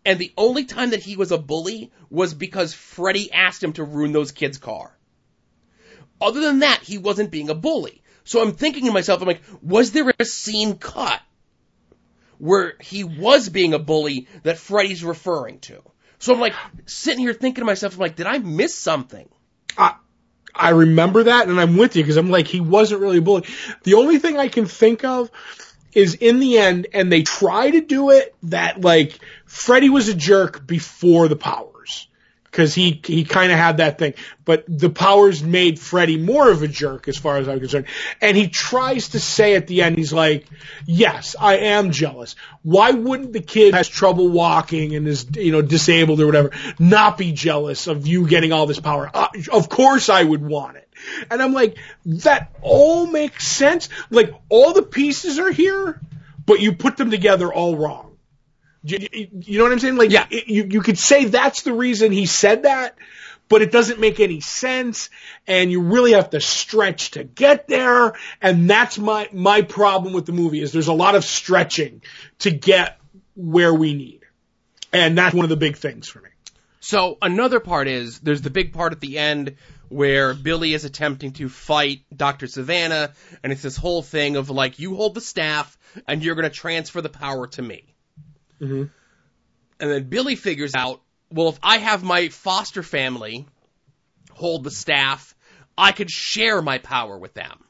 And 0.06 0.18
the 0.18 0.34
only 0.36 0.66
time 0.66 0.92
that 0.92 1.04
he 1.04 1.16
was 1.16 1.32
a 1.32 1.38
bully 1.38 1.92
was 2.10 2.34
because 2.34 2.74
Freddy 2.74 3.32
asked 3.32 3.64
him 3.64 3.74
to 3.74 3.84
ruin 3.84 4.12
those 4.12 4.32
kids' 4.32 4.58
car. 4.58 4.98
Other 6.20 6.42
than 6.42 6.60
that, 6.60 6.82
he 6.84 6.98
wasn't 6.98 7.32
being 7.32 7.50
a 7.50 7.56
bully. 7.56 8.02
So 8.24 8.42
I'm 8.42 8.54
thinking 8.54 8.86
to 8.86 8.92
myself, 8.92 9.22
I'm 9.22 9.28
like, 9.28 9.44
was 9.62 9.92
there 9.92 10.12
a 10.20 10.26
scene 10.26 10.78
cut 10.78 11.22
where 12.38 12.76
he 12.82 13.04
was 13.04 13.50
being 13.50 13.74
a 13.74 13.80
bully 13.80 14.28
that 14.44 14.58
Freddy's 14.58 15.04
referring 15.04 15.60
to? 15.62 15.82
So 16.18 16.34
I'm 16.34 16.40
like 16.40 16.56
sitting 16.86 17.22
here 17.22 17.34
thinking 17.34 17.62
to 17.62 17.66
myself, 17.66 17.94
I'm 17.94 18.00
like, 18.00 18.16
did 18.16 18.28
I 18.28 18.40
miss 18.40 18.76
something? 18.76 19.30
I, 20.56 20.70
remember 20.70 21.24
that, 21.24 21.48
and 21.48 21.60
I'm 21.60 21.78
with 21.78 21.96
you 21.96 22.04
because 22.04 22.18
I'm 22.18 22.30
like, 22.30 22.48
he 22.48 22.60
wasn't 22.60 23.02
really 23.02 23.18
a 23.18 23.22
bully. 23.22 23.46
The 23.84 23.96
only 23.96 24.20
thing 24.20 24.38
I 24.38 24.48
can 24.48 24.66
think 24.66 25.04
of 25.04 25.32
is 25.94 26.16
in 26.16 26.40
the 26.40 26.58
end, 26.58 26.88
and 26.94 27.12
they 27.12 27.24
try 27.24 27.72
to 27.72 27.82
do 27.82 28.12
it 28.12 28.36
that 28.44 28.82
like 28.82 29.20
Freddy 29.46 29.90
was 29.90 30.08
a 30.08 30.14
jerk 30.14 30.66
before 30.66 31.28
the 31.28 31.36
powers. 31.36 31.69
Because 32.50 32.74
he 32.74 33.02
he 33.04 33.24
kind 33.24 33.52
of 33.52 33.58
had 33.58 33.78
that 33.78 33.98
thing. 33.98 34.14
But 34.46 34.66
the 34.68 34.90
powers 34.90 35.44
made 35.44 35.80
Freddy 35.80 36.18
more 36.18 36.50
of 36.50 36.62
a 36.64 36.68
jerk, 36.68 37.08
as 37.08 37.18
far 37.18 37.38
as 37.38 37.48
I'm 37.48 37.60
concerned. 37.60 37.86
And 38.22 38.36
he 38.36 38.48
tries 38.48 39.10
to 39.10 39.20
say 39.20 39.56
at 39.56 39.68
the 39.68 39.82
end, 39.84 39.98
he's 39.98 40.14
like, 40.14 40.48
"Yes, 40.86 41.36
I 41.40 41.58
am 41.58 41.92
jealous. 41.92 42.36
Why 42.64 42.92
wouldn't 42.92 43.34
the 43.34 43.42
kid 43.42 43.74
has 43.74 43.88
trouble 43.88 44.30
walking 44.30 44.96
and 44.96 45.08
is 45.08 45.28
you 45.36 45.52
know 45.52 45.62
disabled 45.62 46.20
or 46.22 46.26
whatever 46.26 46.52
not 46.80 47.18
be 47.18 47.32
jealous 47.32 47.88
of 47.88 48.08
you 48.08 48.28
getting 48.28 48.52
all 48.52 48.66
this 48.66 48.80
power? 48.80 49.10
Uh, 49.14 49.28
of 49.52 49.70
course, 49.70 50.10
I 50.10 50.24
would 50.24 50.42
want 50.42 50.78
it." 50.78 50.88
And 51.32 51.42
I'm 51.42 51.54
like, 51.54 51.78
that 52.06 52.52
all 52.62 53.08
makes 53.08 53.48
sense. 53.48 53.90
Like 54.10 54.34
all 54.50 54.74
the 54.74 54.82
pieces 54.82 55.40
are 55.40 55.52
here, 55.52 56.02
but 56.46 56.60
you 56.60 56.74
put 56.74 56.98
them 56.98 57.12
together 57.12 57.54
all 57.54 57.78
wrong. 57.78 58.09
You, 58.84 59.28
you 59.42 59.58
know 59.58 59.64
what 59.66 59.74
I'm 59.74 59.80
saying? 59.80 59.98
Like, 59.98 60.12
Yeah. 60.12 60.26
it- 60.30 60.48
you, 60.48 60.68
you 60.70 60.82
could 60.82 60.98
say 60.98 61.26
that's 61.26 61.64
the 61.64 61.74
reason 61.74 62.12
he 62.12 62.26
said 62.26 62.64
that, 62.64 62.98
but 63.50 63.62
it 63.62 63.72
doesn't 63.72 64.00
make 64.00 64.20
any 64.20 64.40
sense, 64.42 65.10
and 65.48 65.72
you 65.72 65.82
really 65.82 66.14
have 66.14 66.30
to 66.32 66.40
stretch 66.40 67.12
to 67.12 67.24
get 67.24 67.68
there, 67.68 68.14
and 68.42 68.70
that's 68.70 68.98
my, 68.98 69.28
my 69.34 69.62
problem 69.64 70.14
with 70.14 70.26
the 70.26 70.32
movie, 70.32 70.62
is 70.62 70.72
there's 70.72 70.88
a 70.88 70.94
lot 70.94 71.16
of 71.16 71.26
stretching 71.26 72.02
to 72.40 72.52
get 72.52 73.00
where 73.36 73.74
we 73.74 73.94
need. 73.94 74.22
And 74.94 75.18
that's 75.18 75.36
one 75.36 75.46
of 75.46 75.50
the 75.50 75.58
big 75.58 75.78
things 75.78 76.08
for 76.08 76.20
me. 76.22 76.30
So 76.80 77.18
another 77.22 77.60
part 77.60 77.88
is 77.88 78.20
there's 78.20 78.42
the 78.42 78.50
big 78.50 78.74
part 78.74 78.94
at 78.94 79.02
the 79.02 79.18
end 79.20 79.56
where 79.90 80.34
Billy 80.34 80.74
is 80.74 80.86
attempting 80.86 81.34
to 81.34 81.50
fight 81.50 82.02
Dr. 82.16 82.46
Sivana, 82.46 83.12
and 83.44 83.52
it's 83.52 83.62
this 83.62 83.76
whole 83.76 84.02
thing 84.02 84.36
of 84.36 84.50
like, 84.50 84.80
you 84.80 84.96
hold 84.96 85.16
the 85.16 85.22
staff, 85.22 85.78
and 86.08 86.24
you're 86.24 86.36
going 86.36 86.50
to 86.50 86.56
transfer 86.56 87.02
the 87.02 87.10
power 87.10 87.48
to 87.48 87.62
me. 87.62 87.94
Mhm. 88.62 88.90
And 89.80 89.92
then 89.92 90.10
Billy 90.10 90.36
figures 90.36 90.76
out, 90.76 91.02
well, 91.32 91.50
if 91.50 91.60
I 91.64 91.78
have 91.78 92.04
my 92.04 92.30
foster 92.30 92.84
family 92.84 93.48
hold 94.32 94.64
the 94.64 94.72
staff, 94.72 95.36
I 95.78 95.92
could 95.92 96.10
share 96.10 96.62
my 96.62 96.78
power 96.80 97.18
with 97.18 97.34
them. 97.34 97.64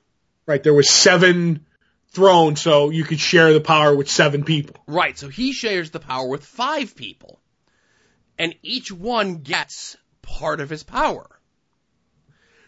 Right, 0.45 0.63
there 0.63 0.73
was 0.73 0.89
seven 0.89 1.65
thrones, 2.11 2.61
so 2.61 2.89
you 2.89 3.03
could 3.03 3.19
share 3.19 3.53
the 3.53 3.61
power 3.61 3.95
with 3.95 4.09
seven 4.09 4.43
people. 4.43 4.83
Right, 4.87 5.17
so 5.17 5.29
he 5.29 5.53
shares 5.53 5.91
the 5.91 5.99
power 5.99 6.27
with 6.27 6.43
five 6.43 6.95
people. 6.95 7.39
And 8.37 8.55
each 8.63 8.91
one 8.91 9.37
gets 9.37 9.97
part 10.21 10.61
of 10.61 10.69
his 10.69 10.83
power. 10.83 11.27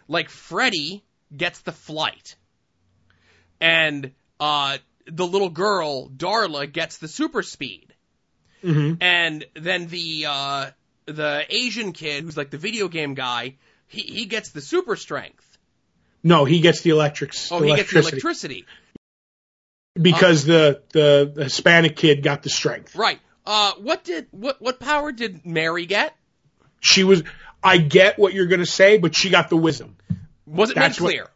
Like 0.07 0.29
Freddy 0.29 1.03
gets 1.35 1.61
the 1.61 1.71
flight. 1.71 2.35
And 3.59 4.11
uh 4.39 4.77
the 5.05 5.25
little 5.25 5.49
girl, 5.49 6.09
Darla, 6.09 6.71
gets 6.71 6.97
the 6.97 7.07
super 7.07 7.41
speed. 7.41 7.90
Mm-hmm. 8.63 9.01
And 9.01 9.45
then 9.55 9.87
the 9.87 10.25
uh 10.27 10.69
the 11.05 11.45
Asian 11.49 11.93
kid 11.93 12.23
who's 12.23 12.37
like 12.37 12.49
the 12.51 12.57
video 12.57 12.87
game 12.87 13.13
guy, 13.15 13.55
he, 13.87 14.01
he 14.01 14.25
gets 14.25 14.49
the 14.49 14.61
super 14.61 14.95
strength. 14.95 15.45
No, 16.23 16.45
he 16.45 16.59
gets 16.59 16.81
the 16.81 16.91
electric 16.91 17.33
Oh, 17.49 17.61
he 17.61 17.75
gets 17.75 17.91
the 17.91 17.99
electricity 17.99 18.65
because 19.99 20.45
the, 20.45 20.81
the 20.93 21.31
the 21.33 21.43
Hispanic 21.45 21.95
kid 21.95 22.23
got 22.23 22.43
the 22.43 22.49
strength. 22.49 22.95
Right. 22.95 23.19
Uh 23.45 23.73
what 23.79 24.03
did 24.03 24.27
what 24.31 24.61
what 24.61 24.79
power 24.79 25.11
did 25.11 25.45
Mary 25.45 25.85
get? 25.85 26.15
She 26.79 27.03
was. 27.03 27.23
I 27.63 27.77
get 27.77 28.17
what 28.17 28.33
you're 28.33 28.47
going 28.47 28.59
to 28.61 28.65
say, 28.65 28.97
but 28.97 29.15
she 29.15 29.29
got 29.29 29.49
the 29.49 29.57
wisdom. 29.57 29.95
Was 30.47 30.71
it 30.71 30.75
That's 30.75 30.99
made 30.99 31.03
what- 31.03 31.11
clear? 31.13 31.27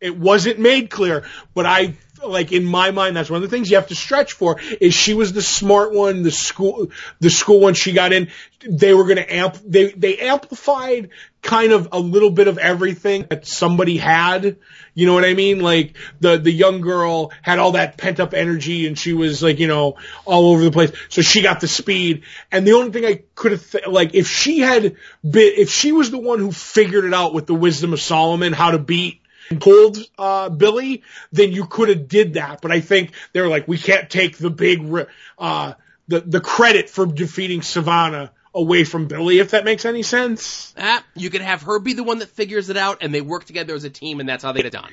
It 0.00 0.18
wasn't 0.18 0.58
made 0.58 0.90
clear, 0.90 1.24
but 1.54 1.64
I 1.64 1.94
like 2.28 2.52
in 2.52 2.64
my 2.64 2.90
mind 2.90 3.16
that's 3.16 3.30
one 3.30 3.42
of 3.42 3.48
the 3.48 3.54
things 3.54 3.70
you 3.70 3.76
have 3.76 3.88
to 3.88 3.94
stretch 3.94 4.32
for 4.32 4.60
is 4.80 4.94
she 4.94 5.14
was 5.14 5.32
the 5.32 5.42
smart 5.42 5.92
one, 5.92 6.22
the 6.22 6.30
school 6.30 6.90
the 7.20 7.30
school 7.30 7.60
one 7.60 7.74
she 7.74 7.92
got 7.92 8.12
in. 8.12 8.30
They 8.66 8.94
were 8.94 9.04
going 9.04 9.16
to 9.16 9.34
amp 9.34 9.58
they 9.64 9.90
they 9.90 10.18
amplified 10.18 11.10
kind 11.42 11.72
of 11.72 11.88
a 11.92 11.98
little 12.00 12.30
bit 12.30 12.48
of 12.48 12.58
everything 12.58 13.26
that 13.28 13.46
somebody 13.46 13.98
had. 13.98 14.56
You 14.94 15.06
know 15.06 15.14
what 15.14 15.24
I 15.24 15.34
mean? 15.34 15.60
Like 15.60 15.96
the 16.20 16.38
the 16.38 16.50
young 16.50 16.80
girl 16.80 17.32
had 17.42 17.58
all 17.58 17.72
that 17.72 17.98
pent 17.98 18.20
up 18.20 18.32
energy 18.32 18.86
and 18.86 18.98
she 18.98 19.12
was 19.12 19.42
like, 19.42 19.58
you 19.58 19.66
know, 19.66 19.96
all 20.24 20.52
over 20.52 20.64
the 20.64 20.70
place. 20.70 20.92
So 21.10 21.20
she 21.20 21.42
got 21.42 21.60
the 21.60 21.68
speed. 21.68 22.22
And 22.50 22.66
the 22.66 22.72
only 22.72 22.90
thing 22.90 23.04
I 23.04 23.22
could 23.34 23.52
have 23.52 23.70
th- 23.70 23.86
like 23.86 24.14
if 24.14 24.28
she 24.28 24.60
had 24.60 24.96
been 25.22 25.52
if 25.56 25.70
she 25.70 25.92
was 25.92 26.10
the 26.10 26.18
one 26.18 26.38
who 26.38 26.50
figured 26.50 27.04
it 27.04 27.14
out 27.14 27.34
with 27.34 27.46
the 27.46 27.54
wisdom 27.54 27.92
of 27.92 28.00
Solomon 28.00 28.52
how 28.52 28.70
to 28.70 28.78
beat 28.78 29.20
pulled 29.60 29.98
uh, 30.18 30.48
Billy, 30.48 31.02
then 31.32 31.52
you 31.52 31.66
could 31.66 31.88
have 31.88 32.08
did 32.08 32.34
that. 32.34 32.60
But 32.60 32.72
I 32.72 32.80
think 32.80 33.12
they're 33.32 33.48
like, 33.48 33.68
we 33.68 33.78
can't 33.78 34.08
take 34.08 34.36
the 34.38 34.50
big 34.50 35.06
uh, 35.38 35.74
the 36.08 36.20
the 36.20 36.40
credit 36.40 36.90
for 36.90 37.06
defeating 37.06 37.60
Sivana 37.60 38.30
away 38.54 38.84
from 38.84 39.06
Billy, 39.06 39.38
if 39.40 39.50
that 39.50 39.64
makes 39.64 39.84
any 39.84 40.02
sense. 40.02 40.72
Ah, 40.78 41.04
you 41.16 41.28
could 41.30 41.40
have 41.40 41.62
her 41.62 41.78
be 41.80 41.92
the 41.92 42.04
one 42.04 42.18
that 42.20 42.28
figures 42.28 42.70
it 42.70 42.76
out, 42.76 42.98
and 43.00 43.14
they 43.14 43.20
work 43.20 43.44
together 43.44 43.74
as 43.74 43.84
a 43.84 43.90
team, 43.90 44.20
and 44.20 44.28
that's 44.28 44.44
how 44.44 44.52
they 44.52 44.60
get 44.60 44.66
it 44.66 44.72
done. 44.72 44.92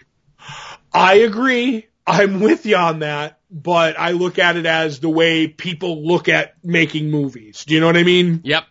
I 0.93 1.15
agree. 1.15 1.87
I'm 2.05 2.39
with 2.39 2.65
you 2.65 2.75
on 2.75 2.99
that, 2.99 3.39
but 3.51 3.97
I 3.99 4.11
look 4.11 4.39
at 4.39 4.57
it 4.57 4.65
as 4.65 4.99
the 4.99 5.09
way 5.09 5.47
people 5.47 6.05
look 6.05 6.27
at 6.27 6.55
making 6.63 7.11
movies. 7.11 7.63
Do 7.65 7.75
you 7.75 7.79
know 7.79 7.85
what 7.85 7.97
I 7.97 8.03
mean? 8.03 8.41
Yep. 8.43 8.63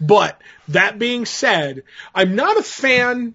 But 0.00 0.40
that 0.68 0.98
being 0.98 1.26
said, 1.26 1.82
I'm 2.14 2.34
not 2.34 2.56
a 2.56 2.62
fan 2.62 3.34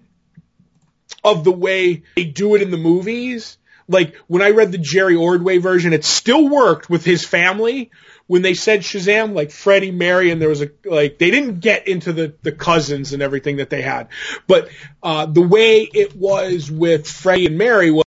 of 1.24 1.44
the 1.44 1.52
way 1.52 2.02
they 2.16 2.24
do 2.24 2.54
it 2.54 2.62
in 2.62 2.70
the 2.70 2.76
movies. 2.76 3.58
Like 3.88 4.16
when 4.28 4.42
I 4.42 4.50
read 4.50 4.72
the 4.72 4.78
Jerry 4.78 5.16
Ordway 5.16 5.58
version, 5.58 5.92
it 5.92 6.04
still 6.04 6.48
worked 6.48 6.88
with 6.88 7.04
his 7.04 7.24
family. 7.24 7.90
When 8.28 8.42
they 8.42 8.54
said 8.54 8.82
Shazam, 8.82 9.34
like 9.34 9.50
Freddy, 9.50 9.90
Mary, 9.90 10.30
and 10.30 10.40
there 10.40 10.48
was 10.48 10.62
a 10.62 10.70
like 10.84 11.18
they 11.18 11.32
didn't 11.32 11.58
get 11.58 11.88
into 11.88 12.12
the 12.12 12.34
the 12.42 12.52
cousins 12.52 13.12
and 13.12 13.22
everything 13.22 13.56
that 13.56 13.70
they 13.70 13.82
had, 13.82 14.06
but 14.46 14.68
uh, 15.02 15.26
the 15.26 15.42
way 15.42 15.80
it 15.80 16.14
was 16.14 16.70
with 16.70 17.08
Freddy 17.08 17.46
and 17.46 17.58
Mary 17.58 17.90
was 17.90 18.04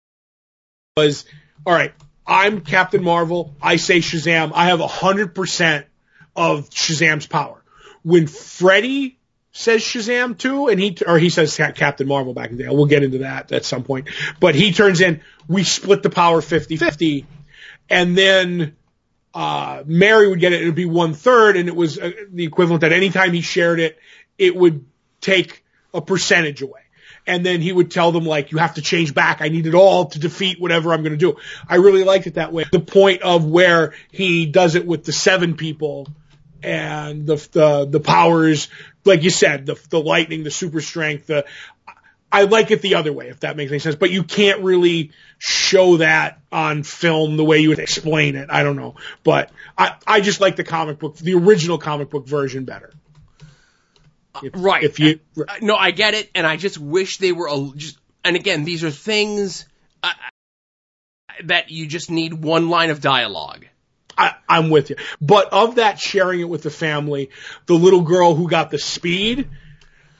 was 0.95 1.25
all 1.65 1.73
right. 1.73 1.93
I'm 2.25 2.61
Captain 2.61 3.03
Marvel. 3.03 3.53
I 3.61 3.75
say 3.75 3.99
Shazam. 3.99 4.53
I 4.55 4.67
have 4.67 4.79
a 4.79 4.87
hundred 4.87 5.35
percent 5.35 5.87
of 6.35 6.69
Shazam's 6.69 7.27
power. 7.27 7.61
When 8.03 8.27
Freddy 8.27 9.19
says 9.53 9.81
Shazam 9.81 10.37
too, 10.37 10.67
and 10.67 10.79
he 10.79 10.97
or 11.07 11.17
he 11.17 11.29
says 11.29 11.55
Captain 11.55 12.07
Marvel 12.07 12.33
back 12.33 12.49
in 12.49 12.57
the 12.57 12.63
day. 12.63 12.69
We'll 12.69 12.87
get 12.87 13.03
into 13.03 13.19
that 13.19 13.51
at 13.51 13.63
some 13.63 13.83
point. 13.83 14.09
But 14.39 14.55
he 14.55 14.73
turns 14.73 14.99
in. 14.99 15.21
We 15.47 15.63
split 15.63 16.03
the 16.03 16.09
power 16.09 16.41
50-50, 16.41 17.25
and 17.89 18.17
then 18.17 18.75
uh, 19.33 19.83
Mary 19.85 20.27
would 20.27 20.39
get 20.39 20.53
it. 20.53 20.61
It 20.61 20.65
would 20.65 20.75
be 20.75 20.85
one 20.85 21.13
third, 21.13 21.55
and 21.55 21.69
it 21.69 21.75
was 21.75 21.97
uh, 21.97 22.11
the 22.31 22.43
equivalent 22.43 22.81
that 22.81 22.91
anytime 22.91 23.31
he 23.31 23.41
shared 23.41 23.79
it, 23.79 23.97
it 24.37 24.55
would 24.55 24.85
take 25.21 25.63
a 25.93 26.01
percentage 26.01 26.61
away. 26.61 26.81
And 27.25 27.45
then 27.45 27.61
he 27.61 27.71
would 27.71 27.89
tell 27.89 28.11
them 28.11 28.25
like, 28.25 28.51
you 28.51 28.57
have 28.57 28.73
to 28.73 28.81
change 28.81 29.13
back. 29.13 29.41
I 29.41 29.47
need 29.47 29.65
it 29.65 29.75
all 29.75 30.07
to 30.07 30.19
defeat 30.19 30.59
whatever 30.59 30.91
I'm 30.91 31.03
going 31.03 31.13
to 31.13 31.17
do. 31.17 31.37
I 31.69 31.75
really 31.75 32.03
liked 32.03 32.27
it 32.27 32.33
that 32.33 32.51
way. 32.51 32.65
The 32.69 32.81
point 32.81 33.21
of 33.21 33.45
where 33.45 33.93
he 34.11 34.45
does 34.45 34.75
it 34.75 34.85
with 34.85 35.05
the 35.05 35.13
seven 35.13 35.55
people 35.55 36.09
and 36.61 37.25
the, 37.25 37.35
the, 37.53 37.85
the 37.85 37.99
powers, 38.01 38.67
like 39.05 39.23
you 39.23 39.29
said, 39.29 39.65
the, 39.65 39.79
the 39.89 39.99
lightning, 39.99 40.43
the 40.43 40.51
super 40.51 40.81
strength, 40.81 41.27
the, 41.27 41.45
I 42.31 42.43
like 42.43 42.71
it 42.71 42.81
the 42.81 42.95
other 42.95 43.13
way, 43.13 43.29
if 43.29 43.41
that 43.41 43.55
makes 43.55 43.71
any 43.71 43.79
sense. 43.79 43.95
But 43.95 44.09
you 44.09 44.23
can't 44.23 44.61
really 44.61 45.11
show 45.37 45.97
that 45.97 46.39
on 46.51 46.81
film 46.81 47.37
the 47.37 47.43
way 47.43 47.59
you 47.59 47.69
would 47.69 47.79
explain 47.79 48.35
it. 48.35 48.49
I 48.49 48.63
don't 48.63 48.75
know. 48.75 48.95
But 49.23 49.51
I, 49.77 49.95
I 50.07 50.21
just 50.21 50.41
like 50.41 50.55
the 50.55 50.63
comic 50.63 50.97
book, 50.97 51.15
the 51.17 51.35
original 51.35 51.77
comic 51.77 52.09
book 52.09 52.27
version 52.27 52.65
better. 52.65 52.91
If, 54.41 54.53
Right. 54.55 54.83
If 54.83 54.99
you, 54.99 55.19
Uh, 55.37 55.57
no, 55.61 55.75
I 55.75 55.91
get 55.91 56.15
it, 56.15 56.31
and 56.33 56.47
I 56.47 56.57
just 56.57 56.79
wish 56.79 57.19
they 57.19 57.31
were 57.31 57.47
a, 57.47 57.71
just. 57.75 57.99
And 58.25 58.35
again, 58.35 58.63
these 58.63 58.83
are 58.83 58.89
things 58.89 59.67
uh, 60.01 60.13
that 61.43 61.69
you 61.69 61.85
just 61.85 62.09
need 62.09 62.33
one 62.33 62.69
line 62.69 62.89
of 62.89 62.99
dialogue. 62.99 63.65
I, 64.17 64.35
I'm 64.47 64.69
with 64.69 64.89
you. 64.89 64.95
But 65.21 65.51
of 65.51 65.75
that 65.75 65.99
sharing 65.99 66.39
it 66.39 66.49
with 66.49 66.63
the 66.63 66.69
family, 66.69 67.29
the 67.65 67.75
little 67.75 68.01
girl 68.01 68.35
who 68.35 68.49
got 68.49 68.71
the 68.71 68.79
speed, 68.79 69.49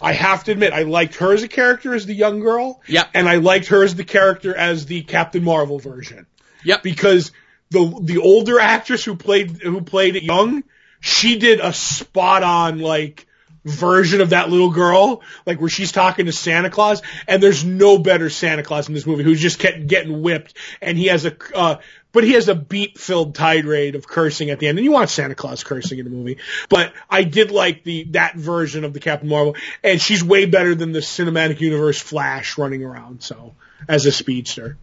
I 0.01 0.13
have 0.13 0.43
to 0.45 0.51
admit, 0.51 0.73
I 0.73 0.83
liked 0.83 1.15
her 1.15 1.33
as 1.33 1.43
a 1.43 1.47
character 1.47 1.93
as 1.93 2.05
the 2.05 2.13
young 2.13 2.39
girl. 2.39 2.81
Yep. 2.87 3.09
And 3.13 3.29
I 3.29 3.35
liked 3.37 3.67
her 3.67 3.83
as 3.83 3.95
the 3.95 4.03
character 4.03 4.55
as 4.55 4.85
the 4.85 5.01
Captain 5.03 5.43
Marvel 5.43 5.79
version. 5.79 6.25
Yep. 6.65 6.83
Because 6.83 7.31
the 7.69 7.99
the 8.01 8.17
older 8.19 8.59
actress 8.59 9.03
who 9.03 9.15
played 9.15 9.61
who 9.61 9.81
played 9.81 10.15
it 10.15 10.23
young, 10.23 10.63
she 10.99 11.37
did 11.37 11.59
a 11.59 11.73
spot 11.73 12.43
on 12.43 12.79
like 12.79 13.27
version 13.65 14.21
of 14.21 14.31
that 14.31 14.49
little 14.49 14.69
girl, 14.69 15.21
like 15.45 15.59
where 15.59 15.69
she's 15.69 15.91
talking 15.91 16.25
to 16.25 16.31
Santa 16.31 16.69
Claus, 16.69 17.01
and 17.27 17.41
there's 17.41 17.63
no 17.63 17.97
better 17.97 18.29
Santa 18.29 18.63
Claus 18.63 18.87
in 18.87 18.93
this 18.93 19.05
movie 19.05 19.23
who's 19.23 19.41
just 19.41 19.59
kept 19.59 19.87
getting 19.87 20.21
whipped, 20.21 20.53
and 20.81 20.97
he 20.97 21.07
has 21.07 21.25
a, 21.25 21.35
uh, 21.55 21.77
but 22.13 22.23
he 22.23 22.33
has 22.33 22.47
a 22.47 22.55
beat 22.55 22.97
filled 22.97 23.35
tirade 23.35 23.95
of 23.95 24.07
cursing 24.07 24.51
at 24.51 24.59
the 24.59 24.67
end, 24.67 24.77
and 24.77 24.85
you 24.85 24.91
want 24.91 25.09
Santa 25.09 25.35
Claus 25.35 25.63
cursing 25.63 25.99
in 25.99 26.05
the 26.05 26.11
movie, 26.11 26.37
but 26.69 26.93
I 27.09 27.23
did 27.23 27.51
like 27.51 27.83
the, 27.83 28.05
that 28.11 28.35
version 28.35 28.85
of 28.85 28.93
the 28.93 29.01
Captain 29.01 29.27
Marvel, 29.27 29.57
and 29.83 29.99
she's 30.01 30.23
way 30.23 30.45
better 30.45 30.75
than 30.75 30.93
the 30.93 30.99
cinematic 30.99 31.59
universe 31.59 31.99
Flash 31.99 32.57
running 32.57 32.83
around, 32.83 33.23
so, 33.23 33.55
as 33.89 34.05
a 34.05 34.11
speedster. 34.11 34.77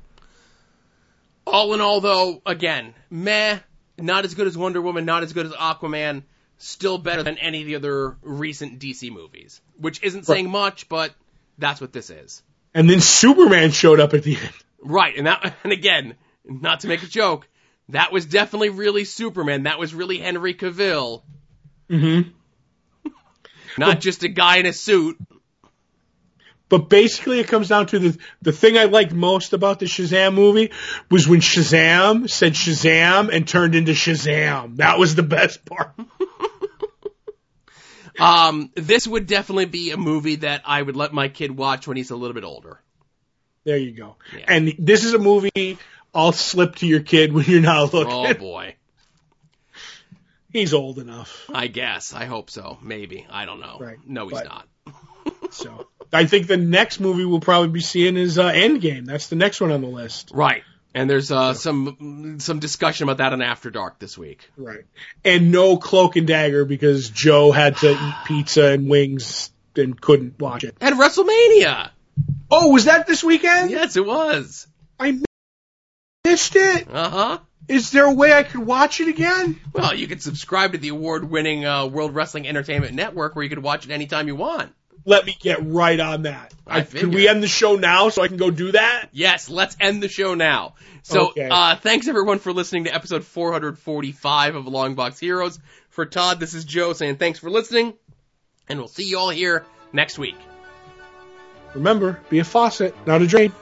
All 1.46 1.72
in 1.72 1.80
all, 1.80 2.00
though, 2.00 2.42
again, 2.44 2.94
meh, 3.08 3.60
not 3.96 4.24
as 4.24 4.34
good 4.34 4.46
as 4.46 4.58
Wonder 4.58 4.82
Woman, 4.82 5.04
not 5.04 5.22
as 5.22 5.32
good 5.32 5.46
as 5.46 5.52
Aquaman. 5.52 6.24
still 6.58 6.98
better 6.98 7.22
than 7.22 7.38
any 7.38 7.62
of 7.62 7.66
the 7.66 7.76
other 7.76 8.16
recent 8.22 8.80
DC 8.80 9.10
movies, 9.10 9.60
which 9.78 10.02
isn't 10.02 10.26
saying 10.26 10.50
much, 10.50 10.88
but 10.88 11.14
that's 11.58 11.80
what 11.80 11.92
this 11.92 12.10
is. 12.10 12.42
And 12.74 12.88
then 12.88 13.00
Superman 13.00 13.70
showed 13.70 14.00
up 14.00 14.14
at 14.14 14.22
the 14.22 14.36
end. 14.36 14.52
Right, 14.82 15.16
and 15.16 15.26
that, 15.26 15.54
and 15.64 15.72
again, 15.72 16.16
not 16.44 16.80
to 16.80 16.88
make 16.88 17.02
a 17.02 17.06
joke, 17.06 17.48
that 17.90 18.12
was 18.12 18.26
definitely 18.26 18.70
really 18.70 19.04
Superman. 19.04 19.64
That 19.64 19.78
was 19.78 19.94
really 19.94 20.18
Henry 20.18 20.54
Cavill, 20.54 21.22
Mm-hmm. 21.88 22.30
not 23.78 24.00
just 24.00 24.22
a 24.22 24.28
guy 24.28 24.58
in 24.58 24.66
a 24.66 24.72
suit. 24.72 25.18
But 26.68 26.88
basically, 26.88 27.40
it 27.40 27.48
comes 27.48 27.66
down 27.68 27.86
to 27.86 27.98
the 27.98 28.18
the 28.42 28.52
thing 28.52 28.78
I 28.78 28.84
liked 28.84 29.12
most 29.12 29.52
about 29.54 29.80
the 29.80 29.86
Shazam 29.86 30.34
movie 30.34 30.70
was 31.10 31.26
when 31.26 31.40
Shazam 31.40 32.30
said 32.30 32.52
Shazam 32.52 33.28
and 33.34 33.46
turned 33.48 33.74
into 33.74 33.90
Shazam. 33.90 34.76
That 34.76 34.96
was 35.00 35.16
the 35.16 35.24
best 35.24 35.64
part. 35.64 35.92
Um, 38.18 38.70
this 38.74 39.06
would 39.06 39.26
definitely 39.26 39.64
be 39.64 39.92
a 39.92 39.96
movie 39.96 40.36
that 40.36 40.62
I 40.66 40.82
would 40.82 40.96
let 40.96 41.12
my 41.14 41.28
kid 41.28 41.56
watch 41.56 41.86
when 41.88 41.96
he's 41.96 42.10
a 42.10 42.16
little 42.16 42.34
bit 42.34 42.44
older. 42.44 42.78
There 43.64 43.78
you 43.78 43.92
go. 43.92 44.16
Yeah. 44.36 44.44
And 44.46 44.74
this 44.78 45.04
is 45.04 45.14
a 45.14 45.18
movie 45.18 45.78
I'll 46.14 46.32
slip 46.32 46.76
to 46.76 46.86
your 46.86 47.00
kid 47.00 47.32
when 47.32 47.44
you're 47.46 47.60
not 47.60 47.92
looking. 47.94 48.12
Oh 48.12 48.34
boy. 48.34 48.74
He's 50.52 50.74
old 50.74 50.98
enough. 50.98 51.48
I 51.52 51.68
guess. 51.68 52.12
I 52.12 52.24
hope 52.24 52.50
so. 52.50 52.78
Maybe. 52.82 53.26
I 53.30 53.44
don't 53.44 53.60
know. 53.60 53.78
Right. 53.80 53.98
No, 54.06 54.28
he's 54.28 54.38
But- 54.40 54.44
not. 54.46 54.68
So 55.52 55.88
I 56.12 56.26
think 56.26 56.46
the 56.46 56.56
next 56.56 57.00
movie 57.00 57.24
we'll 57.24 57.40
probably 57.40 57.70
be 57.70 57.80
seeing 57.80 58.16
is 58.16 58.38
uh, 58.38 58.52
Endgame. 58.52 59.04
That's 59.04 59.26
the 59.28 59.34
next 59.36 59.60
one 59.60 59.72
on 59.72 59.80
the 59.80 59.88
list. 59.88 60.30
Right. 60.32 60.62
And 60.94 61.10
there's 61.10 61.32
uh, 61.32 61.54
some 61.54 62.36
some 62.38 62.60
discussion 62.60 63.04
about 63.08 63.16
that 63.18 63.32
on 63.32 63.42
After 63.42 63.68
Dark 63.70 63.98
this 63.98 64.16
week. 64.16 64.48
Right. 64.56 64.84
And 65.24 65.50
no 65.50 65.76
Cloak 65.76 66.14
and 66.14 66.26
Dagger 66.28 66.64
because 66.64 67.10
Joe 67.10 67.50
had 67.50 67.78
to 67.78 67.90
eat 67.92 68.14
pizza 68.26 68.66
and 68.66 68.88
wings 68.88 69.50
and 69.74 70.00
couldn't 70.00 70.38
watch 70.40 70.62
it. 70.62 70.76
And 70.80 70.94
WrestleMania. 71.00 71.90
Oh, 72.48 72.70
was 72.70 72.84
that 72.84 73.08
this 73.08 73.24
weekend? 73.24 73.70
Yes, 73.72 73.96
it 73.96 74.06
was. 74.06 74.68
I 75.00 75.20
missed 76.30 76.56
it. 76.56 76.88
Uh 76.90 77.10
huh. 77.10 77.38
Is 77.68 77.90
there 77.90 78.04
a 78.06 78.12
way 78.12 78.32
I 78.32 78.42
could 78.42 78.66
watch 78.66 79.00
it 79.00 79.08
again? 79.08 79.60
Well, 79.72 79.94
you 79.94 80.08
could 80.08 80.22
subscribe 80.22 80.72
to 80.72 80.78
the 80.78 80.88
award-winning 80.88 81.64
uh, 81.64 81.86
World 81.86 82.14
Wrestling 82.14 82.48
Entertainment 82.48 82.94
Network, 82.94 83.36
where 83.36 83.44
you 83.44 83.48
could 83.48 83.62
watch 83.62 83.84
it 83.84 83.92
anytime 83.92 84.26
you 84.26 84.34
want. 84.34 84.72
Let 85.04 85.24
me 85.24 85.36
get 85.40 85.64
right 85.64 85.98
on 85.98 86.22
that. 86.22 86.52
I 86.66 86.82
Can 86.82 87.10
we 87.10 87.26
end 87.28 87.42
the 87.42 87.48
show 87.48 87.76
now 87.76 88.08
so 88.10 88.22
I 88.22 88.28
can 88.28 88.36
go 88.38 88.50
do 88.50 88.72
that? 88.72 89.08
Yes, 89.12 89.48
let's 89.48 89.76
end 89.80 90.02
the 90.02 90.08
show 90.08 90.34
now. 90.34 90.74
So, 91.02 91.28
Okay. 91.30 91.48
uh, 91.50 91.76
thanks 91.76 92.06
everyone 92.08 92.38
for 92.38 92.52
listening 92.52 92.84
to 92.84 92.94
episode 92.94 93.24
445 93.24 94.56
of 94.56 94.64
Longbox 94.66 95.18
Heroes. 95.18 95.58
For 95.90 96.04
Todd, 96.06 96.38
this 96.40 96.54
is 96.54 96.64
Joe 96.64 96.92
saying 96.92 97.16
thanks 97.16 97.38
for 97.38 97.50
listening, 97.50 97.94
and 98.68 98.78
we'll 98.78 98.88
see 98.88 99.04
you 99.04 99.18
all 99.18 99.30
here 99.30 99.64
next 99.92 100.18
week. 100.18 100.36
Remember, 101.74 102.20
be 102.30 102.40
a 102.40 102.44
faucet, 102.44 102.94
not 103.06 103.22
a 103.22 103.26
drain. 103.26 103.52